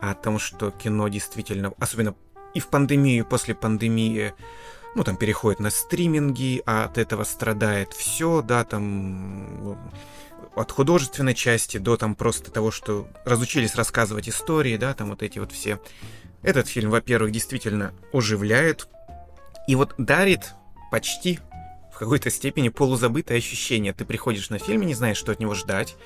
о 0.00 0.14
том, 0.14 0.38
что 0.38 0.70
кино 0.70 1.08
действительно, 1.08 1.72
особенно 1.78 2.14
и 2.54 2.60
в 2.60 2.68
пандемию, 2.68 3.24
и 3.24 3.28
после 3.28 3.54
пандемии, 3.54 4.34
ну, 4.94 5.02
там 5.02 5.16
переходит 5.16 5.60
на 5.60 5.70
стриминги, 5.70 6.62
а 6.66 6.84
от 6.84 6.98
этого 6.98 7.24
страдает 7.24 7.92
все, 7.92 8.42
да, 8.42 8.64
там 8.64 9.76
от 10.56 10.70
художественной 10.70 11.34
части 11.34 11.78
до 11.78 11.96
там 11.96 12.14
просто 12.14 12.50
того, 12.50 12.70
что 12.70 13.08
разучились 13.24 13.74
рассказывать 13.74 14.28
истории, 14.28 14.76
да, 14.76 14.94
там 14.94 15.10
вот 15.10 15.22
эти 15.22 15.38
вот 15.38 15.52
все. 15.52 15.80
Этот 16.42 16.68
фильм, 16.68 16.90
во-первых, 16.90 17.32
действительно 17.32 17.92
оживляет 18.12 18.88
и 19.66 19.74
вот 19.74 19.94
дарит 19.98 20.54
почти 20.90 21.40
в 21.94 21.98
какой-то 21.98 22.28
степени 22.28 22.70
полузабытое 22.70 23.38
ощущение. 23.38 23.92
Ты 23.92 24.04
приходишь 24.04 24.50
на 24.50 24.58
фильм 24.58 24.82
и 24.82 24.86
не 24.86 24.94
знаешь, 24.94 25.16
что 25.16 25.30
от 25.30 25.38
него 25.38 25.54
ждать. 25.54 25.96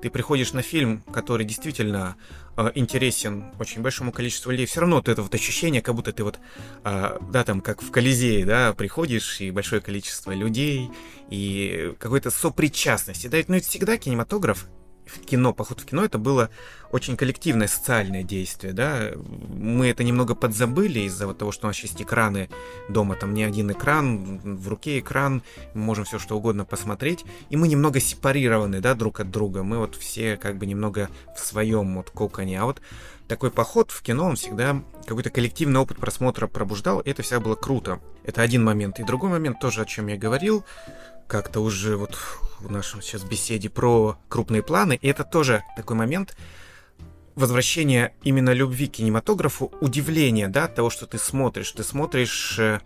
Ты 0.00 0.08
приходишь 0.08 0.54
на 0.54 0.62
фильм, 0.62 1.02
который 1.12 1.44
действительно 1.44 2.16
э, 2.56 2.72
интересен 2.74 3.44
очень 3.58 3.82
большому 3.82 4.12
количеству 4.12 4.50
людей. 4.50 4.64
Все 4.64 4.80
равно 4.80 4.96
вот 4.96 5.08
это 5.08 5.22
вот 5.22 5.34
ощущение, 5.34 5.82
как 5.82 5.94
будто 5.94 6.12
ты 6.12 6.24
вот, 6.24 6.38
э, 6.84 7.18
да, 7.30 7.44
там, 7.44 7.60
как 7.60 7.82
в 7.82 7.90
Колизее, 7.90 8.46
да, 8.46 8.72
приходишь, 8.72 9.40
и 9.42 9.50
большое 9.50 9.82
количество 9.82 10.32
людей, 10.32 10.90
и 11.28 11.94
какой-то 11.98 12.30
сопричастности. 12.30 13.26
Да, 13.26 13.36
но 13.46 13.56
это 13.56 13.66
всегда 13.66 13.98
кинематограф 13.98 14.66
в 15.06 15.20
кино, 15.20 15.52
поход 15.52 15.80
в 15.80 15.86
кино, 15.86 16.04
это 16.04 16.18
было 16.18 16.50
очень 16.92 17.16
коллективное 17.16 17.68
социальное 17.68 18.22
действие, 18.22 18.72
да. 18.72 19.12
Мы 19.48 19.88
это 19.88 20.04
немного 20.04 20.34
подзабыли 20.34 21.00
из-за 21.00 21.26
вот 21.26 21.38
того, 21.38 21.52
что 21.52 21.66
у 21.66 21.70
нас 21.70 21.78
есть 21.80 22.00
экраны 22.00 22.48
дома, 22.88 23.14
там 23.14 23.34
не 23.34 23.44
один 23.44 23.72
экран, 23.72 24.38
в 24.38 24.68
руке 24.68 24.98
экран, 24.98 25.42
мы 25.74 25.82
можем 25.82 26.04
все 26.04 26.18
что 26.18 26.36
угодно 26.36 26.64
посмотреть, 26.64 27.24
и 27.50 27.56
мы 27.56 27.68
немного 27.68 28.00
сепарированы, 28.00 28.80
да, 28.80 28.94
друг 28.94 29.20
от 29.20 29.30
друга. 29.30 29.62
Мы 29.62 29.78
вот 29.78 29.94
все 29.96 30.36
как 30.36 30.58
бы 30.58 30.66
немного 30.66 31.08
в 31.36 31.40
своем 31.40 31.96
вот 31.96 32.10
коконе. 32.10 32.60
А 32.60 32.64
вот 32.64 32.80
такой 33.28 33.50
поход 33.50 33.90
в 33.90 34.02
кино, 34.02 34.26
он 34.26 34.36
всегда 34.36 34.82
какой-то 35.06 35.30
коллективный 35.30 35.80
опыт 35.80 35.98
просмотра 35.98 36.46
пробуждал, 36.46 37.00
и 37.00 37.10
это 37.10 37.22
всегда 37.22 37.40
было 37.40 37.54
круто. 37.54 38.00
Это 38.24 38.42
один 38.42 38.64
момент. 38.64 38.98
И 38.98 39.04
другой 39.04 39.30
момент 39.30 39.60
тоже, 39.60 39.82
о 39.82 39.84
чем 39.84 40.08
я 40.08 40.16
говорил, 40.16 40.64
как-то 41.26 41.60
уже 41.60 41.96
вот 41.96 42.16
в 42.60 42.70
нашем 42.70 43.02
сейчас 43.02 43.22
беседе 43.22 43.68
про 43.68 44.18
крупные 44.28 44.62
планы. 44.62 44.98
И 45.00 45.08
это 45.08 45.24
тоже 45.24 45.62
такой 45.76 45.96
момент 45.96 46.36
возвращения 47.36 48.14
именно 48.22 48.52
любви 48.52 48.86
к 48.86 48.92
кинематографу, 48.92 49.70
удивления, 49.80 50.48
да, 50.48 50.68
того, 50.68 50.88
что 50.88 51.06
ты 51.06 51.18
смотришь. 51.18 51.70
Ты 51.72 51.84
смотришь, 51.84 52.58
э, 52.58 52.80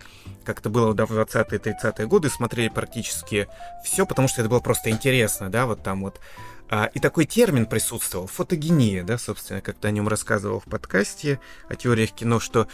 как 0.45 0.59
это 0.59 0.71
было 0.71 0.93
да, 0.93 1.07
в 1.07 1.12
20-е, 1.12 1.59
30-е 1.59 2.07
годы, 2.09 2.29
смотрели 2.29 2.69
практически 2.69 3.49
все, 3.85 4.05
потому 4.05 4.27
что 4.27 4.41
это 4.41 4.51
было 4.51 4.61
просто 4.61 4.91
интересно, 4.91 5.51
да, 5.51 5.67
вот 5.67 5.83
там 5.85 6.03
вот. 6.03 6.21
А, 6.69 6.87
и 6.87 6.99
такой 7.01 7.27
термин 7.27 7.67
присутствовал, 7.67 8.27
фотогения, 8.27 9.05
да, 9.05 9.19
собственно, 9.19 9.61
как-то 9.61 9.89
о 9.89 9.91
нем 9.93 10.09
рассказывал 10.09 10.61
в 10.61 10.65
подкасте 10.65 11.41
о 11.69 11.77
теориях 11.77 12.12
кино, 12.12 12.41
что 12.41 12.69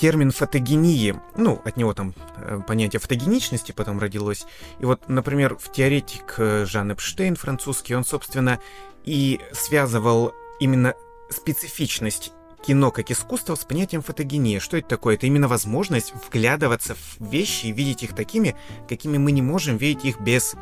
термин 0.00 0.30
фотогении, 0.30 1.14
ну, 1.36 1.60
от 1.62 1.76
него 1.76 1.92
там 1.92 2.14
э, 2.36 2.60
понятие 2.66 3.00
фотогеничности 3.00 3.72
потом 3.72 3.98
родилось. 4.00 4.46
И 4.78 4.86
вот, 4.86 5.08
например, 5.08 5.56
в 5.56 5.70
теоретик 5.70 6.36
э, 6.38 6.64
Жан 6.66 6.92
Эпштейн 6.92 7.36
французский, 7.36 7.94
он, 7.94 8.04
собственно, 8.04 8.60
и 9.04 9.40
связывал 9.52 10.32
именно 10.58 10.94
специфичность 11.28 12.32
кино 12.66 12.90
как 12.90 13.10
искусство 13.10 13.54
с 13.54 13.64
понятием 13.64 14.00
фотогении. 14.00 14.58
Что 14.58 14.78
это 14.78 14.88
такое? 14.88 15.16
Это 15.16 15.26
именно 15.26 15.48
возможность 15.48 16.14
вглядываться 16.26 16.94
в 16.94 17.30
вещи 17.30 17.66
и 17.66 17.72
видеть 17.72 18.02
их 18.02 18.14
такими, 18.14 18.56
какими 18.88 19.18
мы 19.18 19.32
не 19.32 19.42
можем 19.42 19.76
видеть 19.76 20.04
их 20.06 20.20
без 20.20 20.54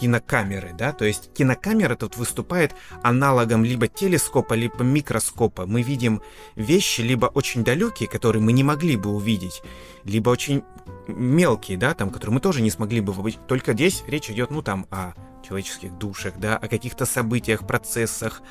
кинокамеры, 0.00 0.72
да, 0.72 0.92
то 0.92 1.04
есть 1.04 1.30
кинокамера 1.34 1.94
тут 1.94 2.16
выступает 2.16 2.74
аналогом 3.02 3.64
либо 3.64 3.86
телескопа, 3.86 4.54
либо 4.54 4.82
микроскопа. 4.82 5.66
Мы 5.66 5.82
видим 5.82 6.22
вещи 6.56 7.02
либо 7.02 7.26
очень 7.26 7.64
далекие, 7.64 8.08
которые 8.08 8.42
мы 8.42 8.52
не 8.52 8.64
могли 8.64 8.96
бы 8.96 9.10
увидеть, 9.10 9.62
либо 10.04 10.30
очень 10.30 10.62
мелкие, 11.06 11.76
да, 11.76 11.94
там, 11.94 12.10
которые 12.10 12.34
мы 12.34 12.40
тоже 12.40 12.62
не 12.62 12.70
смогли 12.70 13.00
бы 13.00 13.12
увидеть. 13.12 13.46
Только 13.46 13.74
здесь 13.74 14.02
речь 14.06 14.30
идет, 14.30 14.50
ну, 14.50 14.62
там, 14.62 14.86
о 14.90 15.12
человеческих 15.42 15.96
душах, 15.98 16.34
да, 16.38 16.56
о 16.56 16.68
каких-то 16.68 17.06
событиях, 17.06 17.66
процессах, 17.66 18.42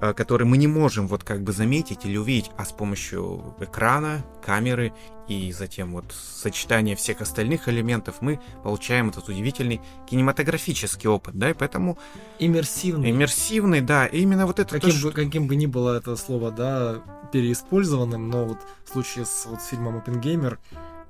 э, 0.00 0.12
которые 0.12 0.46
мы 0.46 0.56
не 0.56 0.66
можем 0.66 1.06
вот 1.08 1.24
как 1.24 1.42
бы 1.42 1.52
заметить 1.52 2.04
или 2.04 2.16
увидеть, 2.16 2.50
а 2.56 2.64
с 2.64 2.72
помощью 2.72 3.54
экрана, 3.60 4.24
камеры 4.44 4.92
и 5.28 5.52
затем 5.52 5.92
вот 5.92 6.06
сочетания 6.12 6.96
всех 6.96 7.20
остальных 7.20 7.68
элементов 7.68 8.16
мы 8.20 8.40
получаем 8.62 9.10
этот 9.10 9.28
удивительный 9.28 9.80
кинематографический 10.08 11.08
опыт, 11.08 11.34
да, 11.34 11.50
и 11.50 11.54
поэтому... 11.54 11.98
Иммерсивный. 12.38 13.10
Иммерсивный, 13.10 13.80
да, 13.82 14.06
и 14.06 14.20
именно 14.20 14.46
вот 14.46 14.58
это... 14.58 14.80
Каким, 14.80 14.98
то, 14.98 15.08
бы, 15.08 15.12
каким 15.12 15.46
бы 15.46 15.56
ни 15.56 15.66
было 15.66 15.96
это 15.98 16.16
слово, 16.16 16.50
да, 16.50 17.02
переиспользованным, 17.30 18.28
но 18.28 18.46
вот 18.46 18.58
в 18.84 18.92
случае 18.92 19.26
с, 19.26 19.46
вот, 19.46 19.60
с 19.60 19.66
фильмом 19.66 19.98
Опенгеймер 19.98 20.58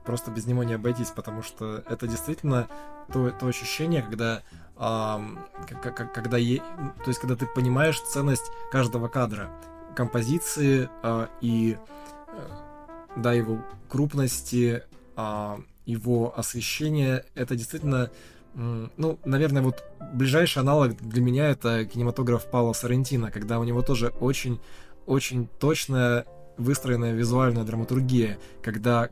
просто 0.05 0.31
без 0.31 0.47
него 0.47 0.65
не 0.65 0.73
обойтись, 0.74 1.10
потому 1.15 1.43
что 1.43 1.85
это 1.89 2.06
действительно 2.06 2.66
то, 3.12 3.31
то 3.31 3.47
ощущение, 3.47 4.02
когда 4.02 4.43
когда 4.79 6.39
то 6.39 7.09
есть 7.09 7.19
когда 7.19 7.35
ты 7.35 7.47
понимаешь 7.47 8.01
ценность 8.01 8.51
каждого 8.71 9.09
кадра, 9.09 9.51
композиции 9.97 10.89
а, 11.03 11.29
и 11.41 11.77
э, 12.29 12.49
да 13.17 13.33
его 13.33 13.65
крупности, 13.89 14.85
а, 15.17 15.59
его 15.85 16.39
освещения, 16.39 17.25
это 17.35 17.57
действительно 17.57 18.11
ну, 18.55 19.21
наверное, 19.25 19.63
вот 19.63 19.85
ближайший 20.15 20.59
аналог 20.59 20.97
для 20.97 21.23
меня 21.23 21.49
это 21.49 21.85
кинематограф 21.85 22.51
Паула 22.51 22.73
Сарентино, 22.73 23.31
когда 23.31 23.61
у 23.61 23.65
него 23.65 23.83
тоже 23.83 24.09
очень, 24.21 24.59
очень 25.07 25.47
точная 25.61 26.27
выстроенная 26.57 27.13
визуальная 27.13 27.63
драматургия, 27.63 28.39
когда 28.61 29.11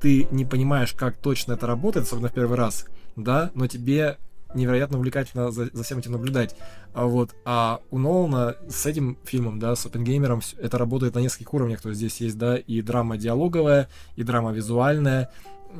ты 0.00 0.26
не 0.32 0.44
понимаешь, 0.44 0.94
как 0.94 1.16
точно 1.16 1.52
это 1.52 1.66
работает, 1.68 2.06
особенно 2.06 2.28
в 2.28 2.34
первый 2.34 2.56
раз, 2.56 2.86
да, 3.14 3.52
но 3.54 3.68
тебе 3.68 4.18
невероятно 4.54 4.98
увлекательно 4.98 5.50
за, 5.50 5.68
за 5.72 5.82
всем 5.82 5.98
этим 5.98 6.12
наблюдать. 6.12 6.56
А 6.92 7.06
вот, 7.06 7.34
а 7.44 7.80
у 7.90 7.98
Нолана 7.98 8.56
с 8.68 8.86
этим 8.86 9.18
фильмом, 9.24 9.58
да, 9.58 9.76
с 9.76 9.86
Опенгеймером, 9.86 10.40
это 10.58 10.78
работает 10.78 11.14
на 11.14 11.20
нескольких 11.20 11.52
уровнях. 11.54 11.80
То 11.80 11.90
есть 11.90 11.98
здесь 11.98 12.20
есть, 12.20 12.38
да, 12.38 12.56
и 12.56 12.80
драма 12.82 13.16
диалоговая, 13.16 13.88
и 14.16 14.22
драма 14.22 14.52
визуальная, 14.52 15.30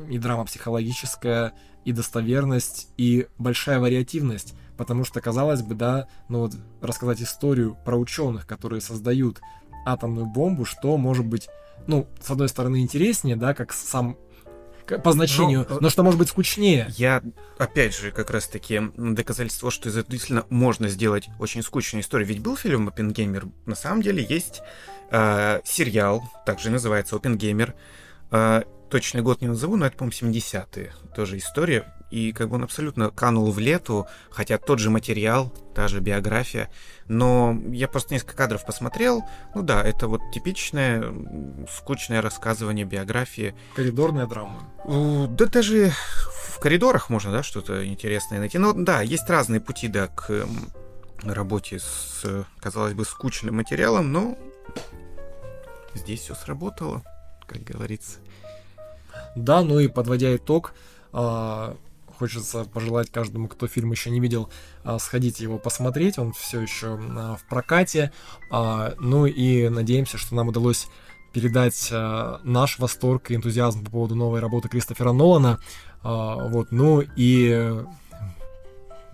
и 0.09 0.17
драма 0.17 0.45
психологическая, 0.45 1.53
и 1.85 1.91
достоверность, 1.91 2.89
и 2.97 3.27
большая 3.37 3.79
вариативность. 3.79 4.55
Потому 4.77 5.05
что, 5.05 5.21
казалось 5.21 5.61
бы, 5.61 5.75
да, 5.75 6.07
ну 6.27 6.39
вот 6.41 6.53
рассказать 6.81 7.21
историю 7.21 7.77
про 7.85 7.95
ученых, 7.97 8.45
которые 8.45 8.81
создают 8.81 9.39
атомную 9.85 10.25
бомбу, 10.25 10.65
что 10.65 10.97
может 10.97 11.25
быть, 11.25 11.47
ну, 11.87 12.07
с 12.19 12.29
одной 12.29 12.49
стороны, 12.49 12.81
интереснее, 12.81 13.35
да, 13.35 13.53
как 13.53 13.71
сам 13.71 14.17
по 15.03 15.11
значению, 15.11 15.65
но, 15.69 15.79
но 15.81 15.89
что 15.89 16.03
может 16.03 16.19
быть 16.19 16.29
скучнее. 16.29 16.87
Я, 16.97 17.21
опять 17.57 17.95
же, 17.95 18.11
как 18.11 18.29
раз-таки 18.31 18.81
доказательство, 18.95 19.71
что 19.71 19.89
из 19.89 19.97
этого 19.97 20.11
действительно 20.11 20.45
можно 20.49 20.87
сделать 20.87 21.27
очень 21.39 21.63
скучную 21.63 22.03
историю. 22.03 22.27
Ведь 22.27 22.39
был 22.39 22.55
фильм 22.55 22.87
«Опенгеймер». 22.87 23.47
На 23.65 23.75
самом 23.75 24.01
деле 24.01 24.25
есть 24.27 24.61
э, 25.11 25.61
сериал, 25.63 26.23
также 26.45 26.69
называется 26.69 27.15
«Опенгеймер». 27.15 27.73
Э, 28.31 28.63
точный 28.95 29.21
год 29.21 29.41
не 29.41 29.49
назову, 29.49 29.75
но 29.75 29.87
это, 29.87 29.97
по-моему, 29.97 30.31
70-е. 30.31 30.93
Тоже 31.13 31.37
история 31.37 31.93
и 32.11 32.31
как 32.31 32.47
бы 32.47 32.55
он 32.55 32.63
абсолютно 32.63 33.09
канул 33.09 33.51
в 33.51 33.59
лету, 33.59 34.07
хотя 34.29 34.57
тот 34.57 34.79
же 34.79 34.89
материал, 34.89 35.53
та 35.73 35.89
же 35.89 35.99
биография, 35.99 36.71
но 37.09 37.61
я 37.71 37.89
просто 37.89 38.13
несколько 38.13 38.37
кадров 38.37 38.65
посмотрел, 38.65 39.21
ну 39.53 39.63
да, 39.63 39.83
это 39.83 40.07
вот 40.07 40.21
типичное 40.33 41.13
скучное 41.69 42.21
рассказывание 42.21 42.85
биографии. 42.85 43.53
Коридорная 43.75 44.27
драма. 44.27 44.71
Да 44.85 45.45
даже 45.47 45.91
в 46.31 46.59
коридорах 46.59 47.09
можно, 47.09 47.33
да, 47.33 47.43
что-то 47.43 47.85
интересное 47.85 48.39
найти. 48.39 48.57
Но 48.59 48.71
да, 48.71 49.01
есть 49.01 49.29
разные 49.29 49.59
пути, 49.59 49.89
да, 49.89 50.07
к 50.07 50.47
работе 51.21 51.79
с, 51.79 52.45
казалось 52.61 52.93
бы, 52.93 53.03
скучным 53.03 53.57
материалом, 53.57 54.13
но 54.13 54.37
здесь 55.95 56.21
все 56.21 56.33
сработало, 56.33 57.03
как 57.45 57.61
говорится. 57.63 58.19
Да, 59.35 59.61
ну 59.61 59.79
и 59.79 59.87
подводя 59.87 60.35
итог, 60.35 60.73
а, 61.11 61.75
хочется 62.17 62.65
пожелать 62.65 63.09
каждому, 63.09 63.47
кто 63.47 63.67
фильм 63.67 63.91
еще 63.91 64.09
не 64.09 64.19
видел, 64.19 64.49
а, 64.83 64.99
сходить 64.99 65.39
его 65.39 65.57
посмотреть. 65.57 66.17
Он 66.17 66.33
все 66.33 66.61
еще 66.61 66.97
а, 66.99 67.35
в 67.35 67.47
прокате. 67.47 68.11
Ну 68.51 69.25
и 69.25 69.69
надеемся, 69.69 70.17
что 70.17 70.35
нам 70.35 70.49
удалось 70.49 70.87
передать 71.33 71.91
наш 72.43 72.79
восторг 72.79 73.29
и 73.29 73.35
энтузиазм 73.35 73.83
по 73.83 73.91
поводу 73.91 74.15
новой 74.15 74.39
работы 74.39 74.69
Кристофера 74.69 75.11
Нолана. 75.11 75.59
Вот, 76.01 76.71
ну 76.71 77.03
и 77.17 77.83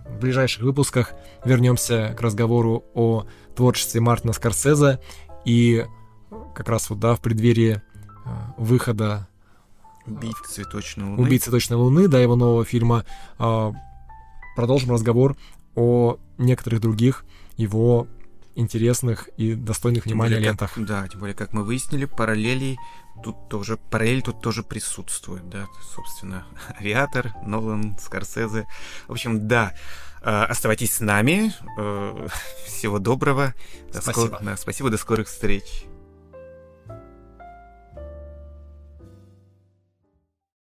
в 0.05 0.19
ближайших 0.19 0.61
выпусках 0.61 1.13
вернемся 1.45 2.13
к 2.15 2.21
разговору 2.21 2.83
о 2.93 3.25
творчестве 3.55 4.01
Мартина 4.01 4.33
Скорсезе 4.33 4.99
и 5.45 5.85
как 6.53 6.69
раз 6.69 6.91
вот, 6.91 6.99
да, 6.99 7.15
в 7.15 7.21
преддверии 7.21 7.81
выхода 8.57 9.27
Убить 10.05 10.37
цветочной 10.47 11.05
луны. 11.05 11.21
Убить 11.21 11.43
цветочной 11.43 11.77
луны, 11.77 12.07
да, 12.07 12.19
его 12.19 12.35
нового 12.35 12.65
фильма. 12.65 13.05
А, 13.37 13.73
продолжим 14.55 14.91
разговор 14.91 15.37
о 15.75 16.17
некоторых 16.37 16.81
других 16.81 17.25
его 17.57 18.07
интересных 18.55 19.29
и 19.37 19.53
достойных 19.53 20.03
тем 20.03 20.13
внимания 20.13 20.35
более, 20.35 20.49
лентах. 20.49 20.73
Как, 20.73 20.85
да, 20.85 21.07
тем 21.07 21.19
более, 21.19 21.35
как 21.35 21.53
мы 21.53 21.63
выяснили, 21.63 22.05
параллелей 22.05 22.77
тут 23.23 23.49
тоже, 23.49 23.77
параллель 23.77 24.21
тут 24.21 24.41
тоже 24.41 24.63
присутствует, 24.63 25.47
да, 25.49 25.67
собственно, 25.95 26.45
Авиатор, 26.79 27.33
Нолан, 27.45 27.97
Скорсезе. 27.99 28.67
В 29.07 29.11
общем, 29.11 29.47
да, 29.47 29.73
а, 30.23 30.45
оставайтесь 30.45 30.95
с 30.95 30.99
нами, 30.99 31.53
э, 31.77 32.27
всего 32.65 32.99
доброго. 32.99 33.53
До 33.93 34.01
спасибо. 34.01 34.25
Скор... 34.27 34.43
Да, 34.43 34.57
спасибо, 34.57 34.89
до 34.89 34.97
скорых 34.97 35.27
встреч. 35.27 35.85